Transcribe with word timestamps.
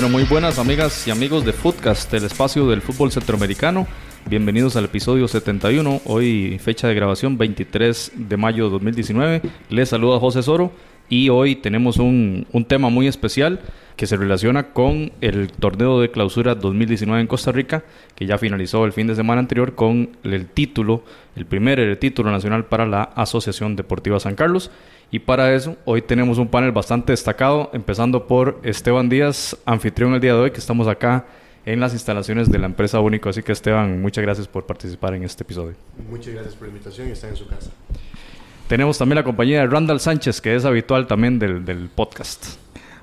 Bueno, 0.00 0.10
muy 0.10 0.22
buenas 0.22 0.60
amigas 0.60 1.08
y 1.08 1.10
amigos 1.10 1.44
de 1.44 1.52
Footcast, 1.52 2.14
el 2.14 2.24
espacio 2.24 2.68
del 2.68 2.82
fútbol 2.82 3.10
centroamericano. 3.10 3.88
Bienvenidos 4.26 4.76
al 4.76 4.84
episodio 4.84 5.26
71, 5.26 6.02
hoy 6.04 6.58
fecha 6.58 6.86
de 6.86 6.94
grabación 6.94 7.38
23 7.38 8.12
de 8.14 8.36
mayo 8.36 8.64
de 8.64 8.70
2019. 8.72 9.42
Les 9.70 9.88
saluda 9.88 10.18
José 10.18 10.42
Soro 10.42 10.70
y 11.08 11.30
hoy 11.30 11.56
tenemos 11.56 11.96
un, 11.96 12.46
un, 12.52 12.64
tema 12.66 12.90
muy 12.90 13.06
especial 13.06 13.60
que 13.96 14.06
se 14.06 14.18
relaciona 14.18 14.74
con 14.74 15.12
el 15.22 15.50
torneo 15.50 15.98
de 16.00 16.10
clausura 16.10 16.54
2019 16.54 17.22
en 17.22 17.26
Costa 17.26 17.52
Rica, 17.52 17.84
que 18.14 18.26
ya 18.26 18.36
finalizó 18.36 18.84
el 18.84 18.92
fin 18.92 19.06
de 19.06 19.14
semana 19.14 19.40
anterior 19.40 19.74
con 19.74 20.10
el 20.22 20.46
título, 20.46 21.04
el 21.34 21.46
primer 21.46 21.96
título 21.96 22.30
nacional 22.30 22.66
para 22.66 22.84
la 22.84 23.04
Asociación 23.04 23.76
Deportiva 23.76 24.20
San 24.20 24.34
Carlos. 24.34 24.70
Y 25.10 25.20
para 25.20 25.54
eso, 25.54 25.76
hoy 25.86 26.02
tenemos 26.02 26.36
un 26.36 26.48
panel 26.48 26.72
bastante 26.72 27.12
destacado, 27.12 27.70
empezando 27.72 28.26
por 28.26 28.60
Esteban 28.62 29.08
Díaz, 29.08 29.56
anfitrión 29.64 30.12
el 30.12 30.20
día 30.20 30.34
de 30.34 30.40
hoy, 30.40 30.50
que 30.50 30.58
estamos 30.58 30.86
acá 30.86 31.24
en 31.68 31.80
las 31.80 31.92
instalaciones 31.92 32.50
de 32.50 32.58
la 32.58 32.66
empresa 32.66 32.98
Único. 32.98 33.28
Así 33.28 33.42
que 33.42 33.52
Esteban, 33.52 34.00
muchas 34.00 34.22
gracias 34.22 34.48
por 34.48 34.64
participar 34.64 35.14
en 35.14 35.22
este 35.22 35.42
episodio. 35.42 35.74
Muchas 36.10 36.32
gracias 36.32 36.54
por 36.54 36.68
la 36.68 36.72
invitación 36.72 37.08
y 37.08 37.10
estar 37.12 37.28
en 37.28 37.36
su 37.36 37.46
casa. 37.46 37.70
Tenemos 38.68 38.96
también 38.96 39.16
la 39.16 39.24
compañía 39.24 39.60
de 39.60 39.66
Randall 39.66 40.00
Sánchez, 40.00 40.40
que 40.40 40.56
es 40.56 40.64
habitual 40.64 41.06
también 41.06 41.38
del, 41.38 41.66
del 41.66 41.90
podcast. 41.90 42.56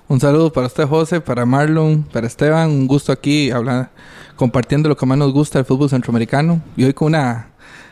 Un 0.08 0.20
saludo 0.20 0.52
para 0.52 0.66
usted, 0.66 0.86
José, 0.86 1.22
para 1.22 1.46
Marlon, 1.46 2.04
para 2.12 2.26
Esteban. 2.26 2.72
Un 2.72 2.88
gusto 2.88 3.12
aquí 3.12 3.52
hablar, 3.52 3.92
compartiendo 4.36 4.90
lo 4.90 4.98
que 4.98 5.06
más 5.06 5.18
nos 5.20 5.32
gusta 5.32 5.60
del 5.60 5.66
fútbol 5.66 5.90
centroamericano. 5.90 6.60
Y 6.76 6.86
hoy 6.86 6.94
con 6.94 7.10
una 7.10 7.50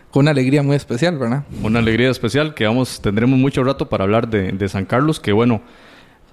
con 0.10 0.22
una 0.22 0.32
alegría 0.32 0.62
muy 0.62 0.76
especial, 0.76 1.18
¿verdad? 1.18 1.44
Una 1.64 1.80
alegría 1.80 2.10
especial 2.10 2.54
que 2.54 2.66
vamos, 2.66 3.02
tendremos 3.02 3.38
mucho 3.38 3.64
rato 3.64 3.90
para 3.90 4.04
hablar 4.04 4.28
de, 4.28 4.52
de 4.52 4.70
San 4.70 4.86
Carlos, 4.86 5.20
que 5.20 5.32
bueno, 5.32 5.62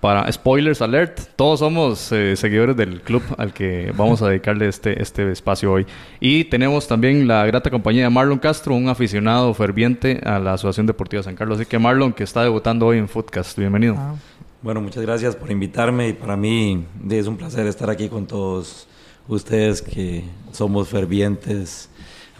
para 0.00 0.30
spoilers 0.32 0.80
alert, 0.80 1.20
todos 1.36 1.60
somos 1.60 2.10
eh, 2.12 2.34
seguidores 2.36 2.76
del 2.76 3.02
club 3.02 3.22
al 3.36 3.52
que 3.52 3.92
vamos 3.96 4.22
a 4.22 4.28
dedicarle 4.28 4.68
este, 4.68 5.02
este 5.02 5.30
espacio 5.30 5.70
hoy. 5.70 5.86
Y 6.20 6.44
tenemos 6.44 6.88
también 6.88 7.28
la 7.28 7.44
grata 7.44 7.70
compañía 7.70 8.04
de 8.04 8.10
Marlon 8.10 8.38
Castro, 8.38 8.74
un 8.74 8.88
aficionado 8.88 9.52
ferviente 9.52 10.20
a 10.24 10.38
la 10.38 10.54
Asociación 10.54 10.86
Deportiva 10.86 11.22
San 11.22 11.36
Carlos. 11.36 11.58
Así 11.58 11.68
que 11.68 11.78
Marlon, 11.78 12.14
que 12.14 12.24
está 12.24 12.42
debutando 12.42 12.86
hoy 12.86 12.98
en 12.98 13.08
Footcast, 13.08 13.58
bienvenido. 13.58 13.96
Ah. 13.98 14.14
Bueno, 14.62 14.80
muchas 14.80 15.02
gracias 15.02 15.36
por 15.36 15.50
invitarme 15.50 16.08
y 16.08 16.12
para 16.12 16.36
mí 16.36 16.84
es 17.08 17.26
un 17.26 17.36
placer 17.36 17.66
estar 17.66 17.88
aquí 17.88 18.08
con 18.08 18.26
todos 18.26 18.86
ustedes 19.26 19.82
que 19.82 20.24
somos 20.52 20.88
fervientes 20.88 21.89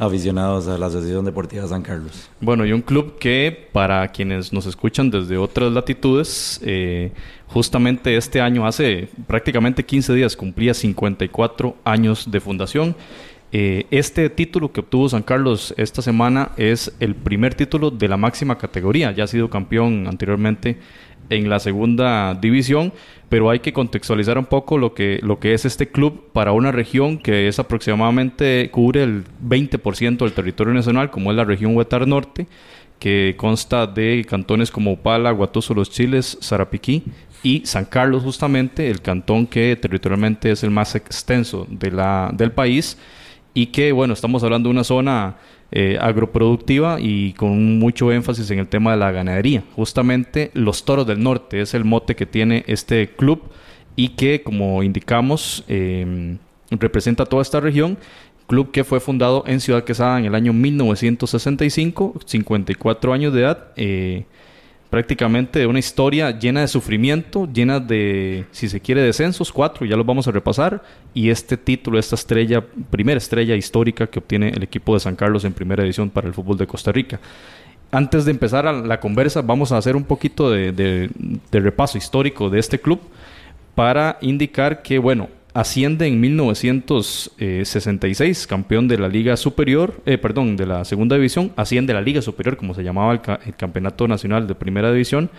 aficionados 0.00 0.66
a 0.66 0.78
la 0.78 0.86
Asociación 0.86 1.26
Deportiva 1.26 1.66
San 1.68 1.82
Carlos. 1.82 2.30
Bueno, 2.40 2.64
y 2.64 2.72
un 2.72 2.80
club 2.80 3.18
que 3.18 3.68
para 3.72 4.08
quienes 4.08 4.52
nos 4.52 4.64
escuchan 4.64 5.10
desde 5.10 5.36
otras 5.36 5.70
latitudes, 5.70 6.58
eh, 6.64 7.12
justamente 7.46 8.16
este 8.16 8.40
año, 8.40 8.66
hace 8.66 9.08
prácticamente 9.26 9.84
15 9.84 10.14
días, 10.14 10.36
cumplía 10.36 10.72
54 10.72 11.76
años 11.84 12.30
de 12.30 12.40
fundación. 12.40 12.96
Eh, 13.52 13.86
este 13.90 14.30
título 14.30 14.72
que 14.72 14.80
obtuvo 14.80 15.08
San 15.08 15.22
Carlos 15.22 15.74
esta 15.76 16.02
semana 16.02 16.52
es 16.56 16.94
el 17.00 17.14
primer 17.14 17.54
título 17.54 17.90
de 17.90 18.08
la 18.08 18.16
máxima 18.16 18.56
categoría. 18.56 19.12
Ya 19.12 19.24
ha 19.24 19.26
sido 19.26 19.50
campeón 19.50 20.06
anteriormente 20.06 20.78
en 21.30 21.48
la 21.48 21.60
segunda 21.60 22.34
división, 22.34 22.92
pero 23.28 23.48
hay 23.48 23.60
que 23.60 23.72
contextualizar 23.72 24.36
un 24.36 24.44
poco 24.44 24.76
lo 24.76 24.92
que, 24.92 25.20
lo 25.22 25.38
que 25.38 25.54
es 25.54 25.64
este 25.64 25.88
club 25.88 26.30
para 26.32 26.52
una 26.52 26.72
región 26.72 27.18
que 27.18 27.48
es 27.48 27.58
aproximadamente, 27.58 28.68
cubre 28.70 29.04
el 29.04 29.24
20% 29.48 30.18
del 30.18 30.32
territorio 30.32 30.74
nacional, 30.74 31.10
como 31.10 31.30
es 31.30 31.36
la 31.36 31.44
región 31.44 31.76
Huetar 31.76 32.06
Norte, 32.06 32.46
que 32.98 33.34
consta 33.38 33.86
de 33.86 34.26
cantones 34.28 34.70
como 34.70 34.92
Upala, 34.92 35.30
Guatuso, 35.30 35.72
Los 35.72 35.90
Chiles, 35.90 36.36
Zarapiquí 36.42 37.04
y 37.42 37.62
San 37.64 37.86
Carlos 37.86 38.22
justamente, 38.22 38.90
el 38.90 39.00
cantón 39.00 39.46
que 39.46 39.74
territorialmente 39.76 40.50
es 40.50 40.62
el 40.64 40.70
más 40.70 40.94
extenso 40.94 41.66
de 41.70 41.92
la, 41.92 42.30
del 42.34 42.52
país 42.52 42.98
y 43.54 43.66
que, 43.66 43.92
bueno, 43.92 44.12
estamos 44.12 44.42
hablando 44.44 44.68
de 44.68 44.74
una 44.74 44.84
zona 44.84 45.36
eh, 45.72 45.98
agroproductiva 46.00 46.98
y 47.00 47.32
con 47.34 47.78
mucho 47.78 48.10
énfasis 48.10 48.50
en 48.50 48.58
el 48.58 48.66
tema 48.66 48.92
de 48.92 48.96
la 48.98 49.12
ganadería. 49.12 49.62
Justamente 49.76 50.50
los 50.54 50.84
Toros 50.84 51.06
del 51.06 51.22
Norte 51.22 51.60
es 51.60 51.74
el 51.74 51.84
mote 51.84 52.16
que 52.16 52.26
tiene 52.26 52.64
este 52.66 53.08
club 53.10 53.42
y 53.96 54.10
que, 54.10 54.42
como 54.42 54.82
indicamos, 54.82 55.64
eh, 55.68 56.36
representa 56.70 57.24
toda 57.24 57.42
esta 57.42 57.60
región. 57.60 57.98
Club 58.46 58.72
que 58.72 58.82
fue 58.82 58.98
fundado 58.98 59.44
en 59.46 59.60
Ciudad 59.60 59.84
Quesada 59.84 60.18
en 60.18 60.24
el 60.24 60.34
año 60.34 60.52
1965, 60.52 62.14
54 62.24 63.12
años 63.12 63.32
de 63.32 63.40
edad. 63.40 63.68
Eh, 63.76 64.24
prácticamente 64.90 65.66
una 65.66 65.78
historia 65.78 66.36
llena 66.36 66.62
de 66.62 66.68
sufrimiento, 66.68 67.48
llena 67.50 67.78
de, 67.78 68.44
si 68.50 68.68
se 68.68 68.80
quiere, 68.80 69.02
descensos, 69.02 69.52
cuatro, 69.52 69.86
ya 69.86 69.96
los 69.96 70.04
vamos 70.04 70.26
a 70.26 70.32
repasar, 70.32 70.82
y 71.14 71.30
este 71.30 71.56
título, 71.56 71.98
esta 71.98 72.16
estrella, 72.16 72.64
primera 72.90 73.18
estrella 73.18 73.54
histórica 73.54 74.08
que 74.08 74.18
obtiene 74.18 74.48
el 74.48 74.64
equipo 74.64 74.94
de 74.94 75.00
San 75.00 75.14
Carlos 75.14 75.44
en 75.44 75.52
primera 75.52 75.84
edición 75.84 76.10
para 76.10 76.26
el 76.26 76.34
fútbol 76.34 76.58
de 76.58 76.66
Costa 76.66 76.90
Rica. 76.90 77.20
Antes 77.92 78.24
de 78.24 78.32
empezar 78.32 78.64
la 78.64 79.00
conversa, 79.00 79.42
vamos 79.42 79.72
a 79.72 79.78
hacer 79.78 79.96
un 79.96 80.04
poquito 80.04 80.50
de, 80.50 80.72
de 80.72 81.60
repaso 81.60 81.96
histórico 81.96 82.50
de 82.50 82.58
este 82.58 82.80
club 82.80 83.00
para 83.74 84.18
indicar 84.20 84.82
que, 84.82 84.98
bueno, 84.98 85.28
asciende 85.52 86.06
en 86.06 86.20
1966, 86.20 88.46
campeón 88.46 88.86
de 88.88 88.96
la 88.98 89.08
Liga 89.08 89.36
Superior, 89.36 90.00
eh, 90.06 90.16
perdón, 90.18 90.56
de 90.56 90.66
la 90.66 90.84
Segunda 90.84 91.16
División, 91.16 91.52
asciende 91.56 91.92
a 91.92 91.96
la 91.96 92.02
Liga 92.02 92.22
Superior, 92.22 92.56
como 92.56 92.72
se 92.74 92.84
llamaba 92.84 93.12
el, 93.12 93.20
Campeonato 93.56 94.06
Nacional 94.06 94.46
de 94.46 94.54
Primera 94.54 94.92
División, 94.92 95.30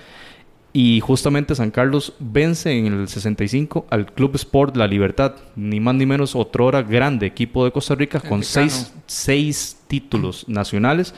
y 0.74 1.02
justamente 1.02 1.54
San 1.54 1.72
Carlos 1.72 2.14
vence 2.20 2.72
en 2.72 2.88
el 2.88 3.10
65 3.10 3.88
al 3.90 4.06
Club 4.06 4.36
Sport 4.36 4.78
La 4.78 4.88
Libertad, 4.88 5.36
ni 5.58 5.82
más 5.82 5.96
ni 5.96 6.06
menos 6.06 6.34
otro 6.34 6.66
hora 6.66 6.82
grande 6.82 7.26
equipo 7.26 7.66
de 7.66 7.72
Costa 7.72 7.94
Rica, 7.96 8.22
con 8.22 8.42
seis, 8.44 8.94
seis, 9.06 9.78
títulos 9.88 10.48
nacionales, 10.48 11.14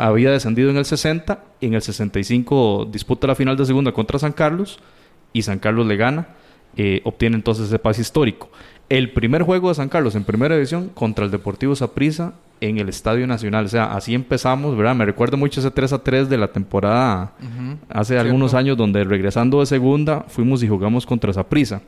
había 0.00 0.30
descendido 0.30 0.70
en 0.70 0.78
el 0.78 0.86
60, 0.86 1.44
en 1.60 1.74
el 1.74 1.82
65 1.82 2.88
disputa 2.90 3.26
la 3.26 3.34
final 3.34 3.58
de 3.58 3.66
segunda 3.66 3.92
contra 3.92 4.18
San 4.18 4.32
Carlos, 4.32 4.78
y 5.34 5.42
San 5.42 5.58
Carlos 5.58 5.86
le 5.86 5.96
gana 5.96 6.28
eh, 6.76 7.00
obtiene 7.04 7.36
entonces 7.36 7.66
ese 7.66 7.78
pase 7.78 8.02
histórico. 8.02 8.50
El 8.88 9.12
primer 9.12 9.42
juego 9.42 9.68
de 9.68 9.76
San 9.76 9.88
Carlos 9.88 10.14
en 10.14 10.24
primera 10.24 10.54
división 10.54 10.90
contra 10.90 11.24
el 11.24 11.30
Deportivo 11.30 11.74
Saprissa 11.74 12.34
en 12.60 12.78
el 12.78 12.88
Estadio 12.88 13.26
Nacional. 13.26 13.64
O 13.64 13.68
sea, 13.68 13.94
así 13.94 14.14
empezamos, 14.14 14.76
¿verdad? 14.76 14.94
Me 14.94 15.04
recuerdo 15.04 15.36
mucho 15.36 15.60
ese 15.60 15.70
3 15.70 15.92
a 15.94 16.02
3 16.02 16.28
de 16.28 16.38
la 16.38 16.48
temporada 16.48 17.32
hace 17.88 18.18
algunos 18.18 18.54
años, 18.54 18.76
donde 18.76 19.04
regresando 19.04 19.60
de 19.60 19.66
segunda 19.66 20.24
fuimos 20.28 20.62
y 20.62 20.68
jugamos 20.68 21.06
contra 21.06 21.32
Saprissa. 21.32 21.82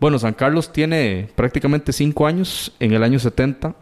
Bueno, 0.00 0.18
San 0.18 0.34
Carlos 0.34 0.72
tiene 0.72 1.28
prácticamente 1.34 1.92
5 1.92 2.26
años. 2.26 2.72
En 2.80 2.92
el 2.92 3.02
año 3.02 3.18
70, 3.18 3.74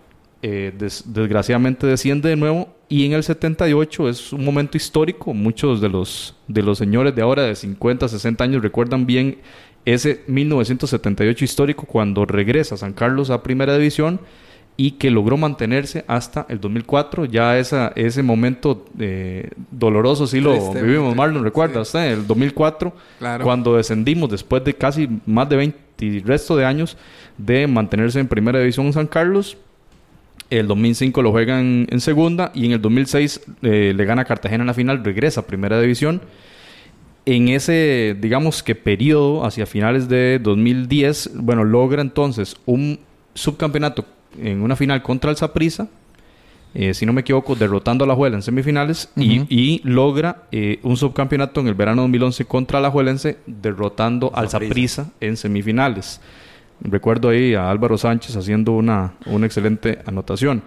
eh, 0.42 0.72
desgraciadamente 0.76 1.86
desciende 1.86 2.28
de 2.28 2.36
nuevo. 2.36 2.68
Y 2.88 3.06
en 3.06 3.12
el 3.12 3.22
78 3.22 4.08
es 4.08 4.32
un 4.32 4.44
momento 4.44 4.76
histórico. 4.76 5.32
Muchos 5.32 5.80
de 5.80 5.88
los, 5.88 6.36
de 6.46 6.62
los 6.62 6.78
señores 6.78 7.14
de 7.14 7.22
ahora, 7.22 7.42
de 7.42 7.54
50, 7.54 8.08
60 8.08 8.44
años, 8.44 8.62
recuerdan 8.62 9.06
bien 9.06 9.38
ese 9.84 10.22
1978 10.26 11.44
histórico 11.44 11.86
cuando 11.86 12.24
regresa 12.26 12.76
San 12.76 12.92
Carlos 12.92 13.30
a 13.30 13.42
Primera 13.42 13.76
División 13.76 14.20
y 14.76 14.92
que 14.92 15.10
logró 15.10 15.36
mantenerse 15.36 16.04
hasta 16.06 16.46
el 16.48 16.60
2004. 16.60 17.26
Ya 17.26 17.58
esa, 17.58 17.92
ese 17.96 18.22
momento 18.22 18.86
eh, 18.98 19.50
doloroso 19.70 20.26
sí 20.26 20.40
lo 20.40 20.72
vivimos, 20.72 21.14
Marlon, 21.14 21.44
¿recuerda 21.44 21.82
usted? 21.82 22.12
El 22.12 22.26
2004, 22.26 22.92
cuando 23.42 23.76
descendimos 23.76 24.30
después 24.30 24.64
de 24.64 24.74
casi 24.74 25.08
más 25.26 25.48
de 25.48 25.56
20 25.56 25.78
y 26.00 26.20
resto 26.20 26.56
de 26.56 26.64
años 26.64 26.96
de 27.36 27.66
mantenerse 27.66 28.20
en 28.20 28.28
Primera 28.28 28.58
División 28.58 28.90
San 28.92 29.06
Carlos. 29.06 29.58
El 30.48 30.66
2005 30.66 31.22
lo 31.22 31.30
juegan 31.30 31.86
en 31.90 32.00
segunda 32.00 32.50
y 32.54 32.64
en 32.64 32.72
el 32.72 32.80
2006 32.80 33.42
eh, 33.62 33.92
le 33.94 34.04
gana 34.06 34.24
Cartagena 34.24 34.62
en 34.62 34.66
la 34.66 34.74
final, 34.74 35.04
regresa 35.04 35.42
a 35.42 35.46
Primera 35.46 35.80
División 35.80 36.22
en 37.30 37.48
ese, 37.48 38.16
digamos 38.18 38.62
que 38.64 38.74
periodo, 38.74 39.44
hacia 39.44 39.64
finales 39.64 40.08
de 40.08 40.40
2010, 40.42 41.30
bueno, 41.34 41.62
logra 41.62 42.02
entonces 42.02 42.56
un 42.66 42.98
subcampeonato 43.34 44.04
en 44.36 44.62
una 44.62 44.74
final 44.74 45.00
contra 45.02 45.30
el 45.30 45.36
Saprissa, 45.36 45.88
eh, 46.74 46.92
si 46.92 47.06
no 47.06 47.12
me 47.12 47.20
equivoco, 47.20 47.54
derrotando 47.54 48.04
a 48.04 48.08
la 48.08 48.16
Juela 48.16 48.34
en 48.34 48.42
semifinales 48.42 49.10
y, 49.16 49.80
logra 49.84 50.44
eh, 50.50 50.80
un 50.82 50.96
subcampeonato 50.96 51.60
en 51.60 51.68
el 51.68 51.74
verano 51.74 52.02
2011 52.02 52.44
contra 52.46 52.80
la 52.80 52.90
Juelense, 52.90 53.38
derrotando 53.46 54.32
al 54.34 54.48
Saprissa 54.48 55.12
en 55.20 55.36
semifinales. 55.36 56.20
Recuerdo 56.80 57.28
ahí 57.28 57.54
a 57.54 57.70
Álvaro 57.70 57.96
Sánchez 57.96 58.34
haciendo 58.34 58.72
una, 58.72 59.14
una 59.26 59.46
excelente 59.46 60.00
anotación. 60.04 60.62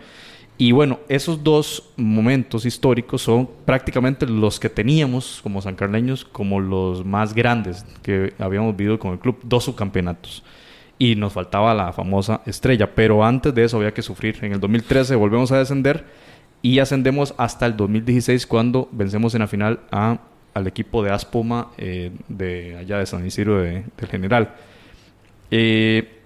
Y 0.57 0.71
bueno, 0.71 0.99
esos 1.09 1.43
dos 1.43 1.91
momentos 1.97 2.65
históricos 2.65 3.23
son 3.23 3.49
prácticamente 3.65 4.27
los 4.27 4.59
que 4.59 4.69
teníamos 4.69 5.39
como 5.41 5.61
sancarleños 5.61 6.25
como 6.25 6.59
los 6.59 7.03
más 7.03 7.33
grandes 7.33 7.85
que 8.03 8.33
habíamos 8.37 8.75
vivido 8.75 8.99
con 8.99 9.13
el 9.13 9.19
club, 9.19 9.39
dos 9.43 9.63
subcampeonatos. 9.63 10.43
Y 10.99 11.15
nos 11.15 11.33
faltaba 11.33 11.73
la 11.73 11.91
famosa 11.91 12.41
estrella, 12.45 12.93
pero 12.93 13.25
antes 13.25 13.53
de 13.53 13.63
eso 13.63 13.77
había 13.77 13.93
que 13.93 14.03
sufrir. 14.03 14.37
En 14.43 14.53
el 14.53 14.59
2013 14.59 15.15
volvemos 15.15 15.51
a 15.51 15.57
descender 15.57 16.05
y 16.61 16.79
ascendemos 16.79 17.33
hasta 17.37 17.65
el 17.65 17.75
2016 17.75 18.45
cuando 18.45 18.87
vencemos 18.91 19.33
en 19.33 19.41
la 19.41 19.47
final 19.47 19.79
a, 19.91 20.19
al 20.53 20.67
equipo 20.67 21.03
de 21.03 21.11
Aspoma 21.11 21.71
eh, 21.77 22.11
de 22.29 22.77
allá 22.77 22.99
de 22.99 23.05
San 23.07 23.25
Isidro 23.25 23.59
de, 23.59 23.83
del 23.97 24.07
General. 24.07 24.53
Eh, 25.49 26.22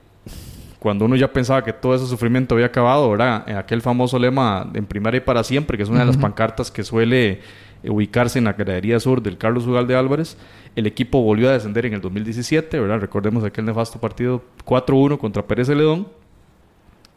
cuando 0.87 1.03
uno 1.03 1.17
ya 1.17 1.33
pensaba 1.33 1.65
que 1.65 1.73
todo 1.73 1.95
ese 1.95 2.07
sufrimiento 2.07 2.55
había 2.55 2.67
acabado, 2.67 3.11
¿verdad? 3.11 3.43
En 3.45 3.57
aquel 3.57 3.81
famoso 3.81 4.17
lema 4.17 4.71
en 4.73 4.85
primaria 4.85 5.17
y 5.17 5.19
para 5.19 5.43
siempre, 5.43 5.75
que 5.75 5.83
es 5.83 5.89
una 5.89 5.99
de 5.99 6.05
las 6.05 6.15
pancartas 6.15 6.71
que 6.71 6.81
suele 6.81 7.41
eh, 7.83 7.89
ubicarse 7.89 8.39
en 8.39 8.45
la 8.45 8.53
gradería 8.53 8.97
sur 9.01 9.21
del 9.21 9.37
Carlos 9.37 9.67
Ugalde 9.67 9.97
Álvarez, 9.97 10.37
el 10.77 10.87
equipo 10.87 11.21
volvió 11.21 11.49
a 11.49 11.51
descender 11.51 11.85
en 11.87 11.93
el 11.93 11.99
2017, 11.99 12.79
¿verdad? 12.79 13.01
Recordemos 13.01 13.43
aquel 13.43 13.65
nefasto 13.65 13.99
partido 13.99 14.45
4-1 14.65 15.17
contra 15.17 15.45
Pérez 15.45 15.67
Celedón. 15.67 16.07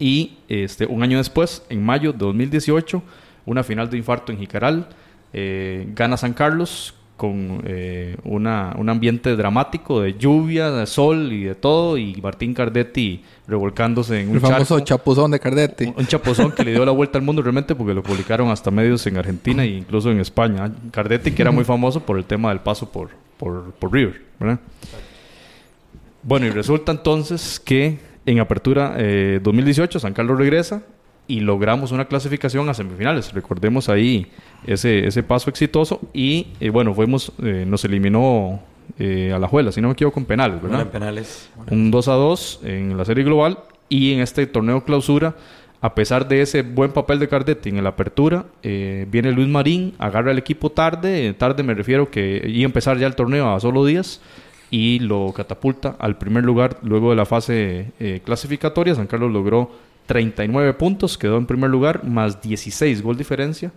Y 0.01 0.39
este, 0.49 0.87
un 0.87 1.05
año 1.05 1.19
después, 1.19 1.65
en 1.69 1.85
mayo 1.85 2.11
de 2.11 2.19
2018, 2.19 3.01
una 3.47 3.63
final 3.63 3.89
de 3.89 3.99
infarto 3.99 4.33
en 4.33 4.39
Jicaral. 4.39 4.89
Eh, 5.33 5.87
gana 5.95 6.17
San 6.17 6.33
Carlos 6.33 6.97
con 7.21 7.63
eh, 7.67 8.17
una, 8.25 8.75
un 8.79 8.89
ambiente 8.89 9.37
dramático 9.37 10.01
de 10.01 10.15
lluvia, 10.15 10.71
de 10.71 10.87
sol 10.87 11.31
y 11.35 11.45
de 11.45 11.55
todo, 11.55 11.99
y 11.99 12.19
Martín 12.23 12.55
Cardetti 12.55 13.23
revolcándose 13.47 14.23
en 14.23 14.31
un 14.31 14.37
El 14.37 14.41
famoso 14.41 14.79
charco. 14.79 14.87
chapuzón 14.87 15.31
de 15.31 15.39
Cardetti. 15.39 15.85
Un, 15.85 15.97
un 15.99 16.07
chapuzón 16.07 16.53
que 16.53 16.65
le 16.65 16.71
dio 16.73 16.83
la 16.83 16.93
vuelta 16.93 17.19
al 17.19 17.25
mundo 17.25 17.43
realmente 17.43 17.75
porque 17.75 17.93
lo 17.93 18.03
publicaron 18.03 18.49
hasta 18.49 18.71
medios 18.71 19.07
en 19.07 19.19
Argentina 19.19 19.65
e 19.65 19.67
incluso 19.67 20.11
en 20.11 20.19
España. 20.19 20.73
Cardetti, 20.91 21.33
que 21.33 21.43
era 21.43 21.51
muy 21.51 21.65
famoso 21.65 22.01
por 22.01 22.17
el 22.17 22.25
tema 22.25 22.49
del 22.49 22.61
paso 22.61 22.91
por, 22.91 23.11
por, 23.37 23.71
por 23.73 23.93
River, 23.93 24.23
¿verdad? 24.39 24.61
Bueno, 26.23 26.47
y 26.47 26.51
resulta 26.51 26.91
entonces 26.91 27.61
que 27.61 27.99
en 28.25 28.41
apertura 28.41 28.95
eh, 28.97 29.41
2018 29.43 30.01
San 30.01 30.15
Carlos 30.15 30.39
regresa 30.39 30.85
y 31.27 31.41
logramos 31.41 31.93
una 31.93 32.07
clasificación 32.07 32.67
a 32.71 32.75
semifinales. 32.75 33.35
Recordemos 33.35 33.91
ahí 33.91 34.27
ese, 34.67 35.07
ese 35.07 35.23
paso 35.23 35.51
exitoso 35.51 36.01
y 36.13 36.49
eh, 36.61 36.71
bueno, 36.71 36.95
fuimos, 36.95 37.33
eh, 37.43 37.65
nos 37.67 37.85
eliminó 37.85 38.61
eh, 38.99 39.33
a 39.35 39.39
la 39.39 39.49
Juela, 39.49 39.73
si 39.73 39.81
no 39.81 39.89
me 39.89 39.93
equivoco, 39.93 40.15
con 40.15 40.25
penales, 40.25 40.61
Bueno, 40.61 40.77
¿verdad? 40.77 40.87
en 40.87 40.93
penales. 40.93 41.51
un 41.71 41.91
2 41.91 42.09
a 42.09 42.13
2 42.13 42.61
en 42.65 42.97
la 42.97 43.05
serie 43.05 43.25
global 43.25 43.59
y 43.89 44.13
en 44.13 44.21
este 44.21 44.47
torneo 44.47 44.85
clausura, 44.85 45.35
a 45.81 45.95
pesar 45.95 46.29
de 46.29 46.43
ese 46.43 46.63
buen 46.63 46.93
papel 46.93 47.19
de 47.19 47.29
Cardetti 47.29 47.71
en 47.71 47.83
la 47.83 47.91
apertura, 47.91 48.45
eh, 48.63 49.07
viene 49.11 49.33
Luis 49.33 49.49
Marín, 49.49 49.95
agarra 49.99 50.31
el 50.31 50.39
equipo 50.39 50.71
tarde, 50.71 51.33
tarde 51.35 51.63
me 51.63 51.75
refiero 51.75 52.11
que 52.11 52.43
iba 52.47 52.63
a 52.63 52.67
empezar 52.67 52.99
ya 52.99 53.07
el 53.07 53.15
torneo 53.15 53.55
a 53.55 53.61
solo 53.61 53.85
días 53.85 54.21
y 54.71 54.99
lo 54.99 55.33
catapulta 55.33 55.97
al 55.99 56.19
primer 56.19 56.45
lugar 56.45 56.79
luego 56.83 57.11
de 57.11 57.17
la 57.17 57.25
fase 57.25 57.93
eh, 57.99 58.21
clasificatoria. 58.25 58.95
San 58.95 59.07
Carlos 59.07 59.33
logró 59.33 59.71
39 60.07 60.75
puntos, 60.75 61.17
quedó 61.17 61.39
en 61.39 61.47
primer 61.47 61.71
lugar, 61.71 62.05
más 62.05 62.43
16 62.43 63.03
gol 63.03 63.17
diferencia 63.17 63.73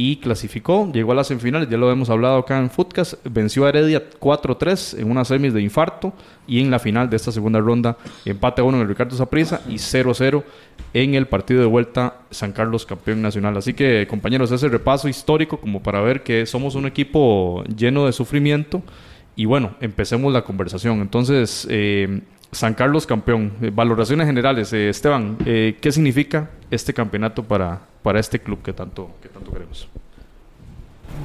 y 0.00 0.18
clasificó, 0.18 0.88
llegó 0.92 1.10
a 1.10 1.16
las 1.16 1.26
semifinales, 1.26 1.68
ya 1.68 1.76
lo 1.76 1.90
hemos 1.90 2.08
hablado 2.08 2.38
acá 2.38 2.56
en 2.56 2.70
Footcast, 2.70 3.14
venció 3.24 3.66
a 3.66 3.70
Heredia 3.70 4.08
4-3 4.20 5.00
en 5.00 5.10
una 5.10 5.24
semis 5.24 5.52
de 5.52 5.60
infarto 5.60 6.12
y 6.46 6.60
en 6.60 6.70
la 6.70 6.78
final 6.78 7.10
de 7.10 7.16
esta 7.16 7.32
segunda 7.32 7.58
ronda 7.58 7.98
empate 8.24 8.60
a 8.60 8.64
1 8.64 8.76
en 8.76 8.82
el 8.82 8.88
Ricardo 8.88 9.16
Saprissa 9.16 9.60
y 9.68 9.74
0-0 9.74 10.44
en 10.94 11.14
el 11.16 11.26
partido 11.26 11.60
de 11.60 11.66
vuelta 11.66 12.18
San 12.30 12.52
Carlos 12.52 12.86
campeón 12.86 13.20
nacional. 13.20 13.56
Así 13.56 13.74
que 13.74 14.06
compañeros, 14.08 14.52
ese 14.52 14.68
repaso 14.68 15.08
histórico 15.08 15.58
como 15.58 15.82
para 15.82 16.00
ver 16.00 16.22
que 16.22 16.46
somos 16.46 16.76
un 16.76 16.86
equipo 16.86 17.64
lleno 17.64 18.06
de 18.06 18.12
sufrimiento 18.12 18.84
y 19.34 19.46
bueno, 19.46 19.74
empecemos 19.80 20.32
la 20.32 20.42
conversación. 20.42 21.00
Entonces, 21.00 21.66
eh, 21.68 22.20
San 22.52 22.74
Carlos 22.74 23.06
campeón, 23.06 23.52
Eh, 23.60 23.70
valoraciones 23.74 24.26
generales. 24.26 24.72
Eh, 24.72 24.88
Esteban, 24.88 25.36
eh, 25.44 25.76
¿qué 25.80 25.92
significa 25.92 26.50
este 26.70 26.94
campeonato 26.94 27.42
para, 27.42 27.80
para 28.02 28.20
este 28.20 28.38
club 28.40 28.62
que 28.62 28.72
tanto, 28.72 29.10
tanto 29.38 29.52
queremos? 29.52 29.88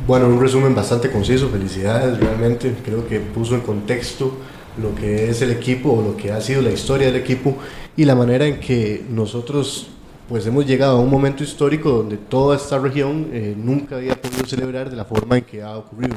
Bueno, 0.08 0.28
un 0.28 0.40
resumen 0.40 0.74
bastante 0.76 1.12
conciso, 1.12 1.50
felicidades, 1.50 2.20
realmente 2.20 2.74
creo 2.84 3.08
que 3.08 3.20
puso 3.20 3.56
en 3.56 3.62
contexto 3.62 4.34
lo 4.82 4.96
que 4.96 5.30
es 5.30 5.42
el 5.42 5.52
equipo 5.52 5.94
o 5.94 6.02
lo 6.02 6.18
que 6.18 6.32
ha 6.32 6.42
sido 6.42 6.62
la 6.62 6.72
historia 6.72 7.08
del 7.08 7.18
equipo 7.18 7.58
y 7.96 8.06
la 8.06 8.16
manera 8.16 8.46
en 8.46 8.60
que 8.60 9.04
nosotros 9.10 9.88
pues 10.28 10.48
hemos 10.48 10.66
llegado 10.66 10.98
a 10.98 11.00
un 11.00 11.10
momento 11.10 11.44
histórico 11.44 11.90
donde 11.90 12.18
toda 12.18 12.56
esta 12.56 12.80
región 12.80 13.30
eh, 13.34 13.56
nunca 13.58 13.98
había 13.98 14.20
podido 14.20 14.46
celebrar 14.46 14.90
de 14.90 14.96
la 14.96 15.06
forma 15.06 15.38
en 15.38 15.44
que 15.44 15.62
ha 15.62 15.78
ocurrido. 15.78 16.16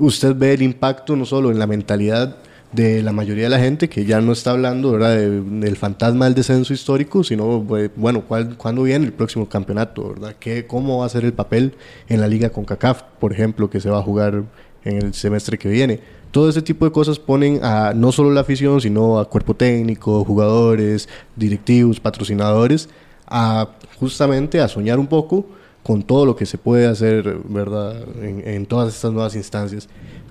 Usted 0.00 0.34
ve 0.34 0.54
el 0.54 0.62
impacto 0.62 1.16
no 1.16 1.24
solo 1.24 1.50
en 1.50 1.58
la 1.58 1.66
mentalidad 1.66 2.36
de 2.72 3.02
la 3.02 3.12
mayoría 3.12 3.44
de 3.44 3.50
la 3.50 3.58
gente 3.58 3.88
que 3.88 4.04
ya 4.04 4.20
no 4.20 4.32
está 4.32 4.50
hablando 4.50 4.92
¿verdad? 4.92 5.16
De- 5.16 5.40
del 5.40 5.76
fantasma 5.76 6.26
del 6.26 6.34
descenso 6.34 6.74
histórico, 6.74 7.24
sino, 7.24 7.64
pues, 7.66 7.90
bueno, 7.96 8.22
¿cuál- 8.28 8.56
¿cuándo 8.58 8.82
viene 8.82 9.06
el 9.06 9.12
próximo 9.12 9.48
campeonato? 9.48 10.10
¿verdad? 10.10 10.34
¿Qué, 10.38 10.66
¿Cómo 10.66 10.98
va 10.98 11.06
a 11.06 11.08
ser 11.08 11.24
el 11.24 11.32
papel 11.32 11.72
en 12.08 12.20
la 12.20 12.28
liga 12.28 12.50
con 12.50 12.64
CACAF, 12.64 13.02
por 13.18 13.32
ejemplo, 13.32 13.70
que 13.70 13.80
se 13.80 13.88
va 13.88 13.98
a 13.98 14.02
jugar 14.02 14.42
en 14.84 14.96
el 15.02 15.14
semestre 15.14 15.56
que 15.58 15.68
viene? 15.70 16.00
Todo 16.30 16.50
ese 16.50 16.60
tipo 16.60 16.84
de 16.84 16.92
cosas 16.92 17.18
ponen 17.18 17.60
a 17.64 17.94
no 17.94 18.12
solo 18.12 18.30
la 18.30 18.42
afición, 18.42 18.82
sino 18.82 19.18
a 19.18 19.24
cuerpo 19.30 19.54
técnico, 19.56 20.22
jugadores, 20.24 21.08
directivos, 21.36 22.00
patrocinadores, 22.00 22.90
a 23.26 23.70
justamente 23.98 24.60
a 24.60 24.68
soñar 24.68 24.98
un 24.98 25.06
poco 25.06 25.46
con 25.82 26.02
todo 26.02 26.26
lo 26.26 26.36
que 26.36 26.44
se 26.44 26.58
puede 26.58 26.86
hacer, 26.86 27.38
¿verdad?, 27.48 27.96
en 28.22 28.66
todas 28.66 28.94
estas 28.94 29.10
nuevas 29.10 29.34
instancias. 29.36 29.88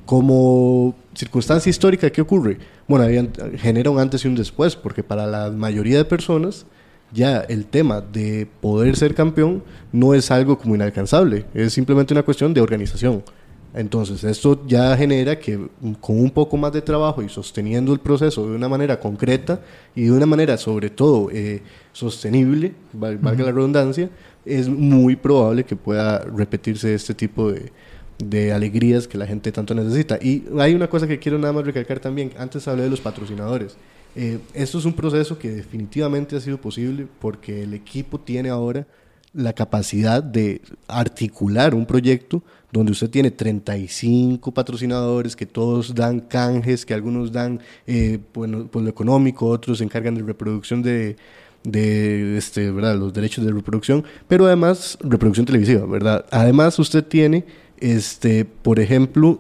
Como 0.08 0.96
circunstancia 1.14 1.70
histórica, 1.70 2.10
¿qué 2.10 2.22
ocurre? 2.22 2.58
Bueno, 2.88 3.04
había- 3.04 3.28
genera 3.58 3.90
un 3.92 4.00
antes 4.00 4.24
y 4.24 4.30
un 4.30 4.36
después, 4.36 4.74
porque 4.74 5.04
para 5.04 5.28
la 5.28 5.52
mayoría 5.52 5.98
de 5.98 6.06
personas 6.06 6.66
ya 7.12 7.42
el 7.42 7.66
tema 7.66 8.00
de 8.00 8.48
poder 8.62 8.96
ser 8.96 9.14
campeón 9.14 9.62
no 9.92 10.14
es 10.14 10.32
algo 10.32 10.58
como 10.58 10.76
inalcanzable, 10.76 11.46
es 11.54 11.74
simplemente 11.74 12.14
una 12.14 12.24
cuestión 12.24 12.54
de 12.54 12.62
organización. 12.62 13.22
Entonces, 13.74 14.24
esto 14.24 14.64
ya 14.66 14.96
genera 14.96 15.38
que 15.38 15.58
mm, 15.58 15.92
con 16.00 16.18
un 16.18 16.32
poco 16.32 16.56
más 16.56 16.72
de 16.72 16.82
trabajo 16.82 17.22
y 17.22 17.28
sosteniendo 17.28 17.92
el 17.92 18.00
proceso 18.00 18.48
de 18.50 18.56
una 18.56 18.70
manera 18.70 18.98
concreta 19.02 19.60
y 19.94 20.04
de 20.06 20.12
una 20.14 20.26
manera 20.26 20.56
sobre 20.58 20.90
todo 20.90 21.30
eh, 21.34 21.62
sostenible, 21.92 22.72
val- 22.94 23.18
valga 23.18 23.44
la 23.44 23.52
redundancia, 23.52 24.10
es 24.46 24.70
muy 24.70 25.18
probable 25.18 25.66
que 25.66 25.76
pueda 25.76 26.20
repetirse 26.20 26.94
este 26.96 27.14
tipo 27.14 27.52
de, 27.52 27.74
de 28.18 28.52
alegrías 28.52 29.08
que 29.08 29.18
la 29.18 29.28
gente 29.28 29.52
tanto 29.52 29.74
necesita. 29.76 30.18
Y 30.22 30.44
hay 30.60 30.74
una 30.74 30.90
cosa 30.90 31.08
que 31.08 31.20
quiero 31.20 31.38
nada 31.38 31.54
más 31.54 31.66
recalcar 31.66 32.00
también, 32.00 32.32
antes 32.38 32.68
hablé 32.68 32.84
de 32.84 32.90
los 32.90 33.02
patrocinadores. 33.02 33.76
Eh, 34.16 34.40
esto 34.54 34.80
es 34.80 34.86
un 34.86 34.94
proceso 34.94 35.38
que 35.38 35.50
definitivamente 35.50 36.36
ha 36.36 36.40
sido 36.40 36.60
posible 36.60 37.08
porque 37.20 37.64
el 37.64 37.74
equipo 37.74 38.20
tiene 38.20 38.50
ahora 38.50 38.88
la 39.34 39.54
capacidad 39.54 40.24
de 40.24 40.62
articular 40.88 41.76
un 41.76 41.86
proyecto 41.86 42.42
donde 42.72 42.92
usted 42.92 43.10
tiene 43.10 43.30
35 43.30 44.52
patrocinadores 44.52 45.36
que 45.36 45.46
todos 45.46 45.94
dan 45.94 46.22
canjes, 46.22 46.86
que 46.86 46.94
algunos 46.94 47.32
dan 47.32 47.60
eh, 47.86 48.20
por 48.32 48.48
lo 48.50 48.90
económico, 48.90 49.48
otros 49.48 49.78
se 49.78 49.84
encargan 49.84 50.16
de 50.16 50.24
reproducción 50.24 50.82
de, 50.82 51.16
de 51.64 52.38
este, 52.38 52.72
¿verdad? 52.72 52.96
los 52.96 53.14
derechos 53.14 53.46
de 53.46 53.52
reproducción, 53.52 54.04
pero 54.28 54.46
además 54.46 54.98
reproducción 55.02 55.46
televisiva, 55.46 55.86
¿verdad? 55.86 56.26
Además 56.32 56.80
usted 56.80 57.04
tiene, 57.04 57.46
este, 57.80 58.46
por 58.46 58.80
ejemplo, 58.80 59.40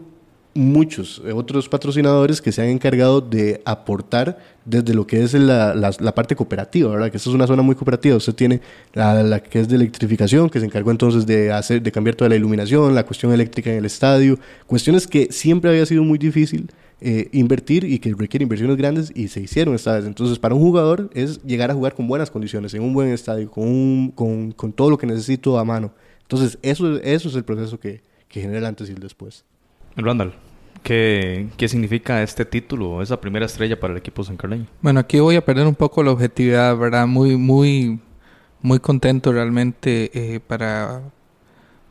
muchos 0.54 1.22
eh, 1.24 1.34
otros 1.34 1.70
patrocinadores 1.70 2.42
que 2.42 2.52
se 2.52 2.64
han 2.64 2.70
encargado 2.70 3.22
de 3.22 3.62
aportar 3.64 4.40
desde 4.66 4.96
lo 4.96 5.06
que 5.06 5.22
es 5.24 5.34
la, 5.36 5.76
la- 5.76 5.92
la 6.00 6.16
parte 6.16 6.36
cooperativa, 6.36 6.90
¿verdad? 6.92 7.12
Que 7.12 7.18
esta 7.18 7.30
es 7.30 7.36
una 7.36 7.46
zona 7.46 7.62
muy 7.62 7.76
cooperativa. 7.76 8.16
Usted 8.16 8.34
tiene 8.34 8.62
la, 8.94 9.22
la 9.22 9.40
que 9.42 9.60
es 9.60 9.68
de 9.70 9.76
electrificación, 9.76 10.50
que 10.50 10.60
se 10.60 10.66
encargó 10.66 10.90
entonces 10.90 11.28
de 11.28 11.52
hacer, 11.52 11.82
de 11.84 11.92
cambiar 11.92 12.16
toda 12.16 12.30
la 12.30 12.36
iluminación, 12.36 12.96
la 12.96 13.06
cuestión 13.06 13.32
eléctrica 13.34 13.70
en 13.72 13.78
el 13.78 13.86
estadio, 13.86 14.40
cuestiones 14.66 15.06
que 15.08 15.28
siempre 15.32 15.70
había 15.70 15.86
sido 15.86 16.04
muy 16.04 16.18
difícil 16.18 16.72
eh, 17.02 17.30
invertir 17.34 17.84
y 17.84 18.00
que 18.00 18.12
requiere 18.16 18.42
inversiones 18.42 18.78
grandes 18.78 19.12
y 19.14 19.28
se 19.28 19.40
hicieron 19.42 19.76
esta 19.76 19.94
vez. 19.96 20.06
Entonces, 20.06 20.40
para 20.40 20.56
un 20.56 20.62
jugador 20.62 21.12
es 21.14 21.40
llegar 21.44 21.70
a 21.70 21.76
jugar 21.76 21.94
con 21.94 22.08
buenas 22.08 22.32
condiciones, 22.32 22.74
en 22.74 22.82
un 22.82 22.94
buen 22.94 23.10
estadio, 23.10 23.52
con, 23.52 23.64
un- 23.68 24.12
con, 24.16 24.52
con 24.54 24.74
todo 24.74 24.90
lo 24.90 24.98
que 24.98 25.06
necesito 25.06 25.60
a 25.60 25.64
mano. 25.64 25.92
Entonces, 26.24 26.58
eso, 26.64 26.98
eso 26.98 27.30
es 27.30 27.36
el 27.36 27.44
proceso 27.44 27.80
que, 27.80 28.02
que 28.28 28.42
genera 28.42 28.60
el 28.60 28.66
antes 28.66 28.90
y 28.90 28.94
el 28.94 29.00
después. 29.00 29.46
Randall, 29.96 30.34
¿qué, 30.84 31.48
¿qué 31.58 31.68
significa 31.68 32.22
este 32.22 32.46
título, 32.46 33.02
esa 33.02 33.20
primera 33.20 33.46
estrella 33.46 33.80
para 33.80 33.94
el 33.94 34.00
equipo 34.00 34.24
sancarleño? 34.24 34.68
Bueno, 34.82 35.00
aquí 35.00 35.20
voy 35.20 35.36
a 35.36 35.46
perder 35.46 35.68
un 35.68 35.76
poco 35.76 36.04
la 36.04 36.12
objetividad, 36.12 36.78
¿verdad? 36.78 37.08
Muy, 37.08 37.36
muy, 37.38 38.00
muy 38.62 38.80
contento 38.80 39.32
realmente 39.32 40.12
eh, 40.14 40.40
para, 40.40 41.02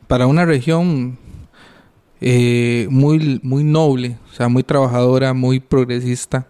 para 0.07 0.27
una 0.27 0.45
región 0.45 1.17
eh, 2.21 2.87
muy, 2.89 3.39
muy 3.43 3.63
noble, 3.63 4.17
o 4.31 4.33
sea, 4.33 4.47
muy 4.47 4.63
trabajadora, 4.63 5.33
muy 5.33 5.59
progresista. 5.59 6.47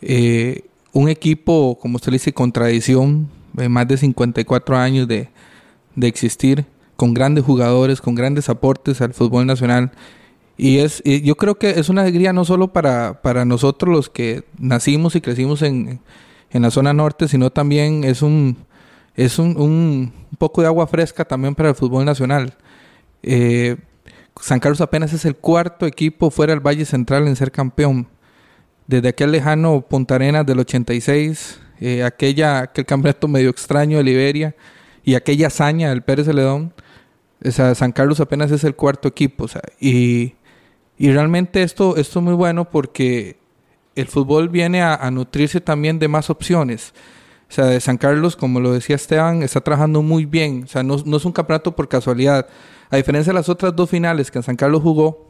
Eh, 0.00 0.64
un 0.92 1.08
equipo, 1.08 1.78
como 1.80 1.96
usted 1.96 2.10
le 2.10 2.16
dice, 2.16 2.32
con 2.32 2.52
tradición, 2.52 3.28
de 3.52 3.68
más 3.68 3.86
de 3.88 3.96
54 3.96 4.76
años 4.76 5.08
de, 5.08 5.28
de 5.94 6.06
existir, 6.06 6.64
con 6.98 7.14
grandes 7.14 7.44
jugadores, 7.44 8.00
con 8.00 8.16
grandes 8.16 8.48
aportes 8.48 9.00
al 9.00 9.14
fútbol 9.14 9.46
nacional. 9.46 9.92
Y 10.56 10.78
es, 10.78 11.00
yo 11.04 11.36
creo 11.36 11.54
que 11.54 11.78
es 11.78 11.88
una 11.88 12.02
alegría 12.02 12.32
no 12.32 12.44
solo 12.44 12.72
para, 12.72 13.22
para 13.22 13.44
nosotros 13.44 13.94
los 13.94 14.10
que 14.10 14.42
nacimos 14.58 15.14
y 15.14 15.20
crecimos 15.20 15.62
en, 15.62 16.00
en 16.50 16.62
la 16.62 16.72
zona 16.72 16.92
norte, 16.92 17.28
sino 17.28 17.50
también 17.50 18.02
es 18.02 18.20
un, 18.20 18.56
es 19.14 19.38
un, 19.38 19.56
un, 19.56 20.12
poco 20.38 20.60
de 20.60 20.66
agua 20.66 20.88
fresca 20.88 21.24
también 21.24 21.54
para 21.54 21.68
el 21.68 21.76
fútbol 21.76 22.04
nacional. 22.04 22.54
Eh, 23.22 23.76
San 24.40 24.58
Carlos 24.58 24.80
apenas 24.80 25.12
es 25.12 25.24
el 25.24 25.36
cuarto 25.36 25.86
equipo 25.86 26.32
fuera 26.32 26.52
del 26.52 26.66
Valle 26.66 26.84
Central 26.84 27.28
en 27.28 27.36
ser 27.36 27.52
campeón. 27.52 28.08
Desde 28.88 29.10
aquel 29.10 29.30
lejano 29.30 29.82
Punta 29.82 30.16
Arenas 30.16 30.44
del 30.44 30.58
86, 30.58 31.60
eh, 31.78 32.02
aquella, 32.02 32.58
aquel 32.58 32.86
campeonato 32.86 33.28
medio 33.28 33.50
extraño 33.50 33.98
de 33.98 34.02
Liberia 34.02 34.56
y 35.04 35.14
aquella 35.14 35.46
hazaña 35.46 35.90
del 35.90 36.02
Pérez 36.02 36.26
Celedón. 36.26 36.74
O 37.44 37.50
sea, 37.50 37.74
San 37.74 37.92
Carlos 37.92 38.20
apenas 38.20 38.50
es 38.50 38.64
el 38.64 38.74
cuarto 38.74 39.08
equipo. 39.08 39.44
O 39.44 39.48
sea, 39.48 39.62
y 39.80 40.34
y 40.98 41.12
realmente 41.12 41.62
esto, 41.62 41.96
esto 41.96 42.18
es 42.18 42.24
muy 42.24 42.34
bueno 42.34 42.68
porque 42.70 43.38
el 43.94 44.08
fútbol 44.08 44.48
viene 44.48 44.82
a, 44.82 45.10
nutrirse 45.12 45.60
también 45.60 46.00
de 46.00 46.08
más 46.08 46.28
opciones. 46.28 46.92
O 47.48 47.52
sea, 47.52 47.66
de 47.66 47.80
San 47.80 47.96
Carlos, 47.96 48.36
como 48.36 48.60
lo 48.60 48.72
decía 48.72 48.96
Esteban, 48.96 49.42
está 49.42 49.60
trabajando 49.60 50.02
muy 50.02 50.26
bien. 50.26 50.64
O 50.64 50.66
sea, 50.66 50.82
no, 50.82 50.96
es 50.96 51.24
un 51.24 51.32
campeonato 51.32 51.74
por 51.74 51.88
casualidad. 51.88 52.48
A 52.90 52.96
diferencia 52.96 53.32
de 53.32 53.38
las 53.38 53.48
otras 53.48 53.74
dos 53.74 53.88
finales 53.88 54.30
que 54.30 54.42
San 54.42 54.56
Carlos 54.56 54.82
jugó, 54.82 55.28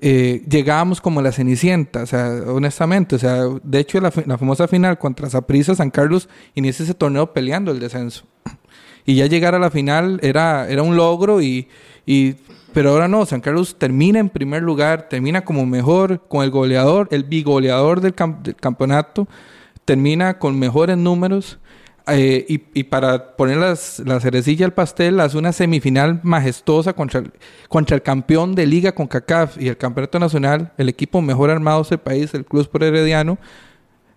eh, 0.00 0.44
llegábamos 0.48 1.00
como 1.00 1.22
la 1.22 1.32
cenicienta, 1.32 2.02
o 2.02 2.06
sea, 2.06 2.28
honestamente. 2.46 3.16
O 3.16 3.18
sea, 3.18 3.42
de 3.62 3.78
hecho, 3.80 4.00
la, 4.00 4.12
la 4.26 4.38
famosa 4.38 4.68
final 4.68 4.98
contra 4.98 5.28
Zaprisa, 5.28 5.74
San 5.74 5.90
Carlos 5.90 6.28
inicia 6.54 6.84
ese 6.84 6.94
torneo 6.94 7.32
peleando 7.32 7.72
el 7.72 7.80
descenso. 7.80 8.24
Y 9.06 9.16
ya 9.16 9.26
llegar 9.26 9.54
a 9.54 9.58
la 9.58 9.70
final 9.70 10.18
era, 10.22 10.68
era 10.68 10.82
un 10.82 10.96
logro 10.96 11.42
y, 11.42 11.68
y 12.06 12.36
pero 12.74 12.90
ahora 12.90 13.06
no, 13.06 13.24
San 13.24 13.40
Carlos 13.40 13.76
termina 13.78 14.18
en 14.18 14.28
primer 14.28 14.60
lugar, 14.60 15.08
termina 15.08 15.44
como 15.44 15.64
mejor 15.64 16.20
con 16.26 16.42
el 16.42 16.50
goleador, 16.50 17.06
el 17.12 17.22
bigoleador 17.22 18.00
del, 18.00 18.14
campeonato, 18.14 19.28
termina 19.84 20.40
con 20.40 20.58
mejores 20.58 20.98
números. 20.98 21.58
Eh, 22.08 22.44
y, 22.74 22.82
para 22.84 23.36
poner 23.36 23.56
las, 23.58 24.00
la 24.00 24.20
cerecilla 24.20 24.66
al 24.66 24.74
pastel, 24.74 25.20
hace 25.20 25.38
una 25.38 25.52
semifinal 25.52 26.20
majestuosa 26.22 26.92
contra 26.92 27.20
el, 27.20 27.32
contra 27.68 27.94
el 27.94 28.02
campeón 28.02 28.56
de 28.56 28.66
liga 28.66 28.92
con 28.92 29.06
CACAF 29.06 29.56
y 29.58 29.68
el 29.68 29.76
campeonato 29.78 30.18
nacional, 30.18 30.72
el 30.76 30.88
equipo 30.88 31.22
mejor 31.22 31.50
armado 31.50 31.84
del 31.84 31.98
país, 31.98 32.34
el 32.34 32.44
Club 32.44 32.62
Sport 32.62 32.84
Herediano. 32.84 33.38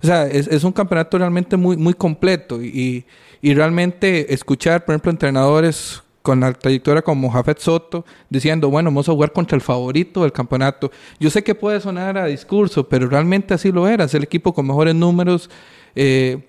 O 0.01 0.05
sea, 0.05 0.25
es, 0.25 0.47
es, 0.47 0.63
un 0.63 0.73
campeonato 0.73 1.17
realmente 1.17 1.57
muy, 1.57 1.77
muy 1.77 1.93
completo 1.93 2.61
y, 2.61 2.67
y 2.67 3.05
realmente 3.41 4.33
escuchar, 4.33 4.85
por 4.85 4.93
ejemplo, 4.93 5.11
entrenadores 5.11 6.01
con 6.21 6.41
la 6.41 6.51
trayectoria 6.51 7.01
como 7.01 7.29
Jafet 7.29 7.59
Soto, 7.59 8.05
diciendo, 8.29 8.69
bueno, 8.69 8.89
vamos 8.89 9.07
a 9.07 9.13
jugar 9.13 9.31
contra 9.31 9.55
el 9.55 9.61
favorito 9.61 10.23
del 10.23 10.33
campeonato. 10.33 10.91
Yo 11.19 11.29
sé 11.29 11.41
que 11.41 11.55
puede 11.55 11.79
sonar 11.79 12.17
a 12.17 12.25
discurso, 12.25 12.89
pero 12.89 13.07
realmente 13.07 13.53
así 13.53 13.71
lo 13.71 13.87
era, 13.87 14.03
es 14.03 14.13
el 14.13 14.23
equipo 14.23 14.53
con 14.53 14.67
mejores 14.67 14.93
números. 14.93 15.49
Eh, 15.95 16.45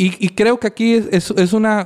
y, 0.00 0.28
creo 0.28 0.60
que 0.60 0.68
aquí 0.68 0.92
es, 0.92 1.32
es, 1.32 1.52
una, 1.52 1.82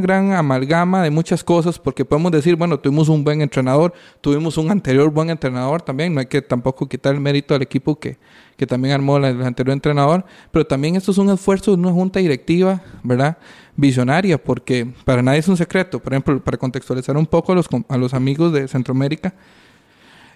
gran 0.00 0.32
amalgama 0.32 1.02
de 1.02 1.10
muchas 1.10 1.44
cosas, 1.44 1.78
porque 1.78 2.02
podemos 2.02 2.32
decir, 2.32 2.56
bueno, 2.56 2.80
tuvimos 2.80 3.10
un 3.10 3.22
buen 3.22 3.42
entrenador, 3.42 3.92
tuvimos 4.22 4.56
un 4.56 4.70
anterior 4.70 5.10
buen 5.10 5.28
entrenador 5.28 5.82
también, 5.82 6.14
no 6.14 6.20
hay 6.20 6.26
que 6.26 6.40
tampoco 6.40 6.88
quitar 6.88 7.14
el 7.14 7.20
mérito 7.20 7.54
al 7.54 7.60
equipo 7.60 8.00
que, 8.00 8.16
que 8.56 8.66
también 8.66 8.94
armó 8.94 9.18
el 9.18 9.42
anterior 9.42 9.74
entrenador, 9.74 10.24
pero 10.50 10.66
también 10.66 10.96
esto 10.96 11.10
es 11.10 11.18
un 11.18 11.28
esfuerzo 11.28 11.72
de 11.72 11.76
una 11.76 11.92
junta 11.92 12.20
directiva, 12.20 12.80
¿verdad? 13.02 13.36
Visionaria, 13.76 14.42
porque 14.42 14.90
para 15.04 15.20
nadie 15.20 15.40
es 15.40 15.48
un 15.48 15.58
secreto, 15.58 15.98
por 15.98 16.14
ejemplo, 16.14 16.42
para 16.42 16.56
contextualizar 16.56 17.18
un 17.18 17.26
poco 17.26 17.52
a 17.52 17.54
los, 17.54 17.68
a 17.86 17.98
los 17.98 18.14
amigos 18.14 18.54
de 18.54 18.66
Centroamérica, 18.66 19.34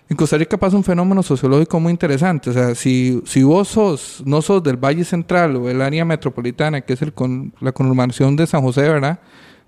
en 0.09 0.17
Costa 0.17 0.39
Rica 0.39 0.57
pasa 0.57 0.77
un 0.77 0.85
fenómeno 0.85 1.23
sociológico 1.23 1.81
muy 1.81 1.91
interesante. 1.91 2.51
O 2.51 2.53
sea, 2.53 2.75
si, 2.75 3.21
si 3.25 3.43
vos 3.43 3.69
sos, 3.69 4.23
no 4.25 4.41
sos 4.41 4.63
del 4.63 4.77
Valle 4.77 5.05
Central 5.05 5.57
o 5.57 5.69
el 5.69 5.83
área 5.83 6.05
metropolitana, 6.05 6.81
que 6.81 6.93
es 6.93 7.03
el 7.03 7.13
con, 7.13 7.53
la 7.61 7.73
conurbación 7.73 8.37
de 8.37 8.47
San 8.47 8.63
José, 8.63 8.83
¿verdad? 8.83 9.19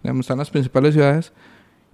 Donde 0.02 0.20
están 0.20 0.38
las 0.38 0.50
principales 0.50 0.94
ciudades. 0.94 1.32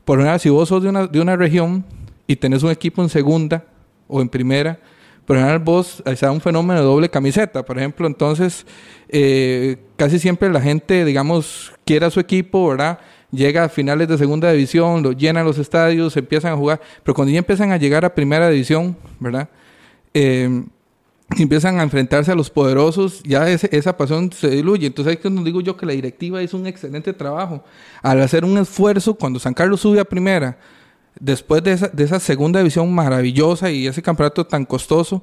Por 0.04 0.20
ejemplo, 0.20 0.38
si 0.38 0.50
vos 0.50 0.68
sos 0.68 0.82
de 0.82 0.90
una, 0.90 1.06
de 1.06 1.20
una 1.20 1.36
región 1.36 1.84
y 2.26 2.36
tenés 2.36 2.62
un 2.62 2.70
equipo 2.70 3.02
en 3.02 3.08
segunda 3.08 3.64
o 4.08 4.20
en 4.20 4.28
primera, 4.28 4.78
por 5.24 5.38
ejemplo, 5.38 5.60
vos, 5.60 6.02
hay 6.04 6.16
un 6.28 6.40
fenómeno 6.40 6.80
de 6.80 6.84
doble 6.84 7.08
camiseta, 7.08 7.64
por 7.64 7.78
ejemplo, 7.78 8.06
entonces 8.06 8.66
eh, 9.08 9.78
casi 9.96 10.18
siempre 10.18 10.50
la 10.50 10.60
gente, 10.60 11.06
digamos, 11.06 11.72
quiere 11.86 12.04
a 12.04 12.10
su 12.10 12.20
equipo, 12.20 12.68
¿verdad? 12.68 12.98
Llega 13.34 13.64
a 13.64 13.68
finales 13.68 14.08
de 14.08 14.18
segunda 14.18 14.50
división, 14.52 15.02
lo 15.02 15.12
llenan 15.12 15.44
los 15.44 15.58
estadios, 15.58 16.16
empiezan 16.16 16.52
a 16.52 16.56
jugar, 16.56 16.80
pero 17.02 17.14
cuando 17.14 17.32
ya 17.32 17.38
empiezan 17.38 17.72
a 17.72 17.76
llegar 17.76 18.04
a 18.04 18.14
primera 18.14 18.48
división, 18.48 18.96
¿verdad? 19.20 19.48
Eh, 20.12 20.64
empiezan 21.38 21.80
a 21.80 21.82
enfrentarse 21.82 22.30
a 22.30 22.34
los 22.34 22.50
poderosos, 22.50 23.22
ya 23.24 23.48
esa 23.48 23.96
pasión 23.96 24.30
se 24.32 24.50
diluye. 24.50 24.86
Entonces 24.86 25.12
ahí 25.12 25.16
que 25.16 25.30
digo 25.42 25.60
yo 25.60 25.76
que 25.76 25.86
la 25.86 25.92
directiva 25.92 26.42
hizo 26.42 26.56
un 26.56 26.66
excelente 26.66 27.12
trabajo 27.12 27.64
al 28.02 28.20
hacer 28.22 28.44
un 28.44 28.58
esfuerzo 28.58 29.14
cuando 29.14 29.38
San 29.38 29.54
Carlos 29.54 29.80
sube 29.80 30.00
a 30.00 30.04
primera, 30.04 30.58
después 31.18 31.62
de 31.62 31.72
esa, 31.72 31.88
de 31.88 32.20
segunda 32.20 32.60
división 32.60 32.92
maravillosa 32.92 33.70
y 33.70 33.86
ese 33.86 34.02
campeonato 34.02 34.46
tan 34.46 34.64
costoso, 34.64 35.22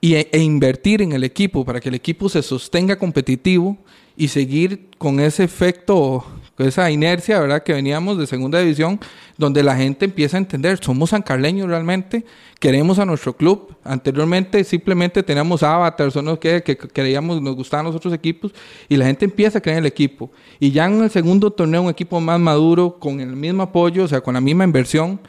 y, 0.00 0.14
e, 0.14 0.28
e 0.32 0.38
invertir 0.40 1.00
en 1.00 1.12
el 1.12 1.24
equipo 1.24 1.64
para 1.64 1.80
que 1.80 1.88
el 1.88 1.94
equipo 1.94 2.28
se 2.28 2.42
sostenga 2.42 2.96
competitivo 2.98 3.78
y 4.16 4.28
seguir 4.28 4.90
con 4.98 5.20
ese 5.20 5.44
efecto 5.44 6.24
esa 6.58 6.90
inercia, 6.90 7.38
¿verdad? 7.38 7.62
Que 7.62 7.74
veníamos 7.74 8.16
de 8.18 8.26
segunda 8.26 8.58
división, 8.60 8.98
donde 9.36 9.62
la 9.62 9.76
gente 9.76 10.06
empieza 10.06 10.36
a 10.36 10.40
entender, 10.40 10.82
somos 10.82 11.10
sancarleños 11.10 11.68
realmente, 11.68 12.24
queremos 12.58 12.98
a 12.98 13.04
nuestro 13.04 13.36
club. 13.36 13.76
Anteriormente 13.84 14.64
simplemente 14.64 15.22
teníamos 15.22 15.62
avatars 15.62 16.16
o 16.16 16.22
no 16.22 16.40
que, 16.40 16.62
que 16.62 16.76
creíamos, 16.76 17.42
nos 17.42 17.54
gustaban 17.56 17.84
los 17.86 17.94
otros 17.94 18.14
equipos, 18.14 18.52
y 18.88 18.96
la 18.96 19.04
gente 19.04 19.26
empieza 19.26 19.58
a 19.58 19.60
creer 19.60 19.78
en 19.78 19.84
el 19.84 19.88
equipo. 19.88 20.30
Y 20.58 20.70
ya 20.70 20.86
en 20.86 21.02
el 21.02 21.10
segundo 21.10 21.50
torneo, 21.50 21.82
un 21.82 21.90
equipo 21.90 22.20
más 22.20 22.40
maduro, 22.40 22.98
con 22.98 23.20
el 23.20 23.36
mismo 23.36 23.62
apoyo, 23.62 24.04
o 24.04 24.08
sea, 24.08 24.22
con 24.22 24.34
la 24.34 24.40
misma 24.40 24.64
inversión, 24.64 25.20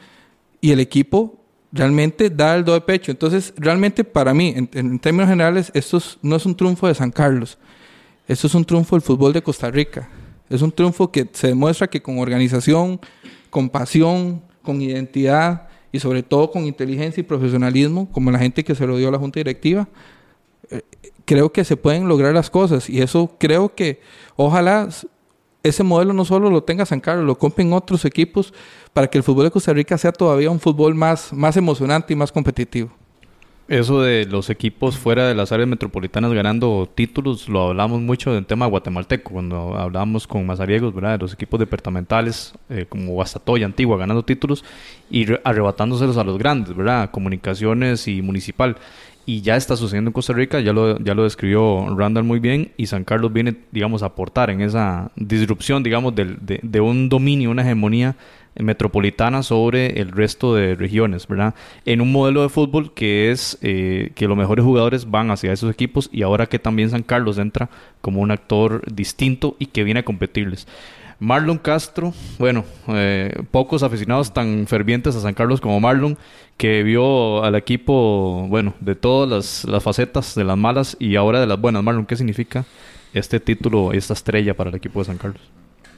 y 0.60 0.70
el 0.70 0.80
equipo 0.80 1.34
realmente 1.70 2.30
da 2.30 2.56
el 2.56 2.64
do 2.64 2.72
de 2.72 2.80
pecho. 2.80 3.10
Entonces, 3.10 3.52
realmente 3.58 4.02
para 4.02 4.32
mí, 4.32 4.54
en 4.56 4.98
términos 4.98 5.28
generales, 5.28 5.70
esto 5.74 6.00
no 6.22 6.36
es 6.36 6.46
un 6.46 6.56
triunfo 6.56 6.88
de 6.88 6.94
San 6.94 7.10
Carlos, 7.10 7.58
esto 8.26 8.46
es 8.46 8.54
un 8.54 8.64
triunfo 8.64 8.96
del 8.96 9.02
fútbol 9.02 9.34
de 9.34 9.42
Costa 9.42 9.70
Rica. 9.70 10.08
Es 10.48 10.62
un 10.62 10.72
triunfo 10.72 11.10
que 11.10 11.28
se 11.32 11.48
demuestra 11.48 11.88
que 11.88 12.02
con 12.02 12.18
organización, 12.18 13.00
con 13.50 13.68
pasión, 13.68 14.42
con 14.62 14.80
identidad 14.80 15.68
y 15.92 16.00
sobre 16.00 16.22
todo 16.22 16.50
con 16.50 16.64
inteligencia 16.64 17.20
y 17.20 17.24
profesionalismo, 17.24 18.10
como 18.12 18.30
la 18.30 18.38
gente 18.38 18.64
que 18.64 18.74
se 18.74 18.86
lo 18.86 18.96
dio 18.96 19.08
a 19.08 19.12
la 19.12 19.18
Junta 19.18 19.40
Directiva, 19.40 19.88
eh, 20.70 20.82
creo 21.24 21.52
que 21.52 21.64
se 21.64 21.76
pueden 21.76 22.08
lograr 22.08 22.34
las 22.34 22.50
cosas 22.50 22.88
y 22.88 23.00
eso 23.00 23.36
creo 23.38 23.74
que 23.74 24.00
ojalá 24.36 24.88
ese 25.62 25.82
modelo 25.82 26.12
no 26.12 26.24
solo 26.24 26.50
lo 26.50 26.62
tenga 26.62 26.86
San 26.86 27.00
Carlos, 27.00 27.26
lo 27.26 27.38
compren 27.38 27.72
otros 27.72 28.04
equipos 28.04 28.52
para 28.92 29.08
que 29.08 29.18
el 29.18 29.24
fútbol 29.24 29.44
de 29.44 29.50
Costa 29.50 29.72
Rica 29.72 29.98
sea 29.98 30.12
todavía 30.12 30.50
un 30.50 30.60
fútbol 30.60 30.94
más, 30.94 31.32
más 31.32 31.56
emocionante 31.56 32.12
y 32.12 32.16
más 32.16 32.32
competitivo. 32.32 32.90
Eso 33.68 34.00
de 34.00 34.24
los 34.24 34.48
equipos 34.48 34.96
fuera 34.96 35.28
de 35.28 35.34
las 35.34 35.52
áreas 35.52 35.68
metropolitanas 35.68 36.32
ganando 36.32 36.88
títulos, 36.94 37.50
lo 37.50 37.68
hablamos 37.68 38.00
mucho 38.00 38.34
en 38.34 38.46
tema 38.46 38.64
guatemalteco, 38.64 39.30
cuando 39.30 39.76
hablábamos 39.76 40.26
con 40.26 40.46
Mazariegos, 40.46 40.94
¿verdad? 40.94 41.12
De 41.12 41.18
los 41.18 41.34
equipos 41.34 41.60
departamentales, 41.60 42.54
eh, 42.70 42.86
como 42.88 43.12
Guastatoya, 43.12 43.66
Antigua, 43.66 43.98
ganando 43.98 44.24
títulos 44.24 44.64
y 45.10 45.26
arrebatándoselos 45.44 46.16
a 46.16 46.24
los 46.24 46.38
grandes, 46.38 46.74
¿verdad? 46.74 47.10
Comunicaciones 47.10 48.08
y 48.08 48.22
municipal. 48.22 48.78
Y 49.26 49.42
ya 49.42 49.56
está 49.56 49.76
sucediendo 49.76 50.08
en 50.08 50.14
Costa 50.14 50.32
Rica, 50.32 50.60
ya 50.60 50.72
lo, 50.72 50.98
ya 51.00 51.14
lo 51.14 51.24
describió 51.24 51.94
Randall 51.94 52.24
muy 52.24 52.38
bien, 52.38 52.72
y 52.78 52.86
San 52.86 53.04
Carlos 53.04 53.34
viene, 53.34 53.54
digamos, 53.70 54.02
a 54.02 54.06
aportar 54.06 54.48
en 54.48 54.62
esa 54.62 55.10
disrupción, 55.14 55.82
digamos, 55.82 56.14
de, 56.14 56.38
de 56.62 56.80
un 56.80 57.10
dominio, 57.10 57.50
una 57.50 57.60
hegemonía 57.60 58.16
metropolitana 58.58 59.42
sobre 59.42 60.00
el 60.00 60.10
resto 60.10 60.54
de 60.54 60.74
regiones, 60.74 61.26
¿verdad? 61.26 61.54
En 61.84 62.00
un 62.00 62.12
modelo 62.12 62.42
de 62.42 62.48
fútbol 62.48 62.92
que 62.94 63.30
es 63.30 63.58
eh, 63.62 64.12
que 64.14 64.28
los 64.28 64.36
mejores 64.36 64.64
jugadores 64.64 65.10
van 65.10 65.30
hacia 65.30 65.52
esos 65.52 65.70
equipos 65.70 66.08
y 66.12 66.22
ahora 66.22 66.46
que 66.46 66.58
también 66.58 66.90
San 66.90 67.02
Carlos 67.02 67.38
entra 67.38 67.70
como 68.00 68.20
un 68.20 68.30
actor 68.30 68.82
distinto 68.92 69.56
y 69.58 69.66
que 69.66 69.84
viene 69.84 70.00
a 70.00 70.04
competirles. 70.04 70.66
Marlon 71.20 71.58
Castro, 71.58 72.14
bueno, 72.38 72.64
eh, 72.88 73.42
pocos 73.50 73.82
aficionados 73.82 74.32
tan 74.32 74.66
fervientes 74.68 75.16
a 75.16 75.20
San 75.20 75.34
Carlos 75.34 75.60
como 75.60 75.80
Marlon, 75.80 76.16
que 76.56 76.84
vio 76.84 77.42
al 77.42 77.56
equipo, 77.56 78.46
bueno, 78.48 78.74
de 78.80 78.94
todas 78.94 79.28
las, 79.28 79.64
las 79.64 79.82
facetas, 79.82 80.36
de 80.36 80.44
las 80.44 80.56
malas 80.56 80.96
y 81.00 81.16
ahora 81.16 81.40
de 81.40 81.46
las 81.46 81.60
buenas. 81.60 81.82
Marlon, 81.82 82.06
¿qué 82.06 82.16
significa 82.16 82.64
este 83.14 83.40
título, 83.40 83.92
esta 83.92 84.12
estrella 84.12 84.54
para 84.54 84.70
el 84.70 84.76
equipo 84.76 85.00
de 85.00 85.06
San 85.06 85.18
Carlos? 85.18 85.42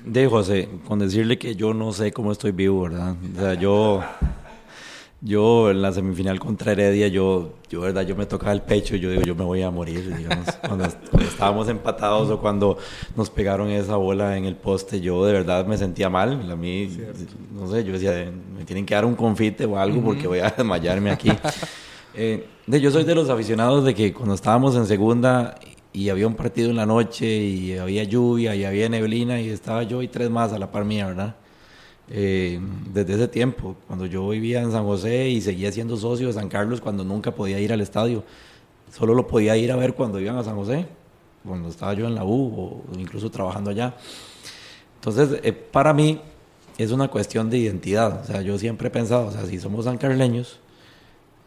De 0.05 0.27
José, 0.27 0.69
con 0.87 0.99
decirle 0.99 1.39
que 1.39 1.55
yo 1.55 1.75
no 1.75 1.93
sé 1.93 2.13
cómo 2.13 2.33
estoy 2.33 2.53
vivo, 2.53 2.83
¿verdad? 2.83 3.15
O 3.37 3.41
sea, 3.41 3.55
yo, 3.55 4.03
Yo 5.23 5.71
en 5.71 5.83
la 5.83 5.93
semifinal 5.93 6.41
contra 6.41 6.73
Heredia, 6.73 7.07
yo, 7.09 7.53
yo 7.69 7.83
verdad, 7.83 8.07
yo 8.07 8.17
me 8.17 8.25
tocaba 8.25 8.53
el 8.53 8.63
pecho 8.63 8.97
y 8.97 9.01
yo 9.01 9.11
digo, 9.11 9.23
yo 9.23 9.35
me 9.35 9.45
voy 9.45 9.61
a 9.61 9.71
morir, 9.71 10.17
digamos. 10.17 10.47
cuando, 10.67 10.87
estábamos 11.21 11.69
empatados 11.69 12.31
o 12.31 12.41
cuando 12.41 12.79
nos 13.17 13.29
pegaron 13.29 13.69
esa 13.69 13.97
bola 13.97 14.39
en 14.39 14.47
el 14.47 14.57
poste, 14.57 15.03
yo 15.03 15.27
de 15.27 15.35
verdad 15.35 15.67
me 15.67 15.77
sentía 15.77 16.09
mal. 16.09 16.51
A 16.51 16.57
mí, 16.57 16.91
no 17.53 17.71
sé, 17.71 17.85
yo 17.85 17.93
decía, 17.93 18.33
me 18.57 18.65
tienen 18.65 18.87
que 18.87 18.95
dar 18.95 19.05
un 19.05 19.15
confite 19.15 19.67
o 19.67 19.79
algo 19.79 20.01
porque 20.01 20.27
voy 20.27 20.39
a 20.39 20.49
desmayarme 20.57 21.11
aquí. 21.11 21.31
eh, 22.15 22.47
yo 22.67 22.91
soy 22.91 23.05
de 23.05 23.15
los 23.15 23.29
aficionados 23.29 23.85
de 23.85 23.95
que 23.95 24.15
cuando 24.15 24.35
estábamos 24.35 24.75
en 24.75 24.87
segunda 24.87 25.55
y 25.93 26.09
había 26.09 26.27
un 26.27 26.35
partido 26.35 26.71
en 26.71 26.77
la 26.77 26.87
noche 26.87 27.27
y 27.27 27.77
había 27.77 28.05
lluvia 28.05 28.55
y 28.55 28.65
había 28.65 28.89
neblina 28.89 29.41
y 29.41 29.49
estaba 29.49 29.83
yo 29.83 30.03
y 30.03 30.09
tres 30.09 30.31
más 30.31 30.53
a 30.53 30.59
la 30.59 30.71
par 30.71 30.85
mía, 30.85 31.07
¿verdad? 31.07 31.35
Eh, 32.09 32.61
desde 32.93 33.15
ese 33.15 33.29
tiempo, 33.29 33.77
cuando 33.87 34.07
yo 34.07 34.29
vivía 34.29 34.61
en 34.63 34.73
San 34.73 34.85
José 34.85 35.29
y 35.29 35.41
seguía 35.41 35.71
siendo 35.71 35.97
socio 35.97 36.29
de 36.29 36.33
San 36.33 36.49
Carlos 36.49 36.81
cuando 36.81 37.05
nunca 37.05 37.33
podía 37.33 37.61
ir 37.61 37.73
al 37.73 37.81
estadio. 37.81 38.25
Solo 38.93 39.15
lo 39.15 39.27
podía 39.27 39.57
ir 39.57 39.71
a 39.71 39.77
ver 39.77 39.95
cuando 39.95 40.19
iban 40.21 40.37
a 40.37 40.43
San 40.43 40.57
José, 40.57 40.87
cuando 41.45 41.69
estaba 41.69 41.95
yo 41.95 42.07
en 42.07 42.15
la 42.15 42.25
U 42.25 42.83
o 42.93 42.99
incluso 42.99 43.31
trabajando 43.31 43.71
allá. 43.71 43.95
Entonces, 44.97 45.41
eh, 45.43 45.53
para 45.53 45.95
mí 45.95 46.21
es 46.79 46.91
una 46.91 47.09
cuestión 47.09 47.51
de 47.51 47.59
identidad. 47.59 48.23
O 48.23 48.27
sea, 48.27 48.43
yo 48.43 48.59
siempre 48.59 48.89
he 48.89 48.91
pensado, 48.91 49.27
o 49.27 49.33
sea, 49.33 49.47
si 49.47 49.59
somos 49.59 49.85
sancarleños, 49.85 50.59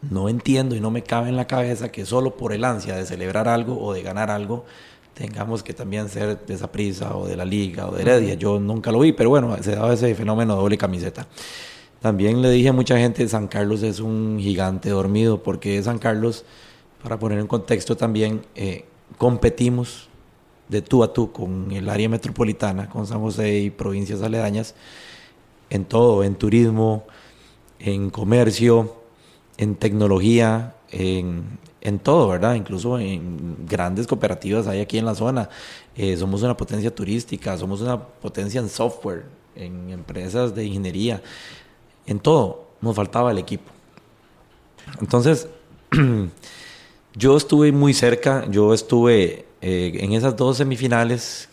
no 0.09 0.29
entiendo 0.29 0.75
y 0.75 0.79
no 0.79 0.91
me 0.91 1.03
cabe 1.03 1.29
en 1.29 1.35
la 1.35 1.47
cabeza 1.47 1.91
que 1.91 2.05
solo 2.05 2.35
por 2.35 2.53
el 2.53 2.63
ansia 2.63 2.95
de 2.95 3.05
celebrar 3.05 3.47
algo 3.47 3.79
o 3.81 3.93
de 3.93 4.01
ganar 4.03 4.29
algo, 4.29 4.65
tengamos 5.13 5.63
que 5.63 5.73
también 5.73 6.09
ser 6.09 6.45
de 6.45 6.53
esa 6.53 6.71
prisa 6.71 7.15
o 7.15 7.27
de 7.27 7.35
la 7.35 7.45
liga 7.45 7.87
o 7.87 7.95
de 7.95 8.01
Heredia. 8.01 8.33
Yo 8.33 8.59
nunca 8.59 8.91
lo 8.91 8.99
vi, 8.99 9.13
pero 9.13 9.29
bueno, 9.29 9.55
se 9.61 9.75
daba 9.75 9.93
ese 9.93 10.13
fenómeno 10.15 10.55
de 10.55 10.61
doble 10.61 10.77
camiseta. 10.77 11.27
También 12.01 12.41
le 12.41 12.49
dije 12.51 12.69
a 12.69 12.73
mucha 12.73 12.97
gente, 12.97 13.27
San 13.27 13.47
Carlos 13.47 13.81
es 13.83 13.99
un 13.99 14.37
gigante 14.39 14.89
dormido, 14.89 15.41
porque 15.41 15.81
San 15.83 15.99
Carlos, 15.99 16.43
para 17.01 17.17
poner 17.17 17.39
en 17.39 17.47
contexto 17.47 17.95
también, 17.95 18.41
eh, 18.55 18.85
competimos 19.17 20.09
de 20.67 20.81
tú 20.81 21.03
a 21.03 21.13
tú 21.13 21.31
con 21.31 21.71
el 21.71 21.87
área 21.87 22.09
metropolitana, 22.09 22.89
con 22.89 23.07
San 23.07 23.21
José 23.21 23.59
y 23.59 23.69
provincias 23.69 24.21
aledañas, 24.21 24.75
en 25.69 25.85
todo, 25.85 26.23
en 26.23 26.35
turismo, 26.35 27.05
en 27.79 28.09
comercio, 28.09 29.02
en 29.57 29.75
tecnología, 29.75 30.75
en, 30.91 31.59
en 31.83 31.99
todo, 31.99 32.29
¿verdad? 32.29 32.55
Incluso 32.55 32.97
en 32.97 33.65
grandes 33.67 34.07
cooperativas 34.07 34.67
hay 34.67 34.79
aquí 34.79 34.97
en 34.97 35.05
la 35.05 35.15
zona. 35.15 35.49
Eh, 35.95 36.15
somos 36.15 36.41
una 36.41 36.55
potencia 36.55 36.93
turística, 36.95 37.57
somos 37.57 37.81
una 37.81 38.01
potencia 38.01 38.61
en 38.61 38.69
software, 38.69 39.25
en 39.55 39.89
empresas 39.89 40.55
de 40.55 40.65
ingeniería, 40.65 41.21
en 42.05 42.19
todo. 42.19 42.67
Nos 42.81 42.95
faltaba 42.95 43.31
el 43.31 43.37
equipo. 43.37 43.69
Entonces, 45.01 45.49
yo 47.15 47.37
estuve 47.37 47.71
muy 47.73 47.93
cerca, 47.93 48.45
yo 48.49 48.73
estuve 48.73 49.45
eh, 49.61 49.91
en 49.99 50.13
esas 50.13 50.37
dos 50.37 50.57
semifinales 50.57 51.49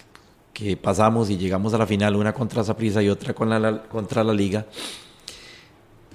que 0.52 0.76
pasamos 0.76 1.28
y 1.30 1.38
llegamos 1.38 1.75
a 1.75 1.78
la 1.78 1.87
final, 1.87 2.14
una 2.14 2.33
contra 2.33 2.62
Zaprisa 2.62 3.02
y 3.02 3.09
otra 3.09 3.35
con 3.35 3.50
contra 3.90 4.23
la 4.23 4.33
Liga. 4.33 4.66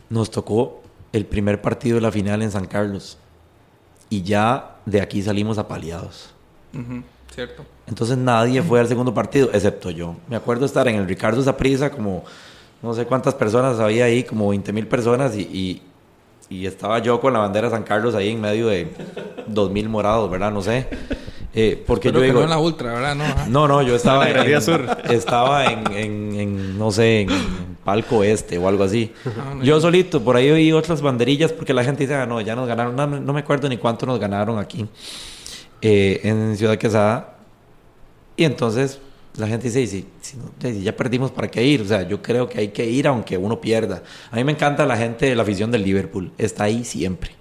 Nos 0.10 0.32
tocó 0.32 0.85
el 1.16 1.26
primer 1.26 1.62
partido 1.62 1.96
de 1.96 2.02
la 2.02 2.12
final 2.12 2.42
en 2.42 2.52
San 2.52 2.66
Carlos 2.66 3.18
y 4.10 4.22
ya 4.22 4.76
de 4.86 5.00
aquí 5.00 5.22
salimos 5.22 5.58
apaleados. 5.58 6.32
Cierto. 7.34 7.66
Entonces 7.88 8.18
nadie 8.18 8.62
fue 8.62 8.82
al 8.82 8.88
segundo 8.90 9.14
partido, 9.14 9.50
excepto 9.54 9.92
yo. 9.92 10.18
Me 10.28 10.36
acuerdo 10.36 10.66
estar 10.66 10.86
en 10.90 10.96
el 10.96 11.08
Ricardo 11.08 11.42
Zaprisa, 11.42 11.90
como 11.90 12.26
no 12.82 12.94
sé 12.94 13.06
cuántas 13.06 13.34
personas 13.34 13.80
había 13.80 14.06
ahí, 14.06 14.24
como 14.24 14.50
20 14.50 14.74
mil 14.74 14.88
personas, 14.88 15.38
y, 15.38 15.82
y, 16.50 16.66
estaba 16.66 17.00
yo 17.00 17.22
con 17.22 17.32
la 17.32 17.40
bandera 17.40 17.70
de 17.70 17.76
San 17.76 17.84
Carlos 17.84 18.14
ahí 18.14 18.32
en 18.32 18.42
medio 18.42 18.68
de 18.68 18.92
2 19.48 19.72
mil 19.72 19.88
morados, 19.88 20.30
¿verdad? 20.30 20.52
No 20.52 20.62
sé. 20.62 20.86
Eh, 21.58 21.82
porque 21.88 22.12
yo 22.12 22.20
digo. 22.20 22.40
No 22.40 22.44
en 22.44 22.50
la 22.50 22.60
ultra, 22.60 22.94
¿verdad? 22.94 23.16
No, 23.16 23.48
no, 23.48 23.68
no, 23.68 23.82
yo 23.82 23.96
estaba 23.96 24.30
en, 24.30 24.54
estaba 25.10 25.66
en, 25.66 26.36
en, 26.36 26.78
no 26.78 26.92
sé, 26.92 27.22
en, 27.22 27.30
palco 27.86 28.26
este 28.26 28.58
o 28.58 28.68
algo 28.68 28.84
así. 28.84 29.14
Ah, 29.26 29.56
yo 29.64 29.80
solito, 29.80 30.22
por 30.22 30.36
ahí 30.36 30.52
oí 30.52 30.72
otras 30.74 31.02
banderillas 31.02 31.54
porque 31.54 31.74
la 31.74 31.86
gente 31.86 32.04
dice, 32.04 32.16
ah, 32.16 32.26
no, 32.26 32.42
ya 32.42 32.56
nos 32.56 32.68
ganaron, 32.68 32.96
no, 33.26 33.34
me 33.34 33.40
acuerdo 33.40 33.70
ni 33.70 33.78
cuánto 33.78 34.06
nos 34.06 34.20
ganaron 34.20 34.60
aquí 34.60 34.86
eh, 35.82 36.20
en 36.24 36.58
Ciudad 36.58 36.78
Quesada. 36.78 37.38
Y 38.36 38.44
entonces 38.44 39.00
la 39.38 39.48
gente 39.48 39.70
dice, 39.70 39.88
si, 39.88 40.06
si, 40.20 40.82
ya 40.82 40.94
perdimos, 40.94 41.32
¿para 41.32 41.48
qué 41.50 41.64
ir? 41.64 41.82
O 41.84 41.86
sea, 41.86 42.06
yo 42.06 42.22
creo 42.22 42.50
que 42.50 42.60
hay 42.60 42.68
que 42.70 42.86
ir 42.86 43.08
aunque 43.08 43.38
uno 43.38 43.62
pierda. 43.62 44.04
A 44.30 44.36
mí 44.36 44.44
me 44.44 44.52
encanta 44.52 44.86
la 44.86 44.98
gente 44.98 45.28
de 45.28 45.36
la 45.36 45.44
afición 45.44 45.72
del 45.72 45.84
Liverpool, 45.84 46.34
está 46.38 46.66
ahí 46.66 46.84
siempre. 46.84 47.32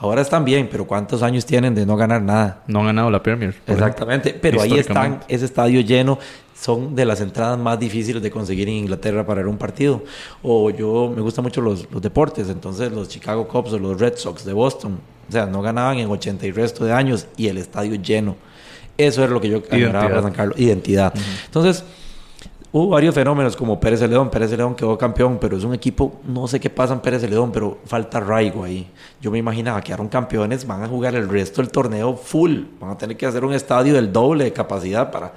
Ahora 0.00 0.22
están 0.22 0.44
bien, 0.44 0.68
pero 0.70 0.86
¿cuántos 0.86 1.22
años 1.22 1.44
tienen 1.44 1.74
de 1.74 1.84
no 1.84 1.96
ganar 1.96 2.22
nada? 2.22 2.62
No 2.68 2.80
han 2.80 2.86
ganado 2.86 3.10
la 3.10 3.22
Premier. 3.22 3.54
Exactamente, 3.66 4.32
pero 4.32 4.60
ahí 4.60 4.78
están, 4.78 5.20
ese 5.26 5.44
estadio 5.44 5.80
lleno, 5.80 6.18
son 6.60 6.94
de 6.94 7.04
las 7.04 7.20
entradas 7.20 7.58
más 7.58 7.78
difíciles 7.78 8.22
de 8.22 8.30
conseguir 8.30 8.68
en 8.68 8.74
Inglaterra 8.74 9.26
para 9.26 9.46
un 9.48 9.58
partido. 9.58 10.04
O 10.42 10.70
yo, 10.70 11.12
me 11.14 11.20
gustan 11.20 11.44
mucho 11.44 11.60
los, 11.60 11.88
deportes, 12.00 12.48
entonces 12.48 12.92
los 12.92 13.08
Chicago 13.08 13.48
Cubs 13.48 13.72
o 13.72 13.78
los 13.78 13.98
Red 14.00 14.16
Sox 14.16 14.44
de 14.44 14.52
Boston, 14.52 15.00
o 15.28 15.32
sea, 15.32 15.46
no 15.46 15.62
ganaban 15.62 15.98
en 15.98 16.08
80 16.08 16.46
y 16.46 16.52
resto 16.52 16.84
de 16.84 16.92
años 16.92 17.26
y 17.36 17.48
el 17.48 17.58
estadio 17.58 17.96
lleno. 17.96 18.36
Eso 18.96 19.24
es 19.24 19.30
lo 19.30 19.40
que 19.40 19.48
yo 19.48 19.62
admiraba 19.70 20.08
para 20.08 20.22
San 20.22 20.32
Carlos, 20.32 20.58
identidad. 20.58 21.12
Entonces, 21.46 21.84
hubo 22.78 22.90
varios 22.90 23.14
fenómenos 23.14 23.56
como 23.56 23.80
Pérez 23.80 24.00
León. 24.02 24.30
Pérez 24.30 24.52
León 24.52 24.74
quedó 24.74 24.96
campeón, 24.96 25.38
pero 25.40 25.56
es 25.56 25.64
un 25.64 25.74
equipo, 25.74 26.20
no 26.24 26.46
sé 26.46 26.60
qué 26.60 26.70
pasa 26.70 26.94
en 26.94 27.00
Pérez 27.00 27.28
León, 27.28 27.50
pero 27.52 27.78
falta 27.84 28.18
arraigo 28.18 28.62
ahí. 28.62 28.88
Yo 29.20 29.30
me 29.30 29.38
imaginaba 29.38 29.80
que 29.80 29.88
quedaron 29.88 30.08
campeones, 30.08 30.66
van 30.66 30.84
a 30.84 30.88
jugar 30.88 31.14
el 31.16 31.28
resto 31.28 31.60
del 31.60 31.70
torneo 31.70 32.16
full, 32.16 32.60
van 32.80 32.90
a 32.90 32.98
tener 32.98 33.16
que 33.16 33.26
hacer 33.26 33.44
un 33.44 33.52
estadio 33.52 33.94
del 33.94 34.12
doble 34.12 34.44
de 34.44 34.52
capacidad 34.52 35.10
para, 35.10 35.34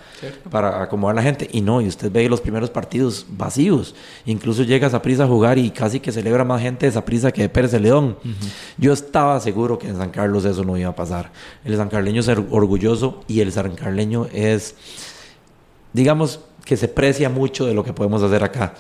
para 0.49 0.83
acomodar 0.83 1.15
a 1.15 1.21
la 1.21 1.23
gente. 1.23 1.49
Y 1.51 1.61
no, 1.61 1.81
y 1.81 1.87
usted 1.87 2.11
ve 2.11 2.29
los 2.29 2.41
primeros 2.41 2.69
partidos 2.69 3.25
vacíos. 3.29 3.95
Incluso 4.25 4.63
llega 4.63 4.87
a 4.87 5.01
prisa 5.01 5.23
a 5.23 5.27
jugar 5.27 5.57
y 5.57 5.71
casi 5.71 5.99
que 5.99 6.11
celebra 6.11 6.43
más 6.43 6.61
gente 6.61 6.89
de 6.89 7.01
prisa 7.01 7.31
que 7.31 7.41
de 7.41 7.49
Pérez 7.49 7.73
León. 7.73 8.17
Yo 8.77 8.93
estaba 8.93 9.39
seguro 9.39 9.79
que 9.79 9.87
en 9.87 9.97
San 9.97 10.11
Carlos 10.11 10.45
eso 10.45 10.63
no 10.63 10.77
iba 10.77 10.89
a 10.89 10.95
pasar. 10.95 11.31
El 11.63 11.75
sancarleño 11.75 12.21
es 12.21 12.27
orgulloso 12.27 13.21
y 13.27 13.39
el 13.41 13.51
sancarleño 13.51 14.27
es, 14.31 14.75
digamos, 15.93 16.41
que 16.65 16.77
se 16.77 16.87
precia 16.87 17.29
mucho 17.29 17.65
de 17.65 17.73
lo 17.73 17.83
que 17.83 17.93
podemos 17.93 18.21
hacer 18.23 18.43
acá. 18.43 18.73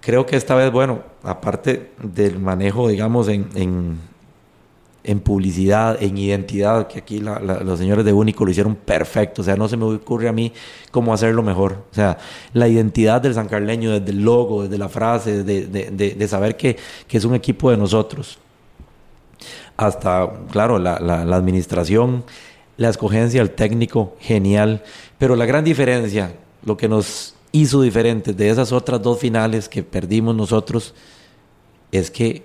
Creo 0.00 0.26
que 0.26 0.36
esta 0.36 0.54
vez, 0.54 0.70
bueno, 0.70 1.00
aparte 1.22 1.92
del 2.02 2.38
manejo, 2.38 2.88
digamos, 2.88 3.28
en, 3.28 3.98
en, 5.04 5.20
publicidad, 5.20 6.00
en 6.02 6.16
identidad, 6.16 6.86
que 6.86 7.00
aquí 7.00 7.18
los 7.20 7.78
señores 7.78 8.04
de 8.04 8.12
Único 8.12 8.44
lo 8.44 8.50
hicieron 8.50 8.76
perfecto, 8.76 9.42
o 9.42 9.44
sea, 9.44 9.56
no 9.56 9.68
se 9.68 9.76
me 9.76 9.84
ocurre 9.84 10.28
a 10.28 10.32
mí 10.32 10.52
cómo 10.90 11.12
hacerlo 11.12 11.42
mejor. 11.42 11.84
O 11.90 11.94
sea, 11.94 12.18
la 12.52 12.68
identidad 12.68 13.20
del 13.20 13.34
San 13.34 13.48
Carleño, 13.48 13.98
desde 13.98 14.12
el 14.12 14.22
logo, 14.22 14.62
desde 14.62 14.78
la 14.78 14.88
frase, 14.88 15.42
de, 15.42 15.66
de, 15.66 15.90
de, 15.90 16.28
saber 16.28 16.56
que, 16.56 16.76
que, 17.06 17.18
es 17.18 17.24
un 17.24 17.34
equipo 17.34 17.70
de 17.70 17.76
nosotros, 17.76 18.38
hasta, 19.76 20.30
claro, 20.50 20.78
la, 20.78 21.00
la, 21.00 21.24
la 21.24 21.36
administración, 21.36 22.24
la 22.76 22.88
escogencia, 22.88 23.42
el 23.42 23.50
técnico, 23.50 24.16
genial, 24.20 24.82
pero 25.18 25.34
la 25.34 25.46
gran 25.46 25.64
diferencia 25.64 26.32
lo 26.68 26.76
que 26.76 26.88
nos 26.88 27.34
hizo 27.50 27.82
diferentes 27.82 28.36
de 28.36 28.50
esas 28.50 28.70
otras 28.72 29.02
dos 29.02 29.18
finales 29.18 29.68
que 29.68 29.82
perdimos 29.82 30.36
nosotros 30.36 30.94
es 31.90 32.10
que 32.10 32.44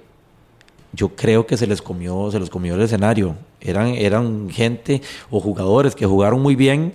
yo 0.94 1.10
creo 1.10 1.46
que 1.46 1.58
se 1.58 1.68
les 1.68 1.82
comió, 1.82 2.32
se 2.32 2.40
los 2.40 2.50
comió 2.50 2.76
el 2.76 2.82
escenario. 2.82 3.36
Eran, 3.60 3.88
eran 3.90 4.50
gente 4.50 5.02
o 5.30 5.40
jugadores 5.40 5.96
que 5.96 6.06
jugaron 6.06 6.42
muy 6.42 6.56
bien, 6.56 6.94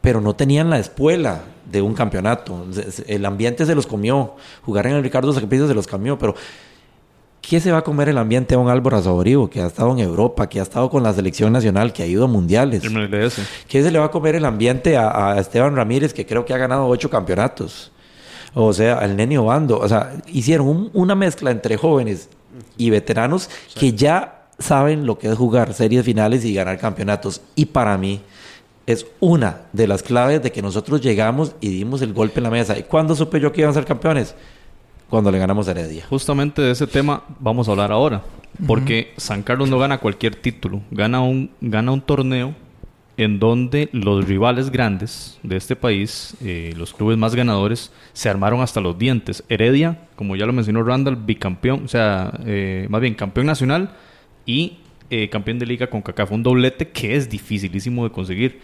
pero 0.00 0.20
no 0.20 0.34
tenían 0.34 0.70
la 0.70 0.78
espuela 0.78 1.42
de 1.70 1.82
un 1.82 1.94
campeonato. 1.94 2.66
El 3.06 3.24
ambiente 3.24 3.66
se 3.66 3.74
los 3.74 3.86
comió. 3.86 4.36
Jugar 4.64 4.86
en 4.86 4.94
el 4.94 5.02
Ricardo 5.02 5.32
Sacrificio 5.32 5.66
se 5.66 5.74
los 5.74 5.86
comió, 5.86 6.18
pero 6.18 6.34
¿Qué 7.40 7.58
se 7.58 7.72
va 7.72 7.78
a 7.78 7.82
comer 7.82 8.08
el 8.08 8.18
ambiente 8.18 8.54
a 8.54 8.58
un 8.58 8.68
Álvaro 8.68 8.96
Azoborivo 8.96 9.48
que 9.48 9.60
ha 9.60 9.66
estado 9.66 9.92
en 9.92 10.00
Europa, 10.00 10.48
que 10.48 10.60
ha 10.60 10.62
estado 10.62 10.90
con 10.90 11.02
la 11.02 11.12
selección 11.12 11.52
nacional, 11.52 11.92
que 11.92 12.02
ha 12.02 12.06
ido 12.06 12.24
a 12.24 12.26
mundiales? 12.26 12.82
¿Qué 13.66 13.82
se 13.82 13.90
le 13.90 13.98
va 13.98 14.06
a 14.06 14.10
comer 14.10 14.36
el 14.36 14.44
ambiente 14.44 14.96
a, 14.96 15.36
Esteban 15.38 15.74
Ramírez, 15.74 16.12
que 16.12 16.26
creo 16.26 16.44
que 16.44 16.52
ha 16.52 16.58
ganado 16.58 16.86
ocho 16.86 17.08
campeonatos? 17.08 17.92
O 18.54 18.72
sea, 18.72 18.98
al 18.98 19.16
Neni 19.16 19.36
Obando. 19.36 19.78
O 19.78 19.88
sea, 19.88 20.12
hicieron 20.26 20.90
una 20.92 21.14
mezcla 21.14 21.50
entre 21.50 21.76
jóvenes 21.76 22.28
y 22.76 22.90
veteranos 22.90 23.48
que 23.74 23.92
ya 23.92 24.46
saben 24.58 25.06
lo 25.06 25.18
que 25.18 25.28
es 25.28 25.36
jugar 25.36 25.72
series 25.72 26.04
finales 26.04 26.44
y 26.44 26.52
ganar 26.52 26.78
campeonatos. 26.78 27.40
Y 27.54 27.66
para 27.66 27.96
mí 27.96 28.20
es 28.86 29.06
una 29.20 29.62
de 29.72 29.86
las 29.86 30.02
claves 30.02 30.42
de 30.42 30.52
que 30.52 30.62
nosotros 30.62 31.00
llegamos 31.00 31.54
y 31.60 31.68
dimos 31.68 32.02
el 32.02 32.12
golpe 32.12 32.40
en 32.40 32.44
la 32.44 32.50
mesa. 32.50 32.78
¿Y 32.78 32.82
cuándo 32.82 33.14
supe 33.14 33.40
yo 33.40 33.52
que 33.52 33.62
iban 33.62 33.70
a 33.70 33.74
ser 33.74 33.84
campeones? 33.84 34.34
Cuando 35.10 35.30
le 35.30 35.38
ganamos 35.38 35.68
a 35.68 35.72
Heredia. 35.72 36.06
Justamente 36.08 36.62
de 36.62 36.70
ese 36.70 36.86
tema 36.86 37.24
vamos 37.40 37.68
a 37.68 37.72
hablar 37.72 37.92
ahora. 37.92 38.22
Porque 38.66 39.12
San 39.16 39.42
Carlos 39.42 39.68
no 39.68 39.78
gana 39.78 39.98
cualquier 39.98 40.36
título. 40.36 40.82
Gana 40.90 41.20
un, 41.20 41.50
gana 41.60 41.92
un 41.92 42.00
torneo 42.00 42.54
en 43.16 43.38
donde 43.38 43.90
los 43.92 44.26
rivales 44.26 44.70
grandes 44.70 45.38
de 45.42 45.56
este 45.56 45.76
país, 45.76 46.36
eh, 46.42 46.72
los 46.76 46.94
clubes 46.94 47.18
más 47.18 47.34
ganadores, 47.34 47.92
se 48.12 48.30
armaron 48.30 48.62
hasta 48.62 48.80
los 48.80 48.98
dientes. 48.98 49.44
Heredia, 49.48 50.08
como 50.16 50.36
ya 50.36 50.46
lo 50.46 50.52
mencionó 50.52 50.82
Randall, 50.82 51.16
bicampeón, 51.16 51.84
o 51.84 51.88
sea, 51.88 52.32
eh, 52.46 52.86
más 52.88 53.00
bien 53.00 53.14
campeón 53.14 53.46
nacional 53.46 53.90
y 54.46 54.78
eh, 55.10 55.28
campeón 55.28 55.58
de 55.58 55.66
liga 55.66 55.88
con 55.88 56.00
CACAF. 56.00 56.32
Un 56.32 56.42
doblete 56.42 56.88
que 56.88 57.14
es 57.14 57.28
dificilísimo 57.28 58.04
de 58.04 58.10
conseguir. 58.10 58.60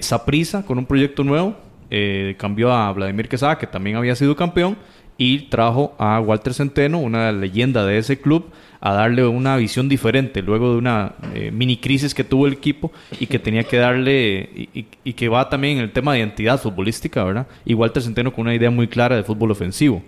Saprisa, 0.00 0.64
con 0.64 0.78
un 0.78 0.86
proyecto 0.86 1.22
nuevo, 1.22 1.54
cambió 2.38 2.72
a 2.72 2.90
Vladimir 2.92 3.28
Quesada, 3.28 3.58
que 3.58 3.66
también 3.66 3.96
había 3.96 4.16
sido 4.16 4.34
campeón, 4.34 4.78
y 5.16 5.42
trajo 5.48 5.94
a 5.98 6.20
Walter 6.20 6.54
Centeno, 6.54 6.98
una 6.98 7.30
leyenda 7.32 7.86
de 7.86 7.98
ese 7.98 8.20
club, 8.20 8.46
a 8.80 8.92
darle 8.92 9.26
una 9.26 9.56
visión 9.56 9.88
diferente 9.88 10.42
luego 10.42 10.72
de 10.72 10.78
una 10.78 11.14
eh, 11.34 11.50
mini 11.50 11.78
crisis 11.78 12.12
que 12.12 12.24
tuvo 12.24 12.46
el 12.46 12.52
equipo 12.52 12.92
y 13.18 13.26
que 13.26 13.38
tenía 13.38 13.64
que 13.64 13.78
darle 13.78 14.68
y, 15.04 15.12
que 15.14 15.28
va 15.28 15.48
también 15.48 15.78
en 15.78 15.84
el 15.84 15.90
tema 15.92 16.12
de 16.12 16.18
identidad 16.18 16.60
futbolística, 16.60 17.24
¿verdad? 17.24 17.46
Y 17.64 17.74
Walter 17.74 18.02
Centeno 18.02 18.32
con 18.32 18.42
una 18.42 18.54
idea 18.54 18.70
muy 18.70 18.88
clara 18.88 19.16
de 19.16 19.22
fútbol 19.22 19.52
ofensivo. 19.52 20.02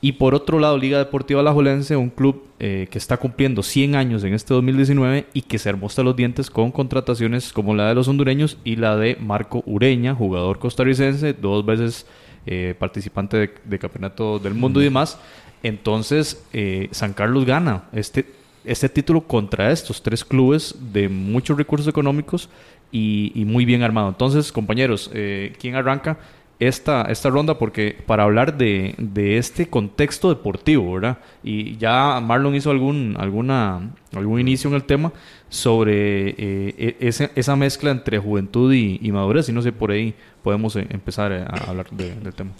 Y 0.00 0.12
por 0.12 0.34
otro 0.34 0.58
lado, 0.58 0.76
Liga 0.76 0.98
Deportiva 0.98 1.40
Alajuelense, 1.40 1.96
un 1.96 2.10
club 2.10 2.44
eh, 2.60 2.88
que 2.90 2.98
está 2.98 3.16
cumpliendo 3.16 3.62
100 3.62 3.96
años 3.96 4.22
en 4.22 4.34
este 4.34 4.52
2019 4.52 5.26
y 5.32 5.42
que 5.42 5.58
se 5.58 5.70
hasta 5.70 6.02
los 6.02 6.14
dientes 6.14 6.50
con 6.50 6.70
contrataciones 6.70 7.54
como 7.54 7.74
la 7.74 7.88
de 7.88 7.94
los 7.94 8.06
hondureños 8.06 8.58
y 8.64 8.76
la 8.76 8.96
de 8.96 9.16
Marco 9.18 9.62
Ureña, 9.64 10.14
jugador 10.14 10.58
costarricense, 10.58 11.32
dos 11.32 11.64
veces 11.64 12.06
eh, 12.46 12.74
participante 12.78 13.36
de, 13.36 13.54
de, 13.64 13.78
campeonato 13.78 14.38
del 14.38 14.54
mundo 14.54 14.80
y 14.80 14.84
demás, 14.84 15.18
entonces, 15.64 16.44
eh, 16.52 16.88
San 16.90 17.14
Carlos 17.14 17.46
gana 17.46 17.84
este, 17.92 18.26
este 18.66 18.90
título 18.90 19.22
contra 19.22 19.72
estos 19.72 20.02
tres 20.02 20.22
clubes 20.22 20.74
de 20.92 21.08
muchos 21.08 21.56
recursos 21.56 21.88
económicos 21.88 22.50
y, 22.92 23.32
muy 23.46 23.64
bien 23.64 23.82
armado. 23.82 24.10
Entonces, 24.10 24.52
compañeros, 24.52 25.10
eh, 25.14 25.54
¿quién 25.58 25.74
arranca 25.74 26.18
esta, 26.58 27.02
esta 27.02 27.30
ronda? 27.30 27.58
Porque 27.58 27.96
para 28.06 28.24
hablar 28.24 28.56
de, 28.56 28.94
este 29.36 29.68
contexto 29.68 30.28
deportivo, 30.28 30.94
¿verdad? 30.94 31.18
Y 31.42 31.76
ya 31.76 32.20
Marlon 32.20 32.54
hizo 32.54 32.70
algún, 32.70 33.16
alguna, 33.18 33.90
algún 34.14 34.40
inicio 34.40 34.70
en 34.70 34.76
el 34.76 34.84
tema 34.84 35.12
sobre 35.48 36.30
eh, 36.30 36.96
e, 37.00 37.28
esa, 37.34 37.56
mezcla 37.56 37.90
entre 37.90 38.18
juventud 38.18 38.72
y, 38.72 39.10
madurez. 39.12 39.48
Y 39.48 39.52
no 39.52 39.62
sé, 39.62 39.72
por 39.72 39.90
ahí 39.90 40.14
podemos 40.42 40.76
empezar 40.76 41.32
a 41.32 41.46
hablar 41.68 41.90
del 41.90 42.34
tema. 42.34 42.50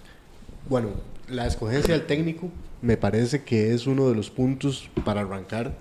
Bueno, 0.68 0.88
la 1.28 1.46
escogencia 1.46 1.94
del 1.94 2.06
técnico 2.06 2.50
me 2.82 2.96
parece 2.96 3.44
que 3.44 3.72
es 3.72 3.86
uno 3.86 4.08
de 4.08 4.14
los 4.14 4.30
puntos 4.30 4.90
para 5.04 5.22
arrancar. 5.22 5.74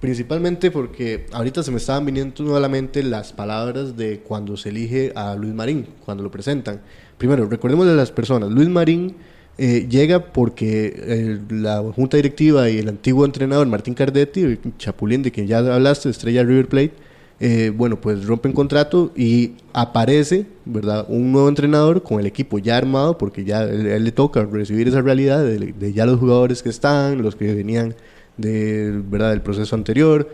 Principalmente 0.00 0.70
porque 0.70 1.26
ahorita 1.32 1.62
se 1.62 1.70
me 1.70 1.78
estaban 1.78 2.04
viniendo 2.04 2.44
nuevamente 2.44 3.02
las 3.02 3.32
palabras 3.32 3.96
de 3.96 4.20
cuando 4.20 4.56
se 4.56 4.68
elige 4.68 5.12
a 5.14 5.34
Luis 5.34 5.54
Marín, 5.54 5.86
cuando 6.04 6.22
lo 6.22 6.30
presentan. 6.30 6.82
Primero, 7.16 7.46
recordemos 7.46 7.86
de 7.86 7.94
las 7.94 8.10
personas. 8.10 8.50
Luis 8.50 8.68
Marín 8.68 9.16
eh, 9.58 9.86
llega 9.88 10.32
porque 10.32 10.94
eh, 10.94 11.40
la 11.48 11.82
junta 11.94 12.18
directiva 12.18 12.68
y 12.68 12.78
el 12.78 12.88
antiguo 12.88 13.24
entrenador 13.24 13.66
Martín 13.66 13.94
Cardetti, 13.94 14.58
Chapulín, 14.76 15.22
de 15.22 15.32
quien 15.32 15.46
ya 15.46 15.58
hablaste, 15.58 16.10
estrella 16.10 16.42
River 16.42 16.68
Plate, 16.68 16.92
eh, 17.38 17.70
bueno, 17.74 18.00
pues 18.00 18.26
rompen 18.26 18.52
contrato 18.52 19.12
y 19.14 19.52
aparece, 19.74 20.46
¿verdad? 20.64 21.06
Un 21.08 21.32
nuevo 21.32 21.48
entrenador 21.48 22.02
con 22.02 22.20
el 22.20 22.26
equipo 22.26 22.58
ya 22.58 22.76
armado, 22.76 23.18
porque 23.18 23.44
ya 23.44 23.62
él, 23.64 24.04
le 24.04 24.12
toca 24.12 24.44
recibir 24.44 24.88
esa 24.88 25.02
realidad 25.02 25.44
de, 25.44 25.92
ya 25.92 26.06
los 26.06 26.18
jugadores 26.18 26.62
que 26.62 26.70
están, 26.70 27.22
los 27.22 27.36
que 27.36 27.54
venían 27.54 27.94
del 28.36 29.40
proceso 29.42 29.74
anterior, 29.74 30.28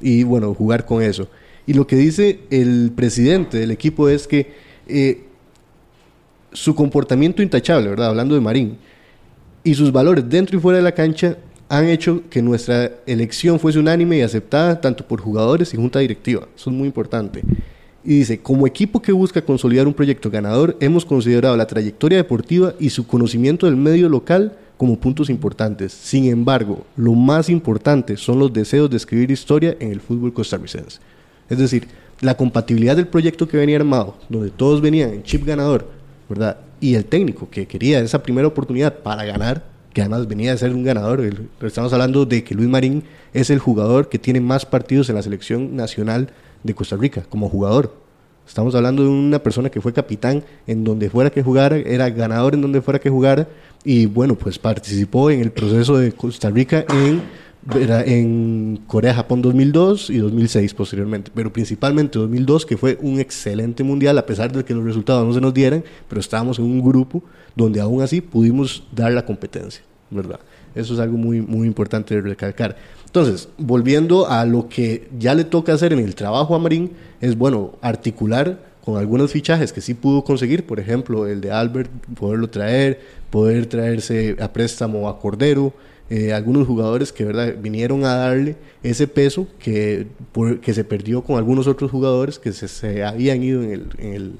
y 0.00 0.22
bueno, 0.22 0.54
jugar 0.54 0.84
con 0.84 1.02
eso. 1.02 1.28
Y 1.66 1.74
lo 1.74 1.86
que 1.86 1.96
dice 1.96 2.40
el 2.50 2.92
presidente 2.94 3.58
del 3.58 3.70
equipo 3.70 4.08
es 4.08 4.26
que 4.26 4.52
eh, 4.86 5.24
su 6.52 6.74
comportamiento 6.74 7.42
intachable, 7.42 7.90
¿verdad? 7.90 8.08
Hablando 8.08 8.34
de 8.34 8.40
Marín, 8.40 8.78
y 9.64 9.74
sus 9.74 9.92
valores 9.92 10.28
dentro 10.28 10.56
y 10.56 10.60
fuera 10.60 10.78
de 10.78 10.84
la 10.84 10.92
cancha 10.92 11.36
han 11.68 11.88
hecho 11.88 12.22
que 12.30 12.40
nuestra 12.40 12.90
elección 13.06 13.60
fuese 13.60 13.78
unánime 13.78 14.18
y 14.18 14.22
aceptada 14.22 14.80
tanto 14.80 15.06
por 15.06 15.20
jugadores 15.20 15.74
y 15.74 15.76
junta 15.76 15.98
directiva. 15.98 16.48
Eso 16.56 16.70
es 16.70 16.76
muy 16.76 16.86
importante. 16.86 17.42
Y 18.02 18.20
dice, 18.20 18.38
como 18.40 18.66
equipo 18.66 19.02
que 19.02 19.12
busca 19.12 19.42
consolidar 19.42 19.86
un 19.86 19.92
proyecto 19.92 20.30
ganador, 20.30 20.76
hemos 20.80 21.04
considerado 21.04 21.56
la 21.56 21.66
trayectoria 21.66 22.16
deportiva 22.16 22.72
y 22.80 22.88
su 22.90 23.06
conocimiento 23.06 23.66
del 23.66 23.76
medio 23.76 24.08
local 24.08 24.56
como 24.78 24.98
puntos 24.98 25.28
importantes. 25.28 25.92
Sin 25.92 26.24
embargo, 26.26 26.86
lo 26.96 27.12
más 27.12 27.50
importante 27.50 28.16
son 28.16 28.38
los 28.38 28.50
deseos 28.52 28.88
de 28.88 28.96
escribir 28.96 29.30
historia 29.30 29.76
en 29.80 29.90
el 29.90 30.00
fútbol 30.00 30.32
costarricense. 30.32 31.00
Es 31.50 31.58
decir, 31.58 31.88
la 32.20 32.36
compatibilidad 32.36 32.96
del 32.96 33.08
proyecto 33.08 33.46
que 33.46 33.56
venía 33.56 33.76
armado, 33.76 34.16
donde 34.28 34.50
todos 34.50 34.80
venían 34.80 35.10
en 35.10 35.22
chip 35.24 35.44
ganador, 35.44 35.88
¿verdad? 36.28 36.58
Y 36.80 36.94
el 36.94 37.04
técnico 37.04 37.50
que 37.50 37.66
quería 37.66 38.00
esa 38.00 38.22
primera 38.22 38.46
oportunidad 38.46 39.00
para 39.00 39.24
ganar, 39.24 39.64
que 39.92 40.00
además 40.00 40.28
venía 40.28 40.52
de 40.52 40.58
ser 40.58 40.72
un 40.72 40.84
ganador. 40.84 41.28
estamos 41.60 41.92
hablando 41.92 42.24
de 42.24 42.44
que 42.44 42.54
Luis 42.54 42.68
Marín 42.68 43.02
es 43.32 43.50
el 43.50 43.58
jugador 43.58 44.08
que 44.08 44.18
tiene 44.18 44.40
más 44.40 44.64
partidos 44.64 45.08
en 45.08 45.16
la 45.16 45.22
selección 45.22 45.74
nacional 45.74 46.30
de 46.62 46.74
Costa 46.74 46.96
Rica 46.96 47.24
como 47.28 47.48
jugador. 47.48 47.94
Estamos 48.46 48.74
hablando 48.74 49.02
de 49.02 49.08
una 49.10 49.40
persona 49.40 49.70
que 49.70 49.80
fue 49.80 49.92
capitán 49.92 50.42
en 50.66 50.82
donde 50.82 51.10
fuera 51.10 51.30
que 51.30 51.42
jugara, 51.42 51.76
era 51.76 52.08
ganador 52.08 52.54
en 52.54 52.62
donde 52.62 52.80
fuera 52.80 52.98
que 52.98 53.10
jugara 53.10 53.46
y 53.84 54.06
bueno, 54.06 54.34
pues 54.34 54.58
participó 54.58 55.30
en 55.30 55.40
el 55.40 55.50
proceso 55.50 55.96
de 55.96 56.12
Costa 56.12 56.50
Rica 56.50 56.84
en, 56.90 57.22
en 57.74 58.80
Corea-Japón 58.86 59.42
2002 59.42 60.10
y 60.10 60.18
2006 60.18 60.74
posteriormente, 60.74 61.30
pero 61.34 61.52
principalmente 61.52 62.18
2002 62.18 62.66
que 62.66 62.76
fue 62.76 62.98
un 63.00 63.20
excelente 63.20 63.84
mundial 63.84 64.18
a 64.18 64.26
pesar 64.26 64.52
de 64.52 64.64
que 64.64 64.74
los 64.74 64.84
resultados 64.84 65.26
no 65.26 65.32
se 65.32 65.40
nos 65.40 65.54
dieran, 65.54 65.84
pero 66.08 66.20
estábamos 66.20 66.58
en 66.58 66.64
un 66.64 66.82
grupo 66.82 67.22
donde 67.54 67.80
aún 67.80 68.02
así 68.02 68.20
pudimos 68.20 68.84
dar 68.92 69.12
la 69.12 69.24
competencia, 69.24 69.82
¿verdad? 70.10 70.40
Eso 70.74 70.94
es 70.94 71.00
algo 71.00 71.16
muy, 71.16 71.40
muy 71.40 71.66
importante 71.66 72.14
de 72.14 72.20
recalcar. 72.20 72.76
Entonces, 73.06 73.48
volviendo 73.56 74.28
a 74.28 74.44
lo 74.44 74.68
que 74.68 75.08
ya 75.18 75.34
le 75.34 75.44
toca 75.44 75.72
hacer 75.72 75.92
en 75.92 76.00
el 76.00 76.14
trabajo 76.14 76.54
a 76.54 76.58
Marín, 76.58 76.92
es 77.20 77.36
bueno, 77.36 77.78
articular 77.80 78.67
con 78.88 78.96
algunos 78.96 79.32
fichajes 79.32 79.70
que 79.70 79.82
sí 79.82 79.92
pudo 79.92 80.24
conseguir, 80.24 80.64
por 80.64 80.80
ejemplo, 80.80 81.26
el 81.26 81.42
de 81.42 81.50
Albert, 81.50 81.90
poderlo 82.18 82.48
traer, 82.48 82.98
poder 83.28 83.66
traerse 83.66 84.34
a 84.40 84.50
préstamo 84.50 85.10
a 85.10 85.20
Cordero, 85.20 85.74
eh, 86.08 86.32
algunos 86.32 86.66
jugadores 86.66 87.12
que 87.12 87.22
¿verdad? 87.26 87.54
vinieron 87.60 88.06
a 88.06 88.14
darle 88.14 88.56
ese 88.82 89.06
peso 89.06 89.46
que, 89.58 90.06
que 90.62 90.72
se 90.72 90.84
perdió 90.84 91.22
con 91.22 91.36
algunos 91.36 91.66
otros 91.66 91.90
jugadores 91.90 92.38
que 92.38 92.54
se, 92.54 92.66
se 92.66 93.04
habían 93.04 93.42
ido 93.42 93.62
en 93.62 93.72
el, 93.72 93.86
en 93.98 94.14
el, 94.14 94.32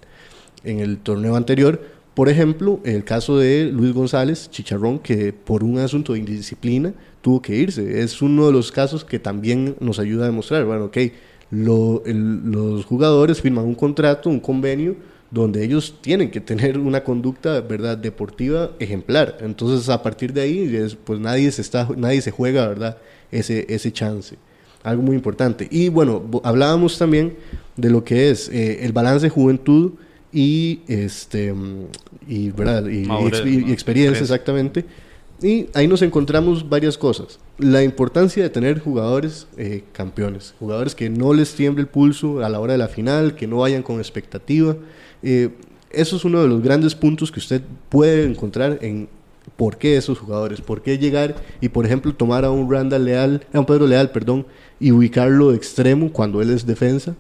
en 0.65 0.81
el 0.81 0.97
torneo 0.97 1.37
anterior 1.37 1.83
por 2.15 2.31
ejemplo, 2.31 2.81
el 2.85 3.05
caso 3.05 3.39
de 3.39 3.71
Luis 3.73 3.93
González 3.93 4.51
Chicharrón, 4.51 4.99
que 4.99 5.33
por 5.33 5.63
un 5.63 5.79
asunto 5.79 6.15
de 6.15 6.19
indisciplina 6.19 6.93
tuvo 7.21 7.41
que 7.41 7.55
irse. 7.55 8.01
Es 8.01 8.21
uno 8.23 8.47
de 8.47 8.53
los 8.53 8.73
casos 8.73 9.05
que 9.05 9.21
también 9.21 9.77
nos 9.79 10.01
ayuda 10.01 10.25
a 10.25 10.27
demostrar, 10.27 10.65
bueno, 10.65 10.87
ok, 10.87 10.97
los 11.51 12.85
jugadores 12.85 13.41
firman 13.41 13.65
un 13.65 13.75
contrato, 13.75 14.29
un 14.29 14.41
convenio, 14.41 14.97
donde 15.31 15.63
ellos 15.63 15.97
tienen 16.01 16.31
que 16.31 16.41
tener 16.41 16.79
una 16.79 17.05
conducta 17.05 17.61
verdad 17.61 17.99
deportiva 17.99 18.71
ejemplar. 18.79 19.39
Entonces 19.41 19.89
a 19.89 20.03
partir 20.03 20.33
de 20.33 20.41
ahí 20.41 20.89
pues 21.05 21.21
nadie 21.21 21.51
se 21.53 21.63
está 21.63 21.89
nadie 21.97 22.23
se 22.23 22.31
juega 22.31 22.67
verdad 22.67 22.99
ese 23.31 23.67
ese 23.69 23.93
chance. 23.93 24.37
Algo 24.83 25.03
muy 25.03 25.17
importante. 25.17 25.69
Y 25.71 25.89
bueno 25.89 26.25
hablábamos 26.45 26.99
también 26.99 27.37
de 27.77 27.91
lo 27.91 28.05
que 28.05 28.31
es 28.31 28.49
eh, 28.49 28.85
el 28.85 28.93
balance 28.93 29.29
juventud 29.29 29.93
y 30.33 30.81
este 30.87 31.55
y, 32.27 32.51
¿verdad? 32.51 32.87
y, 32.87 33.73
experiencia. 33.73 34.23
exactamente 34.23 34.85
y 35.41 35.69
ahí 35.75 35.87
nos 35.87 36.03
encontramos 36.03 36.69
varias 36.69 36.99
cosas. 36.99 37.39
La 37.59 37.83
importancia 37.83 38.43
de 38.43 38.51
tener 38.51 38.81
jugadores 38.81 39.47
eh, 39.57 39.85
campeones. 39.93 40.55
Jugadores 40.59 40.95
que 40.95 41.11
no 41.11 41.33
les 41.33 41.55
tiemble 41.55 41.83
el 41.83 41.89
pulso 41.89 42.45
a 42.45 42.49
la 42.49 42.59
hora 42.61 42.73
de 42.73 42.79
la 42.79 42.89
final 42.89 43.35
que 43.35 43.47
no 43.47 43.59
vayan 43.59 43.83
con 43.83 43.99
expectativa. 43.99 44.77
Eh, 45.23 45.51
eso 45.91 46.17
es 46.17 46.25
uno 46.25 46.43
de 46.43 46.49
los 46.49 46.63
grandes 46.63 46.95
puntos 46.95 47.31
que 47.31 47.39
usted 47.39 47.63
puede 47.89 48.25
encontrar 48.25 48.79
en 48.83 49.09
por 49.57 49.79
qué 49.79 49.97
esos 49.97 50.19
jugadores, 50.19 50.61
por 50.61 50.83
qué 50.83 50.99
llegar 50.99 51.37
y 51.61 51.71
por 51.71 51.87
ejemplo 51.87 52.15
tomar 52.15 52.45
a 52.45 52.51
un 52.51 52.71
Randall 52.71 53.05
Leal, 53.05 53.47
a 53.53 53.61
un 53.61 53.67
Pedro 53.67 53.87
Leal, 53.87 54.11
perdón, 54.11 54.47
y 54.79 54.93
ubicarlo 54.93 55.51
de 55.51 55.57
extremo 55.57 56.13
cuando 56.13 56.43
él 56.43 56.51
es 56.51 56.67
defensa 56.67 57.15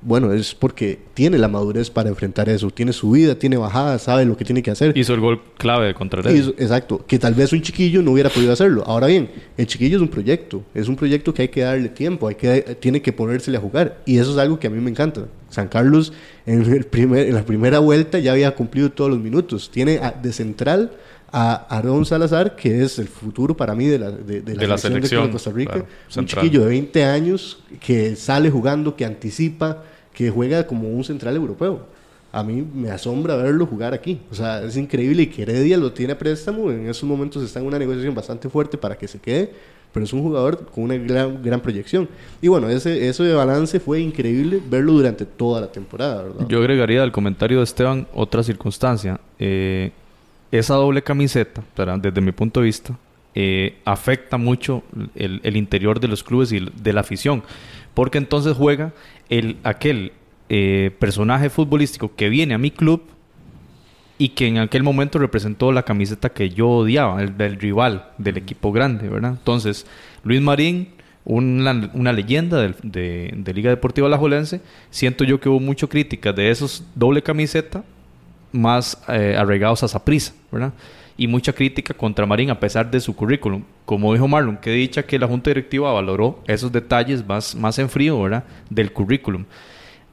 bueno, 0.00 0.32
es 0.32 0.54
porque 0.54 0.98
tiene 1.14 1.38
la 1.38 1.48
madurez 1.48 1.90
para 1.90 2.08
enfrentar 2.08 2.48
eso. 2.48 2.70
Tiene 2.70 2.92
su 2.92 3.10
vida, 3.10 3.34
tiene 3.34 3.56
bajada, 3.56 3.98
sabe 3.98 4.24
lo 4.24 4.36
que 4.36 4.44
tiene 4.44 4.62
que 4.62 4.70
hacer. 4.70 4.96
Hizo 4.96 5.12
el 5.12 5.20
gol 5.20 5.42
clave 5.56 5.92
contra 5.92 6.20
él. 6.20 6.54
Exacto. 6.58 7.04
Que 7.06 7.18
tal 7.18 7.34
vez 7.34 7.52
un 7.52 7.62
chiquillo 7.62 8.00
no 8.00 8.12
hubiera 8.12 8.30
podido 8.30 8.52
hacerlo. 8.52 8.84
Ahora 8.86 9.08
bien, 9.08 9.28
el 9.56 9.66
chiquillo 9.66 9.96
es 9.96 10.02
un 10.02 10.08
proyecto. 10.08 10.62
Es 10.72 10.88
un 10.88 10.94
proyecto 10.94 11.34
que 11.34 11.42
hay 11.42 11.48
que 11.48 11.62
darle 11.62 11.88
tiempo. 11.88 12.28
Hay 12.28 12.36
que, 12.36 12.76
tiene 12.80 13.02
que 13.02 13.12
ponérsele 13.12 13.58
a 13.58 13.60
jugar. 13.60 13.98
Y 14.06 14.18
eso 14.18 14.30
es 14.30 14.38
algo 14.38 14.60
que 14.60 14.68
a 14.68 14.70
mí 14.70 14.80
me 14.80 14.90
encanta. 14.90 15.26
San 15.50 15.66
Carlos 15.66 16.12
en, 16.46 16.62
el 16.62 16.84
primer, 16.84 17.26
en 17.26 17.34
la 17.34 17.44
primera 17.44 17.80
vuelta 17.80 18.18
ya 18.20 18.32
había 18.32 18.54
cumplido 18.54 18.92
todos 18.92 19.10
los 19.10 19.18
minutos. 19.18 19.68
Tiene 19.70 20.00
de 20.22 20.32
central 20.32 20.92
a 21.30 21.66
Aaron 21.76 22.06
Salazar, 22.06 22.56
que 22.56 22.82
es 22.82 22.98
el 22.98 23.08
futuro 23.08 23.56
para 23.56 23.74
mí 23.74 23.86
de 23.86 23.98
la, 23.98 24.10
de, 24.10 24.66
la, 24.66 24.78
selección, 24.78 25.26
de 25.26 25.32
Costa 25.32 25.50
Rica. 25.50 25.84
un 26.16 26.26
chiquillo 26.26 26.62
de 26.62 26.68
20 26.68 27.04
años 27.04 27.62
que 27.80 28.16
sale 28.16 28.50
jugando, 28.50 28.96
que 28.96 29.04
anticipa, 29.04 29.82
que 30.12 30.30
juega 30.30 30.66
como 30.66 30.88
un 30.88 31.04
central 31.04 31.36
europeo. 31.36 31.86
A 32.32 32.42
mí 32.42 32.66
me 32.74 32.90
asombra 32.90 33.36
verlo 33.36 33.66
jugar 33.66 33.94
aquí. 33.94 34.20
O 34.30 34.34
sea, 34.34 34.62
es 34.62 34.76
increíble 34.76 35.22
y 35.22 35.26
que 35.28 35.42
Heredia 35.42 35.76
lo 35.76 35.92
tiene 35.92 36.12
a 36.14 36.18
préstamo. 36.18 36.70
En 36.70 36.88
esos 36.88 37.04
momentos 37.04 37.42
está 37.42 37.60
en 37.60 37.66
una 37.66 37.78
negociación 37.78 38.14
bastante 38.14 38.48
fuerte 38.48 38.76
para 38.76 38.96
que 38.96 39.08
se 39.08 39.18
quede, 39.18 39.50
pero 39.92 40.04
es 40.04 40.12
un 40.12 40.22
jugador 40.22 40.66
con 40.66 40.84
una 40.84 40.96
gran, 40.96 41.42
gran 41.42 41.60
proyección. 41.60 42.08
Y 42.40 42.48
bueno, 42.48 42.68
ese, 42.68 43.08
eso 43.08 43.24
de 43.24 43.34
balance 43.34 43.80
fue 43.80 44.00
increíble 44.00 44.60
verlo 44.68 44.92
durante 44.92 45.24
toda 45.24 45.60
la 45.60 45.72
temporada, 45.72 46.22
¿verdad? 46.22 46.46
Yo 46.48 46.58
agregaría 46.58 47.02
al 47.02 47.12
comentario 47.12 47.58
de 47.58 47.64
Esteban 47.64 48.06
otra 48.12 48.42
circunstancia. 48.42 49.20
Eh, 49.38 49.90
esa 50.50 50.74
doble 50.74 51.02
camiseta, 51.02 51.62
desde 52.00 52.20
mi 52.20 52.32
punto 52.32 52.60
de 52.60 52.66
vista, 52.66 52.98
eh, 53.34 53.76
afecta 53.84 54.36
mucho 54.36 54.82
el, 55.14 55.40
el, 55.44 55.56
interior 55.56 56.00
de 56.00 56.08
los 56.08 56.24
clubes 56.24 56.50
y 56.52 56.60
de 56.60 56.92
la 56.92 57.00
afición. 57.00 57.42
Porque 57.94 58.18
entonces 58.18 58.56
juega 58.56 58.92
el, 59.28 59.58
aquel 59.64 60.12
eh, 60.48 60.90
personaje 60.98 61.50
futbolístico 61.50 62.14
que 62.16 62.30
viene 62.30 62.54
a 62.54 62.58
mi 62.58 62.70
club 62.70 63.02
y 64.16 64.30
que 64.30 64.46
en 64.46 64.58
aquel 64.58 64.82
momento 64.82 65.18
representó 65.18 65.72
la 65.72 65.84
camiseta 65.84 66.30
que 66.30 66.50
yo 66.50 66.68
odiaba, 66.68 67.22
el 67.22 67.36
del 67.36 67.56
rival, 67.60 68.10
del 68.16 68.38
equipo 68.38 68.72
grande, 68.72 69.08
¿verdad? 69.08 69.32
Entonces, 69.32 69.86
Luis 70.24 70.40
Marín, 70.40 70.88
una, 71.24 71.90
una 71.92 72.12
leyenda 72.12 72.60
de, 72.60 73.32
de, 73.36 73.54
Liga 73.54 73.70
Deportiva 73.70 74.06
Alajuelense, 74.06 74.62
siento 74.90 75.24
yo 75.24 75.38
que 75.38 75.48
hubo 75.48 75.60
mucho 75.60 75.88
crítica 75.88 76.32
de 76.32 76.50
esos 76.50 76.84
doble 76.94 77.22
camiseta 77.22 77.84
más 78.52 79.02
eh, 79.08 79.36
a 79.36 80.04
prisa, 80.04 80.32
¿verdad? 80.50 80.72
Y 81.16 81.26
mucha 81.26 81.52
crítica 81.52 81.94
contra 81.94 82.26
Marín 82.26 82.50
a 82.50 82.60
pesar 82.60 82.90
de 82.90 83.00
su 83.00 83.14
currículum. 83.14 83.64
Como 83.84 84.12
dijo 84.12 84.28
Marlon, 84.28 84.56
que 84.56 84.70
dicha 84.70 85.02
que 85.02 85.18
la 85.18 85.26
Junta 85.26 85.50
Directiva 85.50 85.92
valoró 85.92 86.40
esos 86.46 86.70
detalles 86.70 87.26
más, 87.26 87.54
más 87.54 87.78
en 87.78 87.88
frío, 87.88 88.22
¿verdad? 88.22 88.44
Del 88.70 88.92
currículum. 88.92 89.44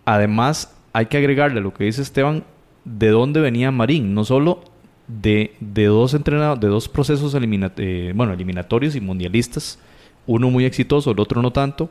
Además, 0.04 0.76
hay 0.94 1.06
que 1.08 1.18
agregarle 1.18 1.62
lo 1.62 1.74
que 1.74 1.84
dice 1.84 2.02
Esteban, 2.02 2.44
de 2.86 3.10
dónde 3.10 3.42
venía 3.42 3.72
Marín, 3.72 4.14
no 4.14 4.24
solo 4.24 4.64
de, 5.08 5.56
dos 5.60 6.14
entrenados, 6.14 6.60
de 6.60 6.68
dos 6.68 6.88
procesos 6.88 7.36
eh, 7.36 8.14
bueno, 8.16 8.34
eliminatorios 8.34 8.96
y 8.96 9.02
mundialistas, 9.02 9.80
uno 10.28 10.50
muy 10.50 10.66
exitoso, 10.66 11.12
el 11.12 11.20
otro 11.20 11.42
no 11.42 11.52
tanto, 11.52 11.90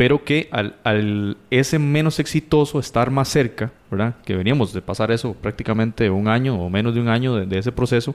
pero 0.00 0.24
que 0.24 0.48
al, 0.50 1.36
ese 1.50 1.78
menos 1.78 2.20
exitoso 2.20 2.78
estar 2.78 3.10
más 3.10 3.28
cerca, 3.28 3.70
¿verdad? 3.90 4.14
Que 4.24 4.34
veníamos 4.34 4.72
de 4.72 4.80
pasar 4.80 5.10
eso 5.10 5.34
prácticamente 5.34 6.08
un 6.08 6.26
año 6.26 6.58
o 6.58 6.70
menos 6.70 6.94
de 6.94 7.02
un 7.02 7.08
año 7.08 7.34
de, 7.34 7.58
ese 7.58 7.70
proceso, 7.70 8.14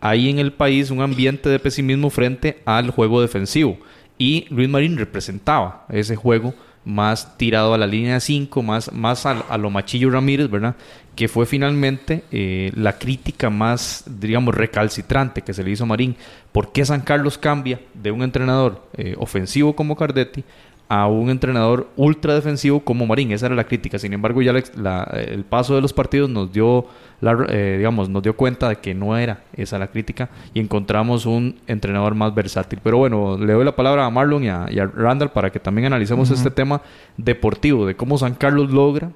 hay 0.00 0.28
en 0.28 0.40
el 0.40 0.52
país 0.52 0.90
un 0.90 1.00
ambiente 1.00 1.48
de 1.48 1.60
pesimismo 1.60 2.10
frente 2.10 2.60
al 2.64 2.90
juego 2.90 3.20
defensivo. 3.20 3.78
Y 4.18 4.46
Luis 4.50 4.68
Marín 4.68 4.98
representaba 4.98 5.86
ese 5.90 6.16
juego 6.16 6.54
más 6.84 7.38
tirado 7.38 7.72
a 7.72 7.78
la 7.78 7.86
línea 7.86 8.18
5, 8.18 8.60
más, 8.60 8.92
más 8.92 9.24
a, 9.24 9.56
lo 9.58 9.70
Machillo 9.70 10.10
Ramírez, 10.10 10.50
¿verdad? 10.50 10.74
Que 11.14 11.28
fue 11.28 11.46
finalmente 11.46 12.24
eh, 12.32 12.72
la 12.74 12.98
crítica 12.98 13.48
más, 13.48 14.04
digamos, 14.18 14.56
recalcitrante 14.56 15.42
que 15.42 15.54
se 15.54 15.62
le 15.62 15.70
hizo 15.70 15.84
a 15.84 15.86
Marín. 15.86 16.16
¿Por 16.50 16.72
qué 16.72 16.84
San 16.84 17.02
Carlos 17.02 17.38
cambia 17.38 17.80
de 17.94 18.10
un 18.10 18.22
entrenador 18.22 18.88
eh, 18.94 19.14
ofensivo 19.18 19.76
como 19.76 19.94
Cardetti 19.94 20.42
a 20.92 21.06
un 21.06 21.30
entrenador 21.30 21.88
ultra 21.96 22.34
defensivo 22.34 22.80
como 22.80 23.06
Marín. 23.06 23.32
Esa 23.32 23.46
era 23.46 23.54
la 23.54 23.64
crítica. 23.64 23.98
Sin 23.98 24.12
embargo, 24.12 24.42
ya 24.42 24.52
el 24.52 25.44
paso 25.44 25.74
de 25.74 25.80
los 25.80 25.94
partidos 25.94 26.28
nos 26.28 26.52
dio, 26.52 26.84
la, 27.22 27.46
eh, 27.48 27.76
digamos, 27.78 28.10
nos 28.10 28.22
dio 28.22 28.36
cuenta 28.36 28.68
de 28.68 28.76
que 28.76 28.92
no 28.92 29.16
era 29.16 29.42
esa 29.54 29.78
la 29.78 29.86
crítica 29.86 30.28
y 30.52 30.60
encontramos 30.60 31.24
un 31.24 31.58
entrenador 31.66 32.14
más 32.14 32.34
versátil. 32.34 32.78
Pero 32.82 32.98
bueno, 32.98 33.38
le 33.38 33.54
doy 33.54 33.64
la 33.64 33.74
palabra 33.74 34.04
a 34.04 34.10
Marlon 34.10 34.44
y 34.44 34.48
a, 34.50 34.66
Randall 34.94 35.30
para 35.30 35.50
que 35.50 35.58
también 35.58 35.86
analicemos 35.86 36.30
este 36.30 36.50
tema 36.50 36.82
deportivo, 37.16 37.86
de 37.86 37.96
cómo 37.96 38.18
San 38.18 38.34
Carlos 38.34 38.70
logra 38.70 39.12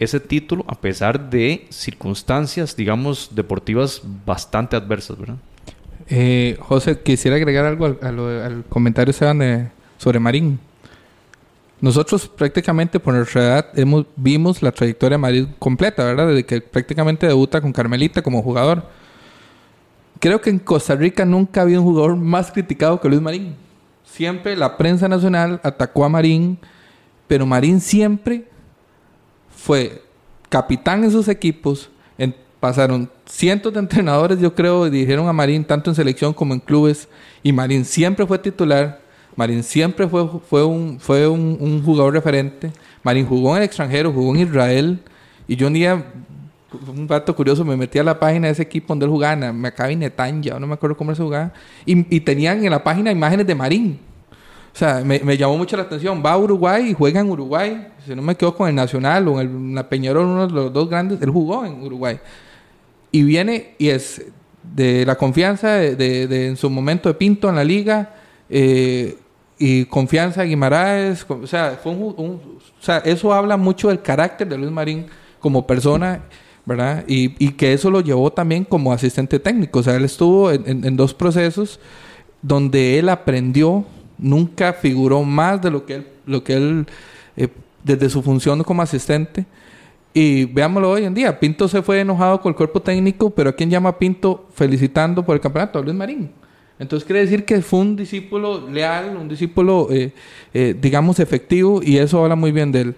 ese 0.00 0.18
título 0.18 0.64
a 0.66 0.74
pesar 0.74 1.30
de 1.30 1.66
circunstancias, 1.68 2.74
digamos, 2.74 3.30
deportivas 3.32 4.02
bastante 4.26 4.74
adversas, 4.74 5.16
¿verdad? 5.20 5.36
Eh, 6.08 6.56
José, 6.58 7.00
quisiera 7.00 7.36
agregar 7.36 7.64
algo 7.64 7.86
al, 7.86 7.96
al 8.02 8.64
comentario 8.64 9.14
de, 9.14 9.68
sobre 9.98 10.18
Marín. 10.18 10.58
Nosotros 11.82 12.28
prácticamente 12.28 13.00
por 13.00 13.12
nuestra 13.12 13.42
edad 13.42 13.66
vimos 14.14 14.62
la 14.62 14.70
trayectoria 14.70 15.16
de 15.16 15.20
Madrid 15.20 15.46
completa, 15.58 16.04
¿verdad? 16.04 16.28
Desde 16.28 16.46
que 16.46 16.60
prácticamente 16.60 17.26
debuta 17.26 17.60
con 17.60 17.72
Carmelita 17.72 18.22
como 18.22 18.40
jugador. 18.40 18.84
Creo 20.20 20.40
que 20.40 20.50
en 20.50 20.60
Costa 20.60 20.94
Rica 20.94 21.24
nunca 21.24 21.62
ha 21.62 21.64
un 21.64 21.82
jugador 21.82 22.14
más 22.14 22.52
criticado 22.52 23.00
que 23.00 23.08
Luis 23.08 23.20
Marín. 23.20 23.56
Siempre 24.04 24.54
la 24.54 24.76
prensa 24.76 25.08
nacional 25.08 25.58
atacó 25.64 26.04
a 26.04 26.08
Marín, 26.08 26.56
pero 27.26 27.46
Marín 27.46 27.80
siempre 27.80 28.46
fue 29.50 30.04
capitán 30.48 31.02
en 31.02 31.10
sus 31.10 31.26
equipos. 31.26 31.90
pasaron 32.60 33.10
cientos 33.26 33.72
de 33.72 33.80
entrenadores, 33.80 34.38
yo 34.38 34.54
creo, 34.54 34.86
y 34.86 34.90
dijeron 34.90 35.26
a 35.26 35.32
Marín 35.32 35.64
tanto 35.64 35.90
en 35.90 35.96
selección 35.96 36.32
como 36.32 36.54
en 36.54 36.60
clubes, 36.60 37.08
y 37.42 37.52
Marín 37.52 37.84
siempre 37.84 38.24
fue 38.24 38.38
titular 38.38 39.01
Marín 39.36 39.62
siempre 39.62 40.08
fue, 40.08 40.28
fue, 40.48 40.64
un, 40.64 40.98
fue 41.00 41.26
un, 41.26 41.82
jugador 41.84 42.12
referente. 42.12 42.70
Marín 43.02 43.26
jugó 43.26 43.52
en 43.52 43.58
el 43.58 43.62
extranjero, 43.64 44.12
jugó 44.12 44.34
en 44.34 44.42
Israel. 44.42 45.00
Y 45.48 45.56
yo 45.56 45.66
un 45.66 45.72
día, 45.72 46.04
un 46.86 47.06
dato 47.06 47.34
curioso, 47.34 47.64
me 47.64 47.76
metí 47.76 47.98
a 47.98 48.04
la 48.04 48.18
página 48.18 48.46
de 48.46 48.52
ese 48.52 48.62
equipo 48.62 48.88
donde 48.88 49.06
él 49.06 49.10
jugaba, 49.10 49.52
me 49.52 49.68
acaba 49.68 49.90
Netanya, 49.90 50.58
no 50.58 50.66
me 50.66 50.74
acuerdo 50.74 50.96
cómo 50.96 51.14
se 51.14 51.22
jugaba. 51.22 51.52
Y, 51.84 52.20
tenían 52.20 52.64
en 52.64 52.70
la 52.70 52.82
página 52.82 53.10
imágenes 53.10 53.46
de 53.46 53.54
Marín. 53.54 53.98
O 54.74 54.78
sea, 54.78 55.02
me, 55.04 55.36
llamó 55.36 55.56
mucho 55.56 55.76
la 55.76 55.82
atención. 55.82 56.22
Va 56.24 56.32
a 56.32 56.38
Uruguay 56.38 56.90
y 56.90 56.94
juega 56.94 57.20
en 57.20 57.30
Uruguay. 57.30 57.88
Si 58.06 58.14
no 58.14 58.22
me 58.22 58.34
quedo 58.34 58.54
con 58.54 58.68
el 58.68 58.74
Nacional 58.74 59.28
o 59.28 59.40
en 59.40 59.68
el, 59.68 59.74
la 59.74 59.88
Peñarol, 59.88 60.26
uno 60.26 60.46
de 60.46 60.52
los 60.52 60.72
dos 60.72 60.88
grandes, 60.88 61.20
él 61.20 61.30
jugó 61.30 61.64
en 61.64 61.82
Uruguay. 61.82 62.18
Y 63.10 63.22
viene 63.22 63.74
y 63.78 63.88
es 63.88 64.24
de 64.62 65.04
la 65.04 65.16
confianza 65.16 65.74
de, 65.74 66.46
en 66.46 66.56
su 66.56 66.70
momento 66.70 67.08
de 67.08 67.14
Pinto 67.14 67.48
en 67.48 67.56
la 67.56 67.64
liga. 67.64 68.14
Eh, 68.48 69.18
y 69.64 69.84
confianza 69.84 70.42
Guimaraes, 70.42 71.24
o 71.28 71.46
sea, 71.46 71.78
o 71.84 72.40
sea, 72.80 72.98
eso 72.98 73.32
habla 73.32 73.56
mucho 73.56 73.90
del 73.90 74.02
carácter 74.02 74.48
de 74.48 74.58
Luis 74.58 74.72
Marín 74.72 75.06
como 75.38 75.68
persona, 75.68 76.22
¿verdad? 76.66 77.04
Y, 77.06 77.36
y, 77.38 77.52
que 77.52 77.72
eso 77.72 77.88
lo 77.88 78.00
llevó 78.00 78.32
también 78.32 78.64
como 78.64 78.92
asistente 78.92 79.38
técnico, 79.38 79.78
o 79.78 79.82
sea, 79.84 79.94
él 79.94 80.04
estuvo 80.04 80.50
en, 80.50 80.84
en, 80.84 80.96
dos 80.96 81.14
procesos 81.14 81.78
donde 82.42 82.98
él 82.98 83.08
aprendió, 83.08 83.84
nunca 84.18 84.72
figuró 84.72 85.22
más 85.22 85.62
de 85.62 85.70
lo 85.70 85.86
que 85.86 85.94
él, 85.94 86.08
lo 86.26 86.42
que 86.42 86.54
él 86.54 86.86
eh, 87.36 87.46
desde 87.84 88.10
su 88.10 88.20
función 88.20 88.64
como 88.64 88.82
asistente. 88.82 89.46
Y 90.12 90.46
veámoslo 90.46 90.90
hoy 90.90 91.04
en 91.04 91.14
día, 91.14 91.38
Pinto 91.38 91.68
se 91.68 91.82
fue 91.82 92.00
enojado 92.00 92.40
con 92.40 92.50
el 92.50 92.56
cuerpo 92.56 92.82
técnico, 92.82 93.30
pero 93.30 93.50
¿a 93.50 93.52
quién 93.52 93.70
llama 93.70 93.96
Pinto 93.96 94.48
felicitando 94.52 95.24
por 95.24 95.36
el 95.36 95.40
campeonato? 95.40 95.78
A 95.78 95.82
Luis 95.82 95.94
Marín. 95.94 96.41
Entonces 96.82 97.06
quiere 97.06 97.20
decir 97.20 97.44
que 97.44 97.62
fue 97.62 97.78
un 97.78 97.94
discípulo 97.94 98.68
leal, 98.68 99.16
un 99.16 99.28
discípulo, 99.28 99.86
eh, 99.90 100.12
eh, 100.52 100.74
digamos, 100.78 101.20
efectivo, 101.20 101.80
y 101.80 101.96
eso 101.96 102.20
habla 102.20 102.34
muy 102.34 102.50
bien 102.50 102.72
de 102.72 102.80
él. 102.80 102.94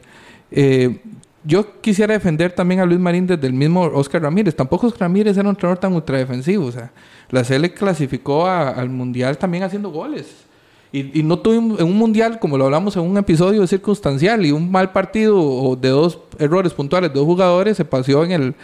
Eh, 0.51 1.01
yo 1.45 1.83
quisiera 1.83 2.15
defender 2.15 2.53
también 2.53 2.81
a 2.81 2.87
Luis 2.87 2.99
Marín 2.99 3.27
desde 3.27 3.47
el 3.47 3.53
mismo 3.53 3.83
Oscar 3.83 4.23
Ramírez. 4.23 4.57
Tampoco 4.57 4.87
Oscar 4.87 5.03
Ramírez 5.03 5.37
era 5.37 5.47
un 5.47 5.55
entrenador 5.55 5.79
tan 5.79 5.93
ultradefensivo. 5.93 6.65
O 6.65 6.73
sea, 6.73 6.93
la 7.31 7.45
CL 7.45 7.67
clasificó 7.75 8.47
al 8.47 8.89
Mundial 8.89 9.37
también 9.37 9.65
haciendo 9.65 9.91
goles. 9.91 10.45
Y, 10.91 11.23
no 11.23 11.39
tuve 11.41 11.59
un, 11.59 11.77
en 11.79 11.85
un 11.85 11.99
Mundial, 11.99 12.39
como 12.39 12.57
lo 12.57 12.65
hablamos 12.65 12.97
en 12.97 13.03
un 13.03 13.19
episodio, 13.19 13.67
circunstancial 13.67 14.47
y 14.47 14.53
un 14.53 14.71
mal 14.71 14.93
partido 14.93 15.39
o 15.39 15.77
de 15.77 15.91
dos 15.91 16.21
errores 16.39 16.73
puntuales 16.73 17.13
de 17.13 17.19
dos 17.19 17.27
jugadores 17.27 17.77
se 17.77 17.85
paseó 17.85 18.25
en 18.25 18.33
el 18.33 18.55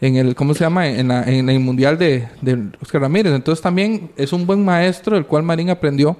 en 0.00 0.16
el, 0.16 0.34
¿cómo 0.34 0.54
se 0.54 0.60
llama? 0.60 0.86
En, 0.88 1.10
en 1.10 1.48
el 1.48 1.60
Mundial 1.60 1.98
de, 1.98 2.28
de, 2.40 2.68
Oscar 2.80 3.00
Ramírez. 3.00 3.32
Entonces 3.32 3.62
también 3.62 4.10
es 4.16 4.32
un 4.32 4.46
buen 4.46 4.64
maestro, 4.64 5.16
el 5.16 5.26
cual 5.26 5.42
Marín 5.42 5.70
aprendió 5.70 6.16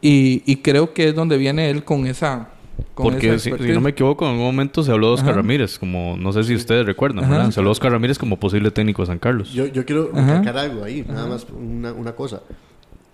y, 0.00 0.42
y 0.46 0.56
creo 0.56 0.92
que 0.92 1.08
es 1.08 1.14
donde 1.14 1.36
viene 1.36 1.70
él 1.70 1.84
con 1.84 2.06
esa... 2.06 2.48
Porque 2.94 3.38
si, 3.38 3.50
no 3.50 3.80
me 3.80 3.90
equivoco, 3.90 4.24
en 4.24 4.32
algún 4.32 4.46
momento 4.46 4.82
se 4.82 4.90
habló 4.90 5.08
de 5.08 5.14
Oscar 5.14 5.36
Ramírez, 5.36 5.78
como 5.78 6.16
no 6.16 6.32
sé 6.32 6.44
si 6.44 6.54
ustedes 6.54 6.84
recuerdan, 6.84 7.28
¿verdad? 7.28 7.50
Se 7.50 7.60
habló 7.60 7.68
de 7.68 7.72
Oscar 7.72 7.92
Ramírez 7.92 8.18
como 8.18 8.38
posible 8.38 8.70
técnico 8.70 9.02
de 9.02 9.06
San 9.06 9.18
Carlos. 9.18 9.52
Yo, 9.52 9.66
yo 9.66 9.86
quiero 9.86 10.10
recalcar 10.12 10.58
algo 10.58 10.84
ahí, 10.84 11.04
nada 11.08 11.26
más 11.26 11.46
una, 11.50 11.92
una 11.92 12.12
cosa. 12.12 12.42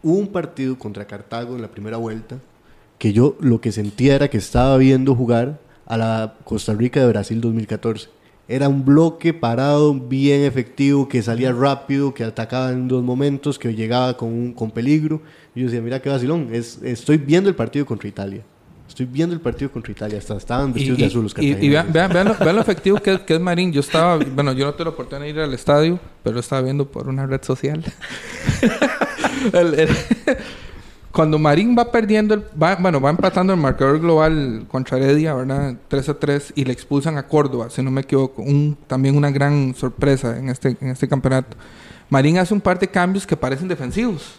Hubo 0.02 0.16
un 0.16 0.28
partido 0.28 0.76
contra 0.78 1.06
Cartago 1.06 1.54
en 1.54 1.62
la 1.62 1.68
primera 1.68 1.96
vuelta 1.96 2.38
que 2.98 3.12
yo 3.12 3.36
lo 3.40 3.60
que 3.60 3.70
sentía 3.70 4.16
era 4.16 4.28
que 4.28 4.38
estaba 4.38 4.76
viendo 4.78 5.14
jugar 5.14 5.60
a 5.86 5.96
la 5.96 6.34
Costa 6.44 6.74
Rica 6.74 7.00
de 7.00 7.08
Brasil 7.08 7.40
2014 7.40 8.08
era 8.48 8.68
un 8.68 8.82
bloque 8.84 9.34
parado, 9.34 9.92
bien 9.92 10.42
efectivo, 10.42 11.06
que 11.06 11.22
salía 11.22 11.52
rápido, 11.52 12.14
que 12.14 12.24
atacaba 12.24 12.72
en 12.72 12.88
dos 12.88 13.04
momentos, 13.04 13.58
que 13.58 13.74
llegaba 13.74 14.16
con, 14.16 14.54
con 14.54 14.70
peligro. 14.70 15.20
Y 15.54 15.60
yo 15.60 15.66
decía, 15.66 15.82
mira 15.82 16.00
qué 16.00 16.08
vacilón, 16.08 16.48
es, 16.50 16.80
estoy 16.82 17.18
viendo 17.18 17.50
el 17.50 17.54
partido 17.54 17.84
contra 17.84 18.08
Italia. 18.08 18.42
Estoy 18.88 19.04
viendo 19.04 19.34
el 19.34 19.40
partido 19.42 19.70
contra 19.70 19.92
Italia. 19.92 20.18
Hasta 20.18 20.38
estaban 20.38 20.72
vestidos 20.72 20.98
de 20.98 21.04
azul 21.04 21.22
los 21.24 21.34
Y, 21.38 21.48
y 21.48 21.68
vean, 21.68 21.92
lo, 21.92 22.60
efectivo 22.60 22.96
que, 22.98 23.20
es 23.26 23.40
Marín. 23.40 23.70
Yo 23.70 23.80
estaba, 23.80 24.16
bueno, 24.16 24.54
yo 24.54 24.64
no 24.64 24.72
tuve 24.72 24.84
la 24.84 24.90
oportunidad 24.90 25.26
de 25.26 25.30
ir 25.30 25.40
al 25.40 25.52
estadio, 25.52 26.00
pero 26.22 26.40
estaba 26.40 26.62
viendo 26.62 26.86
por 26.90 27.06
una 27.06 27.26
red 27.26 27.42
social. 27.42 27.84
cuando 31.12 31.38
Marín 31.38 31.74
va 31.76 31.90
perdiendo, 31.90 32.34
el, 32.34 32.44
va, 32.60 32.76
bueno, 32.76 33.00
va 33.00 33.10
empatando 33.10 33.52
el 33.52 33.58
marcador 33.58 33.98
global 34.00 34.66
contra 34.68 34.98
Heredia, 34.98 35.34
¿verdad? 35.34 35.76
3 35.88 36.08
a 36.10 36.14
3 36.18 36.52
y 36.54 36.64
le 36.64 36.72
expulsan 36.72 37.16
a 37.16 37.26
Córdoba, 37.26 37.70
si 37.70 37.82
no 37.82 37.90
me 37.90 38.02
equivoco. 38.02 38.42
Un, 38.42 38.76
también 38.86 39.16
una 39.16 39.30
gran 39.30 39.74
sorpresa 39.74 40.36
en 40.38 40.50
este, 40.50 40.76
en 40.80 40.88
este 40.88 41.08
campeonato. 41.08 41.56
Marín 42.10 42.38
hace 42.38 42.54
un 42.54 42.60
par 42.60 42.78
de 42.78 42.88
cambios 42.88 43.26
que 43.26 43.36
parecen 43.36 43.68
defensivos. 43.68 44.38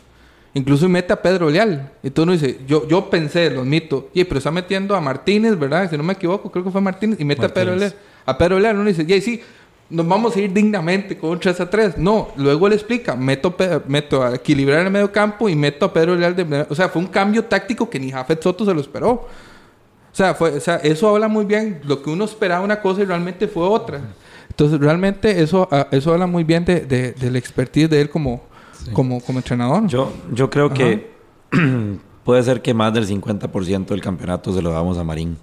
Incluso 0.54 0.90
mete 0.90 1.14
a 1.14 1.22
Pedro 1.22 1.50
Leal. 1.50 1.92
Y 2.02 2.10
tú 2.10 2.26
no 2.26 2.32
dices, 2.32 2.58
yo, 2.68 2.88
yo 2.88 3.10
pensé, 3.10 3.50
lo 3.50 3.62
admito, 3.62 4.10
y 4.14 4.24
pero 4.24 4.40
está 4.40 4.52
metiendo 4.52 4.96
a 4.96 5.02
Martínez, 5.02 5.58
¿verdad? 5.58 5.90
Si 5.90 5.98
no 5.98 6.04
me 6.04 6.14
equivoco, 6.14 6.52
creo 6.52 6.64
que 6.64 6.72
fue 6.72 6.82
Martínez, 6.82 7.20
y 7.20 7.26
mete 7.26 7.46
a 7.46 7.54
Pedro 7.54 7.76
Leal. 7.76 7.94
A 8.26 8.38
Pedro 8.38 8.60
Leal, 8.60 8.76
uno 8.78 8.86
dice, 8.86 9.06
y 9.08 9.22
sí, 9.22 9.42
nos 9.90 10.08
vamos 10.08 10.36
a 10.36 10.40
ir 10.40 10.54
dignamente 10.54 11.18
con 11.18 11.32
un 11.32 11.40
3 11.40 11.60
a 11.62 11.70
3. 11.70 11.98
No, 11.98 12.30
luego 12.36 12.68
él 12.68 12.74
explica, 12.74 13.16
meto, 13.16 13.56
meto 13.88 14.24
a 14.24 14.36
equilibrar 14.36 14.86
el 14.86 14.92
medio 14.92 15.12
campo 15.12 15.50
y 15.50 15.56
meto 15.56 15.86
a 15.86 15.94
Pedro 15.94 16.16
Leal 16.16 16.36
de... 16.36 16.66
O 16.70 16.76
sea, 16.76 16.90
fue 16.90 17.02
un 17.02 17.08
cambio 17.08 17.46
táctico 17.46 17.90
que 17.90 18.00
ni 18.00 18.12
Jafet 18.12 18.42
Soto 18.42 18.66
se 18.66 18.74
lo 18.74 18.82
esperó. 18.82 19.12
O 19.12 20.16
sea, 20.16 20.36
fue, 20.36 20.52
o 20.52 20.60
sea, 20.60 20.76
eso 20.78 21.10
habla 21.10 21.28
muy 21.28 21.46
bien. 21.46 21.82
Lo 21.84 22.02
que 22.02 22.10
uno 22.10 22.26
esperaba 22.26 22.64
una 22.64 22.82
cosa 22.82 23.02
y 23.02 23.06
realmente 23.06 23.48
fue 23.48 23.64
otra. 23.64 24.02
Entonces, 24.50 24.80
realmente 24.80 25.42
eso, 25.42 25.68
ah, 25.72 25.88
eso 25.92 26.14
habla 26.14 26.28
muy 26.28 26.44
bien 26.44 26.66
de, 26.66 26.82
de, 26.82 27.14
del 27.14 27.36
expertise 27.36 27.90
de 27.90 28.02
él 28.02 28.10
como, 28.10 28.44
como, 28.94 29.22
como 29.22 29.40
entrenador. 29.40 29.88
Yo, 29.88 30.12
yo 30.34 30.50
creo 30.50 30.72
que 30.72 31.12
puede 32.24 32.44
ser 32.44 32.62
que 32.62 32.74
más 32.74 32.94
del 32.94 33.08
50% 33.08 33.88
del 33.88 34.02
campeonato 34.02 34.54
se 34.54 34.62
lo 34.62 34.72
damos 34.72 34.98
a 34.98 35.04
Marín. 35.04 35.38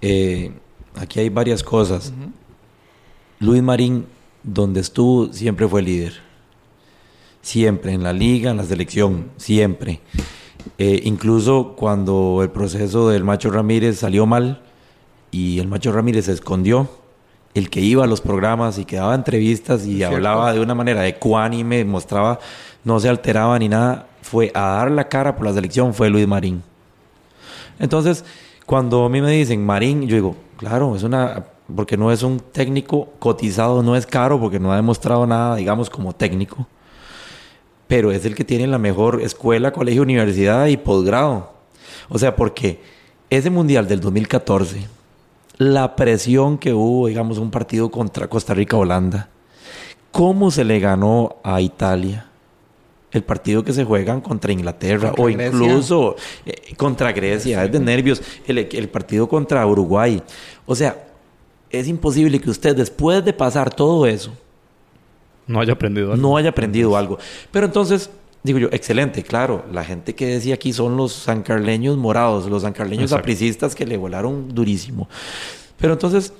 Eh, 0.00 0.52
aquí 0.94 1.18
hay 1.18 1.30
varias 1.30 1.62
cosas. 1.62 2.12
Luis 3.42 3.60
Marín, 3.60 4.06
donde 4.44 4.80
estuvo, 4.80 5.32
siempre 5.32 5.66
fue 5.66 5.82
líder. 5.82 6.12
Siempre, 7.42 7.92
en 7.92 8.04
la 8.04 8.12
liga, 8.12 8.52
en 8.52 8.56
la 8.56 8.62
selección, 8.62 9.30
siempre. 9.36 10.00
Eh, 10.78 11.00
incluso 11.02 11.74
cuando 11.76 12.38
el 12.42 12.50
proceso 12.50 13.08
del 13.08 13.24
Macho 13.24 13.50
Ramírez 13.50 13.98
salió 13.98 14.26
mal 14.26 14.62
y 15.32 15.58
el 15.58 15.66
Macho 15.66 15.90
Ramírez 15.90 16.26
se 16.26 16.32
escondió, 16.32 16.88
el 17.54 17.68
que 17.68 17.80
iba 17.80 18.04
a 18.04 18.06
los 18.06 18.20
programas 18.20 18.78
y 18.78 18.84
que 18.84 18.94
daba 18.96 19.16
entrevistas 19.16 19.86
y 19.86 20.04
hablaba 20.04 20.52
de 20.52 20.60
una 20.60 20.76
manera 20.76 21.04
ecuánime, 21.08 21.84
mostraba, 21.84 22.38
no 22.84 23.00
se 23.00 23.08
alteraba 23.08 23.58
ni 23.58 23.68
nada, 23.68 24.06
fue 24.22 24.52
a 24.54 24.60
dar 24.60 24.92
la 24.92 25.08
cara 25.08 25.34
por 25.34 25.46
la 25.46 25.52
selección, 25.52 25.94
fue 25.94 26.10
Luis 26.10 26.28
Marín. 26.28 26.62
Entonces, 27.80 28.24
cuando 28.66 29.04
a 29.04 29.08
mí 29.08 29.20
me 29.20 29.32
dicen 29.32 29.66
Marín, 29.66 30.06
yo 30.06 30.14
digo, 30.14 30.36
claro, 30.58 30.94
es 30.94 31.02
una 31.02 31.42
porque 31.74 31.96
no 31.96 32.12
es 32.12 32.22
un 32.22 32.40
técnico 32.40 33.08
cotizado, 33.18 33.82
no 33.82 33.96
es 33.96 34.06
caro 34.06 34.40
porque 34.40 34.58
no 34.58 34.72
ha 34.72 34.76
demostrado 34.76 35.26
nada, 35.26 35.56
digamos, 35.56 35.90
como 35.90 36.14
técnico, 36.14 36.66
pero 37.86 38.12
es 38.12 38.24
el 38.24 38.34
que 38.34 38.44
tiene 38.44 38.66
la 38.66 38.78
mejor 38.78 39.20
escuela, 39.22 39.72
colegio, 39.72 40.02
universidad 40.02 40.66
y 40.66 40.76
posgrado. 40.76 41.52
O 42.08 42.18
sea, 42.18 42.36
porque 42.36 42.80
ese 43.30 43.50
mundial 43.50 43.88
del 43.88 44.00
2014, 44.00 44.86
la 45.58 45.96
presión 45.96 46.58
que 46.58 46.72
hubo, 46.72 47.06
digamos, 47.06 47.38
un 47.38 47.50
partido 47.50 47.90
contra 47.90 48.28
Costa 48.28 48.54
Rica-Holanda, 48.54 49.28
cómo 50.10 50.50
se 50.50 50.64
le 50.64 50.78
ganó 50.80 51.36
a 51.42 51.60
Italia, 51.60 52.26
el 53.12 53.22
partido 53.22 53.62
que 53.62 53.72
se 53.72 53.84
juegan 53.84 54.20
contra 54.20 54.52
Inglaterra 54.52 55.12
o 55.18 55.28
incluso 55.28 56.16
eh, 56.46 56.74
contra 56.76 57.12
Grecia, 57.12 57.62
es 57.64 57.72
de 57.72 57.78
nervios, 57.78 58.22
el, 58.46 58.58
el, 58.58 58.88
partido 58.88 59.28
contra 59.28 59.66
Uruguay. 59.66 60.22
O 60.64 60.74
sea, 60.74 61.11
es 61.72 61.88
imposible 61.88 62.38
que 62.40 62.50
usted 62.50 62.76
después 62.76 63.24
de 63.24 63.32
pasar 63.32 63.74
todo 63.74 64.06
eso 64.06 64.32
no 65.46 65.60
haya 65.60 65.72
aprendido 65.72 66.12
algo. 66.12 66.22
No 66.22 66.36
haya 66.36 66.50
aprendido 66.50 66.96
algo. 66.96 67.18
Pero 67.50 67.66
entonces, 67.66 68.10
digo 68.42 68.58
yo, 68.58 68.68
excelente, 68.72 69.22
claro, 69.22 69.64
la 69.72 69.84
gente 69.84 70.14
que 70.14 70.26
decía 70.26 70.54
aquí 70.54 70.72
son 70.72 70.96
los 70.96 71.12
sancarleños 71.12 71.96
morados, 71.96 72.46
los 72.48 72.62
sancarleños 72.62 73.12
apricistas 73.12 73.74
que 73.74 73.86
le 73.86 73.96
volaron 73.96 74.48
durísimo. 74.54 75.08
Pero 75.78 75.94
entonces, 75.94 76.32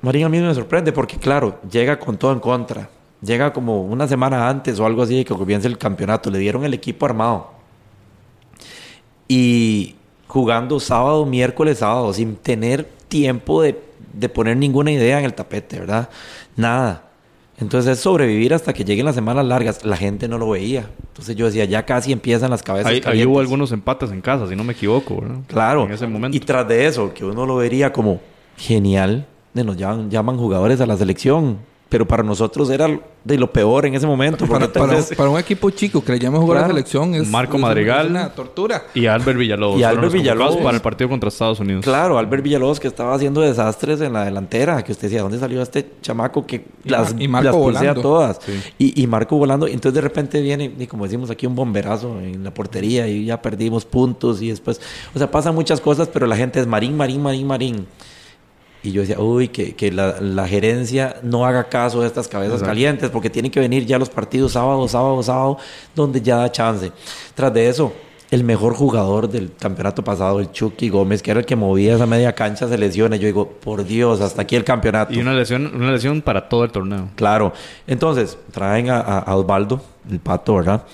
Marín 0.00 0.24
a 0.24 0.28
mí 0.28 0.38
me 0.40 0.54
sorprende 0.54 0.92
porque, 0.92 1.16
claro, 1.18 1.60
llega 1.70 1.98
con 1.98 2.16
todo 2.16 2.32
en 2.32 2.40
contra. 2.40 2.88
Llega 3.20 3.52
como 3.52 3.82
una 3.82 4.06
semana 4.06 4.48
antes 4.48 4.78
o 4.78 4.86
algo 4.86 5.02
así 5.02 5.16
de 5.16 5.24
que 5.24 5.34
comience 5.34 5.66
el 5.66 5.76
campeonato. 5.76 6.30
Le 6.30 6.38
dieron 6.38 6.64
el 6.64 6.72
equipo 6.72 7.04
armado. 7.04 7.50
Y 9.26 9.96
jugando 10.28 10.78
sábado, 10.78 11.26
miércoles, 11.26 11.78
sábado, 11.78 12.12
sin 12.12 12.36
tener 12.36 12.88
tiempo 13.08 13.60
de 13.60 13.87
de 14.12 14.28
poner 14.28 14.56
ninguna 14.56 14.90
idea 14.90 15.18
en 15.18 15.24
el 15.24 15.34
tapete, 15.34 15.80
¿verdad? 15.80 16.08
Nada. 16.56 17.04
Entonces 17.60 17.98
es 17.98 18.00
sobrevivir 18.00 18.54
hasta 18.54 18.72
que 18.72 18.84
lleguen 18.84 19.04
las 19.04 19.16
semanas 19.16 19.44
largas. 19.44 19.84
La 19.84 19.96
gente 19.96 20.28
no 20.28 20.38
lo 20.38 20.50
veía. 20.50 20.88
Entonces 21.08 21.34
yo 21.34 21.46
decía, 21.46 21.64
ya 21.64 21.84
casi 21.84 22.12
empiezan 22.12 22.50
las 22.50 22.62
cabezas. 22.62 22.92
Ahí, 22.92 23.02
ahí 23.04 23.26
hubo 23.26 23.40
algunos 23.40 23.72
empates 23.72 24.12
en 24.12 24.20
casa, 24.20 24.48
si 24.48 24.54
no 24.54 24.62
me 24.62 24.74
equivoco, 24.74 25.20
¿verdad? 25.20 25.38
Claro. 25.48 25.86
En 25.86 25.92
ese 25.92 26.06
momento. 26.06 26.36
Y 26.36 26.40
tras 26.40 26.68
de 26.68 26.86
eso, 26.86 27.12
que 27.12 27.24
uno 27.24 27.46
lo 27.46 27.56
vería 27.56 27.92
como 27.92 28.20
genial, 28.56 29.26
de 29.54 29.64
nos 29.64 29.76
llaman, 29.76 30.10
llaman 30.10 30.36
jugadores 30.36 30.80
a 30.80 30.86
la 30.86 30.96
selección 30.96 31.58
pero 31.88 32.06
para 32.06 32.22
nosotros 32.22 32.68
era 32.68 33.00
de 33.24 33.38
lo 33.38 33.50
peor 33.50 33.86
en 33.86 33.94
ese 33.94 34.06
momento. 34.06 34.46
Para, 34.46 34.70
para, 34.70 35.30
un 35.30 35.38
equipo 35.38 35.70
chico 35.70 36.04
que 36.04 36.12
le 36.12 36.18
llama 36.18 36.38
jugar 36.38 36.58
a 36.58 36.60
la 36.62 36.66
selección 36.68 37.14
es 37.14 37.26
Marco 37.28 37.56
Madrigal 37.56 38.10
una 38.10 38.28
tortura. 38.30 38.84
Y 38.94 39.06
Albert 39.06 39.38
Villalobos. 39.38 39.80
Y 39.80 39.84
Albert 39.84 40.12
Villalobos. 40.12 40.56
Para 40.58 40.76
el 40.76 40.82
partido 40.82 41.08
contra 41.08 41.28
Estados 41.28 41.60
Unidos. 41.60 41.84
Claro, 41.84 42.18
Albert 42.18 42.42
Villalobos 42.42 42.78
que 42.78 42.88
estaba 42.88 43.14
haciendo 43.14 43.40
desastres 43.40 44.00
en 44.02 44.12
la 44.12 44.24
delantera. 44.24 44.82
Que 44.82 44.92
usted 44.92 45.08
decía, 45.08 45.22
¿dónde 45.22 45.38
salió 45.38 45.62
este 45.62 45.92
chamaco 46.02 46.46
que 46.46 46.66
las, 46.84 47.14
y 47.18 47.26
Marco 47.26 47.56
volando. 47.56 48.02
todas? 48.02 48.40
Y, 48.78 49.02
y, 49.02 49.06
Marco 49.06 49.36
volando. 49.36 49.66
Entonces 49.66 49.94
de 49.94 50.00
repente 50.02 50.42
viene, 50.42 50.70
y 50.78 50.86
como 50.86 51.04
decimos 51.04 51.30
aquí, 51.30 51.46
un 51.46 51.54
bomberazo 51.54 52.20
en 52.20 52.44
la 52.44 52.52
portería 52.52 53.08
y 53.08 53.24
ya 53.24 53.40
perdimos 53.40 53.86
puntos 53.86 54.42
y 54.42 54.50
después... 54.50 54.80
O 55.14 55.18
sea, 55.18 55.30
pasan 55.30 55.54
muchas 55.54 55.80
cosas, 55.80 56.08
pero 56.08 56.26
la 56.26 56.36
gente 56.36 56.60
es 56.60 56.66
Marín, 56.66 56.96
Marín, 56.96 57.22
Marín, 57.22 57.46
Marín. 57.46 57.86
Y 58.82 58.92
yo 58.92 59.00
decía, 59.00 59.18
uy, 59.18 59.48
que, 59.48 59.74
que 59.74 59.90
la, 59.90 60.20
la, 60.20 60.46
gerencia 60.46 61.16
no 61.22 61.44
haga 61.44 61.64
caso 61.64 62.00
de 62.00 62.06
estas 62.06 62.28
cabezas 62.28 62.62
calientes, 62.62 63.10
porque 63.10 63.28
tienen 63.28 63.50
que 63.50 63.60
venir 63.60 63.84
ya 63.86 63.98
los 63.98 64.08
partidos 64.08 64.52
sábado, 64.52 64.86
sábado, 64.86 65.22
sábado, 65.22 65.58
donde 65.94 66.20
ya 66.20 66.36
da 66.36 66.52
chance. 66.52 66.92
Tras 67.34 67.52
de 67.52 67.68
eso, 67.68 67.92
el 68.30 68.44
mejor 68.44 68.74
jugador 68.74 69.28
del 69.28 69.52
campeonato 69.58 70.04
pasado, 70.04 70.38
el 70.38 70.52
Chucky 70.52 70.90
Gómez, 70.90 71.22
que 71.22 71.30
era 71.30 71.40
el 71.40 71.46
que 71.46 71.56
movía 71.56 71.96
esa 71.96 72.06
media 72.06 72.34
cancha, 72.34 72.68
se 72.68 72.76
lesiona. 72.78 73.16
Yo 73.16 73.26
digo, 73.26 73.48
por 73.48 73.84
Dios, 73.84 74.20
hasta 74.20 74.42
aquí 74.42 74.54
el 74.54 74.64
campeonato. 74.64 75.12
Y 75.14 75.18
una 75.18 75.32
lesión, 75.32 75.74
una 75.74 75.90
lesión 75.90 76.22
para 76.22 76.48
todo 76.48 76.64
el 76.64 76.70
torneo. 76.70 77.08
Claro. 77.16 77.52
Entonces, 77.86 78.38
traen 78.52 78.90
a, 78.90 79.00
a 79.00 79.36
Osvaldo, 79.36 79.80
el 80.10 80.20
pato, 80.20 80.56
¿verdad? 80.56 80.84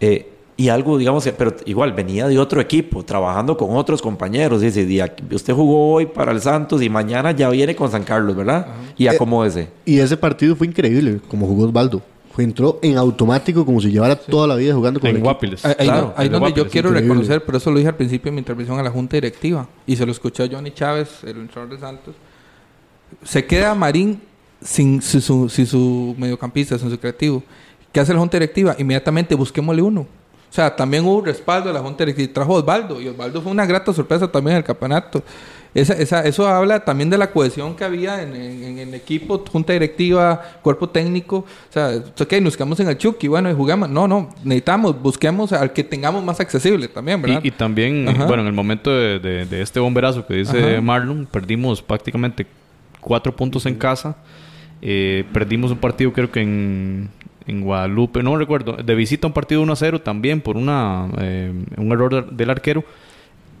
Eh, 0.00 0.37
y 0.58 0.70
algo, 0.70 0.98
digamos, 0.98 1.24
pero 1.38 1.54
igual 1.66 1.92
venía 1.92 2.26
de 2.26 2.36
otro 2.36 2.60
equipo, 2.60 3.04
trabajando 3.04 3.56
con 3.56 3.76
otros 3.76 4.02
compañeros. 4.02 4.60
Dice, 4.60 4.84
usted 5.30 5.54
jugó 5.54 5.92
hoy 5.92 6.06
para 6.06 6.32
el 6.32 6.40
Santos 6.40 6.82
y 6.82 6.90
mañana 6.90 7.30
ya 7.30 7.48
viene 7.48 7.76
con 7.76 7.88
San 7.88 8.02
Carlos, 8.02 8.34
¿verdad? 8.34 8.66
Y 8.96 9.04
Y 9.04 9.06
acomódese. 9.06 9.60
Eh, 9.60 9.68
y 9.84 9.98
ese 10.00 10.16
partido 10.16 10.56
fue 10.56 10.66
increíble, 10.66 11.20
como 11.28 11.46
jugó 11.46 11.66
Osvaldo. 11.66 12.02
Fue, 12.32 12.42
entró 12.42 12.80
en 12.82 12.98
automático, 12.98 13.64
como 13.64 13.80
si 13.80 13.92
llevara 13.92 14.16
toda 14.16 14.48
la 14.48 14.56
vida 14.56 14.74
jugando 14.74 14.98
con 14.98 15.08
En 15.08 15.20
Guapiles. 15.20 15.64
Ahí, 15.64 15.74
claro, 15.78 16.12
ahí 16.16 16.28
donde 16.28 16.52
yo 16.52 16.66
quiero 16.68 16.90
reconocer, 16.90 17.44
pero 17.44 17.58
eso 17.58 17.70
lo 17.70 17.78
dije 17.78 17.90
al 17.90 17.96
principio 17.96 18.32
de 18.32 18.34
mi 18.34 18.40
intervención 18.40 18.80
a 18.80 18.82
la 18.82 18.90
Junta 18.90 19.16
Directiva. 19.16 19.68
Y 19.86 19.94
se 19.94 20.04
lo 20.04 20.10
escuché 20.10 20.42
a 20.42 20.48
Johnny 20.50 20.72
Chávez, 20.72 21.22
el 21.22 21.36
entrenador 21.36 21.76
de 21.76 21.78
Santos. 21.78 22.16
Se 23.22 23.46
queda 23.46 23.76
Marín 23.76 24.20
sin 24.60 25.00
su, 25.02 25.48
sin 25.48 25.66
su 25.66 26.16
mediocampista, 26.18 26.76
sin 26.80 26.90
su 26.90 26.98
creativo. 26.98 27.44
¿Qué 27.92 28.00
hace 28.00 28.12
la 28.12 28.18
Junta 28.18 28.38
Directiva? 28.38 28.74
Inmediatamente 28.76 29.36
busquémosle 29.36 29.82
uno 29.82 30.17
o 30.50 30.52
sea, 30.52 30.74
también 30.74 31.04
hubo 31.04 31.20
respaldo 31.20 31.68
de 31.68 31.74
la 31.74 31.80
Junta 31.80 32.04
Directiva. 32.04 32.32
Trajo 32.32 32.54
Osvaldo. 32.54 33.00
Y 33.00 33.08
Osvaldo 33.08 33.42
fue 33.42 33.52
una 33.52 33.66
grata 33.66 33.92
sorpresa 33.92 34.26
también 34.28 34.52
en 34.52 34.58
el 34.58 34.64
campeonato. 34.64 35.22
Esa, 35.74 35.92
esa, 35.92 36.24
eso 36.24 36.48
habla 36.48 36.82
también 36.82 37.10
de 37.10 37.18
la 37.18 37.30
cohesión 37.30 37.76
que 37.76 37.84
había 37.84 38.22
en, 38.22 38.34
el 38.78 38.94
equipo, 38.94 39.44
junta 39.50 39.74
directiva, 39.74 40.42
cuerpo 40.62 40.88
técnico. 40.88 41.38
O 41.38 41.72
sea, 41.72 41.90
ok, 42.18 42.32
nos 42.40 42.56
quedamos 42.56 42.80
en 42.80 42.88
el 42.88 42.96
Chucky, 42.96 43.28
bueno, 43.28 43.50
y 43.50 43.54
jugamos. 43.54 43.90
No, 43.90 44.08
no, 44.08 44.30
necesitamos, 44.42 45.00
busquemos 45.00 45.52
al 45.52 45.72
que 45.74 45.84
tengamos 45.84 46.24
más 46.24 46.40
accesible 46.40 46.88
también, 46.88 47.20
¿verdad? 47.20 47.40
Y, 47.44 47.50
también, 47.50 48.06
bueno, 48.26 48.42
en 48.42 48.46
el 48.46 48.54
momento 48.54 48.90
de, 48.90 49.46
este 49.60 49.78
bomberazo 49.78 50.26
que 50.26 50.34
dice 50.34 50.80
Marlon, 50.80 51.28
perdimos 51.30 51.82
prácticamente 51.82 52.46
cuatro 53.00 53.36
puntos 53.36 53.66
en 53.66 53.74
casa. 53.74 54.16
Eh, 54.80 55.24
perdimos 55.32 55.72
un 55.72 55.78
partido 55.78 56.12
creo 56.12 56.30
que 56.30 56.40
en 56.40 57.10
en 57.48 57.62
Guadalupe, 57.62 58.22
no 58.22 58.36
recuerdo, 58.36 58.74
de 58.74 58.94
visita 58.94 59.26
un 59.26 59.32
partido 59.32 59.62
1 59.62 59.72
a 59.72 59.76
0 59.76 60.00
también 60.02 60.40
por 60.40 60.56
una 60.56 61.08
eh, 61.18 61.52
un 61.76 61.92
error 61.92 62.30
del 62.30 62.50
arquero. 62.50 62.84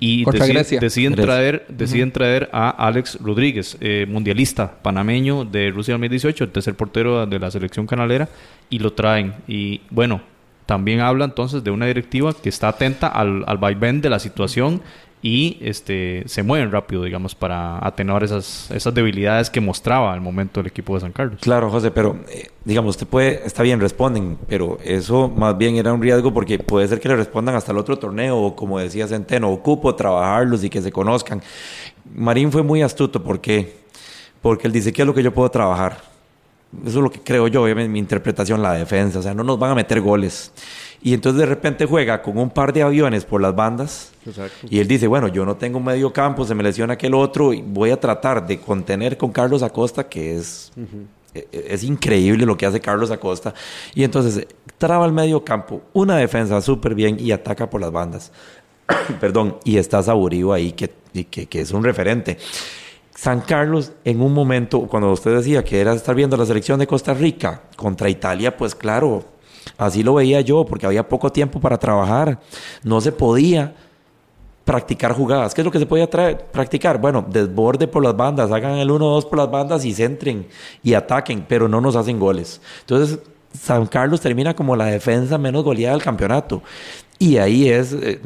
Y 0.00 0.24
deciden, 0.24 1.16
traer, 1.16 1.66
deciden 1.68 2.12
traer 2.12 2.48
a 2.52 2.70
Alex 2.70 3.18
Rodríguez, 3.20 3.76
eh, 3.80 4.06
mundialista 4.08 4.80
panameño 4.80 5.44
de 5.44 5.70
Rusia 5.70 5.94
2018, 5.94 6.44
el 6.44 6.50
tercer 6.50 6.76
portero 6.76 7.26
de 7.26 7.38
la 7.40 7.50
selección 7.50 7.84
canalera, 7.84 8.28
y 8.70 8.78
lo 8.78 8.92
traen. 8.92 9.34
Y 9.48 9.80
bueno, 9.90 10.20
también 10.66 11.00
habla 11.00 11.24
entonces 11.24 11.64
de 11.64 11.72
una 11.72 11.86
directiva 11.86 12.32
que 12.32 12.48
está 12.48 12.68
atenta 12.68 13.08
al, 13.08 13.42
al 13.48 13.58
vaivén 13.58 14.00
de 14.00 14.10
la 14.10 14.20
situación 14.20 14.82
y 15.20 15.58
este, 15.60 16.22
se 16.26 16.42
mueven 16.42 16.70
rápido, 16.70 17.02
digamos, 17.02 17.34
para 17.34 17.84
atenuar 17.84 18.22
esas, 18.22 18.70
esas 18.70 18.94
debilidades 18.94 19.50
que 19.50 19.60
mostraba 19.60 20.12
al 20.12 20.20
momento 20.20 20.60
el 20.60 20.66
equipo 20.66 20.94
de 20.94 21.00
San 21.00 21.12
Carlos. 21.12 21.40
Claro, 21.40 21.70
José, 21.70 21.90
pero 21.90 22.18
eh, 22.28 22.48
digamos, 22.64 22.90
usted 22.90 23.06
puede, 23.06 23.44
está 23.44 23.62
bien, 23.62 23.80
responden, 23.80 24.38
pero 24.48 24.78
eso 24.84 25.28
más 25.28 25.58
bien 25.58 25.76
era 25.76 25.92
un 25.92 26.00
riesgo 26.00 26.32
porque 26.32 26.58
puede 26.58 26.86
ser 26.86 27.00
que 27.00 27.08
le 27.08 27.16
respondan 27.16 27.56
hasta 27.56 27.72
el 27.72 27.78
otro 27.78 27.98
torneo, 27.98 28.38
o 28.38 28.54
como 28.54 28.78
decía 28.78 29.08
Centeno, 29.08 29.50
ocupo 29.50 29.94
trabajarlos 29.94 30.62
y 30.62 30.70
que 30.70 30.80
se 30.80 30.92
conozcan. 30.92 31.42
Marín 32.14 32.52
fue 32.52 32.62
muy 32.62 32.82
astuto, 32.82 33.22
¿por 33.22 33.40
qué? 33.40 33.76
Porque 34.40 34.68
él 34.68 34.72
dice, 34.72 34.92
¿qué 34.92 35.02
es 35.02 35.06
lo 35.06 35.14
que 35.14 35.22
yo 35.22 35.34
puedo 35.34 35.50
trabajar? 35.50 35.98
Eso 36.84 36.98
es 36.98 37.02
lo 37.02 37.10
que 37.10 37.20
creo 37.20 37.48
yo, 37.48 37.62
obviamente, 37.62 37.88
mi 37.88 37.98
interpretación, 37.98 38.62
la 38.62 38.74
defensa, 38.74 39.18
o 39.18 39.22
sea, 39.22 39.34
no 39.34 39.42
nos 39.42 39.58
van 39.58 39.72
a 39.72 39.74
meter 39.74 40.00
goles. 40.00 40.52
Y 41.00 41.14
entonces 41.14 41.38
de 41.38 41.46
repente 41.46 41.86
juega 41.86 42.22
con 42.22 42.38
un 42.38 42.50
par 42.50 42.72
de 42.72 42.82
aviones 42.82 43.24
por 43.24 43.40
las 43.40 43.54
bandas. 43.54 44.12
Y 44.68 44.80
él 44.80 44.88
dice, 44.88 45.06
bueno, 45.06 45.28
yo 45.28 45.44
no 45.44 45.56
tengo 45.56 45.78
un 45.78 45.84
medio 45.84 46.12
campo, 46.12 46.44
se 46.44 46.54
me 46.54 46.62
lesiona 46.62 46.94
aquel 46.94 47.14
otro 47.14 47.52
y 47.52 47.62
voy 47.62 47.90
a 47.90 48.00
tratar 48.00 48.46
de 48.46 48.58
contener 48.60 49.16
con 49.16 49.30
Carlos 49.30 49.62
Acosta, 49.62 50.08
que 50.08 50.36
es, 50.36 50.72
e, 51.34 51.46
e, 51.52 51.66
es 51.68 51.84
increíble 51.84 52.44
lo 52.44 52.56
que 52.56 52.66
hace 52.66 52.80
Carlos 52.80 53.10
Acosta. 53.10 53.54
Y 53.94 54.02
entonces 54.02 54.46
traba 54.76 55.06
el 55.06 55.12
medio 55.12 55.44
campo, 55.44 55.82
una 55.92 56.16
defensa 56.16 56.60
súper 56.60 56.94
bien 56.94 57.16
y 57.20 57.30
ataca 57.30 57.70
por 57.70 57.80
las 57.80 57.92
bandas. 57.92 58.32
Perdón, 59.20 59.58
y 59.64 59.76
está 59.76 60.02
Saburío 60.02 60.52
ahí, 60.52 60.72
que, 60.72 60.90
que, 61.30 61.46
que 61.46 61.60
es 61.60 61.70
un 61.70 61.84
referente. 61.84 62.38
San 63.14 63.40
Carlos, 63.40 63.92
en 64.04 64.20
un 64.20 64.32
momento, 64.32 64.80
cuando 64.82 65.10
usted 65.10 65.34
decía 65.36 65.64
que 65.64 65.80
era 65.80 65.92
estar 65.92 66.14
viendo 66.14 66.36
la 66.36 66.46
selección 66.46 66.78
de 66.78 66.86
Costa 66.86 67.14
Rica 67.14 67.62
contra 67.74 68.08
Italia, 68.08 68.56
pues 68.56 68.76
claro, 68.76 69.24
Así 69.76 70.02
lo 70.02 70.14
veía 70.14 70.40
yo, 70.40 70.64
porque 70.64 70.86
había 70.86 71.08
poco 71.08 71.30
tiempo 71.30 71.60
para 71.60 71.78
trabajar. 71.78 72.38
No 72.82 73.00
se 73.00 73.12
podía 73.12 73.74
practicar 74.64 75.12
jugadas. 75.12 75.54
¿Qué 75.54 75.62
es 75.62 75.64
lo 75.64 75.70
que 75.70 75.78
se 75.78 75.86
podía 75.86 76.08
practicar? 76.10 77.00
Bueno, 77.00 77.24
desborde 77.26 77.88
por 77.88 78.04
las 78.04 78.16
bandas, 78.16 78.50
hagan 78.52 78.76
el 78.76 78.90
1-2 78.90 79.28
por 79.28 79.38
las 79.38 79.50
bandas 79.50 79.84
y 79.84 79.94
centren 79.94 80.46
y 80.82 80.94
ataquen, 80.94 81.44
pero 81.48 81.68
no 81.68 81.80
nos 81.80 81.96
hacen 81.96 82.18
goles. 82.18 82.60
Entonces, 82.80 83.18
San 83.52 83.86
Carlos 83.86 84.20
termina 84.20 84.54
como 84.54 84.76
la 84.76 84.84
defensa 84.86 85.38
menos 85.38 85.64
goleada 85.64 85.94
del 85.94 86.04
campeonato. 86.04 86.62
Y 87.18 87.36
ahí 87.38 87.68
es 87.68 87.92
eh, 87.92 88.20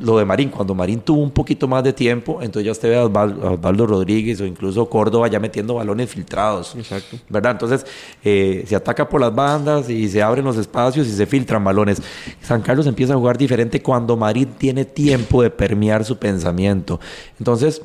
lo 0.00 0.18
de 0.18 0.24
Marín. 0.24 0.50
Cuando 0.50 0.74
Marín 0.74 1.00
tuvo 1.00 1.22
un 1.22 1.30
poquito 1.30 1.66
más 1.66 1.82
de 1.82 1.92
tiempo, 1.92 2.40
entonces 2.42 2.64
ya 2.66 2.72
usted 2.72 2.88
ve 2.88 2.96
a 2.96 3.04
Osvaldo, 3.04 3.86
Rodríguez 3.86 4.40
o 4.40 4.46
incluso 4.46 4.88
Córdoba 4.88 5.28
ya 5.28 5.40
metiendo 5.40 5.74
balones 5.74 6.10
filtrados. 6.10 6.74
Exacto. 6.76 7.18
¿Verdad? 7.28 7.52
Entonces 7.52 7.84
eh, 8.24 8.64
se 8.66 8.76
ataca 8.76 9.08
por 9.08 9.20
las 9.20 9.34
bandas 9.34 9.90
y 9.90 10.08
se 10.08 10.22
abren 10.22 10.44
los 10.44 10.56
espacios 10.56 11.06
y 11.06 11.12
se 11.12 11.26
filtran 11.26 11.62
balones. 11.64 12.00
San 12.40 12.62
Carlos 12.62 12.86
empieza 12.86 13.14
a 13.14 13.16
jugar 13.16 13.36
diferente 13.36 13.82
cuando 13.82 14.16
Marín 14.16 14.50
tiene 14.56 14.84
tiempo 14.84 15.42
de 15.42 15.50
permear 15.50 16.04
su 16.04 16.16
pensamiento. 16.16 17.00
Entonces, 17.38 17.82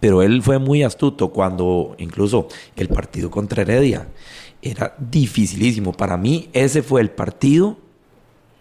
pero 0.00 0.22
él 0.22 0.42
fue 0.42 0.58
muy 0.58 0.82
astuto 0.82 1.28
cuando 1.28 1.94
incluso 1.98 2.48
el 2.76 2.88
partido 2.88 3.30
contra 3.30 3.62
Heredia 3.62 4.08
era 4.62 4.94
dificilísimo. 4.98 5.92
Para 5.92 6.16
mí 6.16 6.48
ese 6.52 6.82
fue 6.82 7.02
el 7.02 7.10
partido 7.10 7.76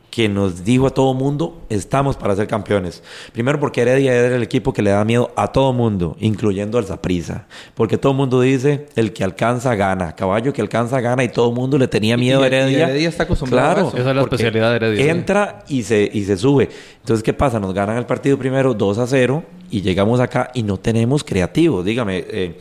que 0.10 0.28
nos 0.28 0.64
dijo 0.64 0.88
a 0.88 0.90
todo 0.90 1.14
mundo, 1.14 1.62
estamos 1.70 2.18
para 2.18 2.36
ser 2.36 2.48
campeones. 2.48 3.04
Primero 3.32 3.60
porque 3.60 3.82
Heredia 3.82 4.14
era 4.14 4.36
el 4.36 4.44
equipo 4.44 4.74
que 4.74 4.82
le 4.82 4.90
da 4.90 5.06
miedo 5.06 5.32
a 5.36 5.52
todo 5.52 5.72
mundo, 5.72 6.16
incluyendo 6.20 6.78
al 6.78 6.86
Zaprisa. 6.86 7.46
Porque 7.76 7.98
todo 7.98 8.14
el 8.14 8.18
mundo 8.18 8.42
dice, 8.42 8.88
el 8.96 9.14
que 9.14 9.24
alcanza 9.24 9.76
gana. 9.76 10.16
Caballo 10.16 10.52
que 10.52 10.62
alcanza 10.62 11.00
gana 11.00 11.24
y 11.24 11.30
todo 11.30 11.50
el 11.50 11.56
mundo 11.56 11.78
le 11.78 11.88
tenía 11.88 12.18
miedo 12.18 12.42
a 12.42 12.48
Heredia. 12.48 12.90
Heredia 12.90 13.10
está 13.10 13.24
acostumbrado 13.24 13.74
claro, 13.74 13.86
a 13.86 13.90
eso. 13.90 13.98
Esa 13.98 14.10
es 14.10 14.16
la 14.16 14.22
especialidad 14.24 14.70
de 14.72 14.76
Heredia. 14.78 15.12
Entra 15.12 15.64
y 15.68 15.84
se, 15.84 16.10
y 16.12 16.24
se 16.24 16.38
sube. 16.38 16.70
Entonces, 17.00 17.24
¿qué 17.24 17.34
pasa? 17.34 17.60
Nos 17.60 17.74
ganan 17.74 17.98
el 17.98 18.06
partido 18.06 18.38
primero 18.38 18.74
2 18.74 18.98
a 18.98 19.08
0 19.08 19.44
y 19.70 19.82
llegamos 19.82 20.20
acá 20.20 20.50
y 20.56 20.64
no 20.64 20.78
tenemos 20.78 21.24
creativos. 21.24 21.86
Dígame, 21.86 22.26
eh, 22.28 22.60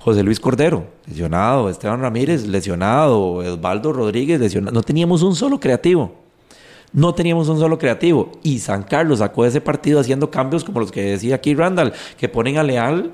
José 0.00 0.22
Luis 0.22 0.38
Cordero, 0.38 0.86
lesionado. 1.06 1.70
Esteban 1.70 2.00
Ramírez, 2.00 2.46
lesionado. 2.46 3.34
Osvaldo 3.34 3.92
Rodríguez, 3.92 4.38
lesionado. 4.38 4.72
No 4.74 4.82
teníamos 4.82 5.22
un 5.22 5.34
solo 5.34 5.58
creativo 5.58 6.20
no 6.92 7.14
teníamos 7.14 7.48
un 7.48 7.58
solo 7.58 7.78
creativo. 7.78 8.32
Y 8.42 8.58
San 8.58 8.82
Carlos 8.82 9.20
sacó 9.20 9.44
ese 9.44 9.60
partido 9.60 10.00
haciendo 10.00 10.30
cambios 10.30 10.64
como 10.64 10.80
los 10.80 10.92
que 10.92 11.02
decía 11.02 11.36
aquí 11.36 11.54
Randall, 11.54 11.92
que 12.16 12.28
ponen 12.28 12.58
a 12.58 12.62
Leal 12.62 13.12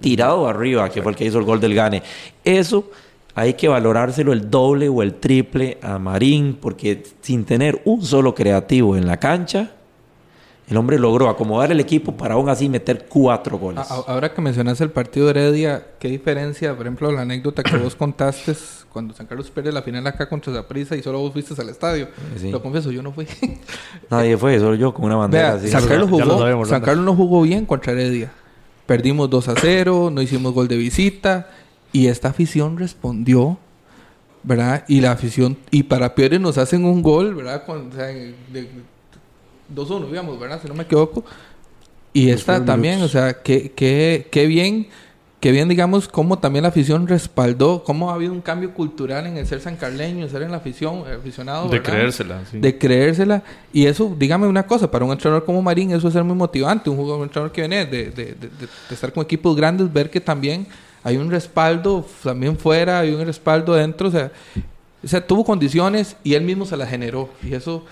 tirado 0.00 0.46
arriba, 0.46 0.88
que 0.90 1.02
fue 1.02 1.12
el 1.12 1.16
que 1.16 1.24
hizo 1.24 1.38
el 1.38 1.44
gol 1.44 1.60
del 1.60 1.74
Gane. 1.74 2.02
Eso 2.44 2.90
hay 3.34 3.54
que 3.54 3.68
valorárselo 3.68 4.32
el 4.32 4.50
doble 4.50 4.88
o 4.88 5.02
el 5.02 5.14
triple 5.14 5.78
a 5.82 5.98
Marín, 5.98 6.56
porque 6.60 7.02
sin 7.20 7.44
tener 7.44 7.82
un 7.84 8.02
solo 8.02 8.34
creativo 8.34 8.96
en 8.96 9.06
la 9.06 9.18
cancha, 9.18 9.72
el 10.68 10.76
hombre 10.76 10.98
logró 10.98 11.28
acomodar 11.28 11.70
el 11.70 11.78
equipo 11.78 12.16
para 12.16 12.34
aún 12.34 12.48
así 12.48 12.68
meter 12.68 13.06
cuatro 13.08 13.56
goles. 13.56 13.86
Ahora 13.88 14.34
que 14.34 14.42
mencionas 14.42 14.80
el 14.80 14.90
partido 14.90 15.26
de 15.26 15.30
Heredia, 15.30 15.86
¿qué 16.00 16.08
diferencia? 16.08 16.74
Por 16.76 16.86
ejemplo, 16.86 17.12
la 17.12 17.20
anécdota 17.20 17.62
que 17.62 17.76
vos 17.76 17.94
contaste 17.94 18.54
cuando 18.92 19.14
San 19.14 19.26
Carlos 19.26 19.48
pierde 19.50 19.70
la 19.70 19.82
final 19.82 20.04
acá 20.06 20.28
contra 20.28 20.52
Zaprisa 20.52 20.96
y 20.96 21.02
solo 21.02 21.20
vos 21.20 21.32
fuiste 21.32 21.54
al 21.60 21.68
estadio. 21.68 22.08
Lo 22.50 22.60
confieso, 22.60 22.90
yo 22.90 23.00
no 23.00 23.12
fui. 23.12 23.28
Nadie 24.10 24.36
fue, 24.36 24.58
solo 24.58 24.74
yo 24.74 24.92
con 24.92 25.04
una 25.04 25.16
bandera. 25.16 25.58
San, 25.60 25.86
Carlos 25.86 26.10
jugó, 26.10 26.66
San 26.66 26.82
Carlos 26.82 27.04
no 27.04 27.14
jugó 27.14 27.42
bien 27.42 27.64
contra 27.64 27.92
Heredia. 27.92 28.32
Perdimos 28.86 29.30
2 29.30 29.48
a 29.48 29.54
0, 29.60 30.10
no 30.12 30.20
hicimos 30.20 30.52
gol 30.52 30.66
de 30.66 30.76
visita 30.76 31.48
y 31.92 32.08
esta 32.08 32.28
afición 32.28 32.76
respondió 32.76 33.58
¿verdad? 34.46 34.84
Y 34.86 35.00
la 35.00 35.10
afición, 35.10 35.58
y 35.72 35.82
para 35.82 36.14
Pierre 36.14 36.38
nos 36.38 36.56
hacen 36.56 36.84
un 36.84 37.02
gol, 37.02 37.34
¿verdad? 37.34 37.66
Con, 37.66 37.88
o 37.88 37.92
sea, 37.92 38.06
de, 38.06 38.34
2-1, 39.74 40.08
digamos, 40.08 40.38
¿verdad? 40.38 40.60
Si 40.62 40.68
no 40.68 40.74
me 40.74 40.84
equivoco. 40.84 41.24
Y 42.12 42.30
esta 42.30 42.64
también, 42.64 43.02
o 43.02 43.08
sea, 43.08 43.42
qué, 43.42 43.72
qué, 43.72 44.28
qué 44.30 44.46
bien, 44.46 44.88
qué 45.38 45.52
bien, 45.52 45.68
digamos, 45.68 46.08
cómo 46.08 46.38
también 46.38 46.62
la 46.62 46.70
afición 46.70 47.06
respaldó, 47.06 47.84
cómo 47.84 48.10
ha 48.10 48.14
habido 48.14 48.32
un 48.32 48.40
cambio 48.40 48.72
cultural 48.72 49.26
en 49.26 49.36
el 49.36 49.46
ser 49.46 49.60
sancarleño, 49.60 50.26
ser 50.28 50.42
en 50.42 50.50
la 50.50 50.56
afición, 50.56 51.04
aficionado. 51.06 51.68
De 51.68 51.82
creérsela, 51.82 52.42
sí. 52.50 52.58
De 52.58 52.78
creérsela. 52.78 53.42
Y 53.72 53.84
eso, 53.84 54.14
dígame 54.18 54.46
una 54.46 54.66
cosa, 54.66 54.90
para 54.90 55.04
un 55.04 55.12
entrenador 55.12 55.44
como 55.44 55.60
Marín, 55.60 55.90
eso 55.90 56.08
es 56.08 56.14
ser 56.14 56.24
muy 56.24 56.36
motivante. 56.36 56.88
Un 56.88 56.96
jugador, 56.96 57.18
un 57.18 57.24
entrenador 57.24 57.52
que 57.52 57.60
viene 57.60 57.84
de, 57.84 58.10
de, 58.10 58.24
de, 58.34 58.68
estar 58.90 59.12
con 59.12 59.22
equipos 59.22 59.54
grandes, 59.54 59.92
ver 59.92 60.08
que 60.08 60.20
también 60.20 60.66
hay 61.04 61.18
un 61.18 61.30
respaldo 61.30 62.06
también 62.22 62.56
fuera, 62.56 63.00
hay 63.00 63.12
un 63.12 63.26
respaldo 63.26 63.74
dentro, 63.74 64.08
o 64.08 64.10
sea, 64.10 64.32
o 65.04 65.06
sea, 65.06 65.24
tuvo 65.24 65.44
condiciones 65.44 66.16
y 66.24 66.34
él 66.34 66.42
mismo 66.42 66.64
se 66.64 66.76
las 66.76 66.88
generó. 66.88 67.28
Y 67.42 67.54
eso 67.54 67.84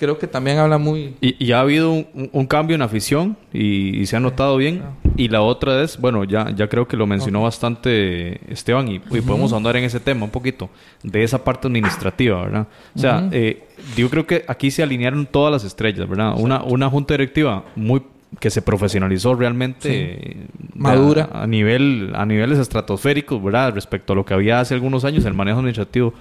creo 0.00 0.18
que 0.18 0.26
también 0.26 0.56
habla 0.56 0.78
muy... 0.78 1.14
Y, 1.20 1.52
ha 1.52 1.60
habido 1.60 1.92
un, 1.92 2.46
cambio 2.46 2.74
en 2.74 2.80
afición 2.80 3.36
y, 3.52 4.06
se 4.06 4.16
ha 4.16 4.20
notado 4.20 4.56
bien. 4.56 4.82
Y 5.16 5.28
la 5.28 5.42
otra 5.42 5.82
es, 5.82 6.00
bueno, 6.00 6.24
ya, 6.24 6.50
ya 6.56 6.68
creo 6.68 6.88
que 6.88 6.96
lo 6.96 7.06
mencionó 7.06 7.42
bastante 7.42 8.40
Esteban 8.50 8.88
y, 8.88 8.98
podemos 8.98 9.52
andar 9.52 9.76
en 9.76 9.84
ese 9.84 10.00
tema 10.00 10.24
un 10.24 10.30
poquito, 10.30 10.70
de 11.02 11.22
esa 11.22 11.44
parte 11.44 11.68
administrativa, 11.68 12.42
¿verdad? 12.42 12.66
O 12.96 12.98
sea, 12.98 13.28
eh, 13.30 13.62
yo 13.94 14.08
creo 14.08 14.26
que 14.26 14.42
aquí 14.48 14.70
se 14.70 14.82
alinearon 14.82 15.26
todas 15.26 15.52
las 15.52 15.64
estrellas, 15.64 16.08
¿verdad? 16.08 16.32
Una, 16.38 16.62
una 16.62 16.88
junta 16.88 17.12
directiva 17.12 17.66
muy 17.76 18.00
que 18.38 18.48
se 18.48 18.62
profesionalizó 18.62 19.34
realmente 19.34 20.46
madura 20.74 21.28
a, 21.32 21.46
nivel 21.46 22.12
a 22.14 22.24
niveles 22.24 22.58
estratosféricos, 22.58 23.42
¿verdad? 23.42 23.74
Respecto 23.74 24.14
a 24.14 24.16
lo 24.16 24.24
que 24.24 24.32
había 24.32 24.60
hace 24.60 24.72
algunos 24.72 25.04
años, 25.04 25.26
el 25.26 25.34
manejo 25.34 25.58
administrativo 25.58 26.14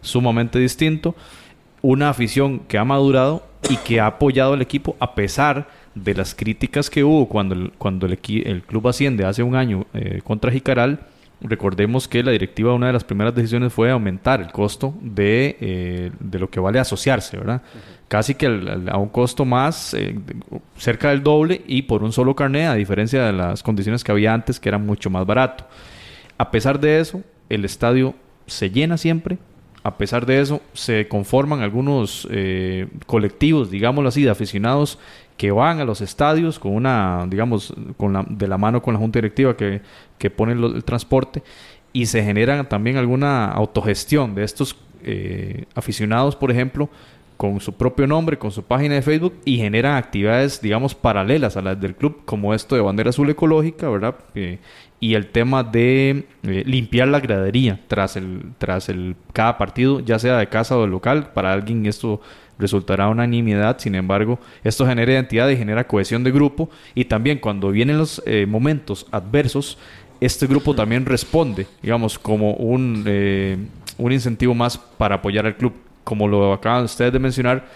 sumamente 0.00 0.58
distinto 0.58 1.14
una 1.82 2.08
afición 2.08 2.60
que 2.60 2.78
ha 2.78 2.84
madurado 2.84 3.46
y 3.68 3.76
que 3.78 4.00
ha 4.00 4.06
apoyado 4.06 4.54
al 4.54 4.62
equipo 4.62 4.96
a 5.00 5.14
pesar 5.14 5.68
de 5.94 6.14
las 6.14 6.34
críticas 6.34 6.90
que 6.90 7.02
hubo 7.02 7.28
cuando 7.28 7.54
el, 7.54 7.72
cuando 7.78 8.06
el, 8.06 8.18
el 8.44 8.62
club 8.62 8.88
asciende 8.88 9.24
hace 9.24 9.42
un 9.42 9.56
año 9.56 9.86
eh, 9.94 10.20
contra 10.22 10.50
Jicaral. 10.50 11.00
Recordemos 11.40 12.08
que 12.08 12.22
la 12.22 12.32
directiva, 12.32 12.72
una 12.72 12.86
de 12.86 12.94
las 12.94 13.04
primeras 13.04 13.34
decisiones 13.34 13.72
fue 13.72 13.90
aumentar 13.90 14.40
el 14.40 14.50
costo 14.52 14.94
de, 15.02 15.56
eh, 15.60 16.10
de 16.18 16.38
lo 16.38 16.48
que 16.48 16.60
vale 16.60 16.78
asociarse, 16.78 17.36
¿verdad? 17.36 17.60
Casi 18.08 18.34
que 18.34 18.46
a 18.46 18.96
un 18.96 19.08
costo 19.08 19.44
más, 19.44 19.92
eh, 19.92 20.18
cerca 20.76 21.10
del 21.10 21.22
doble 21.22 21.60
y 21.66 21.82
por 21.82 22.02
un 22.02 22.12
solo 22.12 22.34
carnet, 22.34 22.68
a 22.68 22.74
diferencia 22.74 23.24
de 23.24 23.32
las 23.32 23.62
condiciones 23.62 24.02
que 24.02 24.12
había 24.12 24.32
antes, 24.32 24.58
que 24.58 24.68
era 24.70 24.78
mucho 24.78 25.10
más 25.10 25.26
barato. 25.26 25.66
A 26.38 26.50
pesar 26.50 26.80
de 26.80 27.00
eso, 27.00 27.22
el 27.48 27.64
estadio 27.64 28.14
se 28.46 28.70
llena 28.70 28.96
siempre, 28.96 29.38
a 29.86 29.96
pesar 29.98 30.26
de 30.26 30.40
eso, 30.40 30.60
se 30.72 31.06
conforman 31.06 31.60
algunos 31.60 32.26
eh, 32.32 32.88
colectivos, 33.06 33.70
digámoslo 33.70 34.08
así, 34.08 34.24
de 34.24 34.30
aficionados 34.30 34.98
que 35.36 35.52
van 35.52 35.78
a 35.78 35.84
los 35.84 36.00
estadios 36.00 36.58
con 36.58 36.72
una, 36.72 37.24
digamos, 37.28 37.72
con 37.96 38.12
la, 38.12 38.26
de 38.28 38.48
la 38.48 38.58
mano 38.58 38.82
con 38.82 38.94
la 38.94 38.98
junta 38.98 39.18
directiva 39.18 39.56
que, 39.56 39.82
que 40.18 40.28
pone 40.28 40.54
el, 40.54 40.82
transporte 40.82 41.44
y 41.92 42.06
se 42.06 42.24
generan 42.24 42.68
también 42.68 42.96
alguna 42.96 43.46
autogestión 43.46 44.34
de 44.34 44.42
estos 44.42 44.76
eh, 45.04 45.66
aficionados, 45.76 46.34
por 46.34 46.50
ejemplo, 46.50 46.90
con 47.36 47.60
su 47.60 47.72
propio 47.72 48.08
nombre, 48.08 48.38
con 48.38 48.50
su 48.50 48.64
página 48.64 48.96
de 48.96 49.02
Facebook 49.02 49.34
y 49.44 49.58
generan 49.58 49.94
actividades, 49.94 50.60
digamos, 50.60 50.96
paralelas 50.96 51.56
a 51.56 51.62
las 51.62 51.80
del 51.80 51.94
club, 51.94 52.22
como 52.24 52.54
esto 52.54 52.74
de 52.74 52.80
bandera 52.80 53.10
azul 53.10 53.30
ecológica, 53.30 53.88
¿verdad? 53.88 54.16
Y 54.98 55.14
el 55.14 55.26
tema 55.26 55.62
de 55.62 56.26
eh, 56.42 56.62
limpiar 56.66 57.08
la 57.08 57.20
gradería 57.20 57.80
tras 57.86 58.16
el 58.16 58.52
tras 58.58 58.88
el 58.88 59.14
cada 59.32 59.58
partido 59.58 60.00
ya 60.00 60.18
sea 60.18 60.38
de 60.38 60.48
casa 60.48 60.76
o 60.76 60.82
de 60.82 60.88
local 60.88 61.32
para 61.34 61.52
alguien 61.52 61.84
esto 61.86 62.20
resultará 62.58 63.08
unanimidad. 63.08 63.78
Sin 63.78 63.94
embargo, 63.94 64.38
esto 64.64 64.86
genera 64.86 65.12
identidad 65.12 65.48
y 65.48 65.56
genera 65.56 65.86
cohesión 65.86 66.24
de 66.24 66.30
grupo. 66.30 66.70
Y 66.94 67.04
también 67.04 67.38
cuando 67.38 67.70
vienen 67.70 67.98
los 67.98 68.22
eh, 68.26 68.46
momentos 68.46 69.06
adversos, 69.10 69.78
este 70.20 70.46
grupo 70.46 70.74
también 70.74 71.04
responde, 71.04 71.66
digamos, 71.82 72.18
como 72.18 72.52
un, 72.54 73.04
eh, 73.06 73.58
un 73.98 74.12
incentivo 74.12 74.54
más 74.54 74.78
para 74.78 75.16
apoyar 75.16 75.46
al 75.46 75.56
club. 75.56 75.74
Como 76.04 76.28
lo 76.28 76.52
acaban 76.52 76.84
ustedes 76.84 77.12
de 77.12 77.18
mencionar, 77.18 77.66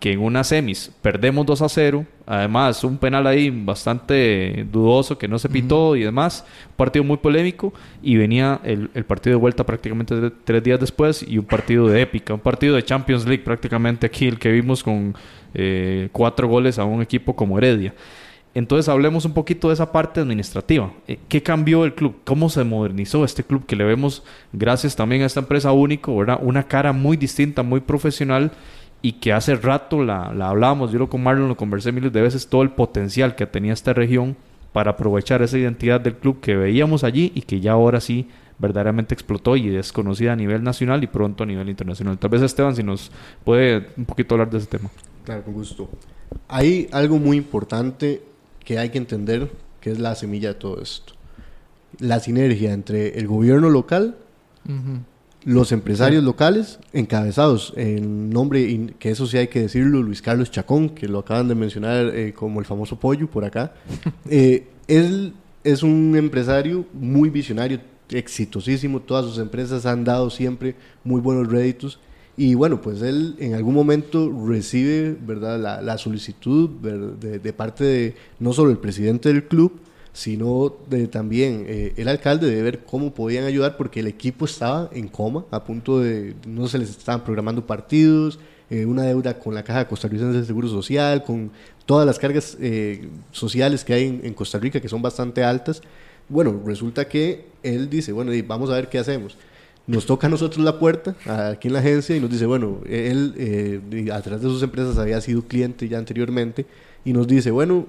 que 0.00 0.12
en 0.12 0.20
una 0.20 0.42
semis 0.42 0.90
perdemos 1.02 1.44
2 1.44 1.60
a 1.60 1.68
0, 1.68 2.06
además 2.26 2.82
un 2.84 2.96
penal 2.96 3.26
ahí 3.26 3.50
bastante 3.50 4.66
dudoso 4.72 5.18
que 5.18 5.28
no 5.28 5.38
se 5.38 5.50
pitó 5.50 5.94
y 5.94 6.00
demás, 6.00 6.44
un 6.70 6.76
partido 6.76 7.04
muy 7.04 7.18
polémico 7.18 7.74
y 8.02 8.16
venía 8.16 8.60
el, 8.64 8.88
partido 9.04 9.36
de 9.36 9.40
vuelta 9.40 9.64
prácticamente 9.64 10.32
tres 10.42 10.62
días 10.62 10.80
después 10.80 11.22
y 11.22 11.36
un 11.36 11.44
partido 11.44 11.86
de 11.86 12.00
épica, 12.00 12.32
un 12.32 12.40
partido 12.40 12.76
de 12.76 12.82
Champions 12.82 13.26
League 13.26 13.44
prácticamente 13.44 14.06
aquí 14.06 14.26
el 14.26 14.38
que 14.38 14.50
vimos 14.50 14.82
con 14.82 15.14
eh, 15.52 16.08
cuatro 16.12 16.48
goles 16.48 16.78
a 16.78 16.84
un 16.84 17.02
equipo 17.02 17.36
como 17.36 17.58
Heredia. 17.58 17.94
Entonces 18.54 18.88
hablemos 18.88 19.26
un 19.26 19.34
poquito 19.34 19.68
de 19.68 19.74
esa 19.74 19.92
parte 19.92 20.20
administrativa. 20.20 20.92
Eh, 21.06 21.18
¿Qué 21.28 21.42
cambió 21.42 21.84
el 21.84 21.94
club? 21.94 22.16
¿Cómo 22.24 22.48
se 22.48 22.64
modernizó 22.64 23.24
este 23.24 23.44
club? 23.44 23.64
Que 23.66 23.76
le 23.76 23.84
vemos, 23.84 24.24
gracias 24.52 24.96
también 24.96 25.22
a 25.22 25.26
esta 25.26 25.40
empresa 25.40 25.70
único, 25.72 26.16
¿verdad? 26.16 26.38
una 26.42 26.64
cara 26.64 26.92
muy 26.92 27.16
distinta, 27.16 27.62
muy 27.62 27.80
profesional 27.80 28.50
y 29.02 29.12
que 29.12 29.32
hace 29.32 29.54
rato 29.56 30.02
la, 30.02 30.32
la 30.34 30.50
hablábamos, 30.50 30.92
yo 30.92 30.98
lo 30.98 31.08
con 31.08 31.22
Marlon 31.22 31.48
lo 31.48 31.56
conversé 31.56 31.92
miles 31.92 32.12
de 32.12 32.20
veces, 32.20 32.48
todo 32.48 32.62
el 32.62 32.70
potencial 32.70 33.34
que 33.34 33.46
tenía 33.46 33.72
esta 33.72 33.92
región 33.92 34.36
para 34.72 34.92
aprovechar 34.92 35.42
esa 35.42 35.58
identidad 35.58 36.00
del 36.00 36.16
club 36.16 36.40
que 36.40 36.56
veíamos 36.56 37.02
allí 37.02 37.32
y 37.34 37.42
que 37.42 37.60
ya 37.60 37.72
ahora 37.72 38.00
sí 38.00 38.28
verdaderamente 38.58 39.14
explotó 39.14 39.56
y 39.56 39.74
es 39.74 39.92
conocida 39.92 40.34
a 40.34 40.36
nivel 40.36 40.62
nacional 40.62 41.02
y 41.02 41.06
pronto 41.06 41.44
a 41.44 41.46
nivel 41.46 41.68
internacional. 41.68 42.18
Tal 42.18 42.30
vez 42.30 42.42
Esteban, 42.42 42.76
si 42.76 42.82
nos 42.82 43.10
puede 43.42 43.88
un 43.96 44.04
poquito 44.04 44.34
hablar 44.34 44.50
de 44.50 44.58
ese 44.58 44.66
tema. 44.66 44.90
Claro, 45.24 45.42
con 45.42 45.54
gusto. 45.54 45.88
Hay 46.46 46.88
algo 46.92 47.18
muy 47.18 47.38
importante 47.38 48.22
que 48.64 48.78
hay 48.78 48.90
que 48.90 48.98
entender, 48.98 49.50
que 49.80 49.90
es 49.90 49.98
la 49.98 50.14
semilla 50.14 50.48
de 50.48 50.54
todo 50.54 50.80
esto. 50.80 51.14
La 51.98 52.20
sinergia 52.20 52.72
entre 52.72 53.18
el 53.18 53.26
gobierno 53.26 53.70
local 53.70 54.16
los 55.44 55.72
empresarios 55.72 56.22
locales, 56.22 56.78
encabezados 56.92 57.72
en 57.76 58.30
nombre, 58.30 58.92
que 58.98 59.10
eso 59.10 59.26
sí 59.26 59.38
hay 59.38 59.48
que 59.48 59.62
decirlo, 59.62 60.02
Luis 60.02 60.20
Carlos 60.20 60.50
Chacón, 60.50 60.90
que 60.90 61.08
lo 61.08 61.20
acaban 61.20 61.48
de 61.48 61.54
mencionar 61.54 62.14
eh, 62.14 62.32
como 62.34 62.60
el 62.60 62.66
famoso 62.66 62.98
pollo 62.98 63.28
por 63.28 63.44
acá, 63.44 63.72
eh, 64.28 64.66
él 64.86 65.32
es 65.64 65.82
un 65.82 66.14
empresario 66.16 66.84
muy 66.92 67.30
visionario, 67.30 67.80
exitosísimo, 68.10 69.00
todas 69.00 69.24
sus 69.24 69.38
empresas 69.38 69.86
han 69.86 70.04
dado 70.04 70.30
siempre 70.30 70.74
muy 71.04 71.20
buenos 71.20 71.48
réditos. 71.48 72.00
Y 72.36 72.54
bueno, 72.54 72.80
pues 72.80 73.02
él 73.02 73.36
en 73.38 73.54
algún 73.54 73.74
momento 73.74 74.32
recibe 74.46 75.16
¿verdad? 75.20 75.82
La, 75.82 75.98
solicitud 75.98 76.70
de, 76.70 77.38
de, 77.38 77.52
parte 77.52 77.84
de 77.84 78.14
no 78.38 78.52
solo 78.52 78.70
el 78.70 78.78
presidente 78.78 79.28
del 79.28 79.44
club, 79.44 79.78
sino 80.12 80.72
también 81.10 81.64
eh, 81.68 81.92
el 81.96 82.08
alcalde 82.08 82.50
de 82.50 82.62
ver 82.62 82.80
cómo 82.80 83.14
podían 83.14 83.44
ayudar 83.44 83.76
porque 83.76 84.00
el 84.00 84.06
equipo 84.06 84.44
estaba 84.44 84.90
en 84.92 85.08
coma, 85.08 85.44
a 85.50 85.64
punto 85.64 86.00
de, 86.00 86.34
no 86.46 86.66
se 86.68 86.78
les 86.78 86.90
estaban 86.90 87.22
programando 87.22 87.66
partidos, 87.66 88.38
eh, 88.70 88.86
una 88.86 89.04
deuda 89.04 89.38
con 89.38 89.54
la 89.54 89.62
Caja 89.62 89.86
Costarricense 89.86 90.38
de 90.38 90.44
Seguro 90.44 90.68
Social, 90.68 91.24
con 91.24 91.50
todas 91.86 92.06
las 92.06 92.18
cargas 92.18 92.56
eh, 92.60 93.08
sociales 93.30 93.84
que 93.84 93.94
hay 93.94 94.20
en, 94.22 94.34
Costa 94.34 94.58
Rica, 94.58 94.80
que 94.80 94.88
son 94.88 95.02
bastante 95.02 95.44
altas. 95.44 95.82
Bueno, 96.28 96.60
resulta 96.64 97.08
que 97.08 97.46
él 97.62 97.90
dice, 97.90 98.12
bueno, 98.12 98.32
vamos 98.46 98.70
a 98.70 98.74
ver 98.74 98.88
qué 98.88 98.98
hacemos. 98.98 99.36
Nos 99.86 100.06
toca 100.06 100.28
a 100.28 100.30
nosotros 100.30 100.64
la 100.64 100.78
puerta, 100.78 101.16
aquí 101.50 101.66
en 101.66 101.74
la 101.74 101.80
agencia, 101.80 102.14
y 102.14 102.20
nos 102.20 102.30
dice, 102.30 102.46
bueno, 102.46 102.80
él 102.88 104.08
a 104.12 104.20
través 104.22 104.42
de 104.42 104.48
sus 104.48 104.62
empresas 104.62 104.98
había 104.98 105.20
sido 105.20 105.42
cliente 105.42 105.88
ya 105.88 105.98
anteriormente, 105.98 106.66
y 107.04 107.12
nos 107.12 107.26
dice, 107.26 107.50
bueno, 107.50 107.86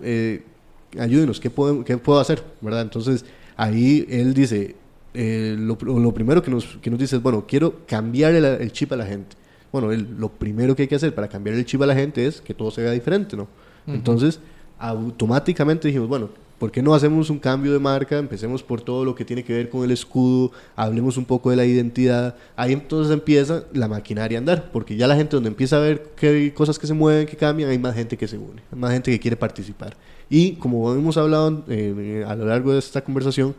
ayúdenos, 1.00 1.40
¿qué 1.40 1.50
puedo, 1.50 1.84
qué 1.84 1.98
puedo 1.98 2.20
hacer? 2.20 2.44
¿verdad? 2.62 2.82
Entonces, 2.82 3.26
ahí 3.58 4.06
él 4.10 4.34
dice, 4.34 4.76
eh, 5.14 5.56
lo, 5.58 5.78
lo, 5.82 6.14
primero 6.14 6.42
que 6.42 6.52
nos, 6.52 6.66
que 6.82 6.90
nos 6.90 7.00
dice 7.00 7.18
es, 7.18 7.22
bueno, 7.22 7.46
quiero 7.48 7.86
cambiar 7.86 8.34
el, 8.34 8.72
chip 8.72 8.92
a 8.94 8.96
la 8.96 9.06
gente. 9.06 9.36
Bueno, 9.72 9.92
lo 9.92 10.30
primero 10.30 10.76
que 10.76 10.84
hay 10.84 10.88
que 10.88 10.96
hacer 10.96 11.16
para 11.16 11.28
cambiar 11.28 11.56
el 11.56 11.66
chip 11.66 11.82
a 11.82 11.86
la 11.86 11.96
gente 11.96 12.26
es 12.26 12.42
que 12.42 12.54
todo 12.54 12.72
se 12.72 12.82
vea 12.82 12.92
diferente, 12.92 13.38
¿no? 13.38 13.48
Entonces, 13.88 14.40
automáticamente 14.78 15.88
dijimos, 15.88 16.08
bueno, 16.08 16.30
¿por 16.60 16.72
qué 16.72 16.82
no 16.82 16.94
hacemos 16.94 17.30
un 17.30 17.40
cambio 17.40 17.74
de 17.74 17.80
marca? 17.80 18.18
Empecemos 18.20 18.62
por 18.62 18.82
todo 18.82 19.04
lo 19.04 19.16
que 19.16 19.26
tiene 19.26 19.44
que 19.44 19.54
ver 19.54 19.70
con 19.70 19.84
el 19.84 19.92
escudo, 19.92 20.52
hablemos 20.76 21.18
un 21.18 21.26
poco 21.26 21.50
de 21.50 21.56
la 21.56 21.66
identidad. 21.66 22.36
Ahí 22.56 22.74
entonces 22.74 23.12
empieza 23.12 23.64
la 23.74 23.88
maquinaria 23.88 24.38
a 24.38 24.40
andar, 24.40 24.72
porque 24.72 24.96
ya 24.96 25.08
la 25.08 25.16
gente 25.16 25.36
donde 25.36 25.50
empieza 25.50 25.78
a 25.78 25.80
ver 25.80 26.12
que 26.16 26.28
hay 26.28 26.52
cosas 26.52 26.78
que 26.78 26.86
se 26.86 26.94
mueven, 26.94 27.26
que 27.26 27.36
cambian, 27.36 27.70
hay 27.70 27.80
más 27.80 27.96
gente 27.96 28.18
que 28.18 28.28
se 28.28 28.38
une, 28.38 28.62
más 28.76 28.92
gente 28.92 29.12
que 29.12 29.20
quiere 29.20 29.38
participar. 29.38 29.96
Y 30.32 30.54
como 30.54 30.94
hemos 30.94 31.18
hablado 31.18 31.66
eh, 31.68 32.24
a 32.26 32.36
lo 32.36 32.46
largo 32.46 32.72
de 32.72 32.80
esta 32.80 33.04
conversación, 33.04 33.54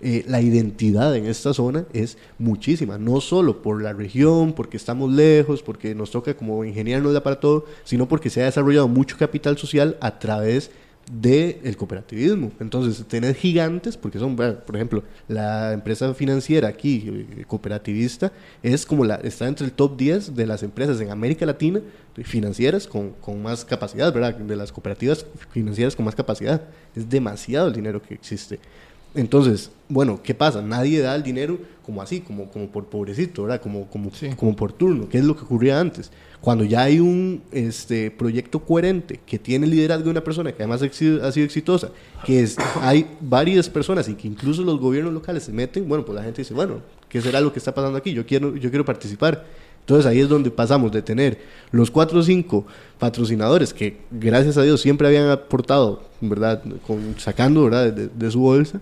eh, 0.00 0.24
la 0.28 0.40
identidad 0.40 1.16
en 1.16 1.26
esta 1.26 1.52
zona 1.52 1.84
es 1.92 2.16
muchísima, 2.38 2.96
no 2.96 3.20
solo 3.20 3.60
por 3.60 3.82
la 3.82 3.92
región, 3.92 4.52
porque 4.52 4.76
estamos 4.76 5.10
lejos, 5.10 5.64
porque 5.64 5.96
nos 5.96 6.12
toca 6.12 6.34
como 6.34 6.64
ingeniarnos 6.64 7.20
para 7.22 7.40
todo, 7.40 7.66
sino 7.82 8.06
porque 8.06 8.30
se 8.30 8.40
ha 8.40 8.44
desarrollado 8.44 8.86
mucho 8.86 9.18
capital 9.18 9.58
social 9.58 9.96
a 10.00 10.20
través 10.20 10.70
del 11.10 11.76
cooperativismo. 11.76 12.52
Entonces, 12.60 13.04
tener 13.06 13.34
gigantes, 13.34 13.96
porque 13.96 14.18
son, 14.18 14.36
por 14.36 14.76
ejemplo, 14.76 15.02
la 15.28 15.72
empresa 15.72 16.14
financiera 16.14 16.68
aquí, 16.68 17.26
eh, 17.38 17.44
cooperativista, 17.46 18.32
es 18.62 18.86
como 18.86 19.04
la, 19.04 19.16
está 19.16 19.46
entre 19.48 19.66
el 19.66 19.72
top 19.72 19.96
10 19.96 20.34
de 20.34 20.46
las 20.46 20.62
empresas 20.62 21.00
en 21.00 21.10
América 21.10 21.46
Latina 21.46 21.80
financieras 22.24 22.86
con, 22.86 23.12
con 23.12 23.42
más 23.42 23.64
capacidad, 23.64 24.12
¿verdad? 24.12 24.34
De 24.34 24.54
las 24.54 24.70
cooperativas 24.70 25.24
financieras 25.50 25.96
con 25.96 26.04
más 26.04 26.14
capacidad. 26.14 26.62
Es 26.94 27.08
demasiado 27.08 27.68
el 27.68 27.74
dinero 27.74 28.02
que 28.02 28.14
existe. 28.14 28.58
Entonces, 29.14 29.70
bueno, 29.88 30.20
¿qué 30.22 30.34
pasa? 30.34 30.62
Nadie 30.62 31.00
da 31.00 31.14
el 31.14 31.22
dinero 31.22 31.58
como 31.84 32.00
así, 32.00 32.20
como, 32.20 32.48
como 32.50 32.68
por 32.68 32.86
pobrecito, 32.86 33.42
¿verdad? 33.42 33.60
Como, 33.60 33.88
como, 33.88 34.10
como 34.36 34.56
por 34.56 34.72
turno, 34.72 35.08
que 35.08 35.18
es 35.18 35.24
lo 35.24 35.36
que 35.36 35.42
ocurría 35.42 35.78
antes. 35.80 36.10
Cuando 36.40 36.64
ya 36.64 36.82
hay 36.82 36.98
un 36.98 37.42
este, 37.52 38.10
proyecto 38.10 38.60
coherente 38.60 39.20
que 39.26 39.38
tiene 39.38 39.66
liderazgo 39.66 40.04
de 40.04 40.10
una 40.10 40.24
persona 40.24 40.52
que 40.52 40.62
además 40.62 40.82
ha 40.82 40.88
sido, 40.88 41.24
ha 41.26 41.30
sido 41.30 41.44
exitosa, 41.44 41.90
que 42.24 42.42
es, 42.42 42.56
hay 42.80 43.06
varias 43.20 43.68
personas 43.68 44.08
y 44.08 44.14
que 44.14 44.28
incluso 44.28 44.62
los 44.62 44.80
gobiernos 44.80 45.12
locales 45.12 45.42
se 45.44 45.52
meten, 45.52 45.88
bueno, 45.88 46.04
pues 46.04 46.16
la 46.16 46.22
gente 46.22 46.42
dice, 46.42 46.54
bueno, 46.54 46.80
¿qué 47.08 47.20
será 47.20 47.40
lo 47.40 47.52
que 47.52 47.58
está 47.58 47.74
pasando 47.74 47.98
aquí? 47.98 48.12
Yo 48.12 48.24
quiero, 48.24 48.56
yo 48.56 48.70
quiero 48.70 48.84
participar. 48.84 49.44
Entonces 49.80 50.06
ahí 50.06 50.20
es 50.20 50.28
donde 50.28 50.50
pasamos 50.50 50.92
de 50.92 51.02
tener 51.02 51.40
los 51.72 51.90
cuatro 51.90 52.20
o 52.20 52.22
cinco 52.22 52.64
patrocinadores 53.00 53.74
que 53.74 53.98
gracias 54.12 54.56
a 54.56 54.62
Dios 54.62 54.80
siempre 54.80 55.08
habían 55.08 55.28
aportado, 55.28 56.04
¿verdad? 56.20 56.62
Con, 56.86 57.16
sacando, 57.18 57.64
¿verdad? 57.64 57.92
de 57.92 58.30
su 58.30 58.38
bolsa 58.38 58.80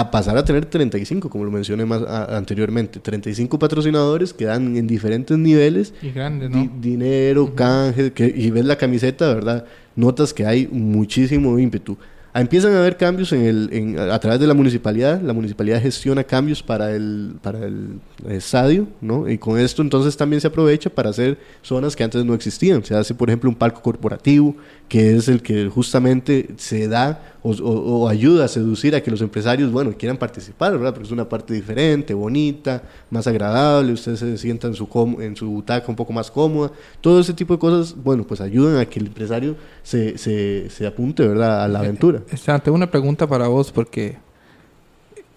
a 0.00 0.10
pasar 0.10 0.36
a 0.36 0.44
tener 0.44 0.66
35, 0.66 1.28
como 1.30 1.44
lo 1.44 1.50
mencioné 1.50 1.84
más 1.84 2.02
anteriormente. 2.02 3.00
35 3.00 3.58
patrocinadores 3.58 4.32
que 4.32 4.44
dan 4.44 4.76
en 4.76 4.86
diferentes 4.86 5.36
niveles. 5.38 5.94
Y 6.02 6.10
grande, 6.10 6.48
¿no? 6.48 6.70
dinero, 6.80 7.54
canje, 7.54 8.12
que, 8.12 8.32
y 8.34 8.50
ves 8.50 8.64
la 8.64 8.76
camiseta, 8.76 9.34
¿verdad? 9.34 9.64
Notas 9.94 10.34
que 10.34 10.46
hay 10.46 10.66
muchísimo 10.68 11.58
ímpetu. 11.58 11.96
Empiezan 12.40 12.74
a 12.74 12.80
haber 12.80 12.98
cambios 12.98 13.32
en 13.32 13.46
el, 13.46 14.10
a 14.10 14.18
través 14.18 14.38
de 14.38 14.46
la 14.46 14.52
municipalidad. 14.52 15.22
La 15.22 15.32
municipalidad 15.32 15.80
gestiona 15.80 16.22
cambios 16.22 16.62
para 16.62 16.94
el, 16.94 17.36
para 17.40 17.64
el 17.64 17.98
estadio, 18.28 18.88
¿no? 19.00 19.26
Y 19.26 19.38
con 19.38 19.58
esto 19.58 19.80
entonces 19.80 20.18
también 20.18 20.42
se 20.42 20.48
aprovecha 20.48 20.90
para 20.90 21.08
hacer 21.08 21.38
zonas 21.62 21.96
que 21.96 22.04
antes 22.04 22.22
no 22.26 22.34
existían. 22.34 22.84
Se 22.84 22.94
hace, 22.94 23.14
por 23.14 23.30
ejemplo, 23.30 23.48
un 23.48 23.56
palco 23.56 23.80
corporativo, 23.80 24.54
que 24.86 25.16
es 25.16 25.28
el 25.28 25.40
que 25.40 25.70
justamente 25.70 26.48
se 26.58 26.88
da 26.88 27.35
o, 27.48 28.08
ayuda 28.08 28.44
a 28.46 28.48
seducir 28.48 28.94
a 28.94 29.02
que 29.02 29.10
los 29.10 29.20
empresarios, 29.20 29.70
bueno, 29.70 29.92
quieran 29.96 30.16
participar, 30.16 30.72
¿verdad? 30.72 30.92
Porque 30.92 31.06
es 31.06 31.12
una 31.12 31.28
parte 31.28 31.54
diferente, 31.54 32.14
bonita, 32.14 32.82
más 33.10 33.26
agradable, 33.26 33.92
ustedes 33.92 34.18
se 34.18 34.38
sientan 34.38 34.72
en 34.72 34.76
su, 34.76 35.16
en 35.20 35.36
su 35.36 35.48
butaca 35.48 35.86
un 35.88 35.96
poco 35.96 36.12
más 36.12 36.30
cómoda. 36.30 36.72
Todo 37.00 37.20
ese 37.20 37.34
tipo 37.34 37.54
de 37.54 37.58
cosas, 37.58 37.94
bueno, 37.96 38.24
pues 38.24 38.40
ayudan 38.40 38.78
a 38.78 38.86
que 38.86 38.98
el 38.98 39.06
empresario 39.06 39.56
se, 39.82 40.18
se, 40.18 40.70
se 40.70 40.86
apunte, 40.86 41.26
¿verdad? 41.26 41.64
A 41.64 41.68
la 41.68 41.80
aventura. 41.80 42.22
Esteban, 42.30 42.60
tengo 42.60 42.76
una 42.76 42.90
pregunta 42.90 43.26
para 43.26 43.48
vos 43.48 43.70
porque 43.70 44.16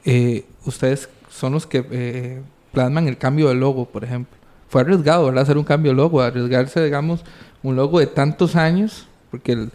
eh, 0.06 0.46
ustedes 0.66 1.10
son 1.30 1.54
los 1.54 1.68
que 1.68 1.86
eh, 1.92 2.42
plasman 2.72 3.08
el 3.08 3.18
cambio 3.18 3.50
de 3.50 3.56
logo, 3.56 3.86
por 3.86 4.04
ejemplo. 4.04 4.38
Fue 4.68 4.82
arriesgado, 4.82 5.26
¿verdad? 5.26 5.44
Hacer 5.44 5.58
un 5.58 5.64
cambio 5.64 5.92
de 5.92 5.98
logo, 5.98 6.22
arriesgarse, 6.22 6.84
digamos, 6.84 7.24
un 7.64 7.76
logo 7.76 8.00
de 8.00 8.08
tantos 8.08 8.56
años, 8.56 9.08
porque 9.32 9.70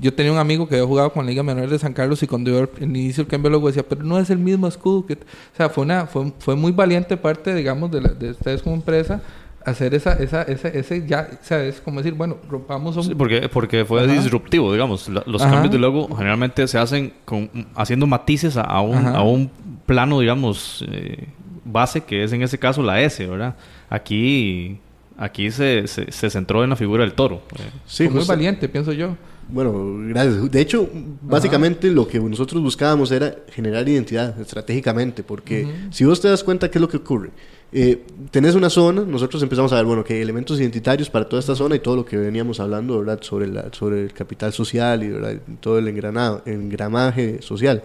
yo 0.00 0.14
tenía 0.14 0.32
un 0.32 0.38
amigo 0.38 0.68
que 0.68 0.76
había 0.76 0.86
jugado 0.86 1.12
con 1.12 1.24
la 1.24 1.30
Liga 1.30 1.42
Menor 1.42 1.68
de 1.68 1.78
San 1.78 1.92
Carlos 1.92 2.22
y 2.22 2.26
cuando 2.26 2.50
yo 2.50 2.58
al 2.58 2.82
inicio 2.82 3.22
el 3.22 3.28
cambio 3.28 3.50
de 3.50 3.52
logo 3.52 3.66
decía, 3.68 3.84
pero 3.88 4.02
no 4.02 4.18
es 4.18 4.30
el 4.30 4.38
mismo 4.38 4.68
escudo. 4.68 5.06
Que... 5.06 5.14
O 5.14 5.56
sea, 5.56 5.68
fue, 5.68 5.84
una, 5.84 6.06
fue, 6.06 6.32
fue 6.38 6.56
muy 6.56 6.72
valiente 6.72 7.16
parte, 7.16 7.54
digamos, 7.54 7.90
de, 7.90 8.00
de 8.00 8.30
ustedes 8.30 8.62
como 8.62 8.76
empresa 8.76 9.22
hacer 9.64 9.94
esa, 9.94 10.12
esa, 10.14 10.42
ese, 10.42 10.78
ese 10.78 11.06
ya, 11.06 11.28
o 11.30 11.44
sea, 11.44 11.62
es 11.62 11.80
como 11.80 12.00
decir, 12.00 12.14
bueno, 12.14 12.38
rompamos 12.48 12.96
un... 12.96 13.04
Sí, 13.04 13.14
porque, 13.14 13.48
porque 13.48 13.84
fue 13.84 14.06
disruptivo, 14.06 14.72
digamos. 14.72 15.08
los 15.08 15.42
cambios 15.42 15.70
de 15.70 15.78
logo 15.78 16.08
generalmente 16.16 16.66
se 16.68 16.78
hacen 16.78 17.12
con, 17.24 17.50
haciendo 17.74 18.06
matices 18.06 18.56
a, 18.56 18.80
un, 18.80 19.06
a 19.06 19.22
un 19.22 19.50
plano, 19.84 20.20
digamos, 20.20 20.84
eh, 20.88 21.28
base, 21.64 22.02
que 22.02 22.24
es 22.24 22.32
en 22.32 22.42
ese 22.42 22.58
caso 22.58 22.82
la 22.82 23.00
S, 23.02 23.26
¿verdad? 23.26 23.56
Aquí 23.90 24.80
Aquí 25.20 25.50
se, 25.50 25.88
se, 25.88 26.30
centró 26.30 26.62
en 26.62 26.70
la 26.70 26.76
figura 26.76 27.02
del 27.02 27.12
toro. 27.12 27.42
Sí, 27.86 28.08
muy 28.08 28.24
valiente, 28.24 28.68
pienso 28.68 28.92
yo. 28.92 29.16
Bueno, 29.50 29.96
gracias. 30.08 30.50
De 30.50 30.60
hecho, 30.60 30.88
básicamente 31.22 31.90
lo 31.90 32.06
que 32.06 32.20
nosotros 32.20 32.62
buscábamos 32.62 33.10
era 33.10 33.34
generar 33.50 33.88
identidad 33.88 34.38
estratégicamente, 34.40 35.22
porque 35.22 35.66
si 35.90 36.04
vos 36.04 36.20
te 36.20 36.28
das 36.28 36.44
cuenta, 36.44 36.70
¿qué 36.70 36.78
es 36.78 36.82
lo 36.82 36.88
que 36.88 36.98
ocurre? 36.98 37.30
Eh, 37.70 38.02
tenés 38.30 38.54
una 38.54 38.70
zona, 38.70 39.02
nosotros 39.02 39.42
empezamos 39.42 39.72
a 39.72 39.76
ver, 39.76 39.84
bueno, 39.84 40.02
que 40.04 40.14
hay 40.14 40.20
elementos 40.20 40.58
identitarios 40.58 41.10
para 41.10 41.28
toda 41.28 41.40
esta 41.40 41.54
zona 41.54 41.76
y 41.76 41.80
todo 41.80 41.96
lo 41.96 42.04
que 42.04 42.16
veníamos 42.16 42.60
hablando, 42.60 42.98
¿verdad? 42.98 43.20
Sobre, 43.22 43.46
la, 43.46 43.70
sobre 43.72 44.04
el 44.04 44.12
capital 44.12 44.52
social 44.52 45.02
y 45.02 45.56
todo 45.60 45.78
el 45.78 45.88
engranado, 45.88 46.42
engramaje 46.46 47.42
social. 47.42 47.82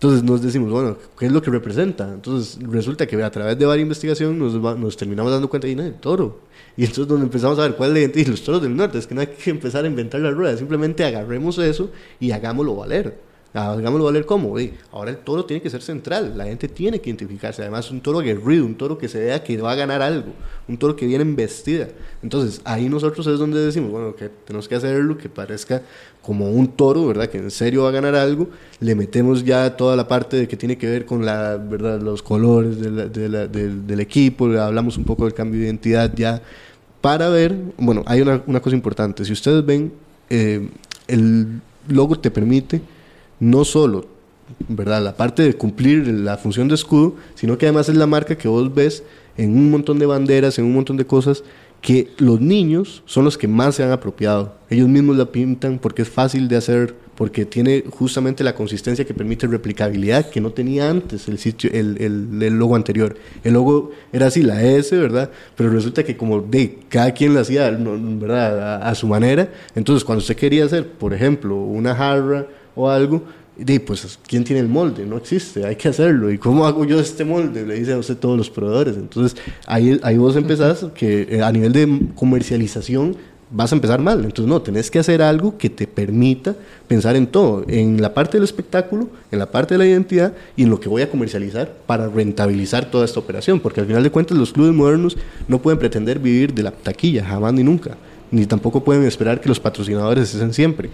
Entonces 0.00 0.22
nos 0.22 0.40
decimos, 0.40 0.70
bueno, 0.70 0.96
¿qué 1.18 1.26
es 1.26 1.32
lo 1.32 1.42
que 1.42 1.50
representa? 1.50 2.10
Entonces 2.10 2.58
resulta 2.66 3.06
que 3.06 3.22
a 3.22 3.30
través 3.30 3.58
de 3.58 3.66
varias 3.66 3.82
investigaciones 3.82 4.34
nos, 4.34 4.54
nos 4.78 4.96
terminamos 4.96 5.30
dando 5.30 5.50
cuenta 5.50 5.66
de 5.66 5.74
el 5.74 5.94
toro. 5.96 6.40
Y 6.74 6.84
entonces 6.84 7.06
donde 7.06 7.26
empezamos 7.26 7.58
a 7.58 7.62
ver 7.64 7.76
cuál 7.76 7.90
es 7.90 7.92
la 7.92 8.00
identidad, 8.00 8.28
los 8.28 8.42
toros 8.42 8.62
del 8.62 8.74
norte, 8.74 8.96
es 8.96 9.06
que 9.06 9.14
no 9.14 9.20
hay 9.20 9.26
que 9.26 9.50
empezar 9.50 9.84
a 9.84 9.88
inventar 9.88 10.22
la 10.22 10.30
rueda, 10.30 10.56
simplemente 10.56 11.04
agarremos 11.04 11.58
eso 11.58 11.90
y 12.18 12.30
hagámoslo 12.30 12.76
valer. 12.76 13.29
Hagámoslo 13.52 14.04
valer 14.04 14.26
como, 14.26 14.54
ahora 14.92 15.10
el 15.10 15.16
toro 15.18 15.44
tiene 15.44 15.60
que 15.60 15.68
ser 15.70 15.82
central, 15.82 16.38
la 16.38 16.44
gente 16.44 16.68
tiene 16.68 17.00
que 17.00 17.10
identificarse, 17.10 17.62
además 17.62 17.90
un 17.90 18.00
toro 18.00 18.20
aguerrido, 18.20 18.64
un 18.64 18.76
toro 18.76 18.96
que 18.96 19.08
se 19.08 19.18
vea 19.18 19.42
que 19.42 19.56
va 19.56 19.72
a 19.72 19.74
ganar 19.74 20.02
algo, 20.02 20.32
un 20.68 20.78
toro 20.78 20.94
que 20.94 21.04
viene 21.04 21.22
en 21.22 21.34
vestida. 21.34 21.88
Entonces 22.22 22.60
ahí 22.64 22.88
nosotros 22.88 23.26
es 23.26 23.40
donde 23.40 23.58
decimos, 23.58 23.90
bueno, 23.90 24.14
que 24.14 24.28
tenemos 24.28 24.68
que 24.68 24.76
hacerlo, 24.76 25.18
que 25.18 25.28
parezca 25.28 25.82
como 26.22 26.48
un 26.48 26.68
toro, 26.68 27.08
¿verdad? 27.08 27.26
Que 27.26 27.38
en 27.38 27.50
serio 27.50 27.82
va 27.82 27.88
a 27.88 27.92
ganar 27.92 28.14
algo, 28.14 28.46
le 28.78 28.94
metemos 28.94 29.44
ya 29.44 29.76
toda 29.76 29.96
la 29.96 30.06
parte 30.06 30.36
de 30.36 30.46
que 30.46 30.56
tiene 30.56 30.78
que 30.78 30.88
ver 30.88 31.04
con 31.04 31.26
la, 31.26 31.56
¿verdad? 31.56 32.00
los 32.00 32.22
colores 32.22 32.80
del, 32.80 34.00
equipo, 34.00 34.46
hablamos 34.46 34.96
un 34.96 35.04
poco 35.04 35.24
del 35.24 35.34
cambio 35.34 35.58
de 35.58 35.66
identidad 35.66 36.14
ya, 36.14 36.40
para 37.00 37.28
ver, 37.28 37.56
bueno, 37.78 38.04
hay 38.06 38.20
una, 38.20 38.40
una 38.46 38.60
cosa 38.60 38.76
importante, 38.76 39.24
si 39.24 39.32
ustedes 39.32 39.66
ven, 39.66 39.92
eh, 40.28 40.68
el 41.08 41.60
logo 41.88 42.16
te 42.16 42.30
permite 42.30 42.80
no 43.40 43.64
solo 43.64 44.06
¿verdad? 44.68 45.02
la 45.02 45.16
parte 45.16 45.42
de 45.42 45.54
cumplir 45.54 46.06
la 46.06 46.36
función 46.36 46.68
de 46.68 46.74
escudo, 46.74 47.14
sino 47.34 47.58
que 47.58 47.66
además 47.66 47.88
es 47.88 47.96
la 47.96 48.06
marca 48.06 48.36
que 48.36 48.48
vos 48.48 48.72
ves 48.74 49.02
en 49.36 49.56
un 49.56 49.70
montón 49.70 49.98
de 49.98 50.06
banderas, 50.06 50.58
en 50.58 50.64
un 50.64 50.74
montón 50.74 50.96
de 50.96 51.06
cosas, 51.06 51.42
que 51.80 52.10
los 52.18 52.40
niños 52.40 53.02
son 53.06 53.24
los 53.24 53.38
que 53.38 53.48
más 53.48 53.76
se 53.76 53.82
han 53.82 53.90
apropiado. 53.90 54.54
Ellos 54.68 54.88
mismos 54.88 55.16
la 55.16 55.32
pintan 55.32 55.78
porque 55.78 56.02
es 56.02 56.08
fácil 56.08 56.46
de 56.46 56.56
hacer, 56.56 56.94
porque 57.14 57.46
tiene 57.46 57.84
justamente 57.88 58.44
la 58.44 58.54
consistencia 58.54 59.06
que 59.06 59.14
permite 59.14 59.46
replicabilidad 59.46 60.28
que 60.28 60.42
no 60.42 60.50
tenía 60.50 60.90
antes 60.90 61.26
el, 61.28 61.38
sitio, 61.38 61.70
el, 61.72 61.96
el, 61.98 62.58
logo 62.58 62.76
anterior. 62.76 63.16
El 63.44 63.54
logo 63.54 63.92
era 64.12 64.26
así, 64.26 64.42
la 64.42 64.62
S, 64.62 64.94
¿verdad? 64.94 65.30
Pero 65.56 65.70
resulta 65.70 66.04
que 66.04 66.18
como 66.18 66.40
de 66.40 66.80
cada 66.90 67.12
quien 67.12 67.32
lo 67.32 67.40
hacía 67.40 67.70
¿verdad? 67.70 68.82
a 68.82 68.94
su 68.94 69.06
manera, 69.06 69.50
entonces 69.74 70.04
cuando 70.04 70.20
usted 70.20 70.36
quería 70.36 70.66
hacer, 70.66 70.86
por 70.86 71.14
ejemplo, 71.14 71.56
una 71.56 71.94
jarra, 71.94 72.46
o 72.74 72.88
algo, 72.88 73.22
y 73.66 73.78
pues, 73.78 74.18
¿quién 74.26 74.44
tiene 74.44 74.60
el 74.60 74.68
molde? 74.68 75.04
No 75.04 75.18
existe, 75.18 75.66
hay 75.66 75.76
que 75.76 75.88
hacerlo. 75.88 76.30
¿Y 76.30 76.38
cómo 76.38 76.66
hago 76.66 76.84
yo 76.84 76.98
este 76.98 77.24
molde? 77.24 77.66
Le 77.66 77.74
dice 77.74 77.92
a 77.92 77.98
usted 77.98 78.16
todos 78.16 78.36
los 78.36 78.48
proveedores. 78.48 78.96
Entonces, 78.96 79.38
ahí, 79.66 80.00
ahí 80.02 80.16
vos 80.16 80.34
empezás 80.36 80.86
que 80.94 81.26
eh, 81.30 81.42
a 81.42 81.52
nivel 81.52 81.72
de 81.72 82.00
comercialización 82.14 83.16
vas 83.50 83.72
a 83.72 83.74
empezar 83.74 84.00
mal. 84.00 84.24
Entonces, 84.24 84.46
no, 84.46 84.62
tenés 84.62 84.90
que 84.90 84.98
hacer 84.98 85.20
algo 85.20 85.58
que 85.58 85.68
te 85.68 85.86
permita 85.86 86.56
pensar 86.88 87.16
en 87.16 87.26
todo, 87.26 87.64
en 87.68 88.00
la 88.00 88.14
parte 88.14 88.38
del 88.38 88.44
espectáculo, 88.44 89.08
en 89.30 89.38
la 89.38 89.50
parte 89.50 89.74
de 89.74 89.78
la 89.78 89.86
identidad 89.86 90.32
y 90.56 90.62
en 90.62 90.70
lo 90.70 90.80
que 90.80 90.88
voy 90.88 91.02
a 91.02 91.10
comercializar 91.10 91.70
para 91.86 92.08
rentabilizar 92.08 92.90
toda 92.90 93.04
esta 93.04 93.20
operación. 93.20 93.60
Porque 93.60 93.80
al 93.80 93.86
final 93.86 94.02
de 94.02 94.10
cuentas, 94.10 94.38
los 94.38 94.54
clubes 94.54 94.72
modernos 94.72 95.18
no 95.48 95.60
pueden 95.60 95.78
pretender 95.78 96.18
vivir 96.18 96.54
de 96.54 96.62
la 96.62 96.70
taquilla, 96.70 97.26
jamás 97.26 97.52
ni 97.52 97.62
nunca. 97.62 97.98
Ni 98.30 98.46
tampoco 98.46 98.82
pueden 98.82 99.04
esperar 99.04 99.40
que 99.40 99.48
los 99.48 99.60
patrocinadores 99.60 100.32
estén 100.32 100.54
siempre 100.54 100.88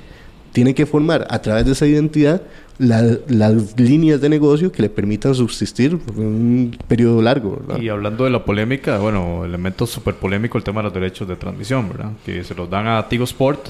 tiene 0.57 0.75
que 0.75 0.87
formar 0.87 1.27
a 1.29 1.43
través 1.43 1.67
de 1.67 1.73
esa 1.73 1.87
identidad 1.87 2.41
las 2.79 3.79
líneas 3.79 4.23
de 4.23 4.31
negocio 4.31 4.73
que 4.73 4.81
le 4.81 4.89
permitan 4.89 5.35
subsistir 5.35 5.99
por 5.99 6.19
un 6.19 6.75
periodo 6.89 7.21
largo. 7.21 7.61
Y 7.79 7.91
hablando 7.91 8.25
de 8.25 8.31
la 8.31 8.43
polémica, 8.43 8.97
bueno, 8.97 9.45
elemento 9.45 9.87
súper 9.87 10.15
polémico 10.15 10.57
el 10.57 10.65
tema 10.65 10.81
de 10.81 10.85
los 10.85 10.95
derechos 10.95 11.29
de 11.29 11.37
transmisión, 11.37 11.91
¿verdad? 11.91 12.13
Que 12.25 12.43
se 12.43 12.55
los 12.55 12.71
dan 12.71 12.87
a 12.87 13.07
Tigo 13.07 13.25
Sport 13.25 13.69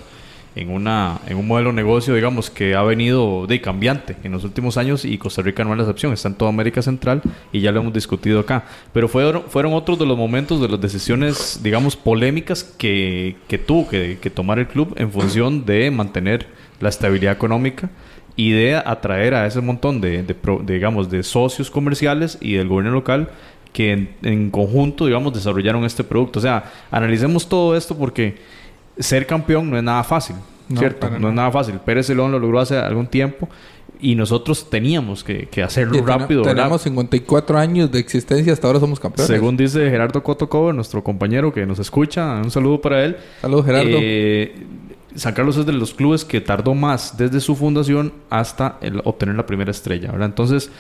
en, 0.55 0.71
una, 0.71 1.19
en 1.27 1.37
un 1.37 1.49
modelo 1.49 1.71
de 1.71 1.75
negocio, 1.75 2.15
digamos, 2.15 2.51
que 2.51 2.77
ha 2.77 2.83
venido 2.85 3.49
de 3.49 3.61
cambiante 3.61 4.17
en 4.23 4.31
los 4.31 4.45
últimos 4.45 4.77
años 4.77 5.05
y 5.05 5.19
Costa 5.19 5.43
Rica 5.43 5.65
no 5.65 5.73
es 5.73 5.79
la 5.79 5.83
excepción, 5.83 6.13
está 6.13 6.29
en 6.29 6.37
toda 6.37 6.51
América 6.51 6.83
Central 6.83 7.21
y 7.51 7.63
ya 7.63 7.73
lo 7.73 7.81
hemos 7.81 7.95
discutido 7.95 8.39
acá. 8.39 8.65
Pero 8.93 9.09
fueron, 9.09 9.43
fueron 9.49 9.73
otros 9.73 9.99
de 9.99 10.07
los 10.07 10.17
momentos 10.17 10.61
de 10.61 10.69
las 10.69 10.81
decisiones, 10.81 11.59
digamos, 11.65 11.97
polémicas 11.97 12.63
que, 12.63 13.35
que 13.49 13.59
tuvo 13.59 13.89
que, 13.89 14.19
que 14.23 14.31
tomar 14.31 14.61
el 14.61 14.69
club 14.69 14.95
en 14.97 15.11
función 15.11 15.65
de 15.65 15.91
mantener 15.91 16.47
la 16.81 16.89
estabilidad 16.89 17.33
económica 17.33 17.91
y 18.37 18.51
de 18.51 18.77
atraer 18.77 19.35
a 19.35 19.47
ese 19.47 19.61
montón 19.61 20.01
de, 20.01 20.25
digamos, 20.65 21.11
de 21.11 21.23
socios 21.23 21.71
comerciales 21.71 22.39
y 22.41 22.55
del 22.55 22.69
gobierno 22.69 22.93
local 22.93 23.31
que 23.73 24.09
en, 24.23 24.51
conjunto, 24.51 25.07
digamos, 25.07 25.33
desarrollaron 25.35 25.85
este 25.85 26.05
producto. 26.05 26.39
O 26.39 26.43
sea, 26.43 26.65
analicemos 26.91 27.49
todo 27.49 27.77
esto 27.77 27.97
porque 27.97 28.37
ser 28.99 29.27
campeón 29.27 29.71
no 29.71 29.77
es 29.77 29.83
nada 29.83 30.03
fácil, 30.05 30.37
¿cierto? 30.79 31.11
No 31.19 31.29
es 31.29 31.35
nada 31.35 31.51
fácil. 31.51 31.75
Pérez 31.85 32.07
Celón 32.07 32.33
lo 32.33 32.39
logró 32.39 32.61
hace 32.61 32.79
algún 32.79 33.07
tiempo 33.07 33.49
y 34.01 34.15
nosotros 34.15 34.69
teníamos 34.69 35.25
que, 35.25 35.49
hacerlo 35.63 36.05
rápido. 36.05 36.43
Tenemos 36.43 36.83
54 36.83 37.59
años 37.59 37.91
de 37.91 37.99
existencia, 37.99 38.53
hasta 38.53 38.67
ahora 38.67 38.81
somos 38.81 39.01
campeones. 39.01 39.27
Según 39.27 39.57
dice 39.57 39.91
Gerardo 39.91 40.23
Cotocobo, 40.23 40.73
nuestro 40.73 41.03
compañero 41.03 41.53
que 41.53 41.65
nos 41.67 41.79
escucha, 41.79 42.41
un 42.43 42.51
saludo 42.51 42.81
para 42.81 43.05
él. 43.05 43.17
Saludos, 43.41 43.67
Gerardo. 43.67 43.99
Eh, 44.01 44.55
San 45.17 45.35
Carlos 45.35 45.57
es 45.57 45.67
de 45.67 45.73
los 45.73 45.95
clubes 45.95 46.25
que 46.25 46.41
tardó 46.41 46.75
más 46.75 47.17
desde 47.17 47.41
su 47.41 47.57
fundación 47.57 48.13
hasta 48.31 48.79
obtener 49.05 49.35
la 49.35 49.47
primera 49.47 49.71
estrella, 49.71 50.13
¿verdad? 50.13 50.29
Entonces, 50.29 50.71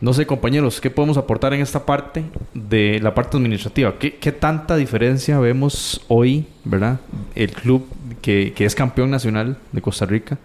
no 0.00 0.12
sé, 0.12 0.26
compañeros, 0.26 0.80
¿qué 0.80 0.90
podemos 0.90 1.16
aportar 1.16 1.54
en 1.54 1.62
esta 1.62 1.86
parte 1.86 2.24
de 2.52 3.00
la 3.00 3.14
parte 3.14 3.36
administrativa? 3.38 3.98
¿Qué, 3.98 4.32
tanta 4.32 4.76
diferencia 4.76 5.38
vemos 5.38 6.04
hoy, 6.08 6.46
¿verdad? 6.64 7.00
El 7.34 7.52
club 7.52 7.86
que, 8.20 8.52
es 8.56 8.74
campeón 8.74 9.10
nacional 9.10 9.56
de 9.72 9.80
Costa 9.80 10.04
Rica 10.04 10.38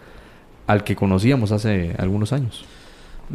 al 0.67 0.83
que 0.83 0.95
conocíamos 0.95 1.51
hace 1.51 1.93
algunos 1.97 2.31
años. 2.31 2.63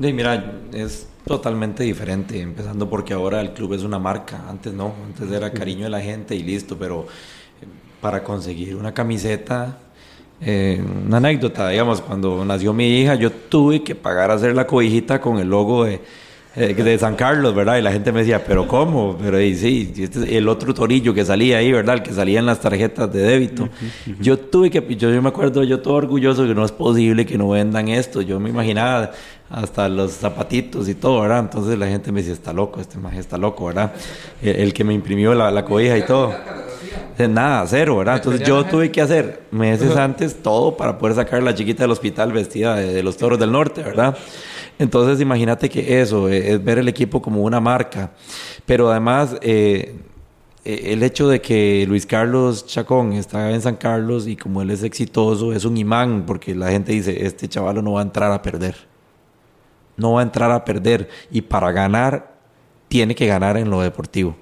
Sí, 0.01 0.13
mira, 0.13 0.55
es 0.73 1.09
totalmente 1.27 1.83
diferente, 1.83 2.41
empezando 2.41 2.89
porque 2.89 3.13
ahora 3.13 3.41
el 3.41 3.53
club 3.53 3.75
es 3.75 3.83
una 3.83 3.99
marca, 3.99 4.45
antes 4.49 4.73
no, 4.73 4.95
antes 5.05 5.31
era 5.31 5.53
cariño 5.53 5.85
de 5.85 5.91
la 5.91 6.01
gente 6.01 6.35
y 6.35 6.43
listo, 6.43 6.79
pero 6.79 7.07
para 8.01 8.23
conseguir 8.23 8.77
una 8.77 8.95
camiseta 8.95 9.79
eh, 10.41 10.83
una 11.07 11.17
anécdota, 11.17 11.69
digamos, 11.71 12.03
cuando 12.03 12.45
nació 12.45 12.73
mi 12.73 13.01
hija, 13.01 13.15
yo 13.15 13.31
tuve 13.31 13.83
que 13.83 13.95
pagar 13.95 14.31
a 14.31 14.35
hacer 14.35 14.55
la 14.55 14.67
cobijita 14.67 15.21
con 15.21 15.39
el 15.39 15.49
logo 15.49 15.85
de, 15.85 16.01
eh, 16.57 16.75
de 16.75 16.99
San 16.99 17.17
Carlos, 17.17 17.55
¿verdad? 17.55 17.79
Y 17.79 17.83
la 17.83 17.91
gente 17.91 18.13
me 18.13 18.21
decía, 18.21 18.45
¿pero 18.45 18.69
cómo? 18.69 19.17
Pero 19.19 19.41
y 19.41 19.55
sí, 19.55 19.95
este 19.97 20.37
el 20.37 20.49
otro 20.49 20.75
torillo 20.75 21.15
que 21.15 21.25
salía 21.25 21.59
ahí, 21.59 21.73
¿verdad? 21.73 21.97
El 21.97 22.03
que 22.03 22.13
salía 22.13 22.39
en 22.39 22.47
las 22.47 22.61
tarjetas 22.61 23.11
de 23.13 23.21
débito. 23.21 23.69
Yo 24.21 24.39
tuve 24.39 24.71
que, 24.71 24.81
yo, 24.97 25.11
yo 25.11 25.23
me 25.23 25.29
acuerdo, 25.31 25.65
yo 25.65 25.81
todo 25.81 25.95
orgulloso 25.95 26.47
que 26.47 26.55
no 26.55 26.65
es 26.67 26.73
posible 26.73 27.25
que 27.25 27.39
no 27.39 27.49
vendan 27.49 27.89
esto. 27.89 28.21
Yo 28.21 28.39
me 28.39 28.51
imaginaba 28.51 29.13
hasta 29.49 29.89
los 29.89 30.13
zapatitos 30.13 30.89
y 30.89 30.95
todo, 30.95 31.23
¿verdad? 31.23 31.41
Entonces 31.41 31.79
la 31.79 31.87
gente 31.87 32.13
me 32.13 32.21
decía, 32.21 32.35
está 32.35 32.53
loco, 32.53 32.81
este 32.81 32.99
maje 32.99 33.21
está 33.21 33.39
loco, 33.39 33.67
¿verdad? 33.67 33.93
El, 34.43 34.75
que 34.75 34.85
me 34.85 34.93
imprimió 34.93 35.35
la, 35.35 35.51
la 35.51 35.65
cobija 35.65 35.97
y 35.97 36.03
todo. 36.03 36.35
Nada, 37.29 37.67
cero, 37.67 37.97
¿verdad? 37.99 38.17
Entonces 38.17 38.47
yo 38.47 38.65
tuve 38.65 38.91
que 38.91 39.01
hacer 39.01 39.45
meses 39.51 39.97
antes 39.97 40.43
todo 40.43 40.77
para 40.77 40.99
poder 40.99 41.17
sacar 41.17 41.41
a 41.41 41.43
la 41.43 41.55
chiquita 41.55 41.85
del 41.85 41.91
hospital 41.91 42.33
vestida 42.33 42.77
de, 42.77 43.03
los 43.03 43.17
toros 43.17 43.39
del 43.39 43.53
norte, 43.53 43.83
¿verdad? 43.83 44.17
Entonces 44.79 45.21
imagínate 45.21 45.71
que 45.71 46.01
eso, 46.01 46.29
eh, 46.29 46.53
es 46.53 46.63
ver 46.63 46.79
el 46.79 46.89
equipo 46.89 47.23
como 47.23 47.43
una 47.43 47.61
marca. 47.61 48.13
Pero 48.67 48.91
además, 48.91 49.37
eh, 49.41 49.97
eh, 50.65 50.93
el 50.93 51.03
hecho 51.03 51.29
de 51.29 51.41
que 51.41 51.87
Luis 51.89 52.05
Carlos 52.05 52.67
Chacón 52.67 53.15
está 53.15 53.51
en 53.51 53.63
San 53.63 53.77
Carlos 53.77 54.27
y 54.27 54.37
como 54.37 54.61
él 54.61 54.71
es 54.71 54.83
exitoso, 54.83 55.53
es 55.53 55.65
un 55.65 55.79
imán, 55.79 56.25
porque 56.27 56.55
la 56.55 56.71
gente 56.71 56.93
dice, 56.93 57.25
este 57.25 57.49
chaval 57.49 57.83
no 57.83 57.93
va 57.93 58.01
a 58.01 58.05
entrar 58.05 58.31
a 58.33 58.43
perder. 58.43 58.77
No 59.97 60.13
va 60.13 60.21
a 60.21 60.25
entrar 60.25 60.51
a 60.51 60.65
perder. 60.65 61.09
Y 61.31 61.41
para 61.41 61.73
ganar, 61.73 62.37
tiene 62.89 63.15
que 63.15 63.27
ganar 63.27 63.57
en 63.57 63.71
lo 63.71 63.81
deportivo. 63.81 64.37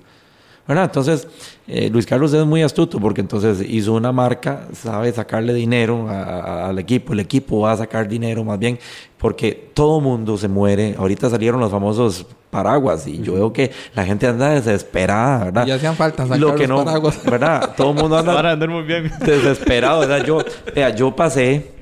Entonces, 0.66 1.28
eh, 1.66 1.90
Luis 1.90 2.06
Carlos 2.06 2.32
es 2.32 2.44
muy 2.46 2.62
astuto 2.62 2.98
porque 2.98 3.20
entonces 3.20 3.60
hizo 3.68 3.92
una 3.92 4.12
marca, 4.12 4.66
sabe 4.72 5.12
sacarle 5.12 5.52
dinero 5.52 6.08
al 6.08 6.78
equipo, 6.78 7.12
el 7.12 7.20
equipo 7.20 7.60
va 7.60 7.72
a 7.72 7.76
sacar 7.76 8.08
dinero 8.08 8.44
más 8.44 8.58
bien 8.58 8.78
porque 9.18 9.70
todo 9.74 10.00
mundo 10.00 10.38
se 10.38 10.48
muere. 10.48 10.94
Ahorita 10.98 11.28
salieron 11.28 11.60
los 11.60 11.70
famosos 11.70 12.26
paraguas 12.50 13.06
y 13.06 13.20
yo 13.20 13.34
veo 13.34 13.52
que 13.52 13.72
la 13.94 14.06
gente 14.06 14.26
anda 14.26 14.50
desesperada, 14.50 15.44
¿verdad? 15.44 15.66
Ya 15.66 15.74
hacían 15.74 15.96
falta 15.96 16.22
sacar 16.22 16.38
Lo 16.38 16.54
que 16.54 16.66
no, 16.66 16.82
paraguas. 16.84 17.22
¿verdad? 17.30 17.74
Todo 17.76 17.90
el 17.90 17.96
mundo 17.96 18.16
anda 18.18 18.66
muy 18.66 18.84
bien. 18.84 19.12
desesperado, 19.20 20.00
¿verdad? 20.00 20.24
Yo, 20.24 20.38
vea, 20.74 20.90
yo 20.90 21.14
pasé, 21.14 21.72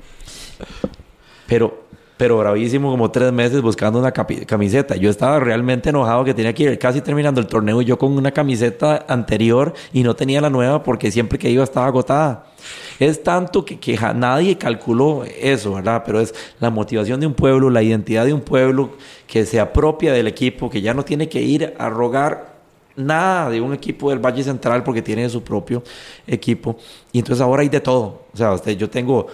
pero 1.47 1.83
pero 2.17 2.37
bravísimo 2.37 2.91
como 2.91 3.11
tres 3.11 3.31
meses 3.31 3.61
buscando 3.61 3.99
una 3.99 4.11
camiseta. 4.11 4.95
Yo 4.95 5.09
estaba 5.09 5.39
realmente 5.39 5.89
enojado 5.89 6.23
que 6.23 6.33
tenía 6.33 6.53
que 6.53 6.63
ir 6.63 6.79
casi 6.79 7.01
terminando 7.01 7.41
el 7.41 7.47
torneo 7.47 7.81
y 7.81 7.85
yo 7.85 7.97
con 7.97 8.15
una 8.15 8.31
camiseta 8.31 9.05
anterior 9.07 9.73
y 9.91 10.03
no 10.03 10.15
tenía 10.15 10.41
la 10.41 10.49
nueva 10.49 10.83
porque 10.83 11.11
siempre 11.11 11.39
que 11.39 11.49
iba 11.49 11.63
estaba 11.63 11.87
agotada. 11.87 12.45
Es 12.99 13.23
tanto 13.23 13.65
que, 13.65 13.79
que 13.79 13.97
nadie 14.15 14.57
calculó 14.57 15.23
eso, 15.25 15.73
¿verdad? 15.73 16.03
Pero 16.05 16.19
es 16.19 16.33
la 16.59 16.69
motivación 16.69 17.19
de 17.19 17.27
un 17.27 17.33
pueblo, 17.33 17.69
la 17.69 17.83
identidad 17.83 18.25
de 18.25 18.33
un 18.33 18.41
pueblo 18.41 18.91
que 19.27 19.45
se 19.45 19.59
apropia 19.59 20.13
del 20.13 20.27
equipo, 20.27 20.69
que 20.69 20.81
ya 20.81 20.93
no 20.93 21.03
tiene 21.03 21.27
que 21.27 21.41
ir 21.41 21.73
a 21.77 21.89
rogar 21.89 22.53
nada 22.95 23.49
de 23.49 23.59
un 23.59 23.73
equipo 23.73 24.09
del 24.09 24.19
Valle 24.19 24.43
Central 24.43 24.83
porque 24.83 25.01
tiene 25.01 25.27
su 25.29 25.43
propio 25.43 25.83
equipo. 26.27 26.77
Y 27.11 27.19
entonces 27.19 27.41
ahora 27.41 27.63
hay 27.63 27.69
de 27.69 27.81
todo. 27.81 28.25
O 28.33 28.37
sea, 28.37 28.53
usted, 28.53 28.77
yo 28.77 28.89
tengo 28.89 29.27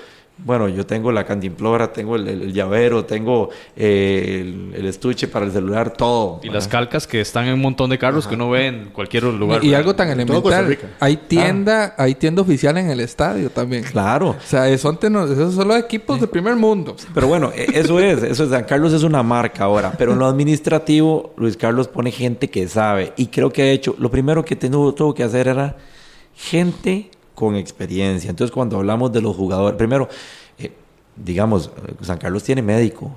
bueno, 0.45 0.69
yo 0.69 0.85
tengo 0.85 1.11
la 1.11 1.25
cantimplora, 1.25 1.91
tengo 1.91 2.15
el, 2.15 2.53
llavero, 2.53 3.05
tengo 3.05 3.49
eh, 3.75 4.71
el, 4.73 4.85
estuche 4.85 5.27
para 5.27 5.45
el 5.45 5.51
celular, 5.51 5.91
todo. 5.91 6.39
Y 6.43 6.49
las 6.49 6.67
calcas 6.67 7.05
que 7.07 7.21
están 7.21 7.47
en 7.47 7.55
un 7.55 7.61
montón 7.61 7.89
de 7.89 7.97
carros 7.97 8.25
que 8.25 8.35
uno 8.35 8.49
ve 8.49 8.67
en 8.67 8.85
cualquier 8.89 9.23
lugar. 9.23 9.63
Y, 9.63 9.73
algo 9.73 9.95
tan 9.95 10.09
elemental. 10.09 10.77
Hay 10.99 11.17
tienda, 11.17 11.93
hay 11.97 12.15
tienda 12.15 12.41
oficial 12.41 12.77
en 12.77 12.89
el 12.89 12.99
estadio 13.01 13.49
también. 13.49 13.83
Claro. 13.83 14.29
O 14.29 14.35
sea, 14.45 14.75
son, 14.77 14.97
esos 15.01 15.55
son 15.55 15.67
los 15.67 15.77
equipos 15.77 16.21
de 16.21 16.27
primer 16.27 16.55
mundo. 16.55 16.95
Pero 17.13 17.27
bueno, 17.27 17.51
e, 17.53 17.67
eso 17.73 17.99
es, 17.99 18.23
eso 18.23 18.45
es. 18.45 18.49
San 18.49 18.63
Carlos 18.63 18.93
es 18.93 19.03
una 19.03 19.23
marca 19.23 19.65
ahora. 19.65 19.93
Pero 19.97 20.13
en 20.13 20.19
lo 20.19 20.25
administrativo, 20.25 21.33
Luis 21.37 21.57
Carlos 21.57 21.87
pone 21.87 22.11
gente 22.11 22.49
que 22.49 22.67
sabe. 22.67 23.13
Y 23.17 23.27
creo 23.27 23.51
que 23.51 23.63
ha 23.63 23.71
hecho, 23.71 23.95
lo 23.99 24.09
primero 24.09 24.45
que 24.45 24.55
tuvo, 24.55 24.93
tuvo 24.93 25.13
que 25.13 25.23
hacer 25.23 25.47
era 25.49 25.75
gente 26.35 27.11
con 27.39 27.55
experiencia. 27.55 28.29
Entonces, 28.29 28.53
cuando 28.53 28.75
hablamos 28.75 29.13
de 29.13 29.21
los 29.21 29.33
jugadores, 29.33 29.77
primero, 29.77 30.09
eh, 30.57 30.73
digamos, 31.15 31.71
San 32.01 32.17
Carlos 32.17 32.43
tiene 32.43 32.61
médico, 32.61 33.15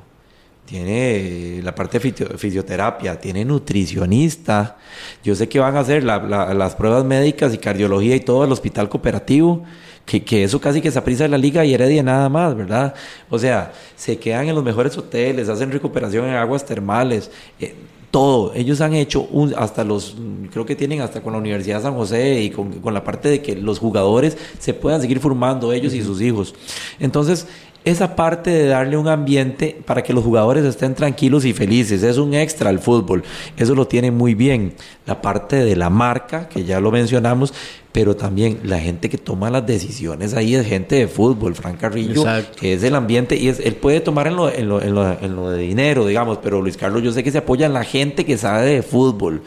tiene 0.65 1.61
la 1.61 1.75
parte 1.75 1.99
de 1.99 2.39
fisioterapia, 2.39 3.19
tiene 3.19 3.45
nutricionista. 3.45 4.77
Yo 5.25 5.35
sé 5.35 5.49
que 5.49 5.59
van 5.59 5.77
a 5.77 5.81
hacer 5.81 6.05
las 6.05 6.75
pruebas 6.77 7.05
médicas 7.05 7.53
y 7.53 7.59
cardiología 7.59 8.15
y 8.15 8.21
todo 8.21 8.45
el 8.45 8.53
hospital 8.53 8.89
cooperativo. 8.89 9.65
Que, 10.07 10.23
que, 10.23 10.45
eso 10.45 10.61
casi 10.61 10.81
que 10.81 10.93
se 10.93 10.99
aprisa 11.01 11.25
de 11.25 11.29
la 11.29 11.39
liga 11.39 11.65
y 11.65 11.75
Heredia 11.75 12.03
nada 12.05 12.29
más, 12.29 12.57
¿verdad? 12.57 12.95
O 13.29 13.41
sea, 13.41 13.73
se 13.97 14.19
quedan 14.19 14.49
en 14.49 14.55
los 14.55 14.63
mejores 14.63 14.97
hoteles, 14.99 15.49
hacen 15.49 15.73
recuperación 15.73 16.27
en 16.27 16.35
aguas 16.35 16.65
termales. 16.65 17.31
Eh, 17.59 17.75
todo. 18.13 18.53
Ellos 18.55 18.81
han 18.81 18.95
hecho 18.95 19.23
un, 19.33 19.55
hasta 19.57 19.83
los, 19.83 20.15
creo 20.53 20.65
que 20.65 20.77
tienen 20.77 21.01
hasta 21.01 21.23
con 21.23 21.33
la 21.33 21.41
Universidad 21.41 21.79
de 21.79 21.83
San 21.83 21.95
José 21.95 22.43
y 22.43 22.51
con, 22.51 22.81
la 22.95 23.03
parte 23.03 23.29
de 23.29 23.43
que 23.43 23.57
los 23.57 23.81
jugadores 23.81 24.37
se 24.61 24.75
puedan 24.75 25.01
seguir 25.01 25.19
formando 25.19 25.73
ellos 25.73 25.95
y 25.95 26.03
sus 26.03 26.21
hijos. 26.21 26.55
Entonces, 27.01 27.49
esa 27.85 28.15
parte 28.15 28.51
de 28.51 28.67
darle 28.67 28.97
un 28.97 29.09
ambiente 29.09 29.77
para 29.85 30.03
que 30.03 30.13
los 30.13 30.25
jugadores 30.25 30.65
estén 30.65 30.95
tranquilos 30.95 31.45
y 31.45 31.53
felices, 31.53 32.03
es 32.03 32.17
un 32.17 32.35
extra 32.35 32.71
al 32.71 32.79
fútbol. 32.79 33.25
Eso 33.57 33.75
lo 33.75 33.87
tiene 33.87 34.11
muy 34.11 34.35
bien. 34.35 34.75
La 35.07 35.21
parte 35.21 35.57
de 35.57 35.75
la 35.75 35.91
marca, 35.91 36.49
que 36.49 36.65
ya 36.65 36.81
lo 36.81 36.93
mencionamos, 36.93 37.53
pero 37.91 38.17
también 38.17 38.61
la 38.63 38.79
gente 38.79 39.11
que 39.11 39.19
toma 39.19 39.51
las 39.51 39.67
decisiones 39.67 40.33
ahí 40.35 40.55
es 40.55 40.67
gente 40.67 40.97
de 40.97 41.09
fútbol, 41.09 41.55
Frank 41.55 41.79
Carrillo, 41.79 42.25
que 42.57 42.75
es 42.75 42.83
el 42.85 42.95
ambiente 42.95 43.37
y 43.37 43.49
es, 43.49 43.61
él 43.61 43.75
puede 43.75 44.01
tomar 44.01 44.29
en 44.29 44.37
lo, 44.37 44.51
en, 44.51 44.69
lo, 44.69 44.81
en, 44.81 44.95
lo, 44.95 45.13
en 45.21 45.37
lo 45.37 45.51
de 45.51 45.63
dinero, 45.63 46.07
digamos, 46.07 46.39
pero 46.39 46.63
Luis 46.63 46.77
Carlos 46.77 47.03
yo 47.03 47.13
sé 47.13 47.23
que 47.23 47.31
se 47.31 47.39
apoya 47.39 47.67
en 47.67 47.75
la 47.75 47.85
gente 47.85 48.25
que 48.25 48.39
sabe 48.39 48.67
de 48.67 48.83
fútbol 48.83 49.43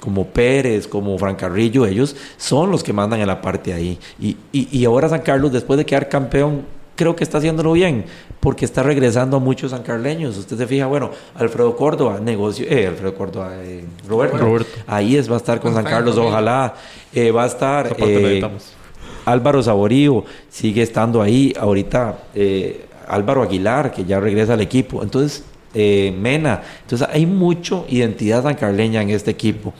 como 0.00 0.26
Pérez, 0.26 0.86
como 0.86 1.18
Frank 1.18 1.38
Carrillo, 1.38 1.84
ellos 1.84 2.16
son 2.36 2.70
los 2.70 2.82
que 2.82 2.92
mandan 2.92 3.20
en 3.20 3.26
la 3.26 3.40
parte 3.40 3.74
ahí. 3.74 3.98
Y, 4.20 4.36
y, 4.52 4.68
y 4.70 4.84
ahora 4.84 5.08
San 5.08 5.22
Carlos, 5.22 5.52
después 5.52 5.76
de 5.76 5.84
quedar 5.84 6.08
campeón, 6.08 6.77
creo 6.98 7.14
que 7.14 7.22
está 7.22 7.38
haciéndolo 7.38 7.72
bien, 7.74 8.06
porque 8.40 8.64
está 8.64 8.82
regresando 8.82 9.36
a 9.36 9.40
muchos 9.40 9.70
sancarleños. 9.70 10.36
Usted 10.36 10.56
se 10.56 10.66
fija, 10.66 10.86
bueno, 10.86 11.12
Alfredo 11.36 11.76
Córdoba, 11.76 12.18
negocio, 12.20 12.66
eh, 12.68 12.88
Alfredo 12.88 13.14
Córdoba, 13.14 13.52
eh, 13.62 13.84
Roberto, 14.08 14.66
ahí 14.84 15.16
es, 15.16 15.30
va 15.30 15.34
a 15.34 15.36
estar 15.36 15.60
con 15.60 15.72
San 15.74 15.84
Carlos, 15.84 16.18
ojalá, 16.18 16.74
eh, 17.14 17.30
va 17.30 17.44
a 17.44 17.46
estar 17.46 17.94
eh, 17.98 18.42
Álvaro 19.26 19.62
Saborío, 19.62 20.24
sigue 20.48 20.82
estando 20.82 21.22
ahí, 21.22 21.52
ahorita 21.56 22.18
Álvaro 23.06 23.44
Aguilar, 23.44 23.92
que 23.92 24.04
ya 24.04 24.18
regresa 24.18 24.54
al 24.54 24.60
equipo, 24.60 25.00
entonces 25.00 25.44
Mena, 25.72 26.62
entonces 26.82 27.06
hay 27.12 27.26
mucho 27.26 27.86
identidad 27.88 28.42
sancarleña 28.42 29.02
en 29.02 29.10
este 29.10 29.30
equipo. 29.30 29.72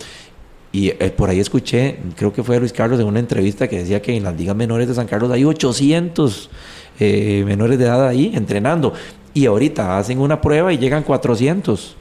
Y 0.71 0.91
por 0.91 1.31
ahí 1.31 1.41
escuché, 1.41 1.97
creo 2.14 2.33
que 2.33 2.45
fue 2.45 2.61
Luis 2.61 2.75
Carlos 2.75 3.01
en 3.01 3.07
una 3.07 3.19
entrevista 3.19 3.66
que 3.66 3.79
decía 3.79 4.01
que 4.01 4.14
en 4.14 4.23
las 4.23 4.37
ligas 4.37 4.55
menores 4.55 4.87
de 4.87 4.95
San 4.95 5.09
Carlos 5.09 5.33
hay 5.33 5.45
800 5.45 6.51
eh, 6.99 7.43
menores 7.47 7.79
de 7.79 7.85
edad 7.85 8.07
ahí 8.07 8.33
entrenando. 8.35 8.93
Y 9.35 9.47
ahorita 9.47 9.99
hacen 9.99 10.21
una 10.21 10.41
prueba 10.41 10.73
y 10.73 10.79
llegan 10.79 11.03
400. 11.03 11.97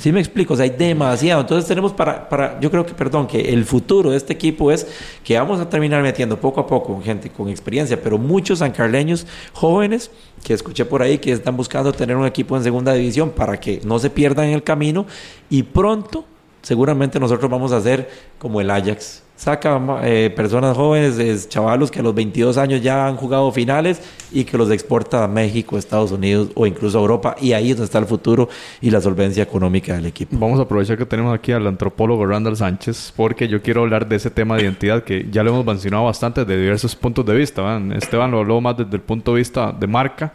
¿Sí 0.00 0.12
me 0.12 0.20
explico? 0.20 0.54
O 0.54 0.56
sea, 0.56 0.64
hay 0.64 0.70
demasiado. 0.70 1.42
Entonces 1.42 1.68
tenemos 1.68 1.92
para, 1.92 2.26
para, 2.26 2.58
yo 2.58 2.70
creo 2.70 2.86
que, 2.86 2.94
perdón, 2.94 3.26
que 3.26 3.52
el 3.52 3.66
futuro 3.66 4.10
de 4.10 4.16
este 4.16 4.32
equipo 4.32 4.72
es 4.72 4.86
que 5.22 5.38
vamos 5.38 5.60
a 5.60 5.68
terminar 5.68 6.02
metiendo 6.02 6.40
poco 6.40 6.60
a 6.60 6.66
poco 6.66 6.98
gente 7.02 7.28
con 7.28 7.50
experiencia, 7.50 8.00
pero 8.02 8.16
muchos 8.16 8.60
sancarleños 8.60 9.26
jóvenes 9.52 10.10
que 10.42 10.54
escuché 10.54 10.86
por 10.86 11.02
ahí 11.02 11.18
que 11.18 11.32
están 11.32 11.54
buscando 11.54 11.92
tener 11.92 12.16
un 12.16 12.24
equipo 12.24 12.56
en 12.56 12.62
segunda 12.62 12.94
división 12.94 13.28
para 13.28 13.60
que 13.60 13.82
no 13.84 13.98
se 13.98 14.08
pierdan 14.08 14.46
en 14.46 14.54
el 14.54 14.62
camino 14.62 15.04
y 15.50 15.64
pronto 15.64 16.24
seguramente 16.62 17.18
nosotros 17.20 17.50
vamos 17.50 17.72
a 17.72 17.78
hacer 17.78 18.08
como 18.38 18.60
el 18.60 18.70
Ajax 18.70 19.22
saca 19.40 19.80
eh, 20.02 20.30
personas 20.36 20.76
jóvenes, 20.76 21.48
chavalos 21.48 21.90
que 21.90 22.00
a 22.00 22.02
los 22.02 22.14
22 22.14 22.58
años 22.58 22.82
ya 22.82 23.06
han 23.06 23.16
jugado 23.16 23.50
finales 23.50 24.02
y 24.30 24.44
que 24.44 24.58
los 24.58 24.70
exporta 24.70 25.24
a 25.24 25.28
México, 25.28 25.78
Estados 25.78 26.12
Unidos 26.12 26.50
o 26.54 26.66
incluso 26.66 26.98
a 26.98 27.00
Europa. 27.00 27.36
Y 27.40 27.54
ahí 27.54 27.70
es 27.70 27.78
donde 27.78 27.86
está 27.86 27.98
el 27.98 28.04
futuro 28.04 28.50
y 28.82 28.90
la 28.90 29.00
solvencia 29.00 29.42
económica 29.42 29.94
del 29.94 30.04
equipo. 30.04 30.36
Vamos 30.38 30.58
a 30.58 30.64
aprovechar 30.64 30.98
que 30.98 31.06
tenemos 31.06 31.34
aquí 31.34 31.52
al 31.52 31.66
antropólogo 31.66 32.26
Randall 32.26 32.54
Sánchez 32.54 33.14
porque 33.16 33.48
yo 33.48 33.62
quiero 33.62 33.80
hablar 33.80 34.06
de 34.06 34.16
ese 34.16 34.30
tema 34.30 34.56
de 34.56 34.64
identidad 34.64 35.04
que 35.04 35.26
ya 35.32 35.42
lo 35.42 35.52
hemos 35.52 35.64
mencionado 35.64 36.04
bastante 36.04 36.44
de 36.44 36.60
diversos 36.60 36.94
puntos 36.94 37.24
de 37.24 37.34
vista. 37.34 37.80
Esteban 37.96 38.30
lo 38.30 38.40
habló 38.40 38.60
más 38.60 38.76
desde 38.76 38.94
el 38.94 39.02
punto 39.02 39.32
de 39.32 39.38
vista 39.38 39.72
de 39.72 39.86
marca 39.86 40.34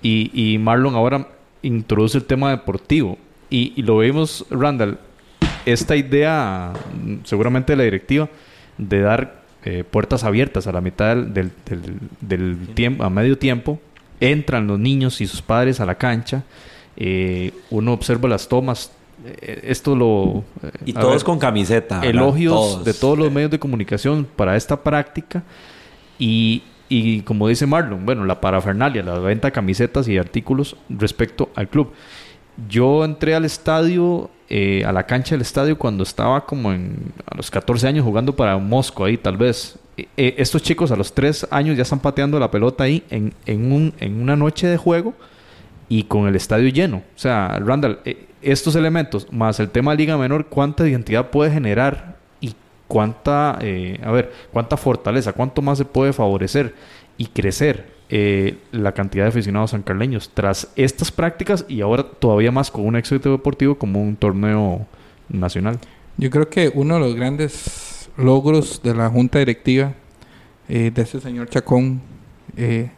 y, 0.00 0.30
y 0.32 0.56
Marlon 0.56 0.94
ahora 0.94 1.28
introduce 1.60 2.16
el 2.16 2.24
tema 2.24 2.50
deportivo. 2.50 3.18
Y, 3.50 3.74
y 3.76 3.82
lo 3.82 3.98
vimos, 3.98 4.46
Randall, 4.50 4.98
esta 5.72 5.96
idea, 5.96 6.72
seguramente 7.24 7.72
de 7.72 7.76
la 7.76 7.84
directiva, 7.84 8.28
de 8.78 9.00
dar 9.00 9.42
eh, 9.64 9.84
puertas 9.88 10.24
abiertas 10.24 10.66
a 10.66 10.72
la 10.72 10.80
mitad 10.80 11.16
del, 11.16 11.50
tiempo, 12.74 13.04
a 13.04 13.10
medio 13.10 13.36
tiempo, 13.36 13.80
entran 14.20 14.66
los 14.66 14.78
niños 14.78 15.20
y 15.20 15.26
sus 15.26 15.42
padres 15.42 15.80
a 15.80 15.86
la 15.86 15.96
cancha, 15.96 16.44
eh, 16.96 17.52
uno 17.70 17.92
observa 17.92 18.28
las 18.28 18.48
tomas, 18.48 18.92
eh, 19.24 19.60
esto 19.64 19.94
lo... 19.96 20.44
y 20.86 20.92
todos 20.92 21.24
con 21.24 21.38
camiseta. 21.38 22.00
Elogios 22.02 22.84
de 22.84 22.94
todos 22.94 23.18
los 23.18 23.32
medios 23.32 23.50
de 23.50 23.58
comunicación 23.58 24.26
para 24.36 24.56
esta 24.56 24.82
práctica 24.82 25.42
y, 26.18 26.62
y 26.88 27.22
como 27.22 27.48
dice 27.48 27.66
Marlon, 27.66 28.06
bueno, 28.06 28.24
la 28.24 28.40
parafernalia, 28.40 29.02
la 29.02 29.18
venta 29.18 29.48
de 29.48 29.52
camisetas 29.52 30.08
y 30.08 30.18
artículos 30.18 30.76
respecto 30.88 31.50
al 31.54 31.68
club. 31.68 31.92
Yo 32.66 33.04
entré 33.04 33.34
al 33.34 33.44
estadio, 33.44 34.30
eh, 34.48 34.84
a 34.84 34.92
la 34.92 35.06
cancha 35.06 35.34
del 35.34 35.42
estadio 35.42 35.78
cuando 35.78 36.02
estaba 36.02 36.44
como 36.44 36.72
en, 36.72 37.12
a 37.26 37.36
los 37.36 37.50
14 37.50 37.86
años 37.86 38.04
jugando 38.04 38.34
para 38.34 38.58
Mosco 38.58 39.04
ahí 39.04 39.16
tal 39.16 39.36
vez. 39.36 39.78
Eh, 39.96 40.08
eh, 40.16 40.34
estos 40.38 40.62
chicos 40.62 40.90
a 40.90 40.96
los 40.96 41.14
3 41.14 41.48
años 41.50 41.76
ya 41.76 41.82
están 41.82 42.00
pateando 42.00 42.40
la 42.40 42.50
pelota 42.50 42.84
ahí 42.84 43.04
en, 43.10 43.32
en, 43.46 43.72
un, 43.72 43.94
en 44.00 44.20
una 44.20 44.34
noche 44.34 44.66
de 44.66 44.76
juego 44.76 45.14
y 45.88 46.04
con 46.04 46.26
el 46.26 46.34
estadio 46.34 46.68
lleno. 46.68 46.98
O 46.98 47.18
sea, 47.18 47.60
Randall, 47.64 48.00
estos 48.42 48.74
elementos 48.74 49.32
más 49.32 49.60
el 49.60 49.70
tema 49.70 49.92
de 49.92 49.98
Liga 49.98 50.18
Menor, 50.18 50.46
¿cuánta 50.46 50.86
identidad 50.88 51.30
puede 51.30 51.52
generar 51.52 52.17
cuánta, 52.88 53.52
a 53.52 54.10
ver, 54.10 54.32
cuánta 54.52 54.76
fortaleza, 54.76 55.32
cuánto 55.32 55.62
más 55.62 55.78
se 55.78 55.84
puede 55.84 56.12
favorecer 56.12 56.74
y 57.18 57.26
crecer 57.26 57.98
eh, 58.10 58.56
la 58.72 58.92
cantidad 58.92 59.24
de 59.24 59.28
aficionados 59.28 59.72
sancarleños 59.72 60.30
tras 60.32 60.68
estas 60.76 61.12
prácticas 61.12 61.66
y 61.68 61.82
ahora 61.82 62.04
todavía 62.04 62.50
más 62.50 62.70
con 62.70 62.86
un 62.86 62.96
éxito 62.96 63.30
deportivo 63.30 63.74
como 63.74 64.02
un 64.02 64.16
torneo 64.16 64.86
nacional. 65.28 65.78
Yo 66.16 66.30
creo 66.30 66.48
que 66.48 66.72
uno 66.72 66.94
de 66.94 67.00
los 67.00 67.14
grandes 67.14 68.08
logros 68.16 68.80
de 68.82 68.94
la 68.94 69.10
junta 69.10 69.40
directiva 69.40 69.92
eh, 70.70 70.90
de 70.94 71.02
ese 71.02 71.20
señor 71.20 71.50
Chacón 71.50 72.00
eh, 72.56 72.90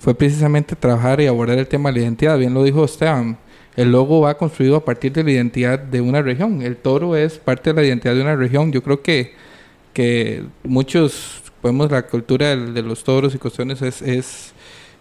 fue 0.00 0.16
precisamente 0.16 0.74
trabajar 0.74 1.20
y 1.20 1.28
abordar 1.28 1.58
el 1.58 1.68
tema 1.68 1.90
de 1.90 2.00
la 2.00 2.02
identidad. 2.02 2.36
Bien 2.36 2.52
lo 2.52 2.64
dijo 2.64 2.84
Esteban, 2.84 3.38
el 3.76 3.90
logo 3.90 4.20
va 4.20 4.36
construido 4.36 4.76
a 4.76 4.84
partir 4.84 5.12
de 5.12 5.24
la 5.24 5.32
identidad 5.32 5.78
de 5.78 6.00
una 6.00 6.22
región. 6.22 6.62
El 6.62 6.76
toro 6.76 7.16
es 7.16 7.38
parte 7.38 7.72
de 7.72 7.80
la 7.80 7.86
identidad 7.86 8.14
de 8.14 8.22
una 8.22 8.36
región. 8.36 8.70
Yo 8.72 8.82
creo 8.82 9.02
que, 9.02 9.34
que 9.92 10.44
muchos 10.62 11.42
podemos, 11.60 11.90
la 11.90 12.06
cultura 12.06 12.54
de, 12.54 12.82
los 12.82 13.02
toros 13.02 13.34
y 13.34 13.38
cuestiones 13.38 13.82
es, 13.82 14.02
es, 14.02 14.52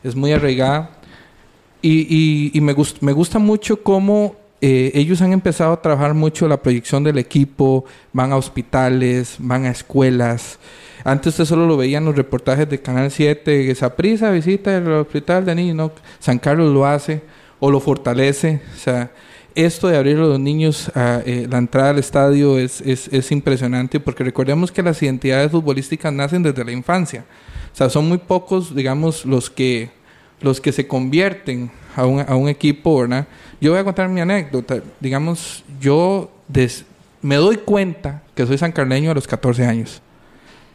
es 0.04 0.16
muy 0.16 0.32
arraigada. 0.32 0.90
Y, 1.82 2.52
y, 2.54 2.62
me, 2.62 2.74
me 3.02 3.12
gusta 3.12 3.38
mucho 3.38 3.84
cómo 3.84 4.38
eh, 4.62 4.92
ellos 4.96 5.22
han 5.22 5.34
empezado 5.34 5.74
a 5.74 5.82
trabajar 5.82 6.14
mucho 6.14 6.48
la 6.48 6.62
proyección 6.62 7.04
del 7.04 7.18
equipo, 7.18 7.84
van 8.14 8.32
a 8.32 8.38
hospitales, 8.38 9.36
van 9.38 9.66
a 9.66 9.72
escuelas. 9.72 10.58
Antes 11.04 11.34
usted 11.34 11.44
solo 11.44 11.68
lo 11.68 11.76
veía 11.76 11.98
en 11.98 12.06
los 12.06 12.16
reportajes 12.16 12.70
de 12.70 12.82
Canal 12.82 13.12
7, 13.12 13.70
esa 13.70 13.94
prisa 13.98 14.32
visita 14.32 14.78
el 14.78 14.90
hospital 14.90 15.44
de 15.44 15.56
niños, 15.56 15.76
no, 15.76 15.92
San 16.20 16.40
Carlos 16.40 16.74
lo 16.74 16.86
hace 16.86 17.22
o 17.66 17.72
lo 17.72 17.80
fortalece, 17.80 18.60
o 18.76 18.78
sea, 18.78 19.10
esto 19.56 19.88
de 19.88 19.96
abrir 19.96 20.18
a 20.18 20.20
los 20.20 20.38
niños 20.38 20.92
a 20.96 21.22
eh, 21.26 21.48
la 21.50 21.60
entrada 21.60 21.92
al 21.92 21.98
estadio 21.98 22.60
es, 22.60 22.82
es, 22.82 23.08
es, 23.08 23.32
impresionante 23.32 24.02
porque 24.02 24.26
recordemos 24.26 24.70
que 24.70 24.84
las 24.84 25.02
identidades 25.02 25.50
futbolísticas 25.50 26.12
nacen 26.12 26.44
desde 26.44 26.66
la 26.66 26.74
infancia. 26.74 27.24
O 27.72 27.78
sea, 27.78 27.90
son 27.90 28.10
muy 28.10 28.18
pocos, 28.18 28.76
digamos, 28.76 29.26
los 29.26 29.50
que, 29.50 29.92
los 30.42 30.60
que 30.60 30.74
se 30.74 30.88
convierten 30.88 31.72
a 31.96 32.06
un, 32.06 32.20
a 32.28 32.36
un 32.36 32.50
equipo, 32.50 33.00
¿verdad? 33.00 33.28
Yo 33.62 33.72
voy 33.72 33.80
a 33.80 33.86
contar 33.86 34.10
mi 34.10 34.20
anécdota. 34.20 34.84
Digamos, 35.00 35.64
yo 35.80 36.30
me 37.22 37.36
doy 37.38 37.56
cuenta 37.56 38.24
que 38.36 38.46
soy 38.46 38.58
sancarleño 38.58 39.10
a 39.10 39.14
los 39.14 39.26
14 39.26 39.66
años. 39.66 40.02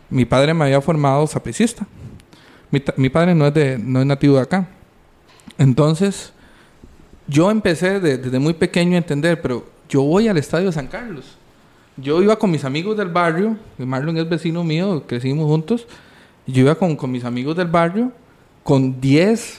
Mi 0.08 0.24
padre 0.24 0.54
me 0.54 0.64
había 0.64 0.80
formado 0.80 1.26
sapecista. 1.26 1.86
Mi, 2.70 2.82
mi 2.96 3.10
padre 3.10 3.34
no 3.34 3.46
es, 3.46 3.52
de, 3.52 3.76
no 3.76 4.00
es 4.00 4.06
nativo 4.06 4.36
de 4.36 4.40
acá. 4.40 4.66
Entonces, 5.58 6.32
yo 7.28 7.50
empecé 7.50 8.00
desde 8.00 8.38
muy 8.38 8.54
pequeño 8.54 8.94
a 8.94 8.98
entender, 8.98 9.40
pero 9.40 9.64
yo 9.88 10.02
voy 10.02 10.28
al 10.28 10.38
estadio 10.38 10.72
San 10.72 10.86
Carlos. 10.86 11.36
Yo 11.96 12.22
iba 12.22 12.36
con 12.38 12.50
mis 12.50 12.64
amigos 12.64 12.96
del 12.96 13.08
barrio, 13.08 13.56
Marlon 13.76 14.16
es 14.16 14.28
vecino 14.28 14.64
mío, 14.64 15.04
crecimos 15.06 15.46
juntos. 15.46 15.86
Yo 16.46 16.62
iba 16.62 16.74
con, 16.74 16.96
mis 17.10 17.24
amigos 17.24 17.56
del 17.56 17.68
barrio 17.68 18.12
con 18.62 19.00
10, 19.00 19.58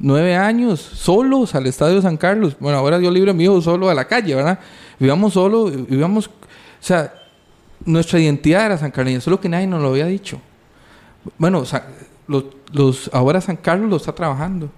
9 0.00 0.36
años, 0.36 0.80
solos 0.80 1.54
al 1.54 1.66
estadio 1.66 2.02
San 2.02 2.16
Carlos. 2.16 2.56
Bueno, 2.58 2.78
ahora 2.78 2.98
yo 2.98 3.10
libre 3.10 3.32
mío 3.32 3.60
solo 3.60 3.88
a 3.88 3.94
la 3.94 4.06
calle, 4.06 4.34
¿verdad? 4.34 4.58
Vivíamos 4.98 5.34
solo, 5.34 5.66
vivíamos. 5.66 6.26
O 6.26 6.30
sea, 6.80 7.14
nuestra 7.84 8.18
identidad 8.18 8.66
era 8.66 8.78
San 8.78 8.90
Carlos, 8.90 9.22
solo 9.22 9.40
que 9.40 9.48
nadie 9.48 9.66
nos 9.68 9.80
lo 9.80 9.90
había 9.90 10.06
dicho. 10.06 10.40
Bueno, 11.36 11.64
los, 12.26 12.44
los, 12.72 13.10
ahora 13.12 13.40
San 13.40 13.56
Carlos 13.56 13.88
lo 13.88 13.96
está 13.96 14.12
trabajando. 14.12 14.70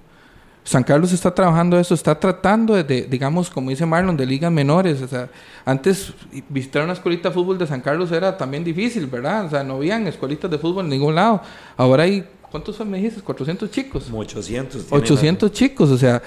San 0.63 0.85
Carlos 0.85 1.13
está 1.13 1.35
trabajando 1.35 1.79
eso, 1.79 1.95
está 1.95 2.19
tratando 2.19 2.75
de, 2.75 3.03
digamos, 3.03 3.51
como 3.51 3.71
dice 3.71 3.87
Marlon, 3.87 4.17
de 4.17 4.27
ligas 4.27 4.53
menores. 4.53 5.01
O 5.03 5.09
sea, 5.09 5.29
antes 5.65 6.13
visitar 6.49 6.85
una 6.85 6.93
escuelita 6.93 7.29
de 7.29 7.35
fútbol 7.35 7.59
de 7.59 7.67
San 7.67 7.81
Carlos 7.81 8.13
era 8.13 8.37
también 8.37 8.63
difícil, 8.63 9.07
¿verdad? 9.07 9.47
O 9.47 9.51
sea, 9.51 9.65
no 9.65 9.77
habían 9.77 10.07
escuelitas 10.07 10.51
de 10.51 10.59
fútbol 10.59 10.85
en 10.85 10.91
ningún 10.91 11.15
lado. 11.15 11.41
Ahora 11.77 12.03
hay, 12.05 12.25
¿cuántos 12.51 12.77
son, 12.77 12.91
me 12.91 12.99
dijiste? 12.99 13.23
400 13.23 13.71
chicos. 13.71 14.11
800. 14.13 14.87
800 14.91 15.51
chicos, 15.51 15.91
o 15.91 15.99
sea, 15.99 16.23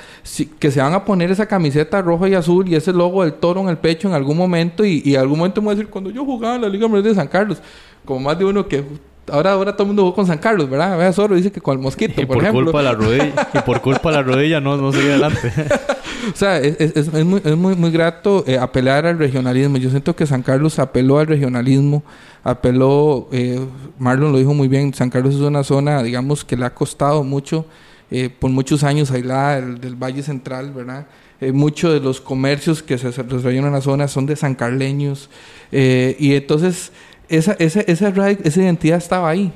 que 0.59 0.71
se 0.71 0.81
van 0.81 0.93
a 0.93 1.05
poner 1.05 1.31
esa 1.31 1.45
camiseta 1.45 2.01
roja 2.01 2.27
y 2.27 2.34
azul 2.34 2.67
y 2.67 2.75
ese 2.75 2.91
logo 2.91 3.23
del 3.23 3.34
toro 3.34 3.61
en 3.61 3.69
el 3.69 3.77
pecho 3.77 4.07
en 4.07 4.15
algún 4.15 4.38
momento 4.38 4.84
y, 4.84 5.01
y 5.05 5.15
algún 5.15 5.38
momento 5.38 5.61
me 5.61 5.65
voy 5.65 5.73
a 5.73 5.75
decir, 5.75 5.89
cuando 5.89 6.09
yo 6.09 6.25
jugaba 6.25 6.55
en 6.55 6.63
la 6.63 6.69
Liga 6.69 6.88
Menor 6.88 7.03
de 7.03 7.15
San 7.15 7.27
Carlos, 7.27 7.59
como 8.03 8.19
más 8.19 8.38
de 8.38 8.45
uno 8.45 8.67
que 8.67 8.84
Ahora, 9.32 9.53
ahora 9.53 9.74
todo 9.74 9.84
el 9.84 9.88
mundo 9.88 10.01
jugó 10.03 10.15
con 10.15 10.28
San 10.28 10.38
Carlos, 10.38 10.69
¿verdad? 10.69 10.97
Vea, 10.97 11.13
solo 11.13 11.36
dice 11.36 11.51
que 11.51 11.61
con 11.61 11.78
el 11.78 11.82
mosquito, 11.82 12.21
y 12.21 12.26
por, 12.26 12.38
ejemplo. 12.38 12.65
Culpa 12.65 12.80
de 12.80 12.84
la 12.84 12.93
rodilla, 12.93 13.49
y 13.53 13.59
por 13.59 13.82
culpa 13.82 14.09
de 14.09 14.17
la 14.17 14.24
rodilla 14.24 14.59
no, 14.59 14.76
no 14.76 14.91
sigue 14.91 15.11
adelante. 15.11 15.51
o 16.34 16.36
sea, 16.36 16.59
es, 16.59 16.76
es, 16.80 17.07
es, 17.07 17.26
muy, 17.26 17.41
es 17.43 17.55
muy, 17.55 17.76
muy 17.76 17.89
grato 17.89 18.43
eh, 18.45 18.57
apelar 18.57 19.05
al 19.05 19.17
regionalismo. 19.17 19.78
Yo 19.78 19.89
siento 19.89 20.13
que 20.13 20.26
San 20.26 20.41
Carlos 20.41 20.78
apeló 20.78 21.19
al 21.19 21.28
regionalismo, 21.28 22.03
apeló, 22.43 23.30
eh, 23.32 23.65
Marlon 23.97 24.34
lo 24.34 24.38
dijo 24.39 24.53
muy 24.53 24.67
bien, 24.67 24.93
San 24.93 25.09
Carlos 25.09 25.36
es 25.36 25.41
una 25.41 25.63
zona, 25.63 26.03
digamos, 26.03 26.43
que 26.43 26.57
le 26.57 26.65
ha 26.65 26.74
costado 26.74 27.24
mucho, 27.24 27.65
eh, 28.11 28.30
por 28.30 28.51
muchos 28.51 28.84
años 28.84 29.09
aislada 29.09 29.61
del, 29.61 29.80
del 29.80 29.95
Valle 29.95 30.21
Central, 30.21 30.74
¿verdad? 30.74 31.07
Eh, 31.39 31.53
muchos 31.53 31.93
de 31.93 32.01
los 32.01 32.19
comercios 32.19 32.84
que 32.84 32.97
se 32.97 33.07
desarrollan 33.07 33.65
en 33.65 33.71
la 33.71 33.82
zona 33.82 34.09
son 34.09 34.26
de 34.26 34.36
sancarleños. 34.36 35.30
Y 35.71 36.36
entonces 36.36 36.91
esa, 37.30 37.53
esa, 37.53 37.82
esa, 37.82 38.09
esa 38.09 38.61
identidad 38.61 38.97
estaba 38.97 39.30
ahí. 39.30 39.51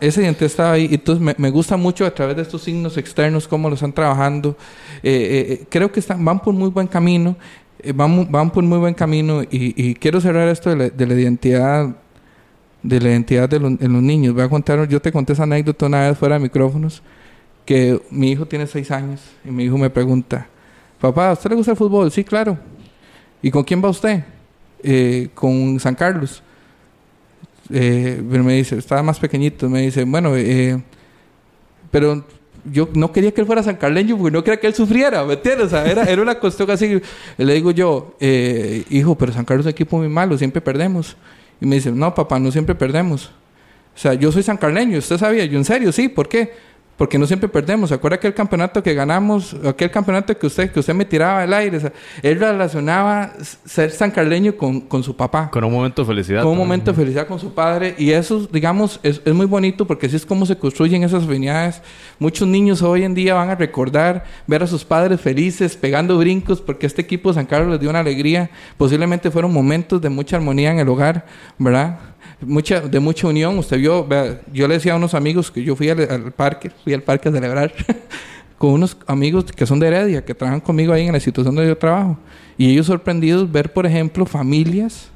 esa 0.00 0.22
identidad 0.22 0.46
estaba 0.46 0.72
ahí. 0.72 0.88
Entonces 0.90 1.22
me, 1.22 1.34
me, 1.38 1.50
gusta 1.50 1.76
mucho 1.76 2.04
a 2.04 2.14
través 2.14 2.36
de 2.36 2.42
estos 2.42 2.62
signos 2.62 2.96
externos 2.96 3.48
cómo 3.48 3.68
lo 3.68 3.74
están 3.74 3.92
trabajando. 3.92 4.56
Eh, 5.02 5.12
eh, 5.12 5.52
eh 5.52 5.66
creo 5.68 5.90
que 5.90 6.00
están, 6.00 6.24
van 6.24 6.40
por 6.40 6.54
muy 6.54 6.70
buen 6.70 6.86
camino. 6.86 7.36
Van, 7.94 8.30
van 8.30 8.50
por 8.50 8.64
muy 8.64 8.78
buen 8.78 8.94
camino. 8.94 9.42
Y, 9.50 9.94
quiero 9.94 10.20
cerrar 10.20 10.48
esto 10.48 10.70
de 10.70 10.76
la, 10.76 10.88
de 10.90 11.06
la, 11.06 11.14
identidad 11.14 11.94
de 12.82 13.00
la 13.00 13.08
identidad 13.10 13.48
de, 13.48 13.58
los 13.60 14.02
niños. 14.02 14.34
Voy 14.34 14.42
a 14.42 14.48
contar, 14.48 14.86
yo 14.88 15.00
te 15.00 15.12
conté 15.12 15.32
esa 15.32 15.42
anécdota 15.44 15.86
una 15.86 16.08
vez 16.08 16.18
fuera 16.18 16.36
de 16.36 16.40
micrófonos, 16.40 17.02
que 17.64 18.00
mi 18.10 18.30
hijo 18.30 18.46
tiene 18.46 18.66
seis 18.66 18.90
años 18.90 19.20
y 19.44 19.50
mi 19.50 19.64
hijo 19.64 19.76
me 19.76 19.90
pregunta, 19.90 20.46
papá, 21.00 21.30
¿a 21.30 21.32
usted 21.32 21.50
le 21.50 21.56
gusta 21.56 21.72
el 21.72 21.76
fútbol? 21.76 22.10
Sí, 22.10 22.24
claro. 22.24 22.58
¿Y 23.42 23.50
con 23.50 23.62
quién 23.62 23.82
va 23.82 23.88
usted? 23.90 24.24
Eh, 24.82 25.30
con 25.34 25.80
San 25.80 25.96
Carlos 25.96 26.42
eh, 27.70 28.22
me 28.24 28.54
dice, 28.54 28.78
estaba 28.78 29.02
más 29.02 29.18
pequeñito, 29.18 29.68
me 29.68 29.82
dice, 29.82 30.04
bueno, 30.04 30.36
eh, 30.36 30.80
pero 31.90 32.24
yo 32.64 32.88
no 32.94 33.12
quería 33.12 33.32
que 33.32 33.40
él 33.40 33.46
fuera 33.46 33.62
San 33.62 33.76
Carleño 33.76 34.16
porque 34.16 34.30
no 34.30 34.44
quería 34.44 34.60
que 34.60 34.68
él 34.68 34.74
sufriera, 34.74 35.24
¿me 35.24 35.34
entiendes? 35.34 35.72
Era, 35.72 36.04
era 36.04 36.22
una 36.22 36.38
cuestión 36.38 36.70
así. 36.70 37.00
Le 37.36 37.54
digo 37.54 37.70
yo, 37.70 38.16
hijo, 38.20 39.16
pero 39.16 39.32
San 39.32 39.44
Carlos 39.44 39.66
es 39.66 39.70
un 39.70 39.72
equipo 39.72 39.98
muy 39.98 40.08
malo, 40.08 40.38
siempre 40.38 40.60
perdemos. 40.60 41.16
Y 41.60 41.66
me 41.66 41.76
dice, 41.76 41.90
no, 41.90 42.14
papá, 42.14 42.38
no 42.38 42.50
siempre 42.52 42.74
perdemos. 42.74 43.30
O 43.94 43.98
sea, 43.98 44.14
yo 44.14 44.30
soy 44.30 44.42
San 44.42 44.56
Carleño, 44.56 44.98
¿usted 44.98 45.18
sabía? 45.18 45.44
Yo, 45.44 45.58
¿en 45.58 45.64
serio? 45.64 45.90
Sí, 45.92 46.08
¿por 46.08 46.28
qué? 46.28 46.52
Porque 46.98 47.16
no 47.16 47.26
siempre 47.26 47.48
perdemos. 47.48 47.88
¿Se 47.90 47.94
acuerda 47.94 48.16
aquel 48.16 48.34
campeonato 48.34 48.82
que 48.82 48.92
ganamos, 48.92 49.56
aquel 49.64 49.88
campeonato 49.88 50.36
que 50.36 50.46
usted, 50.48 50.72
que 50.72 50.80
usted 50.80 50.92
me 50.94 51.04
tiraba 51.04 51.42
al 51.44 51.54
aire? 51.54 51.76
O 51.76 51.80
sea, 51.80 51.92
él 52.22 52.40
relacionaba 52.40 53.34
ser 53.64 53.92
sancarleño 53.92 54.56
con, 54.56 54.80
con 54.80 55.04
su 55.04 55.16
papá. 55.16 55.48
Con 55.48 55.62
un 55.62 55.72
momento 55.72 56.02
de 56.02 56.08
felicidad. 56.08 56.42
Con 56.42 56.52
un 56.52 56.58
momento 56.58 56.90
de 56.90 56.96
felicidad 56.96 57.28
con 57.28 57.38
su 57.38 57.54
padre. 57.54 57.94
Y 57.98 58.10
eso, 58.10 58.48
digamos, 58.52 58.98
es, 59.04 59.22
es, 59.24 59.32
muy 59.32 59.46
bonito 59.46 59.86
porque 59.86 60.06
así 60.06 60.16
es 60.16 60.26
como 60.26 60.44
se 60.44 60.58
construyen 60.58 61.04
esas 61.04 61.22
afinidades. 61.22 61.80
Muchos 62.18 62.48
niños 62.48 62.82
hoy 62.82 63.04
en 63.04 63.14
día 63.14 63.34
van 63.34 63.50
a 63.50 63.54
recordar 63.54 64.24
ver 64.48 64.64
a 64.64 64.66
sus 64.66 64.84
padres 64.84 65.20
felices, 65.20 65.76
pegando 65.76 66.18
brincos, 66.18 66.60
porque 66.60 66.86
este 66.86 67.02
equipo 67.02 67.28
de 67.28 67.36
San 67.36 67.46
Carlos 67.46 67.70
les 67.70 67.80
dio 67.80 67.90
una 67.90 68.00
alegría. 68.00 68.50
Posiblemente 68.76 69.30
fueron 69.30 69.52
momentos 69.52 70.02
de 70.02 70.08
mucha 70.08 70.34
armonía 70.34 70.72
en 70.72 70.80
el 70.80 70.88
hogar, 70.88 71.26
¿verdad? 71.58 72.07
Mucha, 72.40 72.80
de 72.80 73.00
mucha 73.00 73.26
unión. 73.26 73.58
Usted 73.58 73.78
vio, 73.78 74.08
yo 74.52 74.68
le 74.68 74.74
decía 74.74 74.92
a 74.94 74.96
unos 74.96 75.14
amigos 75.14 75.50
que 75.50 75.62
yo 75.62 75.76
fui 75.76 75.88
al, 75.88 76.00
al 76.00 76.32
parque, 76.32 76.70
fui 76.84 76.94
al 76.94 77.02
parque 77.02 77.28
a 77.28 77.32
celebrar 77.32 77.72
con 78.58 78.70
unos 78.70 78.96
amigos 79.06 79.44
que 79.44 79.66
son 79.66 79.80
de 79.80 79.88
Heredia, 79.88 80.24
que 80.24 80.34
trabajan 80.34 80.60
conmigo 80.60 80.92
ahí 80.92 81.06
en 81.06 81.12
la 81.12 81.18
institución 81.18 81.54
donde 81.54 81.70
yo 81.70 81.78
trabajo. 81.78 82.18
Y 82.56 82.70
ellos 82.70 82.86
sorprendidos 82.86 83.50
ver, 83.50 83.72
por 83.72 83.86
ejemplo, 83.86 84.26
familias, 84.26 85.10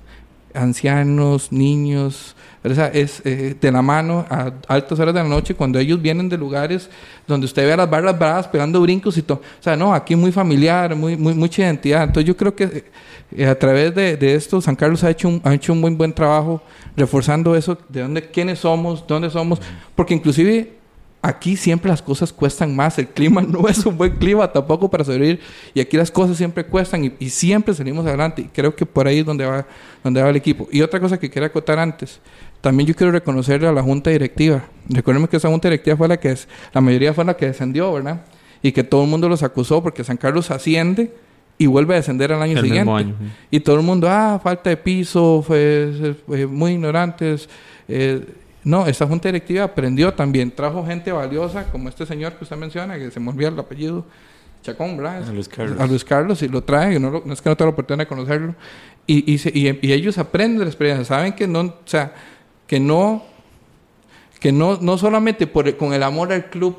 ancianos, 0.54 1.50
niños, 1.50 2.36
o 2.64 2.74
sea, 2.74 2.86
es 2.88 3.20
eh, 3.24 3.56
de 3.60 3.72
la 3.72 3.82
mano 3.82 4.24
a 4.30 4.52
altas 4.68 4.98
horas 5.00 5.14
de 5.14 5.22
la 5.22 5.28
noche 5.28 5.54
cuando 5.54 5.80
ellos 5.80 6.00
vienen 6.00 6.28
de 6.28 6.38
lugares 6.38 6.88
donde 7.26 7.46
usted 7.46 7.66
ve 7.66 7.72
a 7.72 7.76
las 7.76 7.90
barras 7.90 8.16
bravas 8.16 8.46
pegando 8.46 8.80
brincos 8.80 9.18
y 9.18 9.22
todo. 9.22 9.38
O 9.38 9.62
sea, 9.62 9.74
no, 9.74 9.92
aquí 9.92 10.14
muy 10.14 10.30
familiar, 10.30 10.94
muy, 10.94 11.16
muy 11.16 11.34
mucha 11.34 11.62
identidad. 11.62 12.04
Entonces 12.04 12.24
yo 12.24 12.36
creo 12.36 12.54
que 12.54 12.84
eh, 13.36 13.46
a 13.46 13.58
través 13.58 13.94
de, 13.94 14.16
de, 14.16 14.34
esto 14.34 14.60
San 14.60 14.76
Carlos 14.76 15.02
ha 15.02 15.10
hecho 15.10 15.28
un, 15.28 15.40
ha 15.42 15.52
hecho 15.54 15.72
un 15.72 15.80
muy 15.80 15.92
buen 15.92 16.12
trabajo 16.12 16.62
reforzando 16.96 17.56
eso 17.56 17.76
de 17.88 18.02
dónde, 18.02 18.30
quiénes 18.30 18.60
somos, 18.60 19.04
dónde 19.08 19.28
somos, 19.30 19.60
porque 19.96 20.14
inclusive 20.14 20.82
aquí 21.22 21.56
siempre 21.56 21.88
las 21.88 22.02
cosas 22.02 22.32
cuestan 22.32 22.74
más, 22.74 22.98
el 22.98 23.08
clima 23.08 23.40
no 23.48 23.68
es 23.68 23.86
un 23.86 23.96
buen 23.96 24.16
clima 24.16 24.52
tampoco 24.52 24.90
para 24.90 25.04
sobrevivir 25.04 25.40
y 25.72 25.80
aquí 25.80 25.96
las 25.96 26.10
cosas 26.10 26.36
siempre 26.36 26.64
cuestan 26.64 27.04
y, 27.04 27.12
y 27.18 27.30
siempre 27.30 27.72
salimos 27.72 28.04
adelante 28.04 28.42
y 28.42 28.44
creo 28.46 28.74
que 28.74 28.84
por 28.84 29.06
ahí 29.06 29.20
es 29.20 29.26
donde 29.26 29.46
va, 29.46 29.66
donde 30.02 30.20
va 30.20 30.28
el 30.28 30.36
equipo. 30.36 30.68
Y 30.70 30.82
otra 30.82 31.00
cosa 31.00 31.18
que 31.18 31.30
quería 31.30 31.46
acotar 31.46 31.78
antes, 31.78 32.20
también 32.62 32.86
yo 32.86 32.94
quiero 32.94 33.12
reconocerle 33.12 33.68
a 33.68 33.72
la 33.72 33.82
junta 33.82 34.08
directiva. 34.08 34.64
Recuerden 34.88 35.26
que 35.26 35.36
esa 35.36 35.48
junta 35.48 35.68
directiva 35.68 35.96
fue 35.96 36.08
la 36.08 36.16
que 36.16 36.30
es, 36.30 36.48
la 36.72 36.80
mayoría 36.80 37.12
fue 37.12 37.24
la 37.24 37.36
que 37.36 37.46
descendió, 37.46 37.92
¿verdad? 37.92 38.22
Y 38.62 38.72
que 38.72 38.84
todo 38.84 39.02
el 39.02 39.10
mundo 39.10 39.28
los 39.28 39.42
acusó 39.42 39.82
porque 39.82 40.04
San 40.04 40.16
Carlos 40.16 40.50
asciende 40.50 41.12
y 41.58 41.66
vuelve 41.66 41.94
a 41.94 41.96
descender 41.96 42.32
al 42.32 42.40
año 42.40 42.58
el 42.58 42.64
siguiente. 42.64 42.90
Año. 42.90 43.16
Y 43.50 43.60
todo 43.60 43.76
el 43.76 43.82
mundo, 43.82 44.08
ah, 44.08 44.40
falta 44.42 44.70
de 44.70 44.76
piso, 44.76 45.42
fue, 45.46 46.14
fue 46.24 46.46
muy 46.46 46.72
ignorantes. 46.72 47.48
Eh, 47.88 48.24
no, 48.64 48.86
esa 48.86 49.08
junta 49.08 49.28
directiva 49.28 49.64
aprendió 49.64 50.14
también, 50.14 50.52
trajo 50.52 50.86
gente 50.86 51.10
valiosa, 51.10 51.64
como 51.64 51.88
este 51.88 52.06
señor 52.06 52.34
que 52.34 52.44
usted 52.44 52.56
menciona, 52.56 52.96
que 52.96 53.10
se 53.10 53.18
me 53.18 53.30
olvida 53.30 53.48
el 53.48 53.58
apellido, 53.58 54.06
Chacón, 54.62 54.96
¿verdad? 54.96 55.28
A 55.28 55.32
Luis 55.32 55.48
Carlos. 55.48 55.80
A 55.80 55.86
Luis 55.88 56.04
Carlos, 56.04 56.42
y 56.42 56.48
lo 56.48 56.62
trae, 56.62 57.00
no, 57.00 57.10
lo, 57.10 57.22
no 57.24 57.32
es 57.32 57.42
que 57.42 57.48
no 57.48 57.56
tenga 57.56 57.70
la 57.70 57.72
oportunidad 57.72 58.04
de 58.04 58.08
conocerlo. 58.08 58.54
Y, 59.04 59.32
y, 59.32 59.38
se, 59.38 59.50
y, 59.52 59.66
y, 59.82 59.92
ellos 59.92 60.16
aprenden 60.18 60.58
de 60.58 60.64
la 60.64 60.70
experiencia, 60.70 61.04
saben 61.04 61.32
que 61.32 61.48
no, 61.48 61.60
o 61.60 61.74
sea, 61.84 62.14
que 62.72 62.80
no, 62.80 63.22
que 64.40 64.50
no, 64.50 64.78
no 64.80 64.96
solamente 64.96 65.46
con 65.76 65.92
el 65.92 66.02
amor 66.02 66.32
al 66.32 66.48
club, 66.48 66.74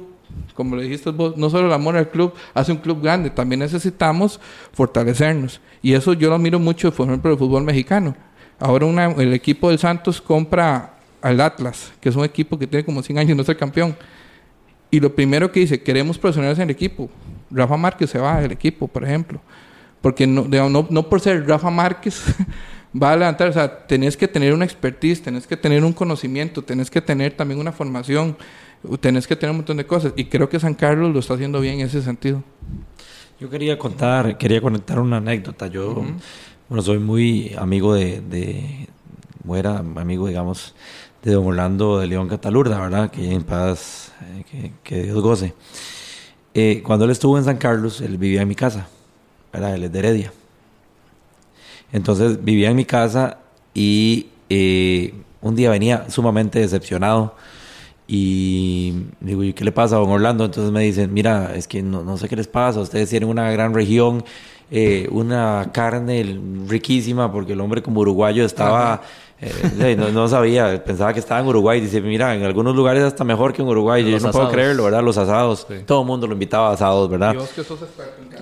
como 0.55 0.75
le 0.75 0.85
dijiste 0.85 1.11
vos, 1.11 1.37
no 1.37 1.51
solo 1.51 1.67
el 1.67 1.73
amor 1.73 1.95
al 1.95 2.09
club 2.09 2.33
hace 2.55 2.71
un 2.71 2.79
club 2.79 2.99
grande, 2.99 3.29
también 3.29 3.59
necesitamos 3.59 4.39
fortalecernos. 4.71 5.61
Y 5.83 5.93
eso 5.93 6.13
yo 6.13 6.31
lo 6.31 6.39
miro 6.39 6.57
mucho, 6.57 6.91
por 6.91 7.07
ejemplo, 7.07 7.31
el 7.31 7.37
fútbol 7.37 7.63
mexicano. 7.63 8.15
Ahora 8.59 9.05
el 9.05 9.33
equipo 9.33 9.69
del 9.69 9.77
Santos 9.77 10.19
compra 10.19 10.95
al 11.21 11.39
Atlas, 11.39 11.93
que 12.01 12.09
es 12.09 12.15
un 12.15 12.25
equipo 12.25 12.57
que 12.57 12.65
tiene 12.65 12.83
como 12.83 13.03
100 13.03 13.19
años 13.19 13.31
y 13.33 13.35
no 13.35 13.43
ser 13.43 13.57
campeón. 13.57 13.95
Y 14.89 14.99
lo 14.99 15.13
primero 15.13 15.51
que 15.51 15.59
dice, 15.59 15.79
queremos 15.83 16.17
profesionales 16.17 16.57
en 16.57 16.63
el 16.63 16.71
equipo. 16.71 17.07
Rafa 17.51 17.77
Márquez 17.77 18.09
se 18.09 18.17
va 18.17 18.41
del 18.41 18.51
equipo, 18.51 18.87
por 18.87 19.03
ejemplo. 19.03 19.39
Porque 20.01 20.25
no, 20.25 20.47
no, 20.47 20.87
no 20.89 21.03
por 21.07 21.21
ser 21.21 21.47
Rafa 21.47 21.69
Márquez 21.69 22.23
va 23.01 23.11
a 23.11 23.17
levantar. 23.17 23.49
O 23.49 23.53
sea, 23.53 23.85
tenés 23.87 24.17
que 24.17 24.27
tener 24.27 24.53
una 24.53 24.65
expertise, 24.65 25.21
tenés 25.21 25.47
que 25.47 25.57
tener 25.57 25.83
un 25.83 25.93
conocimiento, 25.93 26.61
tenés 26.61 26.89
que 26.89 27.01
tener 27.01 27.33
también 27.33 27.59
una 27.59 27.71
formación, 27.71 28.37
tenés 28.99 29.27
que 29.27 29.35
tener 29.35 29.51
un 29.51 29.57
montón 29.57 29.77
de 29.77 29.85
cosas. 29.85 30.13
Y 30.15 30.25
creo 30.25 30.49
que 30.49 30.59
San 30.59 30.73
Carlos 30.73 31.13
lo 31.13 31.19
está 31.19 31.33
haciendo 31.33 31.59
bien 31.59 31.79
en 31.79 31.87
ese 31.87 32.01
sentido. 32.01 32.43
Yo 33.39 33.49
quería 33.49 33.77
contar, 33.77 34.37
quería 34.37 34.61
conectar 34.61 34.99
una 34.99 35.17
anécdota. 35.17 35.67
Yo, 35.67 36.03
bueno, 36.69 36.81
soy 36.81 36.99
muy 36.99 37.53
amigo 37.57 37.93
de, 37.93 38.21
de, 38.21 38.87
era 39.53 39.79
amigo, 39.79 40.27
digamos, 40.27 40.75
de 41.23 41.33
don 41.33 41.45
Orlando 41.45 41.99
de 41.99 42.07
León 42.07 42.27
Catalurda, 42.27 42.79
¿verdad? 42.79 43.11
Que 43.11 43.31
en 43.31 43.43
paz, 43.43 44.13
eh, 44.53 44.71
que, 44.83 45.03
Dios 45.03 45.21
goce. 45.21 45.53
Eh, 46.53 46.81
cuando 46.85 47.05
él 47.05 47.11
estuvo 47.11 47.37
en 47.37 47.43
San 47.43 47.57
Carlos, 47.57 48.01
él 48.01 48.17
vivía 48.17 48.41
en 48.41 48.47
mi 48.47 48.55
casa, 48.55 48.87
¿verdad? 49.51 49.75
Él 49.75 49.83
es 49.85 49.91
de 49.91 49.99
Heredia. 49.99 50.33
Entonces 51.93 52.43
vivía 52.43 52.69
en 52.69 52.75
mi 52.75 52.83
casa 52.83 53.37
y 53.73 54.27
eh, 54.49 55.13
un 55.41 55.55
día 55.55 55.69
venía 55.69 56.09
sumamente 56.09 56.59
decepcionado 56.59 57.35
y 58.05 58.93
digo, 59.21 59.43
¿y 59.43 59.53
qué 59.53 59.63
le 59.63 59.71
pasa 59.71 59.95
a 59.95 59.99
don 59.99 60.09
Orlando? 60.09 60.43
Entonces 60.43 60.73
me 60.73 60.81
dicen, 60.81 61.13
mira, 61.13 61.55
es 61.55 61.69
que 61.69 61.81
no, 61.81 62.03
no 62.03 62.17
sé 62.17 62.27
qué 62.27 62.35
les 62.35 62.47
pasa, 62.47 62.81
ustedes 62.81 63.09
tienen 63.09 63.29
una 63.29 63.49
gran 63.51 63.73
región, 63.73 64.25
una 65.11 65.69
carne 65.71 66.37
riquísima, 66.67 67.31
porque 67.31 67.53
el 67.53 67.61
hombre 67.61 67.81
como 67.81 68.01
uruguayo 68.01 68.43
estaba... 68.43 69.01
Eh, 69.41 69.95
no, 69.97 70.27
sabía, 70.27 70.81
pensaba 70.83 71.13
que 71.13 71.19
estaba 71.19 71.41
en 71.41 71.47
Uruguay. 71.47 71.81
Dice, 71.81 71.99
mira, 72.01 72.33
en 72.35 72.43
algunos 72.43 72.75
lugares 72.75 73.03
hasta 73.03 73.23
mejor 73.23 73.53
que 73.53 73.61
en 73.61 73.67
Uruguay. 73.67 74.09
Yo 74.09 74.19
no 74.19 74.31
puedo 74.31 74.49
creerlo, 74.49 74.85
¿verdad? 74.85 75.03
Los 75.03 75.17
asados. 75.17 75.67
Todo 75.85 76.01
el 76.01 76.07
mundo 76.07 76.27
lo 76.27 76.33
invitaba 76.33 76.69
a 76.69 76.73
asados, 76.73 77.09
¿verdad? 77.09 77.35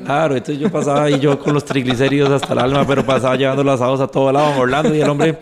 Claro, 0.04 0.36
entonces 0.36 0.60
yo 0.60 0.72
pasaba 0.72 1.04
ahí 1.04 1.20
yo 1.20 1.40
con 1.40 1.54
los 1.54 1.66
triglicéridos 1.66 2.30
hasta 2.30 2.54
el 2.54 2.60
alma, 2.60 2.86
pero 2.86 3.06
pasaba 3.06 3.36
llevando 3.36 3.64
los 3.64 3.76
asados 3.76 4.00
a 4.02 4.08
todo 4.08 4.32
lado 4.32 4.54
en 4.54 4.60
Orlando 4.60 4.96
y 4.96 5.02
el 5.02 5.10
hombre, 5.10 5.38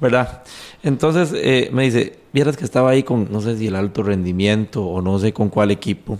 ¿verdad? 0.00 0.42
Entonces 0.82 1.32
eh, 1.34 1.70
me 1.72 1.84
dice, 1.84 2.18
vieras 2.32 2.56
que 2.56 2.64
estaba 2.64 2.90
ahí 2.90 3.02
con, 3.02 3.28
no 3.30 3.40
sé 3.40 3.56
si 3.56 3.66
el 3.66 3.76
alto 3.76 4.02
rendimiento 4.02 4.84
o 4.84 5.02
no 5.02 5.18
sé 5.18 5.32
con 5.32 5.48
cuál 5.48 5.70
equipo, 5.70 6.18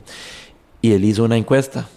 y 0.81 0.93
él 0.93 1.05
hizo 1.05 1.25
una 1.25 1.37
encuesta. 1.37 1.89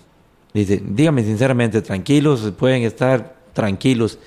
Dice, 0.53 0.81
dígame 0.83 1.23
sinceramente, 1.23 1.81
tranquilos, 1.81 2.51
pueden 2.57 2.83
estar 2.83 3.35
tranquilos. 3.53 4.19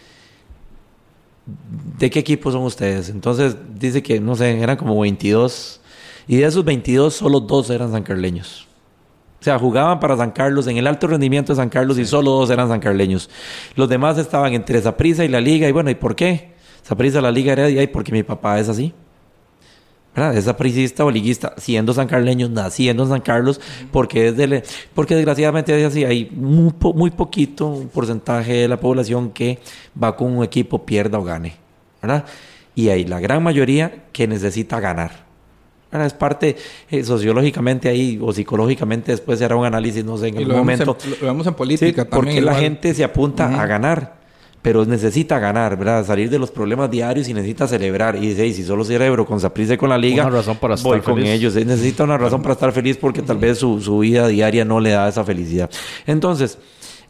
¿De 1.99 2.11
qué 2.11 2.21
equipo 2.21 2.51
son 2.51 2.63
ustedes? 2.63 3.09
Entonces 3.09 3.57
dice 3.79 4.03
que, 4.03 4.21
no 4.21 4.35
sé, 4.35 4.59
eran 4.61 4.77
como 4.77 4.99
22. 5.01 5.81
Y 6.27 6.37
de 6.37 6.45
esos 6.47 6.65
22, 6.65 7.15
solo 7.15 7.41
dos 7.41 7.71
eran 7.71 7.93
sancarleños. 7.93 8.67
O 9.41 9.45
sea, 9.45 9.59
jugaban 9.59 10.01
para 10.01 10.17
San 10.17 10.31
Carlos, 10.31 10.67
en 10.69 10.79
el 10.79 10.87
alto 10.87 11.07
rendimiento 11.07 11.53
de 11.53 11.57
San 11.57 11.69
Carlos, 11.69 11.99
y 11.99 12.07
solo 12.07 12.31
dos 12.31 12.49
eran 12.51 12.69
sancarleños. 12.69 13.29
Los 13.75 13.91
demás 13.91 14.17
estaban 14.17 14.55
entre 14.55 14.81
Zaprisa 14.81 15.23
y 15.25 15.29
la 15.29 15.41
Liga. 15.41 15.69
Y 15.69 15.73
bueno, 15.73 15.91
¿y 15.91 15.95
por 15.95 16.17
qué? 16.17 16.55
Zaprisa, 16.83 17.21
la 17.21 17.31
Liga 17.31 17.53
Heredia, 17.53 17.83
y 17.83 17.87
porque 17.89 18.11
mi 18.11 18.23
papá 18.23 18.59
es 18.59 18.71
así. 18.71 18.95
¿Verdad? 20.15 20.37
Es 20.37 20.47
apricista 20.47 21.05
o 21.05 21.11
liguista, 21.11 21.55
siendo 21.57 21.93
San 21.93 22.07
Carleño, 22.07 22.49
naciendo 22.49 23.03
en 23.03 23.09
San 23.09 23.21
Carlos, 23.21 23.61
porque, 23.91 24.29
es 24.29 24.87
porque 24.95 25.17
desgraciadamente 25.17 25.79
es 25.79 25.87
así, 25.87 26.05
hay 26.05 26.31
muy, 26.31 26.73
muy 26.95 27.11
poquito 27.11 27.89
porcentaje 27.93 28.53
de 28.53 28.69
la 28.69 28.79
población 28.79 29.31
que 29.31 29.59
va 30.01 30.17
con 30.17 30.37
un 30.37 30.45
equipo, 30.45 30.85
pierda 30.85 31.19
o 31.19 31.25
gane, 31.25 31.57
¿verdad? 32.01 32.25
Y 32.75 32.89
hay 32.89 33.05
la 33.05 33.21
gran 33.21 33.43
mayoría 33.43 34.05
que 34.13 34.27
necesita 34.27 34.81
ganar. 34.81 35.25
¿verdad? 35.91 36.07
Es 36.09 36.15
parte 36.15 36.57
eh, 36.91 37.05
sociológicamente 37.05 37.89
ahí 37.89 38.19
o 38.21 38.33
psicológicamente 38.33 39.13
después 39.13 39.39
se 39.39 39.45
hará 39.45 39.57
un 39.57 39.65
análisis, 39.65 40.05
no 40.05 40.17
sé, 40.19 40.29
en 40.29 40.39
algún 40.39 40.57
momento. 40.57 40.97
lo 41.21 41.27
vemos 41.27 41.47
en 41.47 41.55
política 41.55 42.05
también. 42.05 42.37
Porque 42.37 42.41
la 42.41 42.55
gente 42.55 42.95
se 42.95 43.05
apunta 43.05 43.61
a 43.61 43.67
ganar 43.67 44.24
pero 44.65 44.83
necesita 44.87 45.39
ganar, 45.39 45.77
¿verdad? 45.77 46.07
Salir 46.07 46.31
de 46.31 46.39
los 46.39 46.51
problemas 46.51 46.91
diarios 46.91 47.29
y 47.29 47.35
necesita 47.35 47.69
celebrar. 47.69 48.17
Y 48.17 48.29
dice, 48.29 48.51
si 48.51 48.65
solo 48.65 48.83
celebro 48.83 49.27
con 49.27 49.39
Saprissa 49.39 49.75
y 49.75 49.77
con 49.77 49.91
la 49.91 49.99
liga, 49.99 50.23
una 50.23 50.37
razón 50.37 50.57
para 50.57 50.77
voy 50.77 51.03
con 51.03 51.19
ellos. 51.19 51.55
Necesita 51.55 52.05
una 52.05 52.17
razón 52.17 52.41
para 52.41 52.55
estar 52.55 52.73
feliz 52.73 52.97
porque 52.97 53.21
tal 53.21 53.37
vez 53.37 53.59
su, 53.59 53.79
su 53.83 53.99
vida 53.99 54.27
diaria 54.27 54.65
no 54.65 54.81
le 54.81 54.93
da 54.93 55.07
esa 55.07 55.23
felicidad. 55.23 55.69
Entonces, 56.07 56.57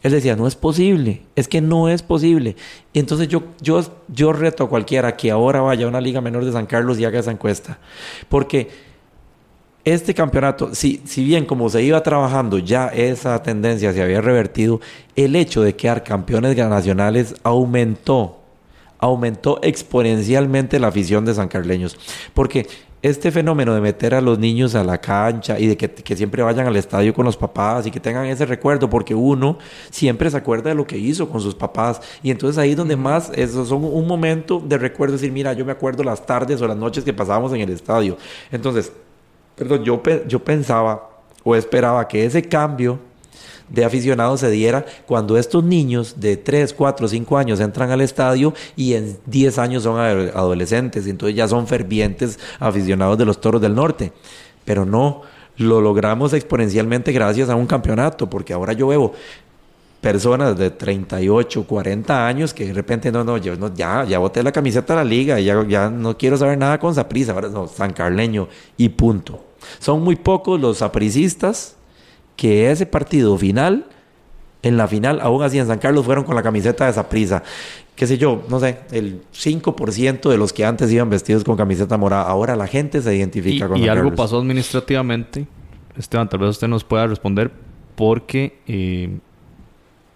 él 0.03 0.11
decía, 0.11 0.35
no 0.35 0.47
es 0.47 0.55
posible, 0.57 1.21
es 1.37 1.47
que 1.47 1.61
no 1.61 1.87
es 1.87 2.03
posible. 2.03 2.57
Y 2.91 2.99
entonces 2.99 3.29
yo, 3.29 3.43
yo, 3.61 3.81
yo 4.09 4.33
reto 4.33 4.65
a 4.65 4.69
cualquiera 4.69 5.15
que 5.15 5.31
ahora 5.31 5.61
vaya 5.61 5.85
a 5.85 5.87
una 5.87 6.01
liga 6.01 6.19
menor 6.19 6.43
de 6.43 6.51
San 6.51 6.65
Carlos 6.65 6.99
y 6.99 7.05
haga 7.05 7.19
esa 7.19 7.31
encuesta. 7.31 7.79
Porque 8.27 8.67
este 9.85 10.15
campeonato, 10.15 10.73
si, 10.73 11.01
si 11.05 11.23
bien 11.23 11.45
como 11.45 11.69
se 11.69 11.83
iba 11.83 12.01
trabajando 12.01 12.57
ya 12.57 12.87
esa 12.87 13.41
tendencia 13.43 13.93
se 13.93 14.01
había 14.01 14.19
revertido, 14.19 14.81
el 15.15 15.35
hecho 15.35 15.61
de 15.61 15.75
quedar 15.75 16.03
campeones 16.03 16.57
nacionales 16.57 17.35
aumentó, 17.43 18.39
aumentó 18.97 19.59
exponencialmente 19.61 20.79
la 20.79 20.87
afición 20.87 21.23
de 21.23 21.35
San 21.35 21.47
Carleños. 21.47 21.97
Porque 22.33 22.67
este 23.03 23.31
fenómeno 23.31 23.75
de 23.75 23.81
meter 23.81 24.15
a 24.15 24.21
los 24.21 24.39
niños 24.39 24.73
a 24.73 24.83
la 24.83 24.97
cancha 24.97 25.59
y 25.59 25.67
de 25.67 25.77
que, 25.77 26.15
siempre 26.15 26.41
vayan 26.41 26.65
al 26.65 26.75
estadio 26.75 27.13
con 27.13 27.23
los 27.23 27.37
papás 27.37 27.85
y 27.85 27.91
que 27.91 27.99
tengan 27.99 28.25
ese 28.25 28.47
recuerdo, 28.47 28.89
porque 28.89 29.13
uno 29.13 29.59
siempre 29.91 30.31
se 30.31 30.37
acuerda 30.37 30.69
de 30.71 30.75
lo 30.75 30.87
que 30.87 30.97
hizo 30.97 31.29
con 31.29 31.39
sus 31.39 31.53
papás. 31.53 32.01
Y 32.23 32.31
entonces 32.31 32.57
ahí 32.57 32.71
es 32.71 32.77
donde 32.77 32.95
más, 32.95 33.31
eso 33.35 33.63
son 33.63 33.83
un 33.83 34.07
momento 34.07 34.59
de 34.59 34.79
recuerdo, 34.79 35.13
decir, 35.13 35.31
mira, 35.31 35.53
yo 35.53 35.63
me 35.63 35.73
acuerdo 35.73 36.03
las 36.03 36.25
tardes 36.25 36.59
o 36.63 36.67
las 36.67 36.77
noches 36.77 37.03
que 37.03 37.13
pasábamos 37.13 37.53
en 37.53 37.61
el 37.61 37.69
estadio. 37.69 38.17
Entonces, 38.51 38.91
Perdón, 39.55 39.83
yo, 39.83 40.01
yo 40.27 40.43
pensaba 40.43 41.09
o 41.43 41.55
esperaba 41.55 42.07
que 42.07 42.25
ese 42.25 42.43
cambio 42.43 42.99
de 43.69 43.83
aficionados 43.83 44.41
se 44.41 44.49
diera 44.49 44.85
cuando 45.05 45.37
estos 45.37 45.63
niños 45.63 46.19
de 46.19 46.37
3, 46.37 46.73
4, 46.73 47.07
5 47.07 47.37
años 47.37 47.59
entran 47.59 47.91
al 47.91 48.01
estadio 48.01 48.53
y 48.75 48.93
en 48.93 49.17
10 49.25 49.57
años 49.57 49.83
son 49.83 49.99
adolescentes, 49.99 51.07
y 51.07 51.09
entonces 51.09 51.35
ya 51.35 51.47
son 51.47 51.67
fervientes 51.67 52.39
aficionados 52.59 53.17
de 53.17 53.25
los 53.25 53.41
Toros 53.41 53.61
del 53.61 53.75
Norte. 53.75 54.11
Pero 54.65 54.85
no, 54.85 55.21
lo 55.57 55.81
logramos 55.81 56.33
exponencialmente 56.33 57.11
gracias 57.11 57.49
a 57.49 57.55
un 57.55 57.65
campeonato, 57.65 58.29
porque 58.29 58.53
ahora 58.53 58.73
yo 58.73 58.87
veo 58.87 59.13
personas 60.05 60.55
de 60.55 60.69
38, 60.69 61.63
40 61.63 62.27
años 62.27 62.53
que 62.53 62.67
de 62.67 62.73
repente 62.73 63.11
no, 63.11 63.23
no, 63.23 63.37
yo 63.37 63.55
no, 63.55 63.73
ya, 63.73 64.03
ya 64.03 64.19
boté 64.19 64.43
la 64.43 64.51
camiseta 64.51 64.93
de 64.93 64.97
la 64.97 65.03
liga, 65.03 65.39
ya, 65.39 65.65
ya 65.67 65.89
no 65.89 66.15
quiero 66.15 66.37
saber 66.37 66.59
nada 66.59 66.79
con 66.79 66.93
Saprissa, 66.93 67.31
ahora 67.31 67.49
no, 67.49 67.65
San 67.65 67.91
Carleño 67.91 68.47
y 68.77 68.89
punto. 68.89 69.43
Son 69.79 70.03
muy 70.03 70.15
pocos 70.15 70.61
los 70.61 70.77
sapricistas 70.77 71.75
que 72.35 72.69
ese 72.69 72.85
partido 72.85 73.35
final, 73.35 73.87
en 74.61 74.77
la 74.77 74.87
final, 74.87 75.21
aún 75.21 75.41
así 75.41 75.57
en 75.57 75.65
San 75.65 75.79
Carlos 75.79 76.05
fueron 76.05 76.23
con 76.23 76.35
la 76.35 76.43
camiseta 76.43 76.85
de 76.85 76.93
Saprissa. 76.93 77.41
Qué 77.95 78.05
sé 78.05 78.19
yo, 78.19 78.43
no 78.47 78.59
sé, 78.59 78.81
el 78.91 79.23
5% 79.33 80.29
de 80.29 80.37
los 80.37 80.53
que 80.53 80.65
antes 80.65 80.91
iban 80.91 81.09
vestidos 81.09 81.43
con 81.43 81.57
camiseta 81.57 81.97
morada, 81.97 82.25
ahora 82.29 82.55
la 82.55 82.67
gente 82.67 83.01
se 83.01 83.15
identifica 83.15 83.67
con 83.67 83.77
Y 83.77 83.87
algo 83.87 84.13
pasó 84.13 84.37
administrativamente, 84.37 85.47
Esteban, 85.97 86.29
tal 86.29 86.41
vez 86.41 86.51
usted 86.51 86.67
nos 86.67 86.83
pueda 86.83 87.07
responder, 87.07 87.51
porque 87.95 88.59
eh, 88.67 89.17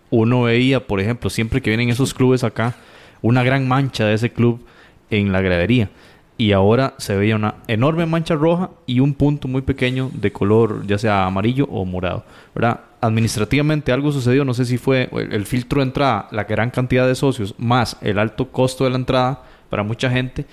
uno 0.10 0.44
veía, 0.44 0.86
por 0.86 1.00
ejemplo, 1.00 1.30
siempre 1.30 1.62
que 1.62 1.70
vienen 1.70 1.90
esos 1.90 2.14
clubes 2.14 2.44
acá, 2.44 2.76
una 3.22 3.44
gran 3.44 3.68
mancha 3.68 4.06
de 4.06 4.14
ese 4.16 4.32
club 4.32 4.66
en 5.10 5.32
la 5.32 5.42
gradería. 5.42 5.90
Y 6.38 6.54
ahora 6.54 6.94
se 6.98 7.18
veía 7.18 7.36
una 7.36 7.56
enorme 7.68 8.06
mancha 8.06 8.34
roja 8.36 8.70
y 8.86 9.02
un 9.02 9.14
punto 9.14 9.50
muy 9.50 9.62
pequeño 9.62 10.10
de 10.14 10.32
color, 10.32 10.88
ya 10.88 10.98
sea 10.98 11.26
amarillo 11.26 11.66
o 11.66 11.84
morado. 11.84 12.24
¿verdad? 12.56 12.80
Administrativamente 13.02 13.92
algo 13.92 14.12
sucedió, 14.12 14.46
no 14.46 14.54
sé 14.54 14.64
si 14.64 14.78
fue 14.78 15.10
el, 15.12 15.46
filtro 15.46 15.82
de 15.82 15.88
entrada, 15.88 16.30
la 16.32 16.46
gran 16.46 16.70
cantidad 16.70 17.06
de 17.08 17.16
socios, 17.16 17.56
más 17.58 17.98
el 18.02 18.20
alto 18.20 18.52
costo 18.52 18.86
de 18.86 18.92
la 18.92 18.96
entrada 18.96 19.44
para 19.70 19.84
mucha 19.84 20.10
gente, 20.10 20.46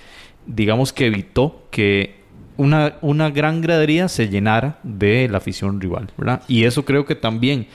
digamos 0.45 0.93
que 0.93 1.07
evitó 1.07 1.67
que 1.71 2.17
una, 2.57 2.95
una 3.01 3.31
gran 3.31 3.61
gradería 3.61 4.09
se 4.09 4.29
llenara 4.29 4.81
de 4.83 5.29
la 5.29 5.39
afición 5.39 5.81
rival. 5.81 6.11
¿verdad? 6.17 6.43
Y 6.49 6.65
eso 6.65 6.85
creo 6.85 7.05
que 7.05 7.15
también 7.15 7.69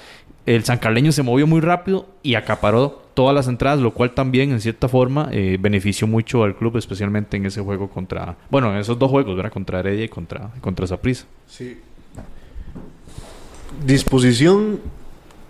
el 0.45 0.63
San 0.63 0.79
Carleño 0.79 1.11
se 1.11 1.23
movió 1.23 1.47
muy 1.47 1.61
rápido 1.61 2.07
y 2.23 2.35
acaparó 2.35 3.01
todas 3.13 3.35
las 3.35 3.47
entradas, 3.47 3.79
lo 3.79 3.93
cual 3.93 4.11
también 4.11 4.51
en 4.51 4.61
cierta 4.61 4.87
forma 4.87 5.29
eh, 5.31 5.57
benefició 5.59 6.07
mucho 6.07 6.43
al 6.43 6.55
club, 6.55 6.77
especialmente 6.77 7.37
en 7.37 7.45
ese 7.45 7.61
juego 7.61 7.89
contra, 7.89 8.37
bueno, 8.49 8.71
en 8.71 8.79
esos 8.79 8.97
dos 8.97 9.09
juegos, 9.11 9.35
¿verdad? 9.35 9.51
Contra 9.51 9.79
Heredia 9.79 10.05
y 10.05 10.09
contra, 10.09 10.51
contra 10.61 10.87
Zaprisa. 10.87 11.25
Sí. 11.47 11.77
Disposición 13.85 14.79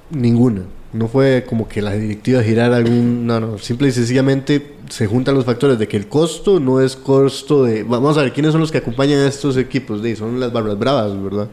ninguna. 0.10 0.64
No 0.94 1.08
fue 1.08 1.46
como 1.48 1.70
que 1.70 1.82
la 1.82 1.94
directiva 1.94 2.44
girara 2.44 2.76
algún... 2.76 3.26
No, 3.26 3.40
no. 3.40 3.58
Simple 3.58 3.88
y 3.88 3.92
sencillamente 3.92 4.76
se 4.90 5.08
juntan 5.08 5.36
los 5.36 5.46
factores 5.46 5.80
de 5.80 5.88
que 5.88 5.96
el 5.96 6.08
costo 6.08 6.60
no 6.60 6.82
es 6.82 6.98
costo 6.98 7.64
de... 7.64 7.84
Vamos 7.84 8.18
a 8.18 8.24
ver, 8.24 8.34
¿quiénes 8.34 8.52
son 8.52 8.60
los 8.60 8.72
que 8.72 8.80
acompañan 8.80 9.20
a 9.20 9.28
estos 9.28 9.56
equipos? 9.56 10.02
Son 10.18 10.40
las 10.40 10.52
Barbas 10.52 10.78
Bravas, 10.78 11.24
¿verdad? 11.24 11.48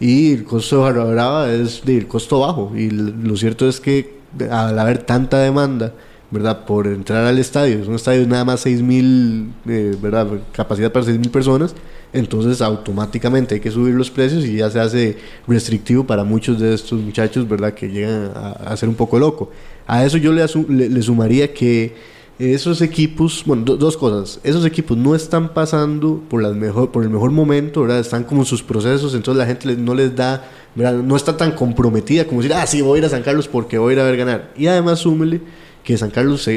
Y 0.00 0.32
el 0.32 0.44
costo 0.44 0.84
de 0.92 1.12
Brava 1.12 1.52
es 1.52 1.82
el 1.86 2.06
costo 2.06 2.40
bajo. 2.40 2.72
Y 2.76 2.90
lo 2.90 3.36
cierto 3.36 3.68
es 3.68 3.80
que 3.80 4.14
al 4.50 4.78
haber 4.78 4.98
tanta 4.98 5.38
demanda, 5.38 5.92
¿verdad? 6.30 6.64
Por 6.64 6.88
entrar 6.88 7.24
al 7.26 7.38
estadio, 7.38 7.78
es 7.78 7.86
un 7.86 7.94
estadio 7.94 8.26
nada 8.26 8.44
más 8.44 8.66
6.000, 8.66 9.52
eh, 9.68 9.96
¿verdad? 10.00 10.26
Capacidad 10.52 10.90
para 10.90 11.06
6.000 11.06 11.30
personas, 11.30 11.74
entonces 12.12 12.60
automáticamente 12.60 13.54
hay 13.54 13.60
que 13.60 13.70
subir 13.70 13.94
los 13.94 14.10
precios 14.10 14.44
y 14.44 14.56
ya 14.56 14.70
se 14.70 14.80
hace 14.80 15.18
restrictivo 15.46 16.04
para 16.04 16.24
muchos 16.24 16.58
de 16.58 16.74
estos 16.74 17.00
muchachos, 17.00 17.48
¿verdad? 17.48 17.72
Que 17.74 17.88
llegan 17.88 18.32
a, 18.34 18.76
ser 18.76 18.88
un 18.88 18.96
poco 18.96 19.18
loco. 19.18 19.50
A 19.86 20.04
eso 20.04 20.16
yo 20.16 20.32
le, 20.32 20.44
le, 20.88 21.02
sumaría 21.02 21.52
que 21.54 21.94
esos 22.38 22.82
equipos, 22.82 23.42
bueno, 23.46 23.62
dos 23.76 23.96
cosas. 23.96 24.40
Esos 24.42 24.64
equipos 24.66 24.96
no 24.96 25.14
están 25.14 25.54
pasando 25.54 26.22
por, 26.28 26.42
las 26.42 26.54
mejor, 26.54 26.90
por 26.90 27.04
el 27.04 27.10
mejor 27.10 27.30
momento, 27.30 27.82
¿verdad? 27.82 28.00
Están 28.00 28.24
como 28.24 28.42
en 28.42 28.46
sus 28.46 28.62
procesos, 28.62 29.14
entonces 29.14 29.38
la 29.38 29.46
gente 29.46 29.76
no 29.76 29.94
les 29.94 30.14
da, 30.16 30.44
¿verdad? 30.74 30.94
No 30.94 31.16
está 31.16 31.36
tan 31.36 31.52
comprometida 31.52 32.24
como 32.24 32.42
decir, 32.42 32.54
ah, 32.56 32.66
sí, 32.66 32.82
voy 32.82 32.96
a 32.96 32.98
ir 33.00 33.04
a 33.04 33.08
San 33.08 33.22
Carlos 33.22 33.46
porque 33.46 33.78
voy 33.78 33.92
a 33.92 33.94
ir 33.94 34.00
a 34.00 34.04
ver 34.04 34.16
ganar. 34.16 34.52
Y 34.56 34.66
además, 34.66 35.00
súmele 35.00 35.40
que 35.84 35.98
San 35.98 36.10
Carlos, 36.10 36.48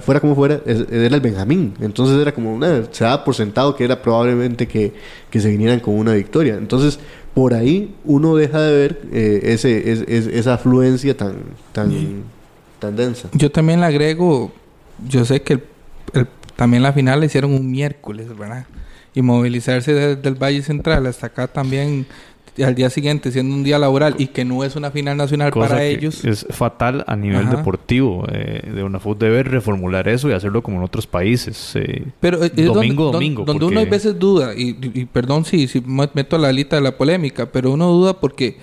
fuera 0.00 0.20
como 0.20 0.36
fuera, 0.36 0.60
era 0.64 1.14
el 1.14 1.20
Benjamín. 1.20 1.74
Entonces 1.80 2.20
era 2.20 2.32
como, 2.32 2.54
una, 2.54 2.84
se 2.92 3.04
daba 3.04 3.24
por 3.24 3.34
sentado 3.34 3.74
que 3.74 3.84
era 3.84 4.00
probablemente 4.00 4.68
que, 4.68 4.92
que, 5.28 5.40
se 5.40 5.50
vinieran 5.50 5.80
con 5.80 5.94
una 5.94 6.14
victoria. 6.14 6.54
Entonces, 6.54 7.00
por 7.34 7.52
ahí 7.52 7.94
uno 8.04 8.36
deja 8.36 8.60
de 8.62 8.72
ver 8.72 9.02
eh, 9.12 9.40
ese, 9.42 10.38
esa 10.38 10.54
afluencia 10.54 11.16
tan, 11.16 11.34
tan, 11.72 12.22
tan 12.78 12.94
densa. 12.94 13.28
Yo 13.32 13.50
también 13.50 13.80
le 13.80 13.86
agrego 13.86 14.52
yo 15.08 15.24
sé 15.24 15.42
que 15.42 15.60
también 16.56 16.82
la 16.82 16.92
final 16.92 17.20
la 17.20 17.26
hicieron 17.26 17.52
un 17.52 17.70
miércoles, 17.70 18.36
¿verdad? 18.36 18.66
Y 19.14 19.22
movilizarse 19.22 19.92
desde 19.92 20.28
el 20.28 20.34
Valle 20.34 20.62
Central 20.62 21.06
hasta 21.06 21.26
acá 21.26 21.48
también 21.48 22.06
al 22.62 22.74
día 22.74 22.90
siguiente 22.90 23.30
siendo 23.32 23.54
un 23.54 23.62
día 23.62 23.78
laboral 23.78 24.14
y 24.18 24.28
que 24.28 24.44
no 24.44 24.64
es 24.64 24.76
una 24.76 24.90
final 24.90 25.16
nacional 25.16 25.52
para 25.52 25.84
ellos. 25.84 26.24
Es 26.24 26.46
fatal 26.50 27.04
a 27.06 27.16
nivel 27.16 27.48
deportivo. 27.48 28.26
Eh, 28.30 28.70
de 28.74 28.82
una 28.82 28.98
fútbol 28.98 29.18
debe 29.18 29.42
reformular 29.42 30.08
eso 30.08 30.28
y 30.28 30.32
hacerlo 30.32 30.62
como 30.62 30.78
en 30.78 30.84
otros 30.84 31.06
países. 31.06 31.72
Eh, 31.76 32.06
Pero 32.20 32.42
eh, 32.44 32.50
domingo, 32.50 33.04
donde, 33.04 33.18
domingo. 33.18 33.44
Donde 33.44 33.64
uno 33.64 33.80
a 33.80 33.84
veces 33.84 34.18
duda, 34.18 34.52
y, 34.56 34.74
perdón 35.06 35.44
si, 35.44 35.68
si 35.68 35.80
meto 35.80 36.38
la 36.38 36.52
lista 36.52 36.76
de 36.76 36.82
la 36.82 36.96
polémica, 36.96 37.50
pero 37.50 37.72
uno 37.72 37.88
duda 37.88 38.18
porque, 38.18 38.58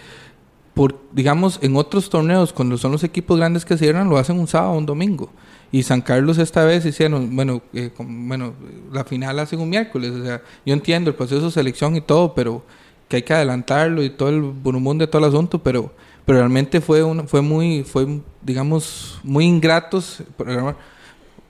por, 0.74 1.00
digamos, 1.12 1.60
en 1.62 1.76
otros 1.76 2.10
torneos, 2.10 2.54
cuando 2.54 2.78
son 2.78 2.92
los 2.92 3.04
equipos 3.04 3.38
grandes 3.38 3.66
que 3.66 3.78
cierran, 3.78 4.10
lo 4.10 4.18
hacen 4.18 4.40
un 4.40 4.48
sábado 4.48 4.74
o 4.74 4.78
un 4.78 4.86
domingo. 4.86 5.32
Y 5.72 5.84
San 5.84 6.02
Carlos 6.02 6.38
esta 6.38 6.64
vez 6.64 6.86
hicieron, 6.86 7.36
bueno, 7.36 7.62
eh, 7.74 7.92
bueno, 7.98 8.54
la 8.92 9.04
final 9.04 9.40
hace 9.40 9.56
un 9.56 9.70
miércoles. 9.70 10.12
O 10.12 10.24
sea, 10.24 10.42
yo 10.66 10.74
entiendo 10.74 11.10
el 11.10 11.16
proceso 11.16 11.46
de 11.46 11.52
selección 11.52 11.96
y 11.96 12.02
todo, 12.02 12.34
pero 12.34 12.64
que 13.08 13.18
hay 13.18 13.22
que 13.22 13.34
adelantarlo 13.34 14.04
y 14.04 14.10
todo 14.10 14.30
el 14.30 14.42
burumón 14.42 14.98
de 14.98 15.08
todo 15.08 15.20
el 15.20 15.30
asunto, 15.30 15.62
pero, 15.62 15.92
pero 16.26 16.40
realmente 16.40 16.82
fue, 16.82 17.04
un, 17.04 17.28
fue 17.28 17.42
muy, 17.42 17.84
fue, 17.84 18.22
digamos, 18.42 19.20
muy 19.24 19.46
ingratos 19.46 20.24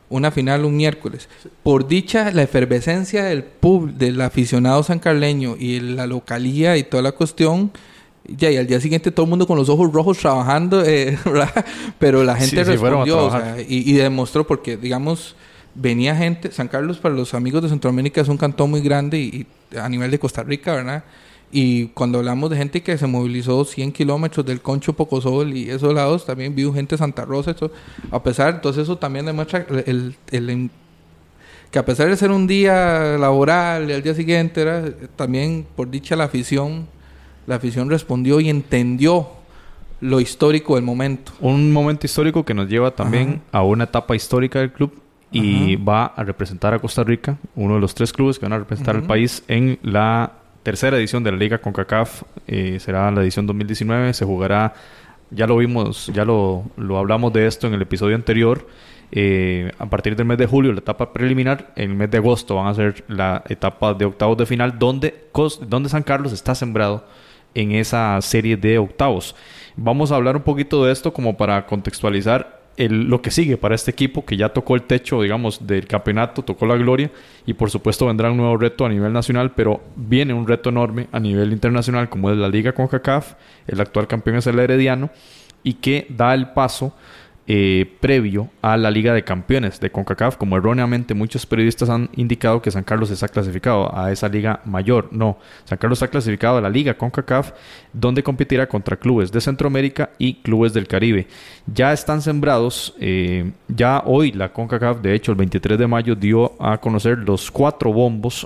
una 0.10 0.32
final 0.32 0.66
un 0.66 0.76
miércoles. 0.76 1.28
Por 1.64 1.88
dicha, 1.88 2.32
la 2.32 2.44
efervescencia 2.44 3.26
del 3.26 3.44
pub, 3.44 3.92
del 3.92 4.22
aficionado 4.22 4.84
sancarleño 4.84 5.56
y 5.60 5.80
la 5.80 6.08
localía 6.08 6.78
y 6.78 6.84
toda 6.84 7.04
la 7.04 7.12
cuestión 7.12 7.72
ya, 8.28 8.52
y 8.52 8.58
al 8.58 8.68
día 8.68 8.80
siguiente 8.80 9.12
todo 9.12 9.26
el 9.26 9.30
mundo 9.30 9.48
con 9.48 9.58
los 9.58 9.70
ojos 9.70 9.92
rojos 9.92 10.18
trabajando, 10.18 10.84
eh, 10.84 11.18
Pero 12.00 12.24
la 12.24 12.36
gente 12.36 12.64
respondió 12.64 13.32
y, 13.68 13.94
demostró 13.94 14.46
porque, 14.46 14.78
digamos, 14.78 15.36
venía 15.76 16.16
gente, 16.16 16.52
San 16.52 16.68
Carlos 16.68 16.98
para 16.98 17.16
los 17.16 17.34
amigos 17.34 17.64
de 17.64 17.70
Centroamérica 17.70 18.22
es 18.22 18.28
un 18.28 18.38
cantón 18.38 18.72
muy 18.72 18.82
grande 18.82 19.18
y, 19.20 19.48
a 19.78 19.88
nivel 19.88 20.12
de 20.12 20.20
Costa 20.20 20.44
Rica, 20.44 20.74
¿verdad? 20.74 21.04
Y 21.50 21.88
cuando 21.88 22.18
hablamos 22.18 22.50
de 22.50 22.58
gente 22.58 22.84
que 22.84 22.98
se 22.98 23.08
movilizó 23.08 23.64
100 23.64 23.94
kilómetros 23.94 24.46
del 24.46 24.62
Concho 24.62 24.94
Pocosol 24.94 25.56
y 25.56 25.70
esos 25.70 25.94
lados, 25.94 26.26
también 26.26 26.54
vio 26.54 26.74
gente 26.74 26.96
de 26.96 27.00
Santa 27.00 27.24
Rosa, 27.24 27.52
eso, 27.52 27.72
a 28.12 28.22
pesar, 28.22 28.56
entonces 28.56 28.84
eso 28.84 28.98
también 28.98 29.26
demuestra 29.26 29.66
el, 29.86 30.16
el, 30.32 30.70
que 31.72 31.80
a 31.80 31.86
pesar 31.86 32.10
de 32.10 32.18
ser 32.18 32.32
un 32.32 32.48
día 32.48 33.18
laboral 33.18 33.90
y 33.90 33.94
al 33.94 34.04
día 34.04 34.14
siguiente, 34.14 34.62
era 34.62 34.92
también 35.16 35.66
por 35.76 35.90
dicha 35.90 36.18
la 36.18 36.26
afición 36.26 36.88
la 37.48 37.56
afición 37.56 37.90
respondió 37.90 38.40
y 38.40 38.50
entendió 38.50 39.30
lo 40.02 40.20
histórico 40.20 40.76
del 40.76 40.84
momento. 40.84 41.32
Un 41.40 41.72
momento 41.72 42.06
histórico 42.06 42.46
que 42.46 42.54
nos 42.54 42.70
lleva 42.70 42.92
también 42.92 43.42
a 43.52 43.64
una 43.64 43.86
etapa 43.86 44.16
histórica 44.16 44.60
del 44.60 44.72
club 44.72 44.94
y 45.32 45.76
va 45.78 46.06
a 46.06 46.24
representar 46.24 46.74
a 46.74 46.80
Costa 46.80 47.04
Rica, 47.04 47.38
uno 47.56 47.76
de 47.76 47.80
los 47.80 47.96
tres 47.96 48.14
clubes 48.14 48.38
que 48.38 48.46
van 48.46 48.54
a 48.54 48.60
representar 48.60 48.96
al 48.96 49.04
país 49.04 49.44
en 49.48 49.80
la 49.82 50.34
tercera 50.64 50.98
edición 50.98 51.24
de 51.24 51.32
la 51.32 51.38
Liga 51.38 51.58
CONCACAF. 51.60 52.24
Eh, 52.48 52.78
será 52.80 53.10
la 53.12 53.22
edición 53.22 53.48
2019, 53.48 54.14
se 54.14 54.26
jugará, 54.26 54.74
ya 55.32 55.48
lo 55.48 55.58
vimos, 55.58 56.12
ya 56.14 56.26
lo, 56.26 56.64
lo 56.76 56.98
hablamos 56.98 57.34
de 57.34 57.48
esto 57.48 57.68
en 57.68 57.74
el 57.74 57.82
episodio 57.82 58.16
anterior. 58.16 58.68
Eh, 59.12 59.72
a 59.80 59.86
partir 59.86 60.18
del 60.18 60.26
mes 60.26 60.38
de 60.38 60.48
julio 60.48 60.74
la 60.74 60.80
etapa 60.80 61.14
preliminar, 61.14 61.72
en 61.78 61.92
el 61.92 61.98
mes 61.98 62.12
de 62.12 62.18
agosto 62.18 62.56
van 62.56 62.68
a 62.68 62.74
ser 62.74 63.06
la 63.08 63.42
etapa 63.48 63.94
de 63.94 64.04
octavos 64.04 64.38
de 64.38 64.46
final 64.46 64.78
donde, 64.78 65.30
donde 65.62 65.88
San 65.88 66.04
Carlos 66.04 66.34
está 66.34 66.54
sembrado 66.56 67.06
en 67.54 67.72
esa 67.72 68.20
serie 68.22 68.58
de 68.58 68.78
octavos. 68.78 69.36
Vamos 69.76 70.12
a 70.12 70.16
hablar 70.16 70.36
un 70.36 70.44
poquito 70.44 70.86
de 70.86 70.92
esto 70.92 71.14
como 71.14 71.38
para 71.38 71.66
contextualizar 71.66 72.58
lo 72.78 73.22
que 73.24 73.32
sigue 73.32 73.58
para 73.58 73.74
este 73.74 73.90
equipo 73.90 74.24
que 74.24 74.38
ya 74.38 74.50
tocó 74.50 74.76
el 74.76 74.84
techo, 74.84 75.22
digamos, 75.22 75.66
del 75.66 75.88
campeonato, 75.88 76.44
tocó 76.44 76.68
la 76.68 76.76
gloria 76.76 77.10
y 77.46 77.54
por 77.54 77.72
supuesto 77.72 78.06
vendrá 78.06 78.30
un 78.30 78.38
nuevo 78.38 78.56
reto 78.56 78.86
a 78.86 78.90
nivel 78.90 79.12
nacional, 79.12 79.54
pero 79.56 79.82
viene 79.96 80.34
un 80.34 80.48
reto 80.48 80.70
enorme 80.70 81.08
a 81.12 81.20
nivel 81.20 81.52
internacional 81.54 82.08
como 82.08 82.30
es 82.30 82.38
la 82.38 82.50
Liga 82.50 82.74
CONCACAF, 82.74 83.34
el 83.66 83.82
actual 83.82 84.08
campeón 84.08 84.38
es 84.38 84.48
el 84.48 84.60
Herediano 84.60 85.10
y 85.64 85.74
que 85.74 86.06
da 86.10 86.36
el 86.36 86.50
paso 86.50 86.94
eh, 87.50 87.96
previo 88.02 88.50
a 88.62 88.76
la 88.76 88.92
Liga 88.92 89.14
de 89.14 89.24
Campeones 89.24 89.80
de 89.80 89.90
CONCACAF, 89.90 90.36
como 90.36 90.58
erróneamente 90.58 91.14
muchos 91.14 91.46
periodistas 91.46 91.90
han 91.90 92.10
indicado 92.18 92.62
que 92.62 92.72
San 92.72 92.84
Carlos 92.84 93.10
está 93.10 93.30
clasificado 93.30 93.98
a 93.98 94.12
esa 94.12 94.28
liga 94.28 94.60
mayor. 94.66 95.08
No, 95.14 95.38
San 95.64 95.78
Carlos 95.78 95.98
está 95.98 96.10
clasificado 96.10 96.58
a 96.58 96.62
la 96.62 96.70
Liga 96.70 96.98
CONCACAF, 96.98 97.54
donde 97.94 98.22
competirá 98.22 98.68
contra 98.68 98.98
clubes 98.98 99.32
de 99.32 99.40
Centroamérica 99.40 100.10
y 100.18 100.34
clubes 100.42 100.74
del 100.74 100.90
Caribe. 100.90 101.28
Ya 101.74 101.94
están 101.94 102.22
sembrados, 102.22 102.94
eh, 103.00 103.52
ya 103.70 104.04
hoy 104.06 104.34
la 104.34 104.52
CONCACAF, 104.52 105.00
de 105.00 105.16
hecho 105.16 105.32
el 105.32 105.38
23 105.38 105.80
de 105.80 105.88
mayo, 105.88 106.16
dio 106.16 106.62
a 106.62 106.80
conocer 106.80 107.20
los 107.20 107.50
cuatro 107.50 107.94
bombos 107.94 108.46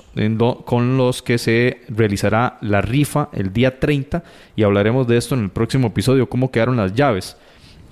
con 0.64 0.96
los 0.96 1.22
que 1.22 1.38
se 1.38 1.80
realizará 1.88 2.58
la 2.60 2.80
rifa 2.80 3.30
el 3.32 3.52
día 3.52 3.80
30 3.80 4.22
y 4.54 4.62
hablaremos 4.62 5.08
de 5.08 5.16
esto 5.16 5.34
en 5.34 5.42
el 5.42 5.50
próximo 5.50 5.88
episodio, 5.88 6.28
cómo 6.28 6.52
quedaron 6.52 6.76
las 6.76 6.94
llaves. 6.94 7.36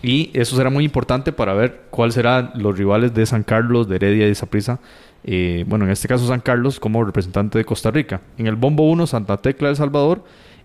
Y 0.03 0.30
eso 0.32 0.57
será 0.57 0.70
muy 0.70 0.84
importante 0.84 1.32
para 1.32 1.53
ver 1.55 1.82
cuáles 1.90 2.14
serán 2.14 2.53
los 2.55 2.76
rivales 2.78 3.12
de 3.12 3.26
San 3.26 3.42
Carlos, 3.42 3.88
de 3.88 3.96
Heredia 3.96 4.24
y 4.24 4.28
de 4.28 4.34
Zaprisa. 4.34 4.80
Eh, 5.24 5.64
bueno, 5.66 5.84
en 5.84 5.90
este 5.90 6.09
caso 6.09 6.26
San 6.26 6.40
Carlos 6.40 6.80
como 6.80 7.05
representante 7.05 7.59
de 7.59 7.64
Costa 7.64 7.90
Rica. 7.90 8.22
En 8.38 8.46
el 8.46 8.57
Bombo 8.57 8.88
1, 8.90 9.07
Santa 9.07 9.36
Tecla 9.36 9.68
de 9.68 9.72
El 9.72 9.76
Salvador. 9.76 10.24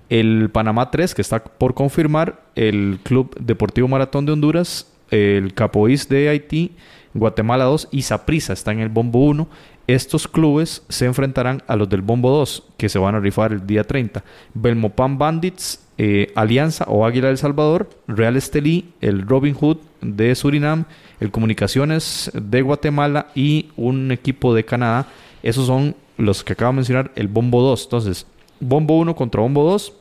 El 0.10 0.50
Panamá 0.52 0.92
3, 0.92 1.14
que 1.16 1.22
está 1.22 1.44
por 1.44 1.74
confirmar. 1.74 2.44
El 2.56 3.00
Club 3.04 3.36
Deportivo 3.40 3.88
Maratón 3.88 4.26
de 4.26 4.32
Honduras. 4.32 4.92
El 5.12 5.54
Capoís 5.54 6.08
de 6.08 6.30
Haití. 6.30 6.72
Guatemala 7.14 7.64
2 7.64 7.90
y 7.92 8.02
Zaprisa 8.02 8.54
está 8.54 8.72
en 8.72 8.80
el 8.80 8.90
Bombo 8.90 9.26
1. 9.26 9.48
Estos 9.88 10.28
clubes 10.28 10.84
se 10.90 11.06
enfrentarán 11.06 11.62
a 11.68 11.76
los 11.76 11.90
del 11.90 12.02
Bombo 12.02 12.32
2, 12.32 12.64
que 12.78 12.90
se 12.90 13.00
van 13.00 13.16
a 13.16 13.20
rifar 13.20 13.52
el 13.52 13.68
día 13.68 13.84
30. 13.84 14.24
Belmopan 14.54 15.18
Bandits 15.18 15.86
eh, 15.98 16.34
Alianza 16.36 16.86
o 16.90 17.06
Águila 17.06 17.30
del 17.30 17.38
Salvador, 17.38 17.90
Real 18.08 18.36
Estelí, 18.36 18.94
el 19.00 19.22
Robin 19.22 19.54
Hood 19.54 19.78
de 20.02 20.36
Surinam, 20.36 20.86
el 21.22 21.32
Comunicaciones 21.32 22.32
de 22.34 22.62
Guatemala 22.62 23.28
y 23.34 23.70
un 23.78 24.12
equipo 24.12 24.54
de 24.54 24.66
Canadá. 24.66 25.08
Esos 25.42 25.68
son 25.68 25.96
los 26.18 26.44
que 26.44 26.54
acabo 26.54 26.74
de 26.74 26.78
mencionar, 26.78 27.12
el 27.16 27.30
Bombo 27.30 27.62
2. 27.62 27.84
Entonces, 27.86 28.28
Bombo 28.60 28.98
1 28.98 29.16
contra 29.16 29.42
Bombo 29.42 29.64
2 29.64 29.94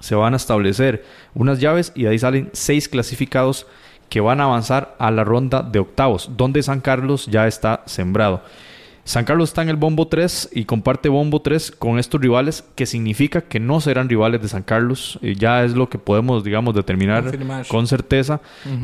se 0.00 0.14
van 0.16 0.32
a 0.32 0.36
establecer 0.36 1.04
unas 1.34 1.60
llaves 1.60 1.92
y 1.94 2.04
de 2.04 2.08
ahí 2.08 2.18
salen 2.18 2.50
seis 2.52 2.88
clasificados 2.88 3.66
que 4.08 4.20
van 4.20 4.40
a 4.40 4.44
avanzar 4.44 4.96
a 4.98 5.12
la 5.12 5.22
ronda 5.22 5.62
de 5.62 5.78
octavos, 5.78 6.30
donde 6.36 6.62
San 6.64 6.80
Carlos 6.80 7.26
ya 7.26 7.46
está 7.46 7.82
sembrado. 7.86 8.42
San 9.04 9.24
Carlos 9.24 9.50
está 9.50 9.62
en 9.62 9.70
el 9.70 9.76
bombo 9.76 10.08
3 10.08 10.50
y 10.52 10.64
comparte 10.66 11.08
bombo 11.08 11.40
3 11.40 11.72
con 11.72 11.98
estos 11.98 12.20
rivales, 12.20 12.64
que 12.74 12.86
significa 12.86 13.40
que 13.40 13.58
no 13.58 13.80
serán 13.80 14.08
rivales 14.08 14.42
de 14.42 14.48
San 14.48 14.62
Carlos. 14.62 15.18
ya 15.22 15.64
es 15.64 15.74
lo 15.74 15.88
que 15.88 15.98
podemos, 15.98 16.44
digamos, 16.44 16.74
determinar 16.74 17.24
con 17.68 17.86
certeza. 17.86 18.40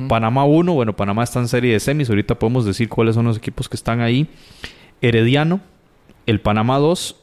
Panamá 0.08 0.44
1, 0.44 0.72
bueno, 0.72 0.96
Panamá 0.96 1.22
está 1.22 1.40
en 1.40 1.48
serie 1.48 1.72
de 1.72 1.80
semis. 1.80 2.08
Ahorita 2.08 2.38
podemos 2.38 2.64
decir 2.64 2.88
cuáles 2.88 3.14
son 3.14 3.26
los 3.26 3.36
equipos 3.36 3.68
que 3.68 3.76
están 3.76 4.00
ahí. 4.00 4.28
Herediano, 5.00 5.60
el 6.24 6.40
Panamá 6.40 6.78
2, 6.78 7.16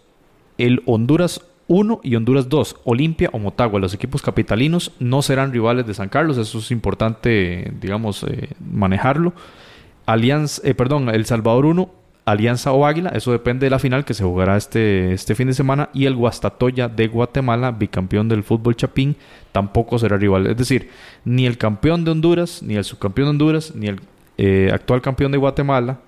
el 0.59 0.83
Honduras 0.85 1.41
1 1.67 2.01
y 2.03 2.15
Honduras 2.15 2.49
2, 2.49 2.77
Olimpia 2.83 3.29
o 3.33 3.39
Motagua. 3.39 3.79
Los 3.79 3.93
equipos 3.93 4.21
capitalinos 4.21 4.91
no 4.99 5.21
serán 5.21 5.51
rivales 5.51 5.87
de 5.87 5.93
San 5.93 6.09
Carlos. 6.09 6.37
Eso 6.37 6.59
es 6.59 6.71
importante, 6.71 7.73
digamos, 7.81 8.23
eh, 8.23 8.49
manejarlo. 8.59 9.33
Alianza, 10.05 10.61
eh, 10.65 10.75
perdón, 10.75 11.09
El 11.09 11.25
Salvador 11.25 11.65
1 11.65 12.02
Alianza 12.25 12.71
o 12.71 12.85
Águila, 12.85 13.09
eso 13.09 13.31
depende 13.31 13.65
de 13.65 13.69
la 13.69 13.79
final 13.79 14.05
que 14.05 14.13
se 14.13 14.23
jugará 14.23 14.55
este, 14.55 15.13
este 15.13 15.35
fin 15.35 15.47
de 15.47 15.53
semana. 15.53 15.89
Y 15.93 16.05
el 16.05 16.15
Guastatoya 16.15 16.87
de 16.87 17.07
Guatemala, 17.07 17.71
bicampeón 17.71 18.29
del 18.29 18.43
fútbol 18.43 18.75
chapín, 18.75 19.17
tampoco 19.51 19.99
será 19.99 20.17
rival. 20.17 20.47
Es 20.47 20.57
decir, 20.57 20.89
ni 21.25 21.45
el 21.45 21.57
campeón 21.57 22.05
de 22.05 22.11
Honduras, 22.11 22.63
ni 22.63 22.75
el 22.75 22.83
subcampeón 22.85 23.25
de 23.25 23.29
Honduras, 23.31 23.75
ni 23.75 23.87
el 23.87 23.99
eh, 24.37 24.69
actual 24.73 25.01
campeón 25.01 25.33
de 25.33 25.37
Guatemala, 25.37 25.99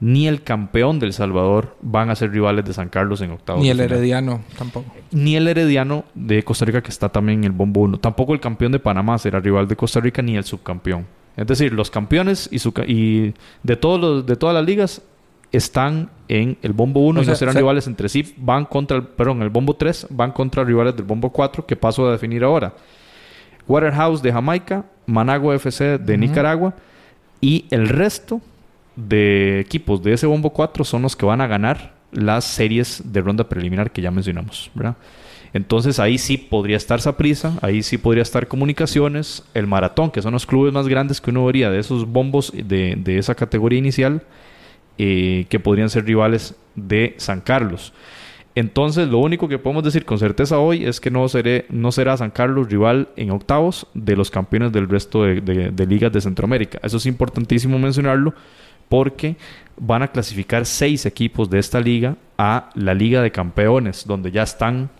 ni 0.00 0.26
el 0.26 0.42
campeón 0.42 0.98
del 0.98 1.12
Salvador 1.12 1.76
van 1.82 2.08
a 2.08 2.16
ser 2.16 2.32
rivales 2.32 2.64
de 2.64 2.72
San 2.72 2.88
Carlos 2.88 3.20
en 3.20 3.32
octavos. 3.32 3.62
Ni 3.62 3.68
el 3.68 3.80
Herediano 3.80 4.40
tampoco. 4.56 4.90
Ni 5.10 5.36
el 5.36 5.46
Herediano 5.46 6.04
de 6.14 6.42
Costa 6.42 6.64
Rica 6.64 6.82
que 6.82 6.88
está 6.88 7.10
también 7.10 7.40
en 7.40 7.44
el 7.44 7.52
bombo 7.52 7.82
1. 7.82 7.98
Tampoco 7.98 8.32
el 8.32 8.40
campeón 8.40 8.72
de 8.72 8.78
Panamá 8.78 9.18
será 9.18 9.40
rival 9.40 9.68
de 9.68 9.76
Costa 9.76 10.00
Rica 10.00 10.22
ni 10.22 10.36
el 10.38 10.44
subcampeón. 10.44 11.06
Es 11.36 11.46
decir, 11.46 11.72
los 11.74 11.90
campeones 11.90 12.48
y, 12.50 12.58
su, 12.58 12.72
y 12.86 13.34
de, 13.62 13.76
todos 13.76 14.00
los, 14.00 14.26
de 14.26 14.36
todas 14.36 14.54
las 14.54 14.64
ligas 14.64 15.02
están 15.52 16.10
en 16.28 16.56
el 16.62 16.72
bombo 16.72 17.00
1 17.00 17.22
y 17.22 17.26
no 17.26 17.34
serán 17.34 17.56
rivales 17.56 17.86
entre 17.86 18.08
sí. 18.08 18.34
Van 18.36 18.64
contra 18.64 18.96
el, 18.96 19.04
perdón, 19.04 19.42
el 19.42 19.50
bombo 19.50 19.74
3 19.74 20.08
van 20.10 20.32
contra 20.32 20.64
rivales 20.64 20.96
del 20.96 21.04
bombo 21.04 21.30
4 21.30 21.66
que 21.66 21.76
paso 21.76 22.06
a 22.06 22.12
definir 22.12 22.44
ahora. 22.44 22.74
Waterhouse 23.66 24.22
de 24.22 24.32
Jamaica, 24.32 24.84
Managua 25.06 25.54
FC 25.54 25.98
de 25.98 26.18
Nicaragua 26.18 26.74
y 27.40 27.66
el 27.70 27.88
resto 27.88 28.40
de 28.96 29.60
equipos 29.60 30.02
de 30.02 30.12
ese 30.12 30.26
bombo 30.26 30.50
4 30.50 30.84
son 30.84 31.02
los 31.02 31.16
que 31.16 31.26
van 31.26 31.40
a 31.40 31.46
ganar 31.46 31.94
las 32.12 32.44
series 32.44 33.02
de 33.12 33.20
ronda 33.20 33.48
preliminar 33.48 33.92
que 33.92 34.02
ya 34.02 34.10
mencionamos, 34.10 34.70
¿verdad? 34.74 34.96
Entonces 35.52 35.98
ahí 35.98 36.18
sí 36.18 36.36
podría 36.36 36.76
estar 36.76 37.00
Saprisa, 37.00 37.58
ahí 37.60 37.82
sí 37.82 37.98
podría 37.98 38.22
estar 38.22 38.46
Comunicaciones, 38.46 39.42
el 39.54 39.66
Maratón, 39.66 40.10
que 40.10 40.22
son 40.22 40.32
los 40.32 40.46
clubes 40.46 40.72
más 40.72 40.86
grandes 40.86 41.20
que 41.20 41.30
uno 41.30 41.44
vería 41.44 41.70
de 41.70 41.80
esos 41.80 42.06
bombos 42.06 42.52
de, 42.52 42.96
de 42.96 43.18
esa 43.18 43.34
categoría 43.34 43.78
inicial, 43.78 44.22
eh, 45.02 45.46
que 45.48 45.58
podrían 45.58 45.88
ser 45.88 46.04
rivales 46.04 46.54
de 46.74 47.14
San 47.16 47.40
Carlos. 47.40 47.94
Entonces, 48.54 49.08
lo 49.08 49.16
único 49.16 49.48
que 49.48 49.58
podemos 49.58 49.82
decir 49.82 50.04
con 50.04 50.18
certeza 50.18 50.58
hoy 50.58 50.84
es 50.84 51.00
que 51.00 51.10
no, 51.10 51.26
seré, 51.26 51.64
no 51.70 51.90
será 51.90 52.18
San 52.18 52.30
Carlos 52.30 52.68
rival 52.68 53.08
en 53.16 53.30
octavos 53.30 53.86
de 53.94 54.14
los 54.14 54.30
campeones 54.30 54.72
del 54.72 54.90
resto 54.90 55.22
de, 55.22 55.40
de 55.40 55.86
ligas 55.86 56.12
de 56.12 56.20
Centroamérica. 56.20 56.80
Eso 56.82 56.98
es 56.98 57.06
importantísimo 57.06 57.78
mencionarlo 57.78 58.34
porque 58.90 59.36
van 59.78 60.02
a 60.02 60.08
clasificar 60.08 60.66
seis 60.66 61.06
equipos 61.06 61.48
de 61.48 61.60
esta 61.60 61.80
liga 61.80 62.18
a 62.36 62.68
la 62.74 62.92
Liga 62.92 63.22
de 63.22 63.32
Campeones, 63.32 64.04
donde 64.06 64.30
ya 64.30 64.42
están 64.42 64.90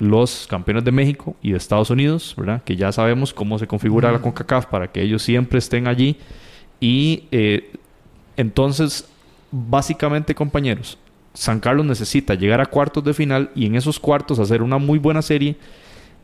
los 0.00 0.48
campeones 0.48 0.82
de 0.82 0.90
México 0.90 1.36
y 1.42 1.52
de 1.52 1.58
Estados 1.58 1.90
Unidos, 1.90 2.34
¿verdad? 2.36 2.60
Que 2.64 2.74
ya 2.74 2.90
sabemos 2.90 3.32
cómo 3.32 3.56
se 3.60 3.68
configura 3.68 4.10
la 4.10 4.18
CONCACAF 4.18 4.66
para 4.66 4.90
que 4.90 5.00
ellos 5.00 5.22
siempre 5.22 5.60
estén 5.60 5.86
allí. 5.86 6.16
Y 6.80 7.28
eh, 7.30 7.70
entonces, 8.36 9.08
básicamente, 9.54 10.34
compañeros, 10.34 10.98
San 11.32 11.60
Carlos 11.60 11.86
necesita 11.86 12.34
llegar 12.34 12.60
a 12.60 12.66
cuartos 12.66 13.04
de 13.04 13.14
final 13.14 13.50
y 13.54 13.66
en 13.66 13.76
esos 13.76 14.00
cuartos 14.00 14.40
hacer 14.40 14.62
una 14.62 14.78
muy 14.78 14.98
buena 14.98 15.22
serie. 15.22 15.56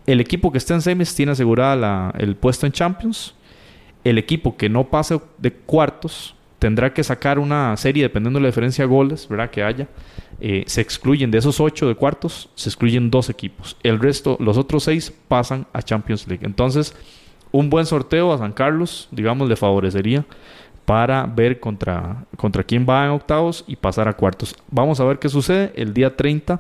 El 0.07 0.21
equipo 0.21 0.51
que 0.51 0.59
esté 0.59 0.75
en 0.75 0.83
semis 0.83 1.15
tiene 1.15 1.33
asegurada 1.33 2.13
el 2.19 2.35
puesto 2.35 2.67
en 2.67 2.73
Champions. 2.73 3.35
El 4.03 4.19
equipo 4.19 4.57
que 4.57 4.69
no 4.69 4.89
pase 4.89 5.21
de 5.39 5.53
cuartos 5.53 6.35
tendrá 6.59 6.93
que 6.93 7.05
sacar 7.05 7.39
una 7.39 7.77
serie 7.77 8.03
dependiendo 8.03 8.39
de 8.39 8.43
la 8.43 8.49
diferencia 8.49 8.85
de 8.85 8.89
goles, 8.89 9.29
¿verdad? 9.29 9.51
Que 9.51 9.63
haya. 9.63 9.89
Eh, 10.41 10.65
se 10.67 10.81
excluyen 10.81 11.31
de 11.31 11.39
esos 11.39 11.61
ocho 11.61 11.87
de 11.87 11.95
cuartos, 11.95 12.49
se 12.57 12.69
excluyen 12.69 13.11
dos 13.11 13.31
equipos. 13.31 13.77
El 13.85 14.01
resto, 14.01 14.37
los 14.41 14.59
otros 14.59 14.85
seis, 14.85 15.13
pasan 15.29 15.67
a 15.73 15.83
Champions 15.83 16.27
League. 16.27 16.45
Entonces, 16.45 16.95
un 17.53 17.71
buen 17.71 17.87
sorteo 17.87 18.33
a 18.33 18.39
San 18.39 18.53
Carlos, 18.53 19.09
digamos, 19.13 19.49
le 19.49 19.57
favorecería 19.57 20.25
para 20.91 21.25
ver 21.25 21.61
contra, 21.61 22.25
contra 22.37 22.65
quién 22.65 22.85
va 22.85 23.05
en 23.05 23.13
octavos 23.13 23.65
y 23.69 23.77
pasar 23.77 24.09
a 24.09 24.13
cuartos. 24.13 24.57
Vamos 24.73 24.99
a 24.99 25.05
ver 25.05 25.21
qué 25.21 25.29
sucede 25.29 25.71
el 25.77 25.95
día 25.95 26.17
30. 26.17 26.59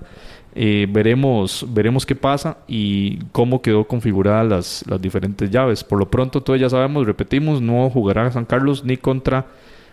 Eh, 0.55 0.87
veremos, 0.89 1.67
veremos 1.69 2.07
qué 2.07 2.15
pasa 2.15 2.59
y 2.69 3.19
cómo 3.33 3.61
quedó 3.61 3.89
configuradas 3.89 4.47
las, 4.47 4.85
las 4.87 5.03
diferentes 5.03 5.51
llaves. 5.51 5.83
Por 5.83 5.99
lo 5.99 6.09
pronto, 6.09 6.41
todos 6.41 6.61
ya 6.61 6.71
sabemos, 6.71 7.07
repetimos, 7.07 7.61
no 7.61 7.91
jugará 7.91 8.31
San 8.31 8.45
Carlos 8.45 8.85
ni 8.85 8.97
contra 8.97 9.47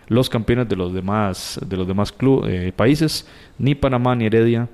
los 0.06 0.30
campeones 0.30 0.68
de 0.68 0.76
los 0.76 0.94
demás, 0.94 1.58
de 1.66 1.76
los 1.76 1.88
demás 1.88 2.14
eh, 2.46 2.72
países, 2.76 3.26
ni 3.58 3.74
Panamá, 3.74 4.14
ni 4.14 4.26
Heredia, 4.26 4.68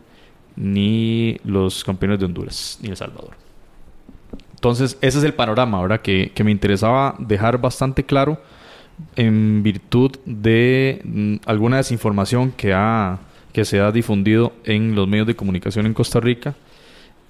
ni 0.57 1.39
los 1.43 1.85
campeones 1.85 2.19
de 2.19 2.27
Honduras, 2.27 2.79
ni 2.83 2.91
El 2.91 2.99
Salvador. 2.99 3.31
Entonces, 4.57 4.99
ese 5.01 5.17
es 5.17 5.25
el 5.25 5.33
panorama 5.33 5.79
ahora 5.79 6.03
que, 6.03 6.33
me 6.45 6.51
interesaba 6.51 7.15
dejar 7.19 7.59
bastante 7.59 8.05
claro 8.05 8.43
en 9.17 9.63
virtud 9.63 10.13
de 10.25 11.01
mm, 11.05 11.35
alguna 11.47 11.79
desinformación 11.79 12.53
que, 12.53 12.73
ha, 12.73 13.19
que 13.53 13.65
se 13.65 13.81
ha 13.81 13.93
difundido 13.93 14.53
en 14.65 14.95
los 14.95 15.09
medios 15.09 15.27
de 15.27 15.37
comunicación 15.37 15.87
en 15.87 15.95
Costa 15.95 16.21
Rica 16.21 16.55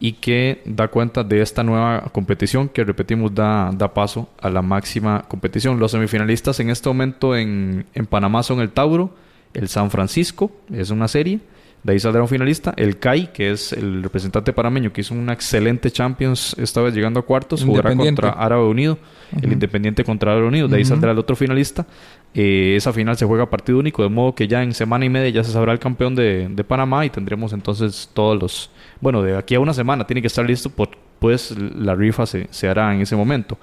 y 0.00 0.12
que 0.12 0.60
da 0.64 0.88
cuenta 0.88 1.24
de 1.24 1.40
esta 1.40 1.62
nueva 1.62 2.02
competición 2.12 2.68
que 2.68 2.84
repetimos 2.84 3.34
da, 3.34 3.70
da 3.72 3.94
paso 3.94 4.28
a 4.40 4.50
la 4.50 4.60
máxima 4.60 5.24
competición. 5.28 5.78
Los 5.78 5.92
semifinalistas 5.92 6.60
en 6.60 6.70
este 6.70 6.88
momento 6.88 7.36
en, 7.36 7.86
en 7.94 8.06
Panamá 8.06 8.42
son 8.42 8.60
el 8.60 8.70
Tauro, 8.70 9.14
el 9.54 9.68
San 9.68 9.90
Francisco, 9.90 10.50
es 10.72 10.90
una 10.90 11.08
serie, 11.08 11.40
de 11.84 11.92
ahí 11.92 12.00
saldrá 12.00 12.22
un 12.22 12.28
finalista, 12.28 12.74
el 12.76 12.98
CAI, 12.98 13.32
que 13.32 13.50
es 13.52 13.72
el 13.72 14.02
representante 14.02 14.52
panameño, 14.52 14.92
que 14.92 15.02
hizo 15.02 15.14
una 15.14 15.34
excelente 15.34 15.90
Champions, 15.90 16.56
esta 16.58 16.80
vez 16.80 16.94
llegando 16.94 17.20
a 17.20 17.22
cuartos, 17.22 17.62
jugará 17.62 17.94
contra 17.94 18.30
Árabe 18.30 18.64
Unido, 18.64 18.98
el 19.40 19.52
Independiente 19.52 20.02
contra 20.02 20.32
Árabe 20.32 20.48
Unido, 20.48 20.66
de 20.66 20.78
ahí 20.78 20.84
saldrá 20.84 21.12
el 21.12 21.18
otro 21.18 21.36
finalista. 21.36 21.86
Eh, 22.34 22.74
esa 22.76 22.92
final 22.92 23.16
se 23.16 23.26
juega 23.26 23.44
a 23.44 23.50
partido 23.50 23.78
único, 23.78 24.02
de 24.02 24.08
modo 24.08 24.34
que 24.34 24.48
ya 24.48 24.62
en 24.62 24.72
semana 24.72 25.04
y 25.04 25.08
media 25.08 25.28
ya 25.30 25.44
se 25.44 25.52
sabrá 25.52 25.72
el 25.72 25.78
campeón 25.78 26.16
de, 26.16 26.48
de 26.50 26.64
Panamá 26.64 27.06
y 27.06 27.10
tendremos 27.10 27.52
entonces 27.52 28.10
todos 28.12 28.40
los 28.40 28.70
bueno, 29.00 29.22
de 29.22 29.36
aquí 29.36 29.54
a 29.54 29.60
una 29.60 29.74
semana 29.74 30.06
tiene 30.06 30.22
que 30.22 30.28
estar 30.28 30.46
listo, 30.46 30.70
pues 31.18 31.50
la 31.58 31.94
rifa 31.94 32.24
se, 32.24 32.48
se 32.50 32.68
hará 32.68 32.94
en 32.94 33.02
ese 33.02 33.14
momento. 33.14 33.58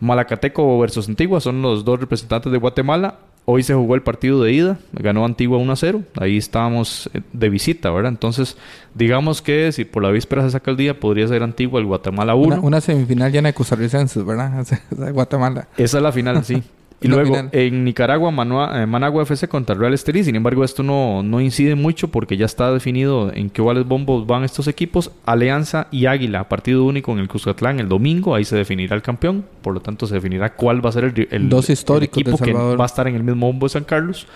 Malacateco 0.00 0.78
versus 0.78 1.08
Antigua 1.08 1.40
son 1.40 1.62
los 1.62 1.84
dos 1.84 2.00
representantes 2.00 2.50
de 2.52 2.58
Guatemala. 2.58 3.18
Hoy 3.44 3.64
se 3.64 3.74
jugó 3.74 3.96
el 3.96 4.02
partido 4.02 4.40
de 4.42 4.52
ida, 4.52 4.78
ganó 4.92 5.24
Antigua 5.24 5.58
1 5.58 5.72
a 5.72 5.76
0. 5.76 6.02
Ahí 6.20 6.36
estábamos 6.36 7.10
eh, 7.12 7.22
de 7.32 7.48
visita, 7.48 7.90
¿verdad? 7.90 8.12
Entonces, 8.12 8.56
digamos 8.94 9.42
que 9.42 9.72
si 9.72 9.84
por 9.84 10.04
la 10.04 10.10
víspera 10.10 10.42
se 10.42 10.50
saca 10.50 10.70
el 10.70 10.76
día, 10.76 11.00
podría 11.00 11.26
ser 11.26 11.42
Antigua 11.42 11.80
el 11.80 11.86
Guatemala 11.86 12.36
1. 12.36 12.60
Una, 12.62 12.80
semifinal 12.80 13.32
llena 13.32 13.48
de 13.48 13.54
costarricenses, 13.54 14.24
¿verdad? 14.24 14.64
Guatemala. 15.12 15.66
Esa 15.76 15.96
es 15.96 16.02
la 16.02 16.12
final, 16.12 16.44
sí. 16.44 16.62
Y 17.02 17.08
luego 17.08 17.36
en 17.52 17.84
Nicaragua, 17.84 18.30
eh, 18.30 18.86
Managua 18.86 19.22
FC 19.22 19.48
contra 19.48 19.74
Real 19.74 19.92
Estelí. 19.94 20.24
Sin 20.24 20.36
embargo, 20.36 20.64
esto 20.64 20.82
no, 20.82 21.22
no 21.22 21.40
incide 21.40 21.74
mucho 21.74 22.08
porque 22.08 22.36
ya 22.36 22.46
está 22.46 22.72
definido 22.72 23.32
en 23.32 23.50
qué 23.50 23.62
cuáles 23.62 23.86
bombos 23.86 24.26
van 24.26 24.44
estos 24.44 24.68
equipos. 24.68 25.10
Alianza 25.24 25.88
y 25.90 26.06
Águila, 26.06 26.48
partido 26.48 26.84
único 26.84 27.12
en 27.12 27.18
el 27.18 27.28
Cuscatlán 27.28 27.80
el 27.80 27.88
domingo. 27.88 28.34
Ahí 28.34 28.44
se 28.44 28.56
definirá 28.56 28.96
el 28.96 29.02
campeón. 29.02 29.44
Por 29.62 29.74
lo 29.74 29.80
tanto, 29.80 30.06
se 30.06 30.14
definirá 30.14 30.54
cuál 30.54 30.84
va 30.84 30.90
a 30.90 30.92
ser 30.92 31.04
el, 31.04 31.28
el, 31.30 31.48
Dos 31.48 31.70
históricos 31.70 32.18
equipo 32.18 32.38
que 32.38 32.52
va 32.52 32.84
a 32.84 32.86
estar 32.86 33.08
en 33.08 33.14
el 33.14 33.22
mismo 33.22 33.46
bombo 33.46 33.66
de 33.66 33.70
San 33.70 33.84
Carlos. 33.84 34.26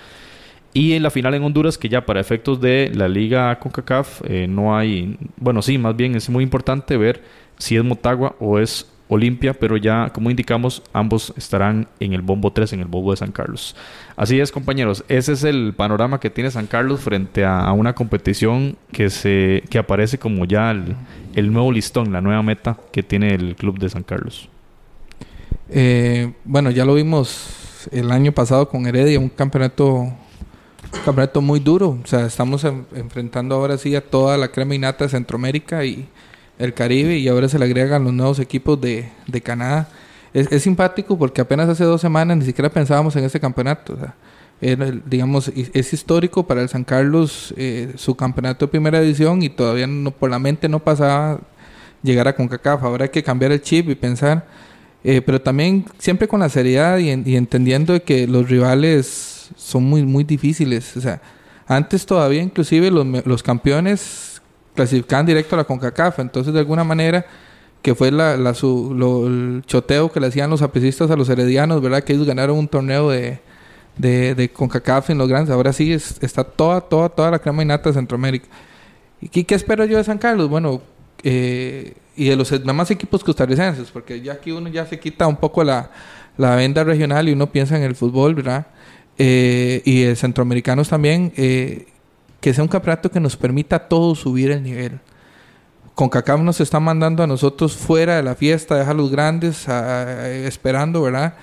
Y 0.72 0.92
en 0.92 1.02
la 1.02 1.10
final 1.10 1.32
en 1.32 1.42
Honduras, 1.42 1.78
que 1.78 1.88
ya 1.88 2.04
para 2.04 2.20
efectos 2.20 2.60
de 2.60 2.92
la 2.94 3.08
Liga 3.08 3.58
CONCACAF 3.58 4.20
eh, 4.26 4.46
no 4.46 4.76
hay... 4.76 5.16
Bueno, 5.38 5.62
sí, 5.62 5.78
más 5.78 5.96
bien 5.96 6.14
es 6.14 6.28
muy 6.28 6.44
importante 6.44 6.98
ver 6.98 7.22
si 7.56 7.76
es 7.76 7.84
Motagua 7.84 8.36
o 8.40 8.58
es 8.58 8.86
Olimpia, 9.08 9.54
pero 9.54 9.76
ya 9.76 10.10
como 10.10 10.30
indicamos, 10.30 10.82
ambos 10.92 11.32
estarán 11.36 11.88
en 12.00 12.12
el 12.12 12.22
bombo 12.22 12.52
3, 12.52 12.72
en 12.72 12.80
el 12.80 12.86
bombo 12.86 13.12
de 13.12 13.16
San 13.16 13.32
Carlos. 13.32 13.76
Así 14.16 14.40
es, 14.40 14.50
compañeros, 14.50 15.04
ese 15.08 15.32
es 15.32 15.44
el 15.44 15.74
panorama 15.74 16.18
que 16.18 16.30
tiene 16.30 16.50
San 16.50 16.66
Carlos 16.66 17.00
frente 17.00 17.44
a, 17.44 17.70
una 17.72 17.94
competición 17.94 18.76
que 18.92 19.10
se 19.10 19.62
que 19.70 19.78
aparece 19.78 20.18
como 20.18 20.44
ya 20.44 20.70
el, 20.70 21.52
nuevo 21.52 21.70
listón, 21.70 22.12
la 22.12 22.20
nueva 22.20 22.42
meta 22.42 22.78
que 22.92 23.02
tiene 23.02 23.34
el 23.34 23.54
club 23.54 23.78
de 23.78 23.88
San 23.88 24.02
Carlos. 24.02 24.48
Eh, 25.68 26.32
bueno, 26.44 26.70
ya 26.70 26.84
lo 26.84 26.94
vimos 26.94 27.88
el 27.92 28.10
año 28.10 28.32
pasado 28.32 28.68
con 28.68 28.86
Heredia, 28.86 29.18
un 29.18 29.28
campeonato 29.28 30.12
campeonato 31.04 31.40
muy 31.40 31.60
duro. 31.60 31.98
O 32.02 32.06
sea, 32.06 32.26
estamos 32.26 32.64
enfrentando 32.64 33.54
ahora 33.54 33.78
sí 33.78 33.94
a 33.94 34.00
toda 34.00 34.36
la 34.36 34.48
crema 34.48 34.74
innata 34.74 35.04
de 35.04 35.10
Centroamérica 35.10 35.84
y 35.84 36.08
el 36.58 36.74
Caribe 36.74 37.18
y 37.18 37.28
ahora 37.28 37.48
se 37.48 37.58
le 37.58 37.64
agregan 37.64 38.04
los 38.04 38.12
nuevos 38.12 38.38
equipos 38.38 38.80
de, 38.80 39.08
de 39.26 39.40
Canadá. 39.40 39.88
Es, 40.32 40.50
es, 40.50 40.62
simpático 40.62 41.18
porque 41.18 41.40
apenas 41.40 41.68
hace 41.68 41.84
dos 41.84 42.00
semanas 42.00 42.36
ni 42.36 42.44
siquiera 42.44 42.70
pensábamos 42.70 43.16
en 43.16 43.24
ese 43.24 43.40
campeonato. 43.40 43.96
Digamos, 44.60 45.48
es 45.48 45.92
histórico 45.92 46.46
para 46.46 46.62
el 46.62 46.68
San 46.68 46.82
Carlos 46.82 47.52
eh, 47.58 47.92
su 47.96 48.14
campeonato 48.14 48.66
de 48.66 48.70
primera 48.70 48.98
edición 49.00 49.42
y 49.42 49.50
todavía 49.50 49.86
no, 49.86 50.10
por 50.10 50.30
la 50.30 50.38
mente 50.38 50.68
no 50.68 50.78
pasaba 50.78 51.40
llegar 52.02 52.26
a 52.28 52.34
CONCACAF. 52.34 52.82
Ahora 52.82 53.04
hay 53.04 53.10
que 53.10 53.22
cambiar 53.22 53.52
el 53.52 53.60
chip 53.60 53.90
y 53.90 53.94
pensar, 53.94 54.46
eh, 55.04 55.20
pero 55.20 55.42
también 55.42 55.84
siempre 55.98 56.26
con 56.26 56.40
la 56.40 56.48
seriedad 56.48 56.96
y, 56.98 57.10
y 57.10 57.36
entendiendo 57.36 58.02
que 58.02 58.26
los 58.26 58.48
rivales 58.48 59.50
son 59.56 59.84
muy, 59.84 60.04
muy 60.04 60.24
difíciles. 60.24 60.96
O 60.96 61.02
sea, 61.02 61.20
antes 61.66 62.06
todavía 62.06 62.42
inclusive 62.42 62.90
los, 62.90 63.06
los 63.26 63.42
campeones 63.42 64.35
clasificaban 64.76 65.26
directo 65.26 65.56
a 65.56 65.58
la 65.58 65.64
CONCACAF. 65.64 66.20
Entonces, 66.20 66.54
de 66.54 66.60
alguna 66.60 66.84
manera, 66.84 67.26
que 67.82 67.94
fue 67.94 68.12
la, 68.12 68.36
la 68.36 68.54
su, 68.54 68.94
el 69.26 69.64
choteo 69.66 70.12
que 70.12 70.20
le 70.20 70.28
hacían 70.28 70.50
los 70.50 70.62
aprecistas 70.62 71.10
a 71.10 71.16
los 71.16 71.28
heredianos, 71.28 71.82
¿verdad? 71.82 72.04
Que 72.04 72.12
ellos 72.12 72.26
ganaron 72.26 72.56
un 72.56 72.68
torneo 72.68 73.10
de, 73.10 73.40
de, 73.96 74.50
CONCACAF 74.52 75.10
en 75.10 75.18
los 75.18 75.28
grandes. 75.28 75.52
Ahora 75.52 75.72
sí 75.72 75.92
está 75.92 76.44
toda, 76.44 76.80
toda, 76.80 77.08
toda 77.08 77.32
la 77.32 77.38
crema 77.40 77.62
innata 77.62 77.90
de 77.90 77.94
Centroamérica. 77.94 78.46
¿Y 79.20 79.28
qué, 79.28 79.54
espero 79.54 79.84
yo 79.84 79.96
de 79.96 80.04
San 80.04 80.18
Carlos? 80.18 80.48
Bueno, 80.48 80.82
eh, 81.22 81.94
y 82.14 82.28
de 82.28 82.36
los 82.36 82.50
demás 82.50 82.90
equipos 82.90 83.24
costarricenses, 83.24 83.90
porque 83.90 84.20
ya 84.20 84.34
aquí 84.34 84.52
uno 84.52 84.68
ya 84.68 84.86
se 84.86 84.98
quita 84.98 85.26
un 85.26 85.36
poco 85.36 85.64
la, 85.64 85.90
la 86.36 86.54
venda 86.56 86.84
regional 86.84 87.28
y 87.28 87.32
uno 87.32 87.46
piensa 87.50 87.76
en 87.76 87.82
el 87.82 87.94
fútbol, 87.94 88.34
¿verdad? 88.34 88.66
Eh, 89.18 89.82
y 89.84 90.02
de 90.02 90.16
centroamericanos 90.16 90.88
también. 90.88 91.32
Eh, 91.36 91.86
que 92.40 92.54
sea 92.54 92.62
un 92.62 92.68
campeonato 92.68 93.10
que 93.10 93.20
nos 93.20 93.36
permita 93.36 93.76
a 93.76 93.88
todos 93.88 94.20
subir 94.20 94.50
el 94.50 94.62
nivel. 94.62 95.00
Con 95.94 96.08
CACAF 96.08 96.40
nos 96.40 96.60
está 96.60 96.78
mandando 96.78 97.22
a 97.22 97.26
nosotros 97.26 97.76
fuera 97.76 98.16
de 98.16 98.22
la 98.22 98.34
fiesta, 98.34 98.76
deja 98.76 98.90
a 98.90 98.94
los 98.94 99.10
grandes 99.10 99.66
esperando, 99.68 101.02
¿verdad? 101.02 101.34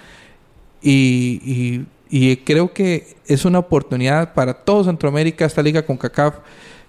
y, 0.83 1.85
y, 2.09 2.37
creo 2.37 2.73
que 2.73 3.15
es 3.25 3.45
una 3.45 3.59
oportunidad 3.59 4.33
para 4.33 4.53
todo 4.53 4.83
Centroamérica, 4.83 5.45
esta 5.45 5.63
liga 5.63 5.83
con 5.83 5.97
CACAF, 5.97 6.35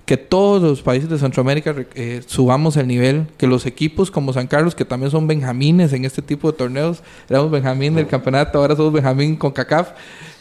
que 0.04 0.18
todos 0.18 0.62
los 0.62 0.82
países 0.82 1.08
de 1.08 1.18
Centroamérica 1.18 1.74
eh, 1.94 2.22
subamos 2.26 2.76
el 2.76 2.86
nivel, 2.86 3.26
que 3.38 3.46
los 3.46 3.64
equipos 3.64 4.10
como 4.10 4.32
San 4.32 4.46
Carlos, 4.46 4.74
que 4.74 4.84
también 4.84 5.10
son 5.10 5.26
benjamines 5.26 5.92
en 5.94 6.04
este 6.04 6.20
tipo 6.20 6.52
de 6.52 6.58
torneos, 6.58 7.02
éramos 7.28 7.50
benjamín 7.50 7.94
del 7.94 8.06
campeonato, 8.06 8.58
ahora 8.58 8.76
somos 8.76 8.92
benjamín 8.92 9.36
con 9.36 9.52
CACAF, 9.52 9.92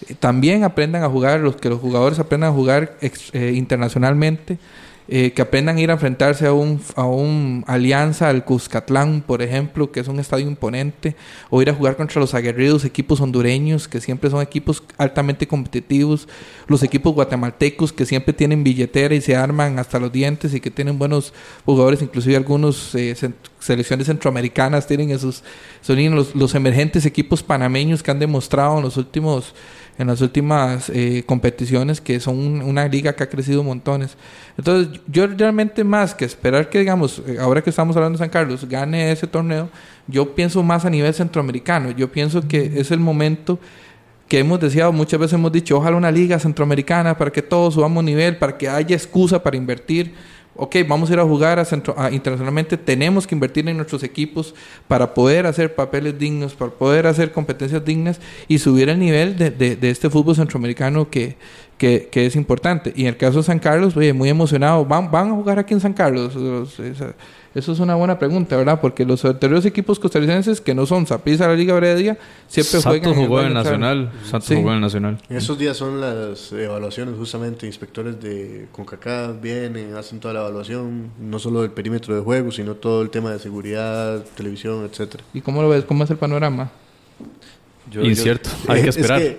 eh, 0.09 0.15
también 0.19 0.65
aprendan 0.65 1.03
a 1.03 1.09
jugar, 1.09 1.39
los, 1.39 1.55
que 1.55 1.69
los 1.69 1.79
jugadores 1.79 2.19
aprendan 2.19 2.51
a 2.51 2.53
jugar 2.53 2.97
eh, 3.01 3.53
internacionalmente 3.55 4.57
eh, 5.07 5.31
que 5.31 5.41
aprendan 5.41 5.77
a 5.77 5.81
ir 5.81 5.89
a 5.89 5.93
enfrentarse 5.93 6.47
a 6.47 6.53
un, 6.53 6.81
a 6.95 7.05
un 7.05 7.65
alianza 7.67 8.29
al 8.29 8.45
Cuscatlán, 8.45 9.21
por 9.21 9.41
ejemplo, 9.41 9.91
que 9.91 9.99
es 9.99 10.07
un 10.07 10.19
estadio 10.19 10.47
imponente, 10.47 11.15
o 11.49 11.61
ir 11.61 11.69
a 11.69 11.73
jugar 11.73 11.97
contra 11.97 12.21
los 12.21 12.33
aguerridos 12.33 12.85
equipos 12.85 13.19
hondureños, 13.19 13.87
que 13.87 13.99
siempre 13.99 14.29
son 14.29 14.41
equipos 14.41 14.81
altamente 14.97 15.47
competitivos, 15.47 16.27
los 16.67 16.83
equipos 16.83 17.13
guatemaltecos, 17.13 17.91
que 17.91 18.05
siempre 18.05 18.33
tienen 18.33 18.63
billetera 18.63 19.13
y 19.13 19.21
se 19.21 19.35
arman 19.35 19.77
hasta 19.77 19.99
los 19.99 20.11
dientes 20.11 20.53
y 20.53 20.61
que 20.61 20.71
tienen 20.71 20.97
buenos 20.97 21.33
jugadores, 21.65 22.01
inclusive 22.01 22.37
algunos 22.37 22.95
eh, 22.95 23.15
selecciones 23.59 24.07
centroamericanas 24.07 24.87
tienen 24.87 25.09
esos, 25.09 25.43
son 25.81 26.15
los, 26.15 26.33
los 26.35 26.55
emergentes 26.55 27.05
equipos 27.05 27.43
panameños 27.43 28.03
que 28.03 28.11
han 28.11 28.19
demostrado 28.19 28.77
en 28.77 28.83
los 28.83 28.97
últimos 28.97 29.53
en 29.97 30.07
las 30.07 30.21
últimas 30.21 30.89
eh, 30.89 31.23
competiciones, 31.25 32.01
que 32.01 32.19
son 32.19 32.61
una 32.61 32.87
liga 32.87 33.13
que 33.13 33.23
ha 33.23 33.29
crecido 33.29 33.63
montones. 33.63 34.17
Entonces, 34.57 34.99
yo 35.07 35.27
realmente 35.27 35.83
más 35.83 36.15
que 36.15 36.25
esperar 36.25 36.69
que, 36.69 36.79
digamos, 36.79 37.21
eh, 37.27 37.37
ahora 37.39 37.61
que 37.61 37.69
estamos 37.69 37.95
hablando 37.95 38.17
de 38.17 38.23
San 38.23 38.29
Carlos, 38.29 38.67
gane 38.67 39.11
ese 39.11 39.27
torneo, 39.27 39.69
yo 40.07 40.33
pienso 40.33 40.63
más 40.63 40.85
a 40.85 40.89
nivel 40.89 41.13
centroamericano. 41.13 41.91
Yo 41.91 42.11
pienso 42.11 42.47
que 42.47 42.79
es 42.79 42.91
el 42.91 42.99
momento 42.99 43.59
que 44.27 44.39
hemos 44.39 44.59
deseado, 44.59 44.91
muchas 44.91 45.19
veces 45.19 45.33
hemos 45.33 45.51
dicho, 45.51 45.77
ojalá 45.77 45.95
una 45.95 46.11
liga 46.11 46.39
centroamericana 46.39 47.17
para 47.17 47.31
que 47.31 47.41
todos 47.41 47.75
subamos 47.75 48.03
nivel, 48.03 48.37
para 48.37 48.57
que 48.57 48.67
haya 48.67 48.95
excusa 48.95 49.43
para 49.43 49.57
invertir 49.57 50.13
ok, 50.55 50.75
vamos 50.87 51.09
a 51.09 51.13
ir 51.13 51.19
a 51.19 51.23
jugar 51.23 51.59
a 51.59 51.65
centro, 51.65 51.95
internacionalmente, 52.11 52.77
tenemos 52.77 53.25
que 53.25 53.35
invertir 53.35 53.67
en 53.67 53.77
nuestros 53.77 54.03
equipos 54.03 54.53
para 54.87 55.13
poder 55.13 55.45
hacer 55.45 55.75
papeles 55.75 56.17
dignos, 56.17 56.53
para 56.53 56.71
poder 56.71 57.07
hacer 57.07 57.31
competencias 57.31 57.83
dignas 57.83 58.19
y 58.47 58.59
subir 58.59 58.89
el 58.89 58.99
nivel 58.99 59.37
de, 59.37 59.51
de, 59.51 59.89
este 59.89 60.09
fútbol 60.09 60.35
centroamericano 60.35 61.09
que, 61.09 61.37
que, 61.77 62.09
es 62.13 62.35
importante. 62.35 62.93
Y 62.95 63.01
en 63.01 63.07
el 63.07 63.17
caso 63.17 63.39
de 63.39 63.43
San 63.43 63.59
Carlos, 63.59 63.97
oye, 63.97 64.13
muy 64.13 64.29
emocionado, 64.29 64.85
¿van, 64.85 65.09
van 65.11 65.29
a 65.29 65.33
jugar 65.33 65.59
aquí 65.59 65.73
en 65.73 65.79
San 65.79 65.93
Carlos? 65.93 66.37
Eso 67.55 67.71
es 67.71 67.79
una 67.79 67.95
buena 67.95 68.17
pregunta, 68.17 68.57
¿verdad? 68.57 68.81
Porque 68.81 69.05
los 69.05 69.23
anteriores 69.25 69.65
equipos 69.65 69.99
costarricenses 69.99 70.59
que 70.59 70.73
no 70.73 70.85
son 70.85 71.05
Zaprisa, 71.05 71.47
la 71.47 71.53
Liga 71.53 71.75
Bredia, 71.75 72.17
siempre 72.47 72.81
juegan 72.81 73.13
jugó 73.13 73.41
en 73.41 73.47
el 73.47 73.53
Nacional. 73.53 74.11
Santos 74.23 74.57
jugó 74.57 74.69
en 74.69 74.75
el 74.75 74.81
Nacional. 74.81 75.19
En 75.29 75.37
esos 75.37 75.57
días 75.57 75.77
son 75.77 76.01
las 76.01 76.51
evaluaciones, 76.51 77.15
justamente. 77.17 77.67
Inspectores 77.67 78.19
de 78.21 78.67
CONCACAF 78.71 79.39
vienen, 79.41 79.95
hacen 79.95 80.19
toda 80.19 80.33
la 80.33 80.39
evaluación, 80.41 81.11
no 81.19 81.37
solo 81.39 81.61
del 81.61 81.71
perímetro 81.71 82.15
de 82.15 82.21
juego, 82.21 82.51
sino 82.51 82.75
todo 82.75 83.01
el 83.01 83.09
tema 83.09 83.31
de 83.31 83.39
seguridad, 83.39 84.23
televisión, 84.35 84.85
etcétera. 84.85 85.23
¿Y 85.33 85.41
cómo 85.41 85.61
lo 85.61 85.69
ves? 85.69 85.85
¿Cómo 85.85 86.03
es 86.03 86.09
el 86.09 86.17
panorama? 86.17 86.71
Incierto, 88.01 88.49
hay 88.67 88.81
que 88.81 88.89
esperar. 88.89 89.37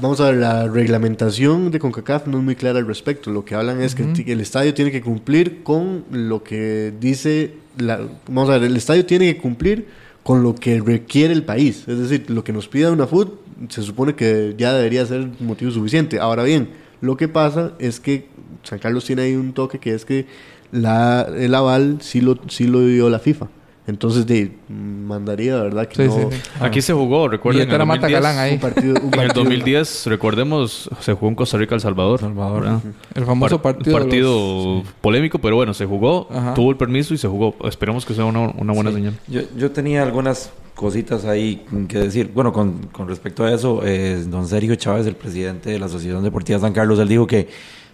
vamos 0.00 0.20
a 0.20 0.26
ver, 0.26 0.36
la 0.36 0.66
reglamentación 0.66 1.70
de 1.70 1.78
CONCACAF 1.78 2.26
no 2.26 2.38
es 2.38 2.44
muy 2.44 2.56
clara 2.56 2.78
al 2.78 2.86
respecto. 2.86 3.30
Lo 3.30 3.44
que 3.44 3.54
hablan 3.54 3.80
es 3.80 3.94
que 3.94 4.02
el 4.26 4.40
estadio 4.40 4.74
tiene 4.74 4.90
que 4.90 5.00
cumplir 5.00 5.62
con 5.62 6.04
lo 6.10 6.42
que 6.42 6.92
dice. 6.98 7.54
La, 7.78 8.00
vamos 8.26 8.50
a 8.50 8.58
ver, 8.58 8.64
el 8.64 8.76
estadio 8.76 9.06
tiene 9.06 9.34
que 9.34 9.40
cumplir 9.40 9.86
con 10.22 10.42
lo 10.42 10.54
que 10.54 10.80
requiere 10.80 11.32
el 11.32 11.44
país. 11.44 11.84
Es 11.86 11.98
decir, 11.98 12.28
lo 12.28 12.44
que 12.44 12.52
nos 12.52 12.68
pida 12.68 12.90
una 12.90 13.06
FUT 13.06 13.38
se 13.68 13.82
supone 13.82 14.14
que 14.14 14.54
ya 14.58 14.72
debería 14.72 15.04
ser 15.06 15.28
motivo 15.40 15.70
suficiente. 15.70 16.18
Ahora 16.18 16.42
bien, 16.42 16.68
lo 17.00 17.16
que 17.16 17.28
pasa 17.28 17.72
es 17.78 18.00
que 18.00 18.28
San 18.62 18.78
Carlos 18.78 19.04
tiene 19.04 19.22
ahí 19.22 19.34
un 19.34 19.52
toque 19.52 19.78
que 19.78 19.94
es 19.94 20.04
que 20.04 20.26
la, 20.72 21.26
el 21.36 21.54
aval 21.54 21.98
sí 22.00 22.20
lo, 22.20 22.38
sí 22.48 22.66
lo 22.66 22.86
dio 22.86 23.10
la 23.10 23.18
FIFA. 23.18 23.48
Entonces, 23.90 24.26
de, 24.26 24.52
mandaría, 24.68 25.56
¿verdad? 25.56 25.86
Que 25.86 26.06
no... 26.06 26.30
Aquí 26.60 26.80
se 26.80 26.92
jugó, 26.92 27.28
recuerden. 27.28 27.68
en 27.68 27.80
el 27.80 27.86
2010, 27.86 28.24
ahí. 28.24 28.58
partido, 28.58 28.96
en 28.96 29.20
el 29.20 29.28
2010, 29.28 30.06
recordemos, 30.06 30.88
se 31.00 31.12
jugó 31.12 31.28
en 31.28 31.34
Costa 31.34 31.58
Rica 31.58 31.74
El 31.74 31.80
Salvador. 31.80 32.20
Salvador 32.20 32.80
El 33.14 33.24
famoso 33.26 33.60
partido. 33.60 33.96
Un 33.96 34.02
partido 34.02 34.82
polémico, 35.00 35.38
pero 35.38 35.56
bueno, 35.56 35.74
se 35.74 35.84
jugó, 35.84 36.28
tuvo 36.54 36.70
el 36.70 36.76
permiso 36.76 37.12
y 37.12 37.18
se 37.18 37.28
jugó. 37.28 37.54
Esperemos 37.64 38.06
que 38.06 38.14
sea 38.14 38.24
una, 38.24 38.48
una 38.56 38.72
buena 38.72 38.92
señal. 38.92 39.18
Yo, 39.28 39.42
yo 39.56 39.70
tenía 39.70 40.02
algunas 40.02 40.50
cositas 40.74 41.24
ahí 41.26 41.66
que 41.88 41.98
decir. 41.98 42.30
Bueno, 42.32 42.52
con, 42.52 42.86
con 42.92 43.08
respecto 43.08 43.44
a 43.44 43.52
eso, 43.52 43.82
eh, 43.84 44.24
don 44.26 44.46
Sergio 44.46 44.74
Chávez, 44.76 45.06
el 45.06 45.16
presidente 45.16 45.70
de 45.70 45.78
la 45.78 45.86
Asociación 45.86 46.22
Deportiva 46.22 46.58
San 46.58 46.72
Carlos, 46.72 46.98
él 46.98 47.08
dijo 47.08 47.26
que 47.26 47.48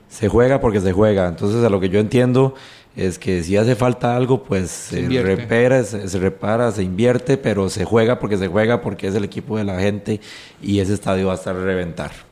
se 0.08 0.28
juega 0.28 0.60
porque 0.60 0.80
se 0.80 0.92
juega. 0.92 1.26
Entonces, 1.26 1.64
a 1.64 1.68
lo 1.68 1.80
que 1.80 1.88
yo 1.88 1.98
entiendo 1.98 2.54
es 2.96 3.18
que 3.18 3.42
si 3.42 3.56
hace 3.56 3.76
falta 3.76 4.16
algo, 4.16 4.42
pues 4.42 4.70
se, 4.70 5.06
repara, 5.22 5.84
se, 5.84 6.18
repara, 6.18 6.72
se 6.72 6.82
invierte, 6.82 7.36
pero 7.36 7.68
se 7.68 7.84
juega 7.84 8.18
porque 8.18 8.38
se 8.38 8.48
juega, 8.48 8.80
porque 8.80 9.08
es 9.08 9.14
el 9.14 9.24
equipo 9.24 9.58
de 9.58 9.64
la 9.64 9.78
gente 9.78 10.20
y 10.62 10.80
ese 10.80 10.94
estadio 10.94 11.26
va 11.26 11.34
a 11.34 11.36
estar 11.36 11.54
a 11.54 11.60
reventar. 11.60 12.25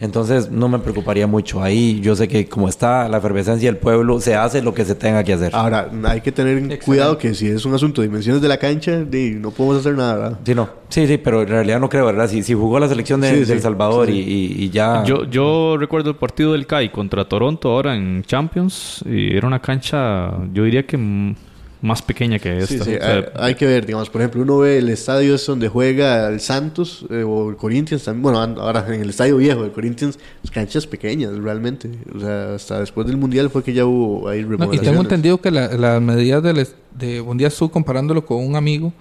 Entonces 0.00 0.50
no 0.50 0.68
me 0.68 0.78
preocuparía 0.78 1.26
mucho. 1.26 1.62
Ahí 1.62 2.00
yo 2.00 2.16
sé 2.16 2.28
que 2.28 2.46
como 2.48 2.68
está 2.68 3.08
la 3.08 3.18
efervescencia 3.18 3.68
del 3.68 3.78
pueblo, 3.78 4.20
se 4.20 4.34
hace 4.34 4.62
lo 4.62 4.74
que 4.74 4.84
se 4.84 4.94
tenga 4.94 5.24
que 5.24 5.32
hacer. 5.32 5.54
Ahora, 5.54 5.90
hay 6.04 6.20
que 6.20 6.32
tener 6.32 6.78
cuidado 6.80 7.18
que 7.18 7.34
si 7.34 7.48
es 7.48 7.64
un 7.64 7.74
asunto 7.74 8.00
de 8.00 8.08
dimensiones 8.08 8.42
de 8.42 8.48
la 8.48 8.58
cancha, 8.58 9.04
no 9.10 9.50
podemos 9.50 9.78
hacer 9.78 9.94
nada, 9.94 10.14
¿verdad? 10.14 10.38
Sí, 10.44 10.54
no. 10.54 10.68
Sí, 10.88 11.06
sí, 11.06 11.18
pero 11.18 11.42
en 11.42 11.48
realidad 11.48 11.80
no 11.80 11.88
creo, 11.88 12.04
¿verdad? 12.06 12.28
Si, 12.28 12.42
si 12.42 12.54
jugó 12.54 12.78
la 12.78 12.88
selección 12.88 13.20
de, 13.20 13.42
El 13.42 13.60
Salvador 13.60 14.10
y, 14.10 14.70
ya... 14.70 15.04
Yo, 15.04 15.24
yo 15.24 15.76
recuerdo 15.78 16.10
el 16.10 16.16
partido 16.16 16.52
del 16.52 16.66
CAI 16.66 16.92
contra 16.92 17.26
Toronto 17.26 17.70
ahora 17.70 17.96
en 17.96 18.22
Champions 18.24 19.02
y 19.06 19.36
era 19.36 19.46
una 19.46 19.60
cancha, 19.60 20.30
yo 20.52 20.64
diría 20.64 20.86
que 20.86 21.34
más 21.82 22.00
pequeña 22.00 22.38
que 22.38 22.58
esta. 22.58 22.84
Sí, 22.84 22.96
hay, 23.34 23.56
que 23.56 23.66
ver, 23.66 23.84
digamos, 23.84 24.08
por 24.08 24.20
ejemplo, 24.20 24.40
uno 24.42 24.58
ve 24.58 24.78
el 24.78 24.88
estadio 24.88 25.34
es 25.34 25.44
donde 25.44 25.68
juega 25.68 26.28
el 26.28 26.40
Santos 26.40 27.04
eh, 27.10 27.24
o 27.24 27.50
el 27.50 27.56
Corinthians 27.56 28.04
también. 28.04 28.22
Bueno, 28.22 28.38
ahora 28.38 28.86
en 28.88 29.00
el 29.00 29.10
estadio 29.10 29.36
viejo, 29.36 29.64
el 29.64 29.72
Corinthians, 29.72 30.16
canchas 30.52 30.86
pequeñas 30.86 31.36
realmente. 31.36 31.90
O 32.14 32.20
sea, 32.20 32.54
hasta 32.54 32.78
después 32.78 33.08
del 33.08 33.16
Mundial 33.16 33.50
fue 33.50 33.64
que 33.64 33.72
ya 33.72 33.84
hubo 33.84 34.28
ahí 34.28 34.46
Y 34.72 34.78
tengo 34.78 35.00
entendido 35.00 35.40
que 35.40 35.50
las 35.50 35.76
la 35.78 35.98
medidas 35.98 36.40
de, 36.44 36.68
de 36.96 37.20
un 37.20 37.36
día 37.36 37.48
estuve 37.48 37.72
comparándolo 37.72 38.24
con 38.24 38.46
un 38.46 38.54
amigo, 38.54 38.92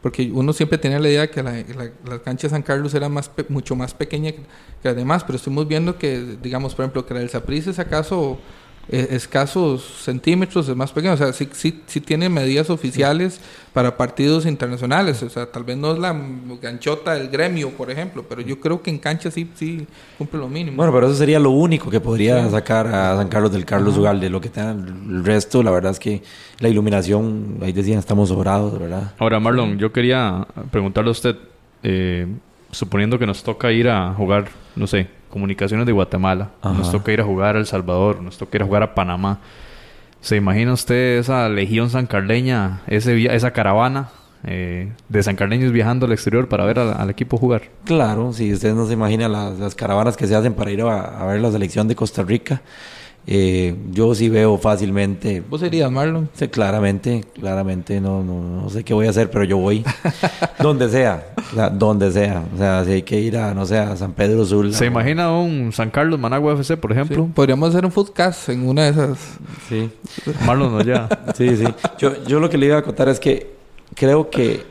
porque 0.00 0.30
uno 0.32 0.54
siempre 0.54 0.78
tenía 0.78 0.98
la 0.98 1.10
idea 1.10 1.30
que 1.30 1.42
la, 1.42 1.62
cancha 2.24 2.46
de 2.46 2.50
San 2.50 2.62
Carlos 2.62 2.94
era 2.94 3.10
más 3.10 3.30
mucho 3.50 3.76
más 3.76 3.92
pequeña 3.92 4.32
que, 4.32 4.38
que 4.82 4.88
las 4.88 4.96
demás, 4.96 5.24
pero 5.24 5.36
estuvimos 5.36 5.68
viendo 5.68 5.98
que, 5.98 6.38
digamos, 6.42 6.74
por 6.74 6.86
ejemplo, 6.86 7.04
que 7.04 7.12
la 7.12 7.20
del 7.20 7.28
Saprissa 7.28 7.70
es 7.70 7.78
acaso 7.78 8.38
eh, 8.92 9.08
escasos 9.12 9.84
centímetros, 10.02 10.68
es 10.68 10.74
más 10.74 10.90
pequeño. 10.90 11.14
O 11.14 11.16
sea, 11.16 11.32
sí, 11.32 11.48
sí, 11.52 11.80
sí, 11.86 12.00
tiene 12.00 12.28
medidas 12.28 12.70
oficiales 12.70 13.40
para 13.72 13.96
partidos 13.96 14.46
internacionales. 14.46 15.22
O 15.22 15.28
sea, 15.28 15.46
tal 15.46 15.62
vez 15.62 15.76
no 15.76 15.92
es 15.92 15.98
la 16.00 16.12
ganchota 16.60 17.14
del 17.14 17.28
gremio, 17.28 17.70
por 17.70 17.88
ejemplo, 17.88 18.24
pero 18.28 18.40
yo 18.40 18.58
creo 18.58 18.82
que 18.82 18.90
en 18.90 18.98
cancha 18.98 19.30
sí, 19.30 19.48
sí 19.54 19.86
cumple 20.18 20.40
lo 20.40 20.48
mínimo. 20.48 20.76
Bueno, 20.76 20.92
pero 20.92 21.06
eso 21.06 21.14
sería 21.14 21.38
lo 21.38 21.50
único 21.50 21.88
que 21.88 22.00
podría 22.00 22.50
sacar 22.50 22.88
a 22.88 23.16
San 23.16 23.28
Carlos 23.28 23.52
del 23.52 23.64
Carlos 23.64 23.96
Ugalde. 23.96 24.28
Lo 24.28 24.40
que 24.40 24.48
tenga 24.48 24.72
el 24.72 25.24
resto, 25.24 25.62
la 25.62 25.70
verdad 25.70 25.92
es 25.92 26.00
que 26.00 26.22
la 26.58 26.68
iluminación, 26.68 27.58
ahí 27.62 27.72
decían, 27.72 28.00
estamos 28.00 28.30
sobrados, 28.30 28.76
¿verdad? 28.76 29.12
Ahora, 29.18 29.38
Marlon, 29.38 29.78
yo 29.78 29.92
quería 29.92 30.44
preguntarle 30.72 31.10
a 31.10 31.12
usted, 31.12 31.36
eh, 31.84 32.26
suponiendo 32.72 33.20
que 33.20 33.26
nos 33.26 33.44
toca 33.44 33.70
ir 33.70 33.88
a 33.88 34.14
jugar, 34.14 34.48
no 34.74 34.88
sé, 34.88 35.19
Comunicaciones 35.30 35.86
de 35.86 35.92
Guatemala. 35.92 36.50
Nos 36.62 36.90
toca 36.90 37.12
ir 37.12 37.20
a 37.20 37.24
jugar 37.24 37.56
a 37.56 37.58
El 37.58 37.66
Salvador, 37.66 38.20
nos 38.20 38.36
toca 38.36 38.58
ir 38.58 38.62
a 38.62 38.66
jugar 38.66 38.82
a 38.82 38.94
Panamá. 38.94 39.38
¿Se 40.20 40.36
imagina 40.36 40.72
usted 40.72 41.18
esa 41.18 41.48
legión 41.48 41.88
sancarleña, 41.88 42.82
ese, 42.86 43.34
esa 43.34 43.52
caravana 43.52 44.10
eh, 44.44 44.92
de 45.08 45.22
sancarleños 45.22 45.72
viajando 45.72 46.04
al 46.06 46.12
exterior 46.12 46.48
para 46.48 46.64
ver 46.66 46.78
al, 46.78 47.08
equipo 47.08 47.38
jugar? 47.38 47.62
Claro, 47.84 48.32
si 48.32 48.52
ustedes 48.52 48.74
no 48.74 48.86
se 48.86 48.92
imaginan 48.92 49.32
las, 49.32 49.74
caravanas 49.74 50.16
que 50.18 50.26
se 50.26 50.34
hacen 50.34 50.52
para 50.52 50.70
ir 50.70 50.82
a 50.82 51.24
ver 51.24 51.40
la 51.40 51.50
selección 51.50 51.88
de 51.88 51.96
Costa 51.96 52.22
Rica. 52.22 52.60
Eh, 53.26 53.76
yo 53.92 54.14
sí 54.14 54.28
veo 54.28 54.58
fácilmente. 54.58 55.42
¿Vos 55.48 55.60
serías 55.60 55.90
Marlon? 55.90 56.28
Sí, 56.34 56.48
claramente, 56.48 57.24
claramente. 57.34 58.00
No, 58.00 58.24
no, 58.24 58.62
no 58.62 58.70
sé 58.70 58.82
qué 58.82 58.94
voy 58.94 59.06
a 59.06 59.10
hacer, 59.10 59.30
pero 59.30 59.44
yo 59.44 59.58
voy 59.58 59.84
donde 60.60 60.88
sea, 60.88 61.34
donde 61.72 62.10
sea. 62.12 62.44
O 62.54 62.58
sea, 62.58 62.84
si 62.84 62.92
hay 62.92 63.02
que 63.02 63.20
ir 63.20 63.36
a, 63.36 63.54
no 63.54 63.66
sé, 63.66 63.78
a 63.78 63.96
San 63.96 64.12
Pedro 64.12 64.44
Sula. 64.44 64.72
¿Se 64.72 64.86
imagina 64.86 65.32
un 65.32 65.72
San 65.72 65.90
Carlos 65.90 66.18
Managua 66.18 66.54
FC, 66.54 66.76
por 66.76 66.92
ejemplo? 66.92 67.28
podríamos 67.34 67.68
hacer 67.68 67.84
un 67.84 67.92
foodcast 67.92 68.48
en 68.48 68.66
una 68.66 68.84
de 68.84 68.90
esas. 68.90 69.18
Sí. 69.68 69.90
Marlon 70.44 70.72
no 70.72 70.82
ya. 70.82 71.08
sí, 71.36 71.56
sí. 71.56 71.66
Yo, 71.98 72.24
yo 72.24 72.40
lo 72.40 72.48
que 72.48 72.58
le 72.58 72.66
iba 72.66 72.78
a 72.78 72.82
contar 72.82 73.08
es 73.08 73.20
que 73.20 73.54
creo 73.94 74.30
que, 74.30 74.64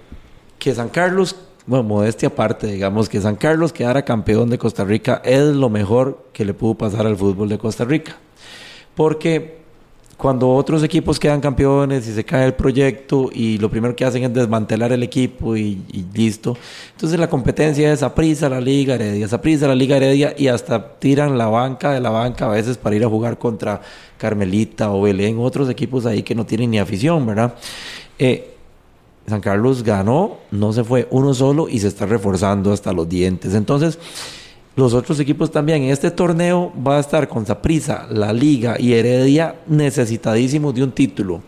que 0.58 0.74
San 0.74 0.90
Carlos 0.90 1.36
bueno, 1.66 1.84
modestia 1.84 2.30
aparte, 2.30 2.66
digamos 2.66 3.10
que 3.10 3.22
San 3.22 3.36
Carlos 3.36 3.72
quedara 3.72 4.02
campeón 4.04 4.50
de 4.50 4.58
Costa 4.58 4.84
Rica 4.84 5.22
es 5.24 5.44
lo 5.44 5.70
mejor 5.70 6.26
que 6.34 6.44
le 6.44 6.56
pudo 6.56 6.74
pasar 6.74 7.06
al 7.06 7.16
fútbol 7.16 7.48
de 7.48 7.60
Costa 7.60 7.86
Rica. 7.86 8.18
Porque 9.00 9.60
cuando 10.18 10.50
otros 10.50 10.84
equipos 10.84 11.18
quedan 11.18 11.40
campeones 11.40 12.06
y 12.06 12.14
se 12.14 12.26
cae 12.26 12.46
el 12.48 12.54
proyecto 12.54 13.30
y 13.32 13.58
lo 13.58 13.70
primero 13.70 13.96
que 13.96 14.04
hacen 14.04 14.26
es 14.26 14.34
desmantelar 14.34 14.92
el 14.92 15.04
equipo 15.04 15.56
y, 15.56 15.82
listo. 16.14 16.58
Entonces 16.92 17.18
la 17.18 17.30
competencia 17.30 17.94
es 17.94 18.04
a 18.04 18.14
prisa 18.14 18.50
la 18.50 18.60
Liga 18.60 18.96
Heredia, 18.96 19.26
a 19.32 19.40
prisa 19.40 19.70
la 19.70 19.76
Liga 19.76 19.96
Heredia 19.96 20.36
y 20.38 20.50
hasta 20.50 21.00
tiran 21.00 21.38
la 21.38 21.48
banca 21.48 21.94
de 21.94 22.02
la 22.02 22.10
banca 22.10 22.48
a 22.48 22.50
veces 22.50 22.78
para 22.78 22.98
ir 22.98 23.06
a 23.06 23.08
jugar 23.08 23.38
contra 23.38 23.80
Carmelita 24.18 24.92
o 24.92 25.04
Belén, 25.04 25.38
otros 25.40 25.70
equipos 25.70 26.06
ahí 26.06 26.22
que 26.22 26.36
no 26.36 26.46
tienen 26.46 26.70
ni 26.72 26.80
afición, 26.80 27.26
¿verdad? 27.26 27.56
Eh, 28.18 28.54
San 29.30 29.40
Carlos 29.40 29.82
ganó, 29.82 30.40
no 30.52 30.74
se 30.74 30.84
fue 30.84 31.08
uno 31.10 31.34
solo 31.34 31.70
y 31.70 31.80
se 31.80 31.88
está 31.88 32.06
reforzando 32.06 32.74
hasta 32.74 32.92
los 32.92 33.08
dientes. 33.08 33.54
Entonces, 33.54 33.98
los 34.80 34.94
otros 34.94 35.20
equipos 35.20 35.52
también. 35.52 35.84
En 35.84 35.90
este 35.90 36.10
torneo 36.10 36.72
va 36.86 36.98
a 36.98 37.00
estar 37.00 37.28
con 37.28 37.46
Saprisa, 37.46 38.08
la 38.10 38.34
Liga 38.34 38.76
y 38.80 38.94
Heredia 38.94 39.56
necesitadísimos 39.68 40.74
de 40.74 40.84
un 40.84 40.92
título. 40.92 41.42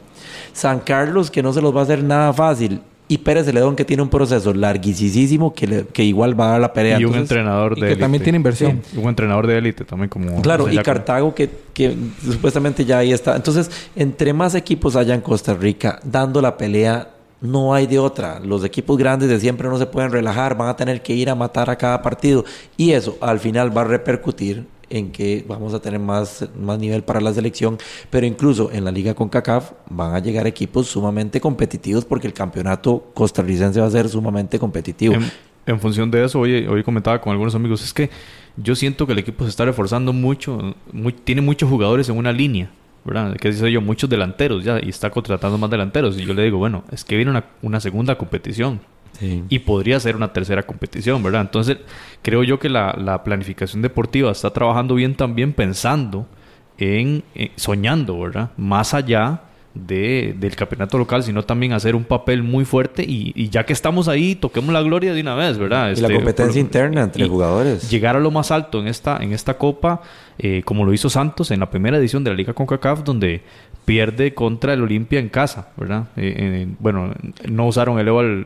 San 0.54 0.82
Carlos, 0.82 1.32
que 1.32 1.42
no 1.42 1.54
se 1.54 1.62
los 1.62 1.76
va 1.76 1.80
a 1.80 1.84
hacer 1.84 2.04
nada 2.04 2.34
fácil. 2.34 2.82
Y 3.08 3.18
Pérez 3.18 3.46
Celedón, 3.46 3.76
que 3.76 3.84
tiene 3.84 4.04
un 4.04 4.10
proceso 4.10 4.54
larguísimo 4.54 5.54
que, 5.54 5.86
que 5.92 6.04
igual 6.04 6.40
va 6.40 6.46
a 6.46 6.52
dar 6.52 6.62
la 6.62 6.72
pelea. 6.72 6.98
Y 6.98 7.04
un 7.04 7.16
entrenador 7.16 7.78
de 7.78 7.90
que 7.90 7.96
también 7.98 8.24
tiene 8.24 8.38
inversión. 8.38 8.82
Un 8.96 9.10
entrenador 9.10 9.48
de 9.48 9.58
élite 9.58 9.84
también 9.84 10.08
como... 10.08 10.42
Claro, 10.42 10.72
y 10.72 10.78
Cartago 10.78 11.36
que, 11.36 11.50
que 11.74 11.94
supuestamente 12.24 12.86
ya 12.86 13.00
ahí 13.00 13.12
está. 13.12 13.36
Entonces, 13.36 13.70
entre 13.98 14.32
más 14.32 14.56
equipos 14.56 14.96
haya 14.96 15.14
en 15.14 15.20
Costa 15.20 15.54
Rica 15.54 16.00
dando 16.06 16.42
la 16.42 16.56
pelea 16.56 17.10
no 17.42 17.74
hay 17.74 17.88
de 17.88 18.00
otra. 18.00 18.40
Los 18.40 18.64
equipos 18.64 18.98
grandes 18.98 19.28
de 19.28 19.40
siempre 19.40 19.68
no 19.68 19.78
se 19.78 19.88
pueden 19.88 20.12
relajar, 20.12 20.56
van 20.56 20.70
a 20.70 20.76
tener 20.76 21.02
que 21.02 21.14
ir 21.14 21.30
a 21.30 21.36
matar 21.36 21.70
a 21.70 21.76
cada 21.76 22.02
partido. 22.02 22.46
Y 22.78 22.92
eso 22.92 23.18
al 23.20 23.40
final 23.40 23.76
va 23.76 23.82
a 23.82 23.86
repercutir 23.86 24.66
en 24.92 25.12
que 25.12 25.44
vamos 25.48 25.74
a 25.74 25.82
tener 25.82 26.00
más, 26.00 26.48
más 26.60 26.78
nivel 26.78 27.04
para 27.04 27.22
la 27.22 27.34
selección, 27.34 27.78
pero 28.10 28.26
incluso 28.28 28.70
en 28.72 28.84
la 28.84 28.92
liga 28.92 29.14
con 29.14 29.30
CACAF 29.30 29.72
van 29.90 30.14
a 30.14 30.20
llegar 30.20 30.46
equipos 30.48 30.88
sumamente 30.88 31.40
competitivos 31.40 32.06
porque 32.06 32.28
el 32.28 32.34
campeonato 32.34 33.12
costarricense 33.14 33.80
va 33.80 33.88
a 33.88 33.92
ser 33.92 34.10
sumamente 34.10 34.60
competitivo. 34.60 35.16
En, 35.66 35.80
función 35.80 36.12
de 36.12 36.26
eso, 36.26 36.40
hoy, 36.40 36.68
hoy 36.68 36.84
comentaba 36.84 37.22
con 37.22 37.32
algunos 37.32 37.56
amigos, 37.56 37.82
es 37.84 37.94
que 37.94 38.10
yo 38.58 38.76
siento 38.76 39.06
que 39.08 39.14
el 39.14 39.20
equipo 39.20 39.46
se 39.46 39.50
está 39.50 39.64
reforzando 39.64 40.12
mucho, 40.12 40.76
tiene 41.24 41.42
muchos 41.42 41.70
jugadores 41.70 42.10
en 42.10 42.18
una 42.18 42.34
línea. 42.34 42.70
¿Verdad? 43.04 43.36
Que 43.38 43.50
dice 43.52 43.72
yo, 43.72 43.82
muchos 43.82 44.10
delanteros 44.10 44.64
ya, 44.64 44.80
y 44.82 44.90
está 44.90 45.10
contratando 45.10 45.58
más 45.58 45.70
delanteros. 45.70 46.18
Y 46.18 46.26
yo 46.26 46.34
le 46.34 46.44
digo, 46.44 46.58
bueno, 46.58 46.84
es 46.92 47.04
que 47.04 47.16
viene 47.16 47.32
una, 47.32 47.46
una 47.62 47.80
segunda 47.80 48.18
competición. 48.18 48.82
Y 49.50 49.60
podría 49.60 50.00
ser 50.00 50.16
una 50.16 50.34
tercera 50.34 50.64
competición, 50.64 51.22
¿verdad? 51.22 51.42
Entonces, 51.42 51.78
creo 52.24 52.42
yo 52.42 52.58
que 52.58 52.70
la, 52.70 52.96
la 52.98 53.24
planificación 53.24 53.84
deportiva 53.84 54.32
está 54.32 54.50
trabajando 54.50 54.96
bien 54.96 55.14
también 55.14 55.54
pensando 55.54 56.26
en, 56.80 57.24
eh, 57.36 57.52
soñando, 57.56 58.20
¿verdad? 58.20 58.50
Más 58.58 58.96
allá 58.96 59.42
de, 59.74 60.36
del 60.38 60.56
campeonato 60.56 60.98
local, 60.98 61.24
sino 61.24 61.44
también 61.44 61.72
hacer 61.74 61.96
un 61.96 62.04
papel 62.04 62.44
muy 62.44 62.66
fuerte 62.66 63.04
y, 63.08 63.50
ya 63.50 63.66
que 63.66 63.74
estamos 63.74 64.08
ahí, 64.08 64.36
toquemos 64.36 64.74
la 64.74 64.82
gloria 64.82 65.14
de 65.14 65.22
una 65.22 65.36
vez, 65.36 65.58
¿verdad? 65.58 65.92
y 65.92 66.02
la 66.02 66.08
este, 66.08 66.16
competencia 66.16 66.60
interna 66.60 67.04
entre 67.04 67.28
jugadores. 67.28 67.90
Llegar 67.90 68.16
a 68.16 68.20
lo 68.20 68.32
más 68.32 68.52
alto 68.52 68.80
en 68.80 68.88
esta, 68.88 69.18
en 69.18 69.32
esta 69.32 69.58
copa, 69.58 70.02
eh, 70.38 70.62
como 70.66 70.86
lo 70.86 70.94
hizo 70.94 71.10
Santos 71.10 71.52
en 71.52 71.62
la 71.62 71.70
primera 71.70 71.98
edición 71.98 72.24
de 72.24 72.32
la 72.32 72.36
Liga 72.36 72.54
CONCACAF, 72.54 73.04
donde 73.04 73.44
pierde 73.86 74.34
contra 74.34 74.74
el 74.74 74.82
Olimpia 74.82 75.20
en 75.20 75.30
casa, 75.30 75.70
¿verdad? 75.78 76.06
Eh, 76.18 76.34
eh, 76.38 76.68
bueno, 76.80 77.14
no 77.50 77.68
usaron 77.68 77.98
el 78.00 78.08
Eval, 78.08 78.46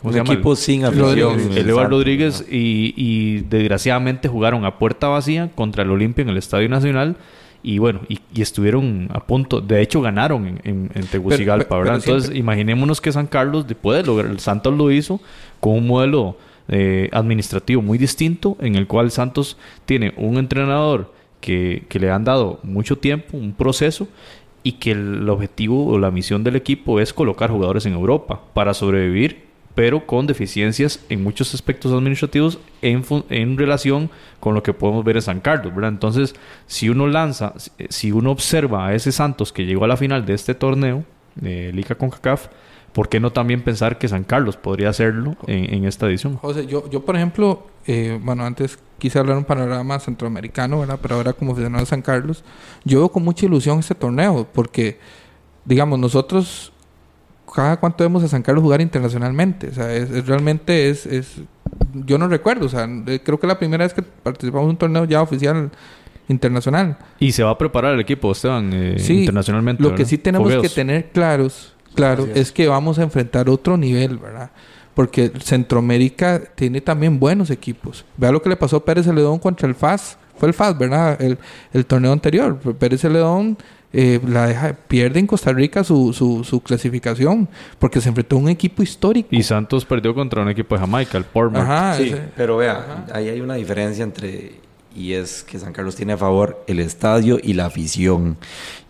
¿cómo 0.00 0.12
se 0.12 0.18
llama? 0.18 0.32
equipo 0.32 0.54
sin 0.56 0.84
afición. 0.84 1.38
El 1.56 1.68
Eval 1.68 1.90
Rodríguez 1.90 2.46
y, 2.48 2.94
y 2.96 3.40
desgraciadamente 3.40 4.28
jugaron 4.28 4.64
a 4.64 4.78
puerta 4.78 5.08
vacía 5.08 5.50
contra 5.54 5.82
el 5.82 5.90
Olimpia 5.90 6.22
en 6.22 6.28
el 6.30 6.36
Estadio 6.36 6.68
Nacional 6.68 7.16
y 7.62 7.78
bueno, 7.78 8.00
y, 8.08 8.20
estuvieron 8.40 9.08
a 9.12 9.20
punto, 9.20 9.60
de 9.60 9.82
hecho 9.82 10.00
ganaron 10.00 10.60
en, 10.64 10.90
en, 10.94 11.06
Tegucigalpa, 11.06 11.78
¿verdad? 11.78 11.96
Entonces, 11.96 12.34
imaginémonos 12.34 13.00
que 13.00 13.12
San 13.12 13.26
Carlos 13.26 13.66
puede 13.80 14.02
lograr, 14.02 14.30
el 14.30 14.40
Santos 14.40 14.76
lo 14.76 14.90
hizo 14.90 15.20
con 15.60 15.74
un 15.74 15.86
modelo 15.86 16.36
eh, 16.68 17.10
administrativo 17.12 17.82
muy 17.82 17.98
distinto, 17.98 18.56
en 18.60 18.76
el 18.76 18.86
cual 18.86 19.10
Santos 19.10 19.58
tiene 19.84 20.14
un 20.16 20.38
entrenador 20.38 21.12
que, 21.40 21.84
que 21.88 21.98
le 21.98 22.10
han 22.10 22.24
dado 22.24 22.60
mucho 22.62 22.96
tiempo, 22.96 23.36
un 23.36 23.52
proceso, 23.52 24.08
y 24.62 24.72
que 24.72 24.92
el 24.92 25.28
objetivo 25.28 25.86
o 25.86 25.98
la 25.98 26.10
misión 26.10 26.44
del 26.44 26.56
equipo 26.56 27.00
es 27.00 27.12
colocar 27.12 27.50
jugadores 27.50 27.86
en 27.86 27.94
Europa 27.94 28.40
para 28.54 28.74
sobrevivir 28.74 29.49
pero 29.74 30.06
con 30.06 30.26
deficiencias 30.26 31.00
en 31.08 31.22
muchos 31.22 31.54
aspectos 31.54 31.92
administrativos 31.92 32.58
en, 32.82 33.04
en 33.30 33.56
relación 33.56 34.10
con 34.40 34.54
lo 34.54 34.62
que 34.62 34.72
podemos 34.72 35.04
ver 35.04 35.16
en 35.16 35.22
San 35.22 35.40
Carlos, 35.40 35.74
¿verdad? 35.74 35.90
Entonces, 35.90 36.34
si 36.66 36.88
uno 36.88 37.06
lanza, 37.06 37.54
si 37.88 38.12
uno 38.12 38.30
observa 38.30 38.88
a 38.88 38.94
ese 38.94 39.12
Santos 39.12 39.52
que 39.52 39.66
llegó 39.66 39.84
a 39.84 39.88
la 39.88 39.96
final 39.96 40.26
de 40.26 40.34
este 40.34 40.54
torneo, 40.54 41.04
de 41.36 41.72
Liga 41.72 41.94
con 41.94 42.10
CACAF, 42.10 42.48
¿por 42.92 43.08
qué 43.08 43.20
no 43.20 43.30
también 43.32 43.62
pensar 43.62 43.98
que 43.98 44.08
San 44.08 44.24
Carlos 44.24 44.56
podría 44.56 44.88
hacerlo 44.88 45.36
en, 45.46 45.84
esta 45.84 46.06
edición? 46.06 46.36
José, 46.36 46.66
yo, 46.66 46.88
yo 46.90 47.04
por 47.04 47.16
ejemplo, 47.16 47.66
eh, 47.86 48.18
bueno, 48.22 48.44
antes 48.44 48.78
quise 48.98 49.18
hablar 49.18 49.36
un 49.36 49.44
panorama 49.44 49.98
centroamericano, 50.00 50.80
¿verdad? 50.80 50.98
Pero 51.00 51.16
ahora 51.16 51.32
como 51.32 51.52
aficionado 51.52 51.84
de 51.84 51.88
San 51.88 52.02
Carlos, 52.02 52.44
yo 52.84 52.98
veo 52.98 53.08
con 53.10 53.22
mucha 53.22 53.46
ilusión 53.46 53.78
este 53.78 53.94
torneo, 53.94 54.46
porque, 54.52 54.98
digamos, 55.64 55.98
nosotros 55.98 56.69
cada 57.54 57.78
cuánto 57.78 58.04
vemos 58.04 58.22
a 58.22 58.28
San 58.28 58.42
Carlos 58.42 58.62
jugar 58.62 58.80
internacionalmente. 58.80 59.68
O 59.68 59.74
sea, 59.74 59.94
es, 59.94 60.26
realmente 60.26 60.90
es, 60.90 61.06
es, 61.06 61.36
Yo 61.92 62.18
no 62.18 62.28
recuerdo, 62.28 62.66
o 62.66 62.68
sea, 62.68 62.88
creo 63.24 63.38
que 63.38 63.46
la 63.46 63.58
primera 63.58 63.84
vez 63.84 63.94
que 63.94 64.02
participamos 64.02 64.64
en 64.64 64.70
un 64.70 64.76
torneo 64.76 65.04
ya 65.04 65.22
oficial 65.22 65.70
internacional. 66.28 66.96
Y 67.18 67.32
se 67.32 67.42
va 67.42 67.50
a 67.50 67.58
preparar 67.58 67.94
el 67.94 68.00
equipo, 68.00 68.30
Esteban, 68.32 68.70
eh, 68.72 68.96
internacionalmente. 69.08 69.82
Lo 69.82 69.94
que 69.94 70.04
sí 70.04 70.18
tenemos 70.18 70.52
que 70.62 70.68
tener 70.68 71.10
claros, 71.10 71.74
claro, 71.94 72.26
es. 72.34 72.52
que 72.52 72.68
vamos 72.68 72.98
a 72.98 73.02
enfrentar 73.02 73.48
otro 73.48 73.76
nivel, 73.76 74.18
¿verdad? 74.18 74.50
Porque 74.94 75.32
Centroamérica 75.42 76.40
tiene 76.54 76.80
también 76.80 77.18
buenos 77.18 77.50
equipos. 77.50 78.04
Vea 78.16 78.32
lo 78.32 78.42
que 78.42 78.48
le 78.48 78.56
pasó 78.56 78.76
a 78.76 78.84
Pérez 78.84 79.06
Celedón 79.06 79.38
contra 79.38 79.68
el 79.68 79.74
FAS. 79.74 80.18
Fue 80.36 80.48
el 80.48 80.54
FAS, 80.54 80.78
¿verdad? 80.78 81.20
El, 81.20 81.38
el 81.72 81.86
torneo 81.86 82.12
anterior. 82.12 82.58
Pérez 82.78 83.00
Celedón 83.00 83.56
eh, 83.92 84.20
la 84.26 84.46
deja, 84.46 84.72
pierde 84.72 85.18
en 85.18 85.26
Costa 85.26 85.52
Rica 85.52 85.82
su, 85.82 86.12
su, 86.12 86.60
clasificación 86.60 87.48
porque 87.78 88.00
se 88.00 88.08
enfrentó 88.08 88.36
a 88.36 88.38
un 88.38 88.48
equipo 88.48 88.82
histórico. 88.82 89.28
Y 89.32 89.42
Santos 89.42 89.84
perdió 89.84 90.14
contra 90.14 90.42
un 90.42 90.48
equipo 90.48 90.74
de 90.74 90.80
Jamaica, 90.80 91.18
el 91.18 91.24
Portmore. 91.24 91.96
sí, 91.96 92.14
pero 92.36 92.56
vea, 92.56 93.06
ahí 93.12 93.28
hay 93.28 93.40
una 93.40 93.54
diferencia 93.54 94.04
entre 94.04 94.60
y 94.94 95.12
es 95.12 95.44
que 95.44 95.58
San 95.58 95.72
Carlos 95.72 95.94
tiene 95.94 96.14
a 96.14 96.16
favor 96.16 96.64
el 96.66 96.80
estadio 96.80 97.38
y 97.42 97.54
la 97.54 97.66
afición. 97.66 98.36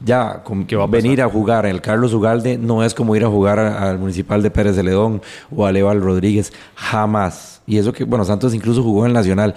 Ya, 0.02 0.42
con 0.42 0.66
va 0.66 0.84
a 0.84 0.86
venir 0.86 1.20
a 1.20 1.28
jugar 1.28 1.66
el 1.66 1.80
Carlos 1.80 2.14
Ugalde 2.14 2.56
no 2.56 2.82
es 2.82 2.94
como 2.94 3.14
ir 3.16 3.24
a 3.24 3.28
jugar 3.28 3.58
al 3.58 3.98
Municipal 3.98 4.42
de 4.42 4.50
Pérez 4.50 4.76
de 4.76 4.82
Ledón 4.82 5.20
o 5.54 5.66
al 5.66 5.76
Eval 5.76 6.00
Rodríguez, 6.00 6.52
jamás. 6.74 7.60
Y 7.66 7.78
eso 7.78 7.92
que, 7.92 8.04
bueno, 8.04 8.24
Santos 8.24 8.54
incluso 8.54 8.82
jugó 8.82 9.04
en 9.04 9.08
el 9.08 9.12
Nacional. 9.12 9.54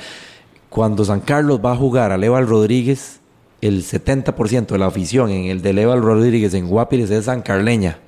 Cuando 0.69 1.05
San 1.05 1.21
Carlos 1.21 1.61
va 1.63 1.73
a 1.73 1.77
jugar 1.77 2.11
al 2.11 2.23
Eval 2.23 2.47
Rodríguez, 2.47 3.21
el 3.67 3.83
70% 3.83 4.67
de 4.67 4.77
la 4.77 4.87
afición 4.87 5.29
en 5.29 5.45
el 5.45 5.61
de 5.61 5.71
Leval 5.71 6.01
Rodríguez 6.01 6.53
en 6.53 6.67
Guapiles 6.67 7.09
es 7.11 7.25
San 7.25 7.41
Carleña. 7.41 7.99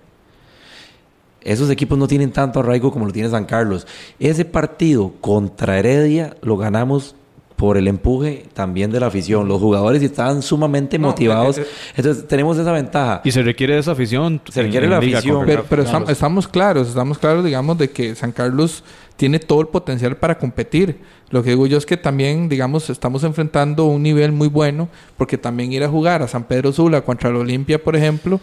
Esos 1.42 1.70
equipos 1.70 1.98
no 1.98 2.08
tienen 2.08 2.32
tanto 2.32 2.60
arraigo 2.60 2.92
como 2.92 3.06
lo 3.06 3.14
tiene 3.14 3.30
San 3.30 3.46
Carlos. 3.46 3.88
Ese 4.20 4.44
partido 4.44 5.14
contra 5.22 5.80
Heredia 5.80 6.36
lo 6.42 6.58
ganamos 6.58 7.16
por 7.56 7.78
el 7.78 7.88
empuje 7.88 8.48
también 8.54 8.92
de 8.92 9.00
la 9.00 9.08
afición. 9.08 9.48
Los 9.48 9.62
jugadores 9.62 10.02
estaban 10.04 10.42
sumamente 10.42 11.00
motivados. 11.00 11.58
Eh, 11.58 11.62
eh, 11.62 11.94
Entonces 11.98 12.28
tenemos 12.28 12.58
esa 12.58 12.72
ventaja. 12.72 13.22
Y 13.24 13.32
se 13.32 13.42
requiere 13.44 13.76
de 13.76 13.80
esa 13.80 13.94
afición. 13.94 14.42
Se 14.50 14.62
requiere 14.62 14.90
la 14.90 14.98
afición. 14.98 15.46
Pero, 15.46 15.84
estamos, 16.10 16.48
claros, 16.50 16.90
estamos 16.90 17.18
claros, 17.18 17.46
digamos, 17.46 17.78
de 17.78 17.92
que 17.92 18.14
San 18.16 18.34
Carlos 18.34 18.84
tiene 19.16 19.40
todo 19.40 19.62
el 19.62 19.68
potencial 19.68 20.18
para 20.18 20.38
competir. 20.38 21.00
Lo 21.32 21.42
que 21.42 21.52
digo 21.52 21.66
yo 21.66 21.78
es 21.78 21.86
que 21.86 21.98
también, 21.98 22.50
digamos, 22.50 22.90
estamos 22.90 23.24
enfrentando 23.24 23.86
un 23.86 24.04
nivel 24.04 24.32
muy 24.32 24.48
bueno, 24.48 24.90
porque 25.18 25.38
también 25.38 25.74
ir 25.74 25.84
a 25.84 25.90
jugar 25.90 26.22
a 26.22 26.28
San 26.28 26.44
Pedro 26.44 26.72
Sula 26.72 27.02
contra 27.02 27.32
la 27.32 27.40
Olimpia, 27.40 27.84
por 27.84 27.96
ejemplo, 27.96 28.40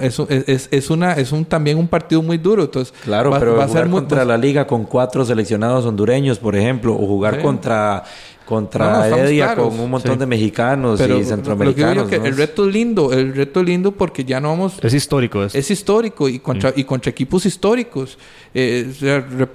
es, 0.00 0.18
es, 0.28 0.68
es, 0.70 0.90
una, 0.90 1.12
es 1.12 1.32
un, 1.32 1.44
también 1.44 1.78
un 1.78 1.86
partido 1.86 2.22
muy 2.22 2.38
duro. 2.38 2.64
Entonces, 2.64 2.94
claro, 3.02 3.30
pero 3.38 3.56
va 3.56 3.64
a 3.64 3.68
ser 3.68 3.88
contra 3.90 4.24
la 4.24 4.38
liga 4.38 4.66
con 4.66 4.84
cuatro 4.84 5.24
seleccionados 5.24 5.84
hondureños, 5.84 6.38
por 6.38 6.56
ejemplo, 6.56 6.94
o 6.94 7.06
jugar 7.06 7.42
contra 7.42 8.04
contra 8.44 9.08
Heredia 9.08 9.54
con 9.54 9.78
un 9.78 9.90
montón 9.90 10.18
de 10.18 10.26
mexicanos 10.26 11.00
y 11.00 11.24
centroamericanos. 11.24 12.08
que 12.08 12.16
el 12.16 12.36
reto 12.36 12.66
es 12.66 12.74
lindo, 12.74 13.12
el 13.12 13.34
reto 13.34 13.60
es 13.60 13.66
lindo 13.66 13.92
porque 13.92 14.24
ya 14.24 14.40
no 14.40 14.50
vamos... 14.50 14.78
Es 14.82 14.92
histórico 14.92 15.42
eso. 15.42 15.56
Es 15.56 15.70
histórico 15.70 16.28
y 16.28 16.38
contra, 16.38 16.72
y 16.76 16.84
contra 16.84 17.10
equipos 17.10 17.46
históricos. 17.46 18.18
Eh, 18.52 18.92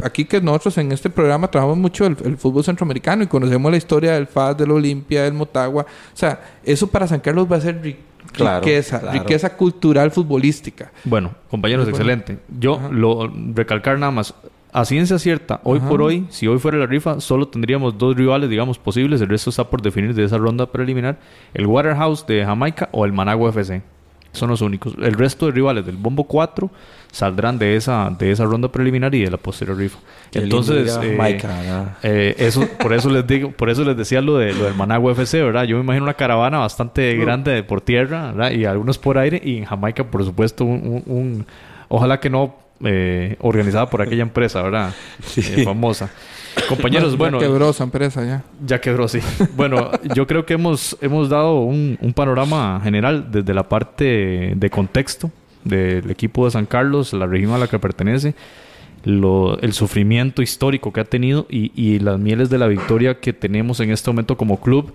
aquí 0.04 0.26
que 0.26 0.42
nosotros 0.52 0.78
en 0.78 0.92
este 0.92 1.10
programa 1.10 1.50
trabajamos 1.50 1.78
mucho 1.78 2.06
el, 2.06 2.38
fútbol 2.38 2.64
centroamericano 2.64 3.24
y 3.24 3.28
conocemos 3.28 3.72
la 3.72 3.78
historia 3.78 4.14
del 4.14 4.28
FAS, 4.28 4.58
del 4.58 4.72
Olimpia, 4.72 5.24
del 5.24 5.34
Motagua. 5.34 5.84
O 5.84 6.18
sea, 6.18 6.40
eso 6.64 6.88
para 6.88 7.08
San 7.08 7.20
Carlos 7.20 7.48
va 7.52 7.58
a 7.58 7.62
ser 7.62 7.82
riqueza, 7.82 9.12
riqueza 9.12 9.56
cultural 9.56 10.12
futbolística. 10.12 10.92
Bueno, 11.04 11.34
compañeros, 11.50 11.88
excelente. 11.88 12.40
Yo 12.60 12.80
lo 12.92 13.32
recalcar 13.54 13.98
nada 13.98 14.12
más 14.12 14.34
a 14.72 14.86
ciencia 14.86 15.18
cierta, 15.18 15.62
hoy 15.64 15.80
por 15.80 16.02
hoy, 16.02 16.28
si 16.30 16.48
hoy 16.48 16.60
fuera 16.60 16.78
la 16.78 16.86
rifa, 16.86 17.20
solo 17.20 17.48
tendríamos 17.48 17.98
dos 17.98 18.16
rivales, 18.16 18.50
digamos, 18.50 18.78
posibles. 18.78 19.20
El 19.22 19.30
resto 19.30 19.50
está 19.50 19.64
por 19.64 19.82
definir 19.82 20.14
de 20.14 20.24
esa 20.24 20.38
ronda 20.38 20.72
preliminar. 20.72 21.18
El 21.54 21.66
Waterhouse 21.66 22.26
de 22.28 22.46
Jamaica 22.46 22.88
o 22.92 23.06
el 23.06 23.14
Managua 23.14 23.50
FC. 23.50 23.82
Son 24.32 24.50
los 24.50 24.62
únicos. 24.62 24.94
El 25.02 25.14
resto 25.14 25.48
de 25.48 25.54
rivales 25.54 25.86
del 25.86 25.98
Bombo 25.98 26.26
4 26.26 26.70
saldrán 27.12 27.58
de 27.58 27.76
esa, 27.76 28.16
de 28.18 28.32
esa 28.32 28.46
ronda 28.46 28.72
preliminar 28.72 29.14
y 29.16 29.24
de 29.24 29.32
la 29.32 29.38
posterior 29.38 29.78
rifa. 29.78 29.98
Entonces, 30.34 30.98
eh, 31.02 31.18
eh, 32.04 32.36
eso, 32.38 32.68
por 32.80 32.94
eso 32.94 33.10
les 33.10 33.26
digo, 33.26 33.52
por 33.52 33.70
eso 33.70 33.84
les 33.84 33.98
decía 33.98 34.22
lo 34.22 34.38
de 34.38 34.54
lo 34.54 34.66
del 34.66 34.76
Managua 34.76 35.14
FC, 35.14 35.42
¿verdad? 35.42 35.64
Yo 35.64 35.78
me 35.78 35.84
imagino 35.84 36.04
una 36.04 36.14
caravana 36.14 36.60
bastante 36.60 37.16
grande 37.18 37.64
por 37.64 37.82
tierra, 37.82 38.32
¿verdad? 38.32 38.52
Y 38.52 38.66
algunos 38.66 39.00
por 39.00 39.18
aire, 39.18 39.42
y 39.44 39.58
en 39.58 39.66
Jamaica, 39.66 40.04
por 40.04 40.24
supuesto, 40.24 40.64
un, 40.64 41.46
ojalá 41.88 42.20
que 42.20 42.30
no 42.30 42.56
eh, 42.84 43.36
organizada 43.40 43.90
por 43.90 44.02
aquella 44.02 44.22
empresa, 44.22 44.62
¿verdad? 44.62 44.94
famosa. 45.64 46.12
Compañeros, 46.68 47.18
bueno. 47.18 47.40
Ya 47.40 47.48
quebró 47.48 47.70
esa 47.70 47.84
empresa 47.84 48.24
ya. 48.26 48.44
Ya 48.66 48.82
quebró, 48.82 49.08
sí. 49.08 49.20
bueno, 49.56 49.92
yo 50.16 50.28
creo 50.28 50.46
que 50.46 50.54
hemos, 50.54 50.98
hemos 51.02 51.30
dado 51.30 51.62
un, 51.62 51.98
un 52.02 52.14
panorama 52.14 52.80
general 52.84 53.32
desde 53.32 53.54
la 53.54 53.68
parte 53.68 54.54
de 54.56 54.70
contexto 54.70 55.32
del 55.64 56.10
equipo 56.10 56.46
de 56.46 56.52
San 56.52 56.66
Carlos, 56.66 57.14
la 57.14 57.28
región 57.28 57.52
a 57.52 57.58
la 57.58 57.68
que 57.68 57.80
pertenece, 57.80 58.34
lo, 59.04 59.60
el 59.60 59.74
sufrimiento 59.74 60.42
histórico 60.42 60.92
que 60.92 61.02
ha 61.02 61.06
tenido 61.06 61.46
y, 61.50 61.72
y 61.76 62.00
las 62.00 62.20
mieles 62.20 62.50
de 62.50 62.58
la 62.58 62.68
victoria 62.68 63.20
que 63.20 63.34
tenemos 63.34 63.80
en 63.80 63.92
este 63.92 64.10
momento 64.10 64.38
como 64.38 64.60
club 64.60 64.94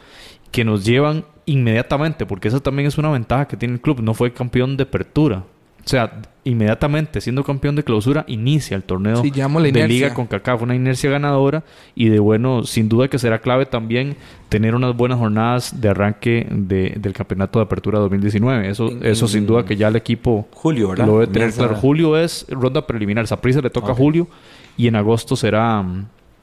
que 0.50 0.64
nos 0.64 0.84
llevan 0.84 1.24
inmediatamente, 1.46 2.26
porque 2.26 2.48
esa 2.48 2.60
también 2.60 2.86
es 2.86 2.96
una 2.96 3.10
ventaja 3.10 3.48
que 3.48 3.56
tiene 3.56 3.74
el 3.74 3.80
club, 3.80 4.00
no 4.00 4.14
fue 4.14 4.32
campeón 4.32 4.76
de 4.76 4.84
apertura, 4.84 5.44
o 5.84 5.88
sea, 5.88 6.22
inmediatamente 6.44 7.20
siendo 7.20 7.42
campeón 7.42 7.76
de 7.76 7.82
clausura, 7.82 8.24
inicia 8.26 8.76
el 8.76 8.82
torneo 8.84 9.22
de 9.22 9.88
liga 9.88 10.14
con 10.14 10.26
CACAF, 10.26 10.62
una 10.62 10.74
inercia 10.74 11.10
ganadora 11.10 11.64
y 11.94 12.08
de 12.08 12.18
bueno, 12.18 12.64
sin 12.64 12.88
duda 12.88 13.08
que 13.08 13.18
será 13.18 13.40
clave 13.40 13.66
también 13.66 14.16
tener 14.48 14.74
unas 14.74 14.96
buenas 14.96 15.18
jornadas 15.18 15.80
de 15.80 15.88
arranque 15.88 16.46
del 16.50 17.12
campeonato 17.12 17.58
de 17.58 17.64
apertura 17.64 17.98
2019. 17.98 18.68
Eso, 18.68 18.90
eso 19.02 19.26
sin 19.26 19.46
duda 19.46 19.64
que 19.64 19.76
ya 19.76 19.88
el 19.88 19.96
equipo 19.96 20.48
Julio, 20.52 20.90
¿verdad? 20.90 21.06
lo 21.06 21.20
debe 21.20 21.32
tener 21.32 21.52
claro. 21.52 21.74
Julio 21.76 22.16
es 22.16 22.46
ronda 22.48 22.86
preliminar, 22.86 23.26
Saprissa 23.26 23.60
le 23.60 23.70
toca 23.70 23.92
a 23.92 23.94
Julio 23.94 24.28
y 24.76 24.86
en 24.86 24.96
agosto 24.96 25.36
será 25.36 25.84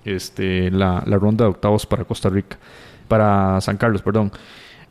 este, 0.06 0.72
la, 0.72 1.04
la 1.06 1.18
ronda 1.18 1.46
de 1.46 1.52
octavos 1.52 1.86
para 1.86 2.04
Costa 2.04 2.30
Rica, 2.30 2.58
para 3.08 3.62
San 3.62 3.78
Carlos, 3.78 4.02
perdón. 4.02 4.32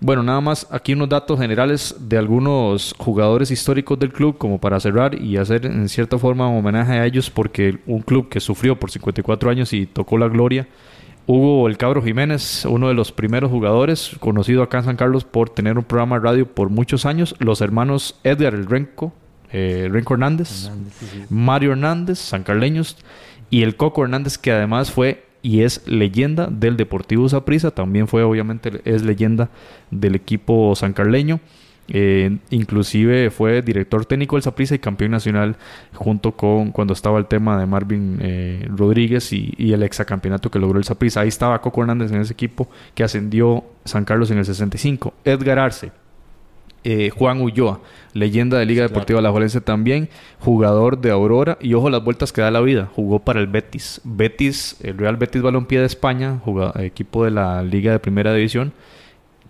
Bueno, 0.03 0.23
nada 0.23 0.41
más 0.41 0.67
aquí 0.71 0.95
unos 0.95 1.11
datos 1.11 1.39
generales 1.39 1.95
de 2.01 2.17
algunos 2.17 2.95
jugadores 2.97 3.51
históricos 3.51 3.99
del 3.99 4.13
club 4.13 4.39
como 4.39 4.59
para 4.59 4.81
cerrar 4.81 5.15
y 5.21 5.37
hacer 5.37 5.67
en 5.67 5.91
cierta 5.91 6.17
forma 6.17 6.49
un 6.49 6.59
homenaje 6.59 6.93
a 6.93 7.05
ellos 7.05 7.29
porque 7.29 7.81
un 7.87 8.01
club 8.01 8.31
que 8.31 8.41
sufrió 8.41 8.81
por 8.81 8.91
54 8.91 9.51
años 9.51 9.75
y 9.75 9.85
tocó 9.85 10.17
la 10.17 10.29
gloria. 10.29 10.67
Hugo 11.27 11.69
El 11.69 11.77
Cabro 11.77 12.03
Jiménez, 12.03 12.65
uno 12.65 12.89
de 12.89 12.95
los 12.95 13.13
primeros 13.13 13.51
jugadores, 13.51 14.17
conocido 14.21 14.63
acá 14.63 14.79
en 14.79 14.85
San 14.85 14.97
Carlos 14.97 15.25
por 15.25 15.51
tener 15.51 15.77
un 15.77 15.85
programa 15.85 16.17
de 16.17 16.25
radio 16.25 16.47
por 16.47 16.71
muchos 16.71 17.05
años. 17.05 17.35
Los 17.39 17.61
hermanos 17.61 18.19
Edgar 18.25 18.55
El 18.55 18.67
Renco, 18.67 19.13
eh, 19.53 19.89
Renco 19.93 20.15
Hernández, 20.15 20.71
Mario 21.29 21.73
Hernández, 21.73 22.19
sancarleños, 22.19 22.97
y 23.51 23.65
el 23.65 23.77
Coco 23.77 24.03
Hernández, 24.03 24.39
que 24.39 24.51
además 24.51 24.91
fue 24.91 25.27
y 25.43 25.63
es 25.63 25.83
leyenda 25.87 26.49
del 26.49 26.77
Deportivo 26.77 27.29
Saprissa, 27.29 27.71
también 27.71 28.09
fue 28.09 28.23
obviamente 28.23 28.81
es 28.85 29.03
leyenda 29.03 29.51
del 29.91 30.15
equipo 30.15 30.75
sancarleño. 30.75 31.41
Eh, 31.93 32.39
inclusive 32.51 33.31
fue 33.31 33.63
director 33.63 34.07
técnico 34.07 34.37
del 34.37 34.45
Saprissa 34.45 34.77
y 34.77 34.79
campeón 34.79 35.11
nacional 35.11 35.57
junto 35.93 36.31
con 36.37 36.71
cuando 36.71 36.93
estaba 36.95 37.19
el 37.19 37.27
tema 37.27 37.59
de 37.59 37.67
Marvin 37.67 38.19
eh, 38.21 38.69
Rodríguez 38.69 39.33
y, 39.33 39.53
y, 39.59 39.73
el 39.73 39.83
exacampeonato 39.83 40.53
que 40.53 40.61
logró 40.61 40.79
el 40.79 40.85
Saprissa. 40.85 41.23
Ahí 41.23 41.29
estaba 41.29 41.61
Coco 41.61 41.81
Hernández 41.81 42.13
en 42.13 42.21
ese 42.21 42.33
equipo 42.33 42.69
que 42.95 43.03
ascendió 43.03 43.65
San 43.85 44.05
Carlos 44.05 44.31
en 44.31 44.39
el 44.39 44.45
65. 44.45 45.15
Edgar 45.25 45.59
Arce, 45.59 45.91
eh, 46.85 47.11
Juan 47.11 47.41
Ulloa, 47.41 47.81
leyenda 48.15 48.59
de 48.59 48.67
Liga 48.67 48.83
Deportiva 48.83 49.21
La 49.21 49.31
Jolense 49.31 49.61
también, 49.61 50.09
jugador 50.39 51.01
de 51.01 51.11
Aurora 51.11 51.59
y 51.61 51.75
ojo 51.75 51.91
las 51.91 52.03
vueltas 52.03 52.33
que 52.33 52.41
da 52.41 52.51
la 52.51 52.61
vida, 52.61 52.89
jugó 52.95 53.19
para 53.21 53.41
el 53.41 53.47
Betis. 53.47 54.01
Betis, 54.05 54.77
el 54.83 54.97
Real 54.97 55.17
Betis 55.17 55.43
Balompié 55.43 55.81
de 55.81 55.87
España, 55.87 56.41
equipo 56.79 57.25
de 57.25 57.31
la 57.31 57.63
Liga 57.63 57.93
de 57.93 57.99
Primera 57.99 58.33
División, 58.33 58.73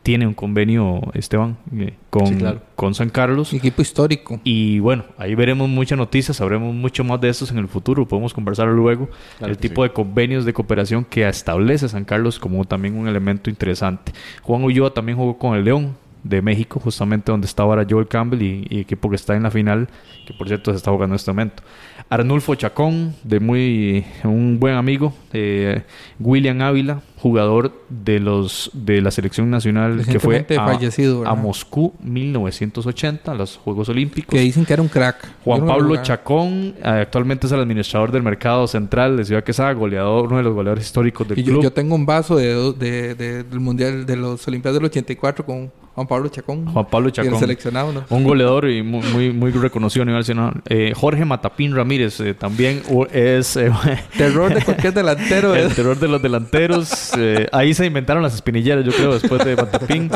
tiene 0.03 0.27
un 0.27 0.35
convenio, 0.35 1.03
Esteban, 1.13 1.59
eh, 1.77 1.95
con, 2.09 2.61
con 2.75 2.95
San 2.95 3.11
Carlos. 3.11 3.53
Equipo 3.53 3.83
histórico. 3.83 4.41
Y 4.45 4.79
bueno, 4.79 5.05
ahí 5.19 5.35
veremos 5.35 5.69
muchas 5.69 5.99
noticias, 5.99 6.39
sabremos 6.39 6.75
mucho 6.75 7.05
más 7.05 7.21
de 7.21 7.29
estos 7.29 7.51
en 7.51 7.59
el 7.59 7.69
futuro, 7.69 8.09
podemos 8.09 8.33
conversar 8.33 8.69
luego. 8.69 9.09
el 9.41 9.59
tipo 9.59 9.83
de 9.83 9.93
convenios 9.93 10.45
de 10.45 10.53
cooperación 10.53 11.05
que 11.05 11.29
establece 11.29 11.89
San 11.89 12.05
Carlos 12.05 12.39
como 12.39 12.65
también 12.65 12.97
un 12.97 13.09
elemento 13.09 13.51
interesante. 13.51 14.13
Juan 14.43 14.65
Ulloa 14.65 14.95
también 14.95 15.19
jugó 15.19 15.39
con 15.39 15.57
el 15.57 15.65
León, 15.65 15.95
de 16.23 16.43
México, 16.43 16.81
justamente 16.81 17.33
donde 17.33 17.47
está 17.47 17.63
ahora 17.63 17.87
Joel 17.89 18.09
Campbell 18.09 18.43
y, 18.43 18.81
equipo 18.81 19.09
que 19.09 19.17
está 19.17 19.37
en 19.37 19.43
la 19.43 19.51
final, 19.51 19.89
que 20.27 20.35
por 20.35 20.49
cierto 20.49 20.71
se 20.71 20.79
está 20.79 20.91
jugando 20.91 21.15
en 21.15 21.17
este 21.17 21.31
momento. 21.31 21.63
Arnulfo 22.09 22.55
Chacón, 22.55 23.15
de 23.23 23.41
muy 23.41 24.05
un 24.25 24.59
buen 24.59 24.75
amigo, 24.75 25.15
eh, 25.33 25.83
William 26.19 26.61
Ávila, 26.61 27.03
jugador 27.21 27.73
de 27.91 28.19
los 28.19 28.71
de 28.73 29.03
la 29.03 29.11
selección 29.11 29.51
nacional 29.51 30.07
que 30.07 30.19
fue 30.19 30.47
a, 30.57 30.65
fallecido, 30.65 31.27
a 31.27 31.35
Moscú 31.35 31.93
1980, 32.03 33.35
los 33.35 33.59
Juegos 33.59 33.91
Olímpicos. 33.91 34.33
Que 34.33 34.41
dicen 34.41 34.65
que 34.65 34.73
era 34.73 34.81
un 34.81 34.89
crack. 34.89 35.29
Juan 35.45 35.67
Pablo 35.67 36.03
Chacón, 36.03 36.75
actualmente 36.83 37.47
es 37.47 37.53
el 37.53 37.61
administrador 37.61 38.11
del 38.11 38.23
mercado 38.23 38.67
central 38.67 39.19
de 39.19 39.25
Ciudad 39.27 39.45
Quesada, 39.45 39.73
goleador, 39.73 40.29
uno 40.29 40.39
de 40.39 40.43
los 40.45 40.55
goleadores 40.55 40.87
históricos 40.87 41.29
del 41.29 41.45
club. 41.45 41.63
Yo, 41.63 41.73
tengo 41.73 41.95
un 41.95 42.07
vaso 42.07 42.37
de, 42.37 42.73
de, 42.73 43.45
del 43.45 43.61
mundial 43.61 44.07
de 44.07 44.17
los 44.17 44.47
Olimpiadas 44.49 44.77
del 44.77 44.87
84 44.87 45.45
con 45.45 45.71
Juan 45.95 46.07
Pablo 46.07 46.29
Chacón. 46.29 46.67
Juan 46.67 46.87
Pablo 46.87 47.11
Chacón. 47.11 47.39
seleccionado, 47.39 47.93
¿no? 47.93 48.05
Un 48.09 48.25
goleador 48.25 48.71
y 48.71 48.83
muy, 48.83 49.33
muy, 49.33 49.51
reconocido 49.51 50.05
a 50.05 50.07
nivel 50.07 50.21
nacional. 50.21 50.63
Eh, 50.69 50.93
Jorge 50.97 51.25
Matapín 51.25 51.75
Ramírez 51.75 52.21
eh, 52.21 52.33
también 52.33 52.83
es... 53.13 53.57
Eh, 53.57 53.71
terror 54.17 54.55
de 54.55 54.63
cualquier 54.63 54.95
delantero. 54.95 55.55
el 55.55 55.75
terror 55.75 55.99
de 55.99 56.09
los 56.09 56.23
delanteros. 56.23 57.10
Ahí 57.53 57.75
se 57.75 57.87
inventaron 57.87 58.23
las 58.23 58.35
espinilleras, 58.35 58.85
yo 58.85 58.93
creo, 58.93 59.13
después 59.13 59.45
de 59.45 59.57
Matapín. 59.57 60.11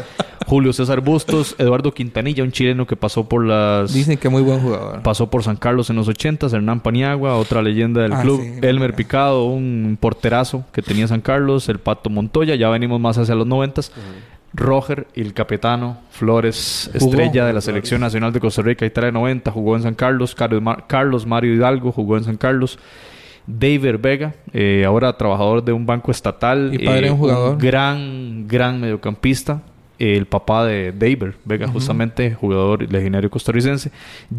Julio 0.46 0.72
César 0.72 1.00
Bustos, 1.00 1.54
Eduardo 1.58 1.92
Quintanilla, 1.92 2.44
un 2.44 2.52
chileno 2.52 2.86
que 2.86 2.96
pasó 2.96 3.28
por 3.28 3.44
las... 3.44 3.92
Dicen 3.94 4.18
que 4.18 4.28
muy 4.28 4.42
buen 4.42 4.60
jugador. 4.60 5.02
Pasó 5.02 5.30
por 5.30 5.42
San 5.42 5.56
Carlos 5.56 5.88
en 5.90 5.96
los 5.96 6.06
80, 6.06 6.46
Hernán 6.48 6.80
Paniagua, 6.80 7.36
otra 7.36 7.62
leyenda 7.62 8.02
del 8.02 8.12
ah, 8.12 8.20
club. 8.20 8.40
Elmer 8.62 8.94
Picado, 8.94 9.44
un 9.44 9.96
porterazo 9.98 10.64
que 10.72 10.82
tenía 10.82 11.08
San 11.08 11.22
Carlos, 11.22 11.68
el 11.68 11.78
Pato 11.78 12.10
Montoya, 12.10 12.54
ya 12.56 12.68
venimos 12.68 13.00
más 13.00 13.16
hacia 13.16 13.34
los 13.34 13.46
90. 13.46 13.82
Roger, 14.52 15.08
el 15.16 15.34
capitano 15.34 15.98
Flores, 16.10 16.88
estrella 16.94 17.44
de 17.44 17.52
la 17.52 17.60
Selección 17.60 18.00
Nacional 18.00 18.32
de 18.32 18.38
Costa 18.38 18.62
Rica, 18.62 18.86
Italia 18.86 19.10
90, 19.10 19.50
jugó 19.50 19.76
en 19.76 19.82
San 19.82 19.94
Carlos. 19.94 20.36
Carlos, 20.86 21.26
Mario 21.26 21.54
Hidalgo 21.54 21.90
jugó 21.90 22.16
en 22.16 22.24
San 22.24 22.36
Carlos. 22.36 22.78
David 23.46 23.96
Vega, 24.00 24.34
eh, 24.52 24.84
ahora 24.86 25.16
trabajador 25.16 25.64
de 25.64 25.72
un 25.72 25.84
banco 25.86 26.10
estatal. 26.10 26.70
Y 26.72 26.84
padre 26.84 27.10
un 27.10 27.18
jugador. 27.18 27.58
gran, 27.58 28.46
gran 28.48 28.80
mediocampista. 28.80 29.62
el 29.98 30.26
papá 30.26 30.64
de 30.64 30.92
David 30.92 31.34
Vega, 31.44 31.68
justamente 31.68 32.34
jugador 32.34 32.90
legendario 32.90 33.30
costarricense. 33.30 33.90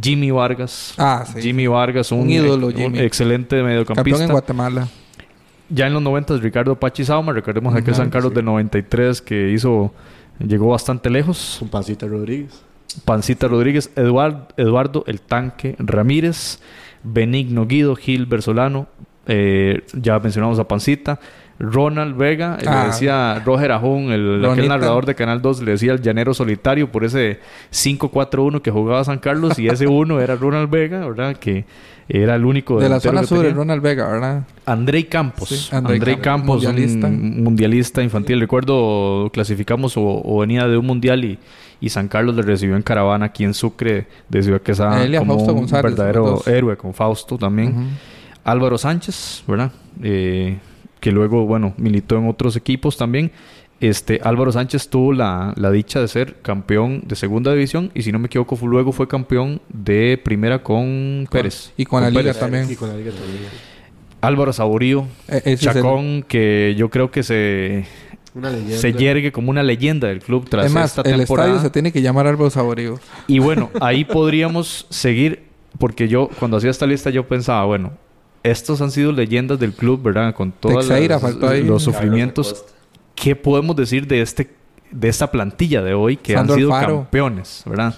Jimmy 0.01 0.31
Vargas. 0.31 0.93
Ah, 0.97 1.25
Jimmy 1.39 1.67
Vargas, 1.67 2.11
un, 2.11 2.29
ídolo, 2.29 2.67
un 2.67 2.95
excelente 2.97 3.61
mediocampista. 3.63 4.03
Campeón 4.03 4.21
en 4.21 4.31
Guatemala 4.31 4.87
ya 5.69 5.87
en 5.87 5.93
los 5.93 6.01
90 6.01 6.37
Ricardo 6.37 6.75
Pachi 6.79 7.03
Sauma, 7.05 7.33
recordemos 7.33 7.75
aquel 7.75 7.95
San 7.95 8.09
Carlos 8.09 8.33
del 8.33 8.45
93 8.45 9.21
que 9.21 9.51
hizo, 9.51 9.93
llegó 10.39 10.67
bastante 10.67 11.09
lejos. 11.09 11.57
Con 11.59 11.69
Pancita 11.69 12.07
Rodríguez. 12.07 12.61
Pancita 13.03 13.47
Rodríguez, 13.47 13.91
Eduardo, 13.95 14.47
Eduardo 14.57 15.03
El 15.07 15.19
Tanque 15.19 15.75
Ramírez, 15.79 16.59
Benigno 17.05 17.65
Guido, 17.65 17.95
Gil 17.95 18.25
Bersolano, 18.25 18.87
eh, 19.27 19.83
ya 19.93 20.19
mencionamos 20.19 20.59
a 20.59 20.67
Pancita, 20.67 21.19
Ronald 21.57 22.17
Vega, 22.17 22.57
le 22.61 22.67
ah. 22.67 22.87
decía 22.87 23.41
Roger 23.45 23.71
Ajón, 23.71 24.11
el 24.11 24.41
narrador 24.67 25.05
de 25.05 25.15
Canal 25.15 25.41
2, 25.41 25.61
le 25.61 25.71
decía 25.71 25.93
el 25.93 26.01
llanero 26.01 26.33
solitario 26.33 26.91
por 26.91 27.05
ese 27.05 27.39
5-4-1 27.71 28.61
que 28.61 28.71
jugaba 28.71 29.03
San 29.05 29.19
Carlos 29.19 29.57
y 29.57 29.67
ese 29.67 29.87
uno 29.87 30.19
era 30.19 30.35
Ronald 30.35 30.69
Vega, 30.69 31.07
¿verdad? 31.07 31.37
Que 31.37 31.65
era 32.09 32.35
el 32.35 32.45
único 32.45 32.79
de 32.79 32.89
la 32.89 32.99
zona 32.99 33.23
sur, 33.23 33.49
Ronald 33.51 33.81
Vega, 33.81 34.07
¿verdad? 34.07 34.43
Andrei 34.65 35.05
Campos. 35.05 35.73
Andrei, 35.73 36.17
Campos, 36.17 36.63
mundialista. 36.63 37.07
un 37.07 37.43
mundialista 37.43 38.03
infantil. 38.03 38.39
Recuerdo, 38.39 39.29
clasificamos 39.33 39.93
o, 39.95 40.39
venía 40.39 40.67
de 40.67 40.77
un 40.77 40.85
mundial 40.85 41.23
y, 41.23 41.39
y, 41.79 41.89
San 41.89 42.07
Carlos 42.07 42.35
le 42.35 42.41
recibió 42.41 42.75
en 42.75 42.81
caravana 42.81 43.27
aquí 43.27 43.43
en 43.43 43.53
Sucre 43.53 44.07
de 44.29 44.43
Ciudad 44.43 44.61
Quesada 44.61 45.05
como 45.19 45.35
un 45.35 45.67
verdadero 45.67 46.41
héroe 46.45 46.77
con 46.77 46.93
Fausto 46.93 47.37
también. 47.37 47.97
Álvaro 48.43 48.77
Sánchez, 48.77 49.43
¿verdad? 49.47 49.71
Eh, 50.03 50.57
que 50.99 51.11
luego, 51.11 51.45
bueno, 51.45 51.73
militó 51.77 52.17
en 52.17 52.29
otros 52.29 52.55
equipos 52.55 52.97
también. 52.97 53.31
Este, 53.81 54.21
Álvaro 54.23 54.51
Sánchez 54.51 54.89
tuvo 54.89 55.13
la, 55.13 55.53
dicha 55.73 55.99
de 55.99 56.07
ser 56.07 56.35
campeón 56.41 57.03
de 57.05 57.15
segunda 57.15 57.51
división 57.51 57.91
y 57.93 58.03
si 58.03 58.11
no 58.11 58.19
me 58.19 58.27
equivoco 58.27 58.57
luego 58.65 58.93
fue 58.93 59.07
campeón 59.07 59.61
de 59.69 60.19
primera 60.23 60.63
con 60.63 61.27
Pérez. 61.29 61.73
Y 61.75 61.85
con, 61.85 62.01
la 62.01 62.09
Liga 62.09 62.33
también. 62.33 62.67
Álvaro 64.21 64.53
Saborío, 64.53 65.05
e-, 65.27 65.57
Chacón, 65.57 66.23
que 66.23 66.73
yo 66.77 66.89
creo 66.89 67.11
que 67.11 67.21
se 67.21 67.85
se 68.77 68.93
yergue 68.93 69.31
como 69.31 69.49
una 69.49 69.63
leyenda 69.63 70.07
del 70.07 70.19
club 70.19 70.47
tras 70.49 70.65
Además, 70.65 70.97
esta 70.97 71.09
el 71.09 71.17
temporada. 71.17 71.49
estadio 71.49 71.63
se 71.67 71.69
tiene 71.71 71.91
que 71.91 72.01
llamar 72.01 72.27
Álvaro 72.27 72.49
Saborío. 72.49 72.99
Y 73.27 73.39
bueno, 73.39 73.69
ahí 73.79 74.05
podríamos 74.05 74.87
seguir, 74.89 75.43
porque 75.79 76.07
yo 76.07 76.29
cuando 76.39 76.57
hacía 76.57 76.69
esta 76.69 76.85
lista 76.85 77.09
yo 77.09 77.27
pensaba, 77.27 77.63
bueno, 77.65 77.93
estos 78.43 78.81
han 78.81 78.91
sido 78.91 79.11
leyendas 79.11 79.59
del 79.59 79.73
club, 79.73 80.03
¿verdad? 80.03 80.33
Con 80.35 80.51
todos 80.51 80.87
los 81.63 81.83
sufrimientos. 81.83 82.65
¿Qué 83.15 83.35
podemos 83.35 83.75
decir 83.75 84.07
de 84.07 84.21
este 84.21 84.53
de 84.91 85.09
esta 85.09 85.29
plantilla 85.31 85.81
de 85.81 85.93
hoy 85.93 86.15
que 86.15 86.37
han 86.37 86.49
sido 86.49 86.69
campeones, 86.69 87.63
¿verdad? 87.65 87.95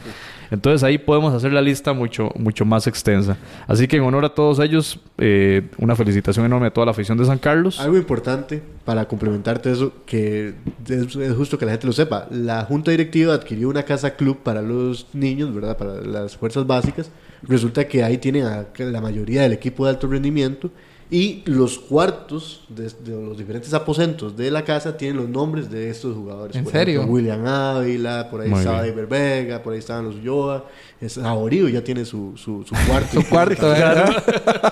Entonces 0.52 0.84
ahí 0.84 0.98
podemos 0.98 1.34
hacer 1.34 1.54
la 1.54 1.62
lista 1.62 1.94
mucho, 1.94 2.32
mucho 2.36 2.66
más 2.66 2.88
extensa. 2.88 3.38
Así 3.68 3.88
que 3.88 3.98
en 3.98 4.04
honor 4.04 4.26
a 4.26 4.30
todos 4.30 4.60
ellos, 4.60 5.00
eh, 5.18 5.64
una 5.78 5.96
felicitación 5.96 6.46
enorme 6.46 6.68
a 6.68 6.72
toda 6.72 6.86
la 6.86 6.92
afición 6.92 7.18
de 7.18 7.26
San 7.26 7.38
Carlos. 7.38 7.80
Algo 7.80 7.98
importante 7.98 8.62
para 8.86 9.08
complementarte 9.08 9.72
eso, 9.72 9.94
que 10.06 10.54
es, 10.88 11.36
justo 11.36 11.58
que 11.58 11.66
la 11.66 11.72
gente 11.72 11.88
lo 11.88 11.94
sepa. 11.94 12.28
La 12.32 12.64
junta 12.64 12.92
directiva 12.92 13.34
adquirió 13.34 13.70
una 13.70 13.84
casa 13.84 14.16
club 14.16 14.38
para 14.44 14.62
los 14.62 15.08
niños, 15.14 15.54
¿verdad? 15.54 15.78
Para 15.78 16.02
las 16.02 16.38
fuerzas 16.38 16.66
básicas. 16.66 17.12
Resulta 17.44 17.88
que 17.88 18.04
ahí 18.04 18.18
tienen 18.18 18.46
la 18.46 19.02
mayoría 19.02 19.44
del 19.44 19.54
equipo 19.54 19.86
de 19.86 19.92
alto 19.92 20.08
rendimiento 20.08 20.72
y 21.10 21.42
los 21.46 21.80
cuartos 21.80 22.66
de, 22.68 22.92
los 23.10 23.38
diferentes 23.38 23.74
aposentos 23.74 24.36
de 24.36 24.52
la 24.52 24.66
casa 24.66 24.98
tienen 24.98 25.18
los 25.18 25.30
nombres 25.30 25.72
de 25.72 25.90
estos 25.90 26.16
jugadores. 26.16 26.56
¿En 26.56 26.68
serio? 26.68 27.06
William 27.06 27.46
Ávila, 27.46 28.30
por 28.30 28.42
ahí 28.42 28.52
estaba 28.52 28.86
Iber 28.86 29.08
Vega, 29.08 29.64
por 29.64 29.74
ahí 29.74 29.80
estaban 29.80 30.06
los 30.06 30.16
Ulloa. 30.16 30.66
Saborío 31.08 31.70
ya 31.70 31.82
tiene 31.82 32.04
su, 32.04 32.34
su, 32.36 32.66
su 32.66 32.76
cuarto. 32.88 33.22
su 33.22 33.30
cuarto, 33.30 33.74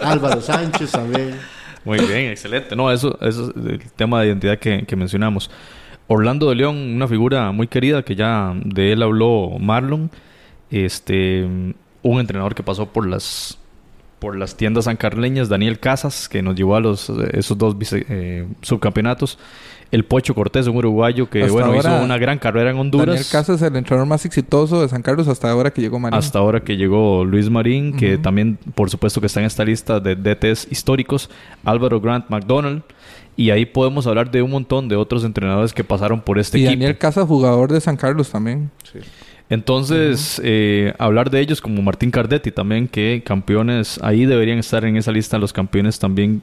Álvaro 0.01 0.41
Sánchez 0.41 0.91
también. 0.91 1.39
Muy 1.85 1.99
bien, 1.99 2.31
excelente. 2.31 2.75
No, 2.75 2.91
eso, 2.91 3.17
eso 3.21 3.49
es 3.51 3.55
el 3.55 3.91
tema 3.95 4.21
de 4.21 4.27
identidad 4.27 4.59
que, 4.59 4.85
que 4.85 4.95
mencionamos. 4.95 5.49
Orlando 6.07 6.49
de 6.49 6.55
León, 6.55 6.75
una 6.75 7.07
figura 7.07 7.51
muy 7.51 7.67
querida 7.67 8.03
que 8.03 8.15
ya 8.15 8.53
de 8.63 8.91
él 8.91 9.03
habló 9.03 9.51
Marlon. 9.59 10.11
Este, 10.69 11.43
un 11.43 12.19
entrenador 12.19 12.55
que 12.55 12.63
pasó 12.63 12.87
por 12.87 13.07
las 13.07 13.57
por 14.19 14.35
las 14.37 14.55
tiendas 14.55 14.85
sancarleñas, 14.85 15.49
Daniel 15.49 15.79
Casas, 15.79 16.29
que 16.29 16.41
nos 16.41 16.55
llevó 16.55 16.75
a 16.75 16.79
los 16.79 17.09
esos 17.31 17.57
dos 17.57 17.75
eh, 17.91 18.47
subcampeonatos. 18.61 19.37
El 19.91 20.03
Pocho 20.03 20.33
Cortés, 20.33 20.67
un 20.67 20.77
uruguayo 20.77 21.29
que 21.29 21.47
bueno, 21.47 21.75
hizo 21.75 22.03
una 22.03 22.17
gran 22.17 22.39
carrera 22.39 22.71
en 22.71 22.77
Honduras. 22.77 23.07
Daniel 23.07 23.25
Casas, 23.31 23.61
el 23.61 23.75
entrenador 23.75 24.07
más 24.07 24.25
exitoso 24.25 24.81
de 24.81 24.89
San 24.89 25.01
Carlos 25.01 25.27
hasta 25.27 25.49
ahora 25.49 25.71
que 25.71 25.81
llegó 25.81 25.99
Marín. 25.99 26.17
Hasta 26.17 26.39
ahora 26.39 26.61
que 26.61 26.75
llegó 26.75 27.23
Luis 27.23 27.49
Marín, 27.49 27.95
que 27.95 28.17
también, 28.17 28.57
por 28.73 28.89
supuesto, 28.89 29.21
que 29.21 29.27
está 29.27 29.41
en 29.41 29.45
esta 29.45 29.63
lista 29.63 29.99
de 29.99 30.15
DTs 30.15 30.67
históricos. 30.71 31.29
Álvaro 31.63 32.01
Grant 32.01 32.29
McDonald. 32.29 32.81
Y 33.37 33.49
ahí 33.51 33.65
podemos 33.65 34.07
hablar 34.07 34.31
de 34.31 34.41
un 34.41 34.51
montón 34.51 34.87
de 34.87 34.95
otros 34.95 35.23
entrenadores 35.23 35.73
que 35.73 35.83
pasaron 35.83 36.21
por 36.21 36.39
este 36.39 36.57
equipo. 36.57 36.71
Y 36.71 36.75
Daniel 36.75 36.97
Casas, 36.97 37.27
jugador 37.27 37.71
de 37.71 37.81
San 37.81 37.97
Carlos 37.97 38.31
también. 38.31 38.71
Sí. 38.91 38.99
Entonces, 39.49 40.41
eh, 40.43 40.93
hablar 40.97 41.29
de 41.29 41.39
ellos 41.39 41.61
como 41.61 41.81
Martín 41.81 42.11
Cardetti 42.11 42.51
también, 42.51 42.87
que 42.87 43.21
campeones, 43.25 43.99
ahí 44.01 44.25
deberían 44.25 44.57
estar 44.57 44.83
en 44.85 44.97
esa 44.97 45.11
lista 45.11 45.37
los 45.37 45.53
campeones 45.53 45.99
también 45.99 46.41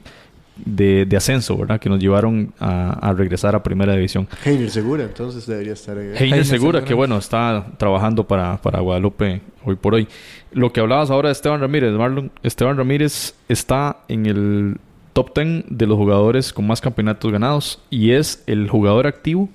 de, 0.55 1.07
ascenso, 1.17 1.57
¿verdad? 1.57 1.79
Que 1.79 1.89
nos 1.89 1.99
llevaron 1.99 2.53
a, 2.59 3.13
regresar 3.17 3.55
a 3.55 3.63
Primera 3.63 3.93
División. 3.93 4.27
Heiner 4.45 4.69
Segura, 4.69 5.03
entonces 5.03 5.45
debería 5.45 5.73
estar 5.73 5.97
ahí. 5.97 6.11
Heiner, 6.17 6.45
Segura, 6.45 6.83
que 6.83 6.93
bueno, 6.93 7.17
está 7.17 7.65
trabajando 7.77 8.25
para, 8.25 8.57
para 8.61 8.79
Guadalupe 8.79 9.41
hoy 9.65 9.75
por 9.75 9.95
hoy. 9.95 10.07
Lo 10.51 10.71
que 10.71 10.79
hablabas 10.79 11.09
ahora 11.09 11.29
de 11.29 11.33
Esteban 11.33 11.59
Ramírez, 11.59 11.91
Marlon, 11.93 12.31
Esteban 12.43 12.77
Ramírez 12.77 13.35
está 13.49 13.97
en 14.07 14.25
el 14.25 14.77
top 15.13 15.35
10 15.35 15.65
de 15.69 15.87
los 15.87 15.97
jugadores 15.97 16.53
con 16.53 16.65
más 16.67 16.81
campeonatos 16.81 17.31
ganados 17.31 17.81
y 17.89 18.11
es 18.11 18.43
el 18.47 18.69
jugador 18.69 19.07
activo 19.07 19.49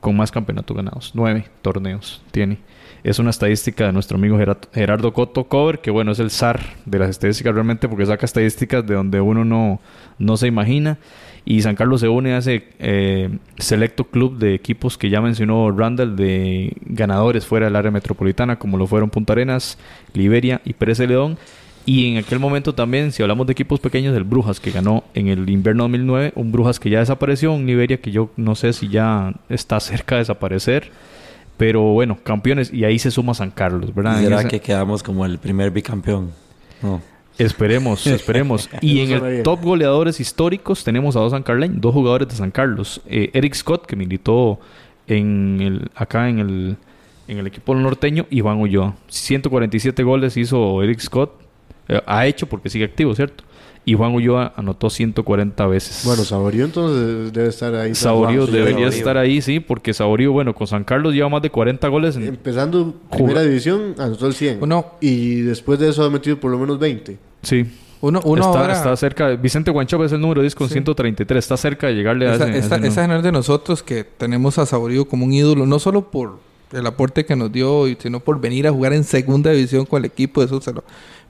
con 0.00 0.16
más 0.16 0.30
campeonatos 0.30 0.76
ganados. 0.76 1.12
Nueve 1.14 1.46
torneos 1.62 2.22
tiene 2.30 2.58
es 3.04 3.18
una 3.18 3.30
estadística 3.30 3.84
de 3.86 3.92
nuestro 3.92 4.16
amigo 4.16 4.38
Gerardo 4.72 5.12
Cotto 5.12 5.44
Cover, 5.44 5.80
que 5.80 5.90
bueno, 5.90 6.12
es 6.12 6.18
el 6.20 6.30
zar 6.30 6.60
de 6.86 6.98
las 6.98 7.10
estadísticas 7.10 7.52
realmente 7.52 7.86
porque 7.86 8.06
saca 8.06 8.24
estadísticas 8.24 8.84
de 8.86 8.94
donde 8.94 9.20
uno 9.20 9.44
no, 9.44 9.78
no 10.18 10.36
se 10.38 10.46
imagina. 10.46 10.96
Y 11.44 11.60
San 11.60 11.76
Carlos 11.76 12.00
se 12.00 12.08
une 12.08 12.32
a 12.32 12.38
ese 12.38 12.64
eh, 12.78 13.28
selecto 13.58 14.04
club 14.04 14.38
de 14.38 14.54
equipos 14.54 14.96
que 14.96 15.10
ya 15.10 15.20
mencionó 15.20 15.70
Randall, 15.70 16.16
de 16.16 16.74
ganadores 16.86 17.44
fuera 17.44 17.66
del 17.66 17.76
área 17.76 17.90
metropolitana, 17.90 18.58
como 18.58 18.78
lo 18.78 18.86
fueron 18.86 19.10
Punta 19.10 19.34
Arenas, 19.34 19.76
Liberia 20.14 20.62
y 20.64 20.72
Pérez 20.72 20.96
de 20.96 21.06
León. 21.06 21.36
Y 21.84 22.12
en 22.12 22.16
aquel 22.16 22.38
momento 22.38 22.74
también, 22.74 23.12
si 23.12 23.22
hablamos 23.22 23.46
de 23.46 23.52
equipos 23.52 23.80
pequeños, 23.80 24.16
el 24.16 24.24
Brujas, 24.24 24.58
que 24.58 24.70
ganó 24.70 25.04
en 25.12 25.28
el 25.28 25.50
invierno 25.50 25.82
2009, 25.82 26.32
un 26.36 26.50
Brujas 26.50 26.80
que 26.80 26.88
ya 26.88 27.00
desapareció, 27.00 27.52
un 27.52 27.66
Liberia 27.66 27.98
que 27.98 28.10
yo 28.10 28.30
no 28.38 28.54
sé 28.54 28.72
si 28.72 28.88
ya 28.88 29.34
está 29.50 29.78
cerca 29.80 30.14
de 30.14 30.20
desaparecer. 30.20 30.90
Pero 31.56 31.82
bueno, 31.92 32.18
campeones, 32.22 32.72
y 32.72 32.84
ahí 32.84 32.98
se 32.98 33.10
suma 33.10 33.34
San 33.34 33.50
Carlos, 33.50 33.94
¿verdad? 33.94 34.20
¿Será 34.20 34.44
que 34.44 34.60
quedamos 34.60 35.02
como 35.02 35.24
el 35.24 35.38
primer 35.38 35.70
bicampeón? 35.70 36.30
No. 36.82 37.00
Esperemos, 37.38 38.06
esperemos. 38.06 38.68
y 38.80 39.00
en 39.00 39.10
el 39.12 39.42
top 39.42 39.62
goleadores 39.62 40.20
históricos 40.20 40.84
tenemos 40.84 41.16
a 41.16 41.20
dos 41.20 41.32
San 41.32 41.42
Carleños, 41.42 41.80
dos 41.80 41.94
jugadores 41.94 42.28
de 42.28 42.34
San 42.34 42.50
Carlos. 42.50 43.00
Eh, 43.06 43.30
Eric 43.32 43.54
Scott, 43.54 43.86
que 43.86 43.96
militó 43.96 44.58
en 45.06 45.58
el, 45.60 45.90
acá 45.94 46.28
en 46.28 46.38
el, 46.38 46.76
en 47.28 47.38
el 47.38 47.46
equipo 47.46 47.74
norteño, 47.74 48.26
y 48.30 48.40
Juan 48.40 48.60
Ulloa. 48.60 48.94
147 49.08 50.02
goles 50.02 50.36
hizo 50.36 50.82
Eric 50.82 51.00
Scott. 51.00 51.40
Eh, 51.88 52.00
ha 52.06 52.26
hecho 52.26 52.48
porque 52.48 52.68
sigue 52.68 52.84
activo, 52.84 53.14
¿cierto? 53.14 53.44
Y 53.84 53.94
Juan 53.94 54.14
Ulloa 54.14 54.54
anotó 54.56 54.88
140 54.88 55.66
veces. 55.66 56.02
Bueno, 56.04 56.24
Saborío 56.24 56.64
entonces 56.64 57.32
debe 57.32 57.48
estar 57.48 57.74
ahí. 57.74 57.94
Saborío 57.94 58.46
debería 58.46 58.88
estar 58.88 59.18
ahí, 59.18 59.42
sí, 59.42 59.60
porque 59.60 59.92
Saborío, 59.92 60.32
bueno, 60.32 60.54
con 60.54 60.66
San 60.66 60.84
Carlos 60.84 61.12
lleva 61.12 61.28
más 61.28 61.42
de 61.42 61.50
40 61.50 61.86
goles. 61.88 62.16
Empezando 62.16 62.94
primera 63.10 63.42
división, 63.42 63.94
anotó 63.98 64.26
el 64.26 64.34
100. 64.34 64.58
Uno, 64.62 64.86
y 65.00 65.40
después 65.42 65.78
de 65.78 65.90
eso 65.90 66.04
ha 66.04 66.10
metido 66.10 66.40
por 66.40 66.50
lo 66.50 66.58
menos 66.58 66.78
20. 66.78 67.18
Sí. 67.42 67.66
Uno, 68.00 68.20
uno 68.24 68.42
está, 68.42 68.60
ahora... 68.60 68.72
está 68.74 68.96
cerca. 68.96 69.30
Vicente 69.30 69.70
Guanchop 69.70 70.02
es 70.02 70.12
el 70.12 70.20
número 70.20 70.42
10 70.42 70.54
con 70.54 70.68
133. 70.68 71.42
Está 71.42 71.56
cerca 71.56 71.86
de 71.86 71.94
llegarle 71.94 72.28
a 72.28 72.34
ese, 72.34 72.58
esa, 72.58 72.76
esa 72.76 73.02
general 73.02 73.22
de 73.22 73.32
nosotros 73.32 73.82
que 73.82 74.04
tenemos 74.04 74.58
a 74.58 74.66
Saborío 74.66 75.06
como 75.06 75.24
un 75.24 75.32
ídolo, 75.32 75.64
no 75.64 75.78
solo 75.78 76.10
por 76.10 76.38
el 76.72 76.86
aporte 76.86 77.24
que 77.24 77.36
nos 77.36 77.52
dio, 77.52 77.86
sino 77.98 78.20
por 78.20 78.40
venir 78.40 78.66
a 78.66 78.72
jugar 78.72 78.92
en 78.92 79.04
segunda 79.04 79.50
división 79.52 79.86
con 79.86 80.00
el 80.00 80.06
equipo. 80.06 80.42
Eso 80.42 80.60
se 80.60 80.72
lo, 80.72 80.84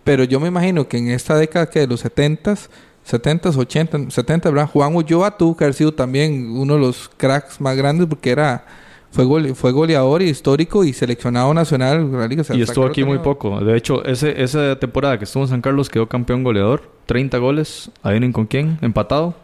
pero 0.05 0.25
yo 0.25 0.39
me 0.39 0.49
imagino 0.49 0.87
que 0.87 0.99
en 0.99 1.11
esta 1.11 1.37
década 1.37 1.67
que 1.69 1.81
de 1.81 1.87
los 1.87 2.05
70s, 2.05 2.69
70s, 3.11 3.57
80 3.57 4.11
70 4.11 4.51
¿verdad? 4.51 4.69
Juan 4.73 4.95
Ulloa 4.95 5.37
tuvo 5.37 5.57
que 5.57 5.65
haber 5.65 5.75
sido 5.75 5.93
también 5.93 6.51
uno 6.51 6.75
de 6.75 6.81
los 6.81 7.11
cracks 7.17 7.61
más 7.61 7.77
grandes 7.77 8.07
porque 8.07 8.31
era 8.31 8.65
fue, 9.15 9.55
fue 9.55 9.71
goleador 9.71 10.23
histórico 10.23 10.83
y 10.83 10.93
seleccionado 10.93 11.55
nacional. 11.55 12.11
y 12.53 12.63
estuvo 12.63 12.85
aquí 12.85 13.05
muy 13.05 13.19
poco. 13.19 13.61
De 13.61 13.77
hecho, 13.77 14.05
ese, 14.05 14.43
esa 14.43 14.77
temporada 14.81 15.19
que 15.19 15.25
estuvo 15.25 15.45
en 15.45 15.51
San 15.51 15.61
Carlos 15.61 15.89
quedó 15.89 16.09
campeón 16.09 16.43
goleador. 16.43 16.91
30 17.07 17.39
goles. 17.39 17.93
¿Adivinen 18.03 18.33
con 18.33 18.47
quién? 18.47 18.79
Empatado. 18.83 19.37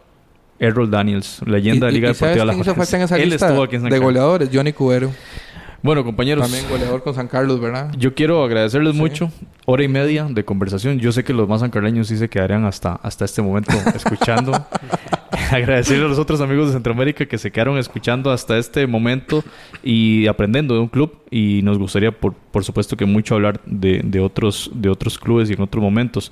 Errol 0.58 0.90
Daniels, 0.90 1.40
leyenda 1.46 1.86
de 1.86 1.92
Liga 1.92 2.08
Deportiva 2.08 2.44
La 2.44 2.52
Él 3.16 3.32
estuvo 3.32 3.62
aquí 3.62 3.76
en 3.76 3.82
San 3.82 3.90
de 3.90 3.98
goleadores, 3.98 4.50
Johnny 4.52 4.74
Cubero. 4.74 5.10
Bueno, 5.82 6.04
compañeros. 6.04 6.44
También 6.44 6.68
goleador 6.68 7.02
con 7.02 7.14
San 7.14 7.28
Carlos, 7.28 7.60
¿verdad? 7.60 7.90
Yo 7.96 8.14
quiero 8.14 8.44
agradecerles 8.44 8.94
mucho. 8.94 9.30
Hora 9.64 9.82
y 9.82 9.88
media 9.88 10.24
de 10.24 10.44
conversación. 10.44 10.98
Yo 10.98 11.12
sé 11.12 11.24
que 11.24 11.32
los 11.32 11.48
más 11.48 11.60
sancarleños 11.60 12.08
sí 12.08 12.16
se 12.16 12.28
quedarían 12.28 12.64
hasta, 12.64 12.94
hasta 12.96 13.24
este 13.24 13.40
momento 13.40 13.72
escuchando. 13.94 14.52
Agradecerle 15.50 16.04
a 16.04 16.08
los 16.08 16.18
otros 16.18 16.40
amigos 16.40 16.68
de 16.68 16.74
Centroamérica 16.74 17.26
que 17.26 17.38
se 17.38 17.50
quedaron 17.50 17.78
escuchando 17.78 18.30
hasta 18.30 18.58
este 18.58 18.86
momento 18.86 19.42
y 19.82 20.26
aprendiendo 20.26 20.74
de 20.74 20.80
un 20.80 20.88
club. 20.88 21.16
Y 21.30 21.60
nos 21.62 21.78
gustaría, 21.78 22.12
por, 22.12 22.34
por 22.34 22.64
supuesto, 22.64 22.96
que 22.96 23.06
mucho 23.06 23.34
hablar 23.34 23.60
de, 23.64 24.02
de, 24.04 24.20
otros, 24.20 24.70
de 24.74 24.90
otros 24.90 25.18
clubes 25.18 25.50
y 25.50 25.54
en 25.54 25.62
otros 25.62 25.82
momentos. 25.82 26.30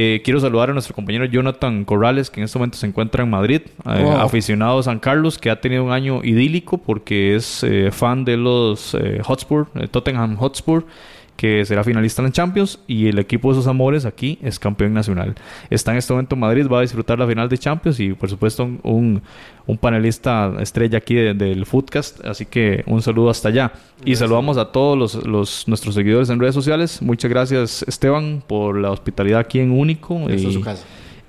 Eh, 0.00 0.22
quiero 0.22 0.38
saludar 0.38 0.70
a 0.70 0.72
nuestro 0.72 0.94
compañero 0.94 1.24
Jonathan 1.24 1.84
Corrales, 1.84 2.30
que 2.30 2.38
en 2.38 2.44
este 2.44 2.56
momento 2.56 2.78
se 2.78 2.86
encuentra 2.86 3.24
en 3.24 3.30
Madrid, 3.30 3.62
eh, 3.84 4.14
aficionado 4.16 4.78
a 4.78 4.82
San 4.84 5.00
Carlos, 5.00 5.38
que 5.38 5.50
ha 5.50 5.60
tenido 5.60 5.82
un 5.82 5.90
año 5.90 6.22
idílico 6.22 6.78
porque 6.78 7.34
es 7.34 7.64
eh, 7.64 7.90
fan 7.90 8.24
de 8.24 8.36
los 8.36 8.96
Hotspur, 9.24 9.66
Tottenham 9.90 10.36
Hotspur 10.36 10.84
que 11.38 11.64
será 11.64 11.84
finalista 11.84 12.20
en 12.20 12.32
Champions 12.32 12.80
y 12.88 13.06
el 13.06 13.16
equipo 13.20 13.50
de 13.50 13.54
sus 13.54 13.68
amores 13.68 14.04
aquí 14.04 14.40
es 14.42 14.58
campeón 14.58 14.92
nacional. 14.92 15.36
Está 15.70 15.92
en 15.92 15.98
este 15.98 16.12
momento 16.12 16.34
en 16.34 16.40
Madrid, 16.40 16.66
va 16.66 16.80
a 16.80 16.82
disfrutar 16.82 17.16
la 17.16 17.28
final 17.28 17.48
de 17.48 17.56
Champions 17.56 18.00
y 18.00 18.12
por 18.12 18.28
supuesto 18.28 18.64
un, 18.82 19.22
un 19.64 19.78
panelista 19.78 20.52
estrella 20.58 20.98
aquí 20.98 21.14
del 21.14 21.64
Footcast, 21.64 22.24
así 22.24 22.44
que 22.44 22.82
un 22.86 23.02
saludo 23.02 23.30
hasta 23.30 23.50
allá. 23.50 23.70
Y 24.04 24.16
saludamos 24.16 24.56
a 24.56 24.72
todos 24.72 24.98
los, 24.98 25.26
los, 25.26 25.68
nuestros 25.68 25.94
seguidores 25.94 26.28
en 26.28 26.40
redes 26.40 26.56
sociales. 26.56 27.00
Muchas 27.00 27.30
gracias 27.30 27.84
Esteban 27.86 28.42
por 28.44 28.76
la 28.76 28.90
hospitalidad 28.90 29.38
aquí 29.38 29.60
en 29.60 29.70
Único. 29.70 30.18
Y, 30.28 30.58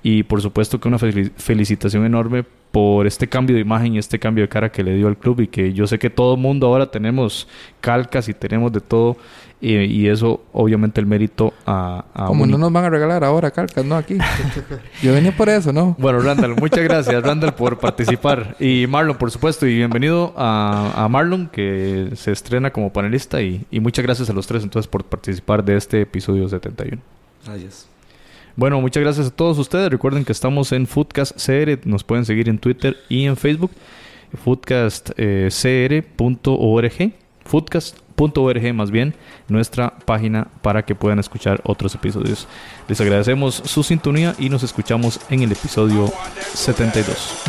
y 0.02 0.22
por 0.24 0.42
supuesto 0.42 0.80
que 0.80 0.88
una 0.88 0.98
felicitación 0.98 2.04
enorme 2.04 2.44
por 2.72 3.06
este 3.06 3.28
cambio 3.28 3.54
de 3.54 3.62
imagen 3.62 3.94
y 3.94 3.98
este 3.98 4.18
cambio 4.18 4.42
de 4.42 4.48
cara 4.48 4.70
que 4.70 4.82
le 4.82 4.94
dio 4.94 5.08
al 5.08 5.16
club 5.16 5.40
y 5.40 5.46
que 5.46 5.72
yo 5.72 5.86
sé 5.86 5.98
que 5.98 6.10
todo 6.10 6.34
el 6.34 6.40
mundo 6.40 6.66
ahora 6.66 6.90
tenemos 6.90 7.48
calcas 7.80 8.28
y 8.28 8.34
tenemos 8.34 8.72
de 8.72 8.80
todo 8.80 9.16
y, 9.60 10.08
eso 10.08 10.42
obviamente 10.52 11.00
el 11.00 11.06
mérito 11.06 11.52
a... 11.66 12.04
Como 12.26 12.46
no 12.46 12.56
nos 12.56 12.72
van 12.72 12.86
a 12.86 12.90
regalar 12.90 13.24
ahora 13.24 13.50
calcas, 13.50 13.84
¿no? 13.84 13.96
Aquí. 13.96 14.16
yo 15.02 15.12
venía 15.12 15.36
por 15.36 15.48
eso, 15.48 15.72
¿no? 15.72 15.96
Bueno, 15.98 16.20
Randall, 16.20 16.56
muchas 16.56 16.82
gracias 16.82 17.22
Randall 17.22 17.54
por 17.54 17.78
participar 17.78 18.56
y 18.58 18.86
Marlon, 18.88 19.16
por 19.16 19.30
supuesto, 19.30 19.66
y 19.66 19.76
bienvenido 19.76 20.32
a, 20.36 21.06
Marlon 21.10 21.48
que 21.48 22.10
se 22.14 22.32
estrena 22.32 22.70
como 22.70 22.92
panelista 22.92 23.42
y, 23.42 23.66
y 23.70 23.80
muchas 23.80 24.04
gracias 24.04 24.30
a 24.30 24.32
los 24.32 24.46
tres 24.46 24.62
entonces 24.62 24.88
por 24.88 25.04
participar 25.04 25.64
de 25.64 25.76
este 25.76 26.00
episodio 26.00 26.48
71. 26.48 27.00
Gracias. 27.44 27.88
Bueno, 28.56 28.80
muchas 28.80 29.02
gracias 29.02 29.28
a 29.28 29.30
todos 29.30 29.58
ustedes. 29.58 29.90
Recuerden 29.90 30.24
que 30.24 30.32
estamos 30.32 30.72
en 30.72 30.86
Foodcast 30.86 31.36
CR. 31.36 31.86
Nos 31.86 32.04
pueden 32.04 32.24
seguir 32.24 32.48
en 32.48 32.58
Twitter 32.58 32.96
y 33.08 33.24
en 33.24 33.36
Facebook. 33.36 33.70
Foodcastcr.org. 34.44 37.12
Foodcast.org 38.20 38.74
más 38.74 38.90
bien, 38.90 39.14
nuestra 39.48 39.96
página 40.04 40.48
para 40.62 40.84
que 40.84 40.94
puedan 40.94 41.18
escuchar 41.18 41.60
otros 41.64 41.94
episodios. 41.94 42.46
Les 42.88 43.00
agradecemos 43.00 43.62
su 43.64 43.82
sintonía 43.82 44.34
y 44.38 44.50
nos 44.50 44.62
escuchamos 44.62 45.20
en 45.30 45.42
el 45.42 45.52
episodio 45.52 46.12
72. 46.54 47.44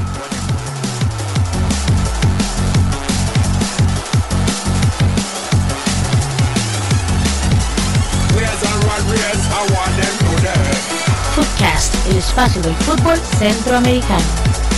el 12.09 12.17
espacio 12.17 12.61
del 12.61 12.75
fútbol 12.75 13.17
centroamericano. 13.17 14.70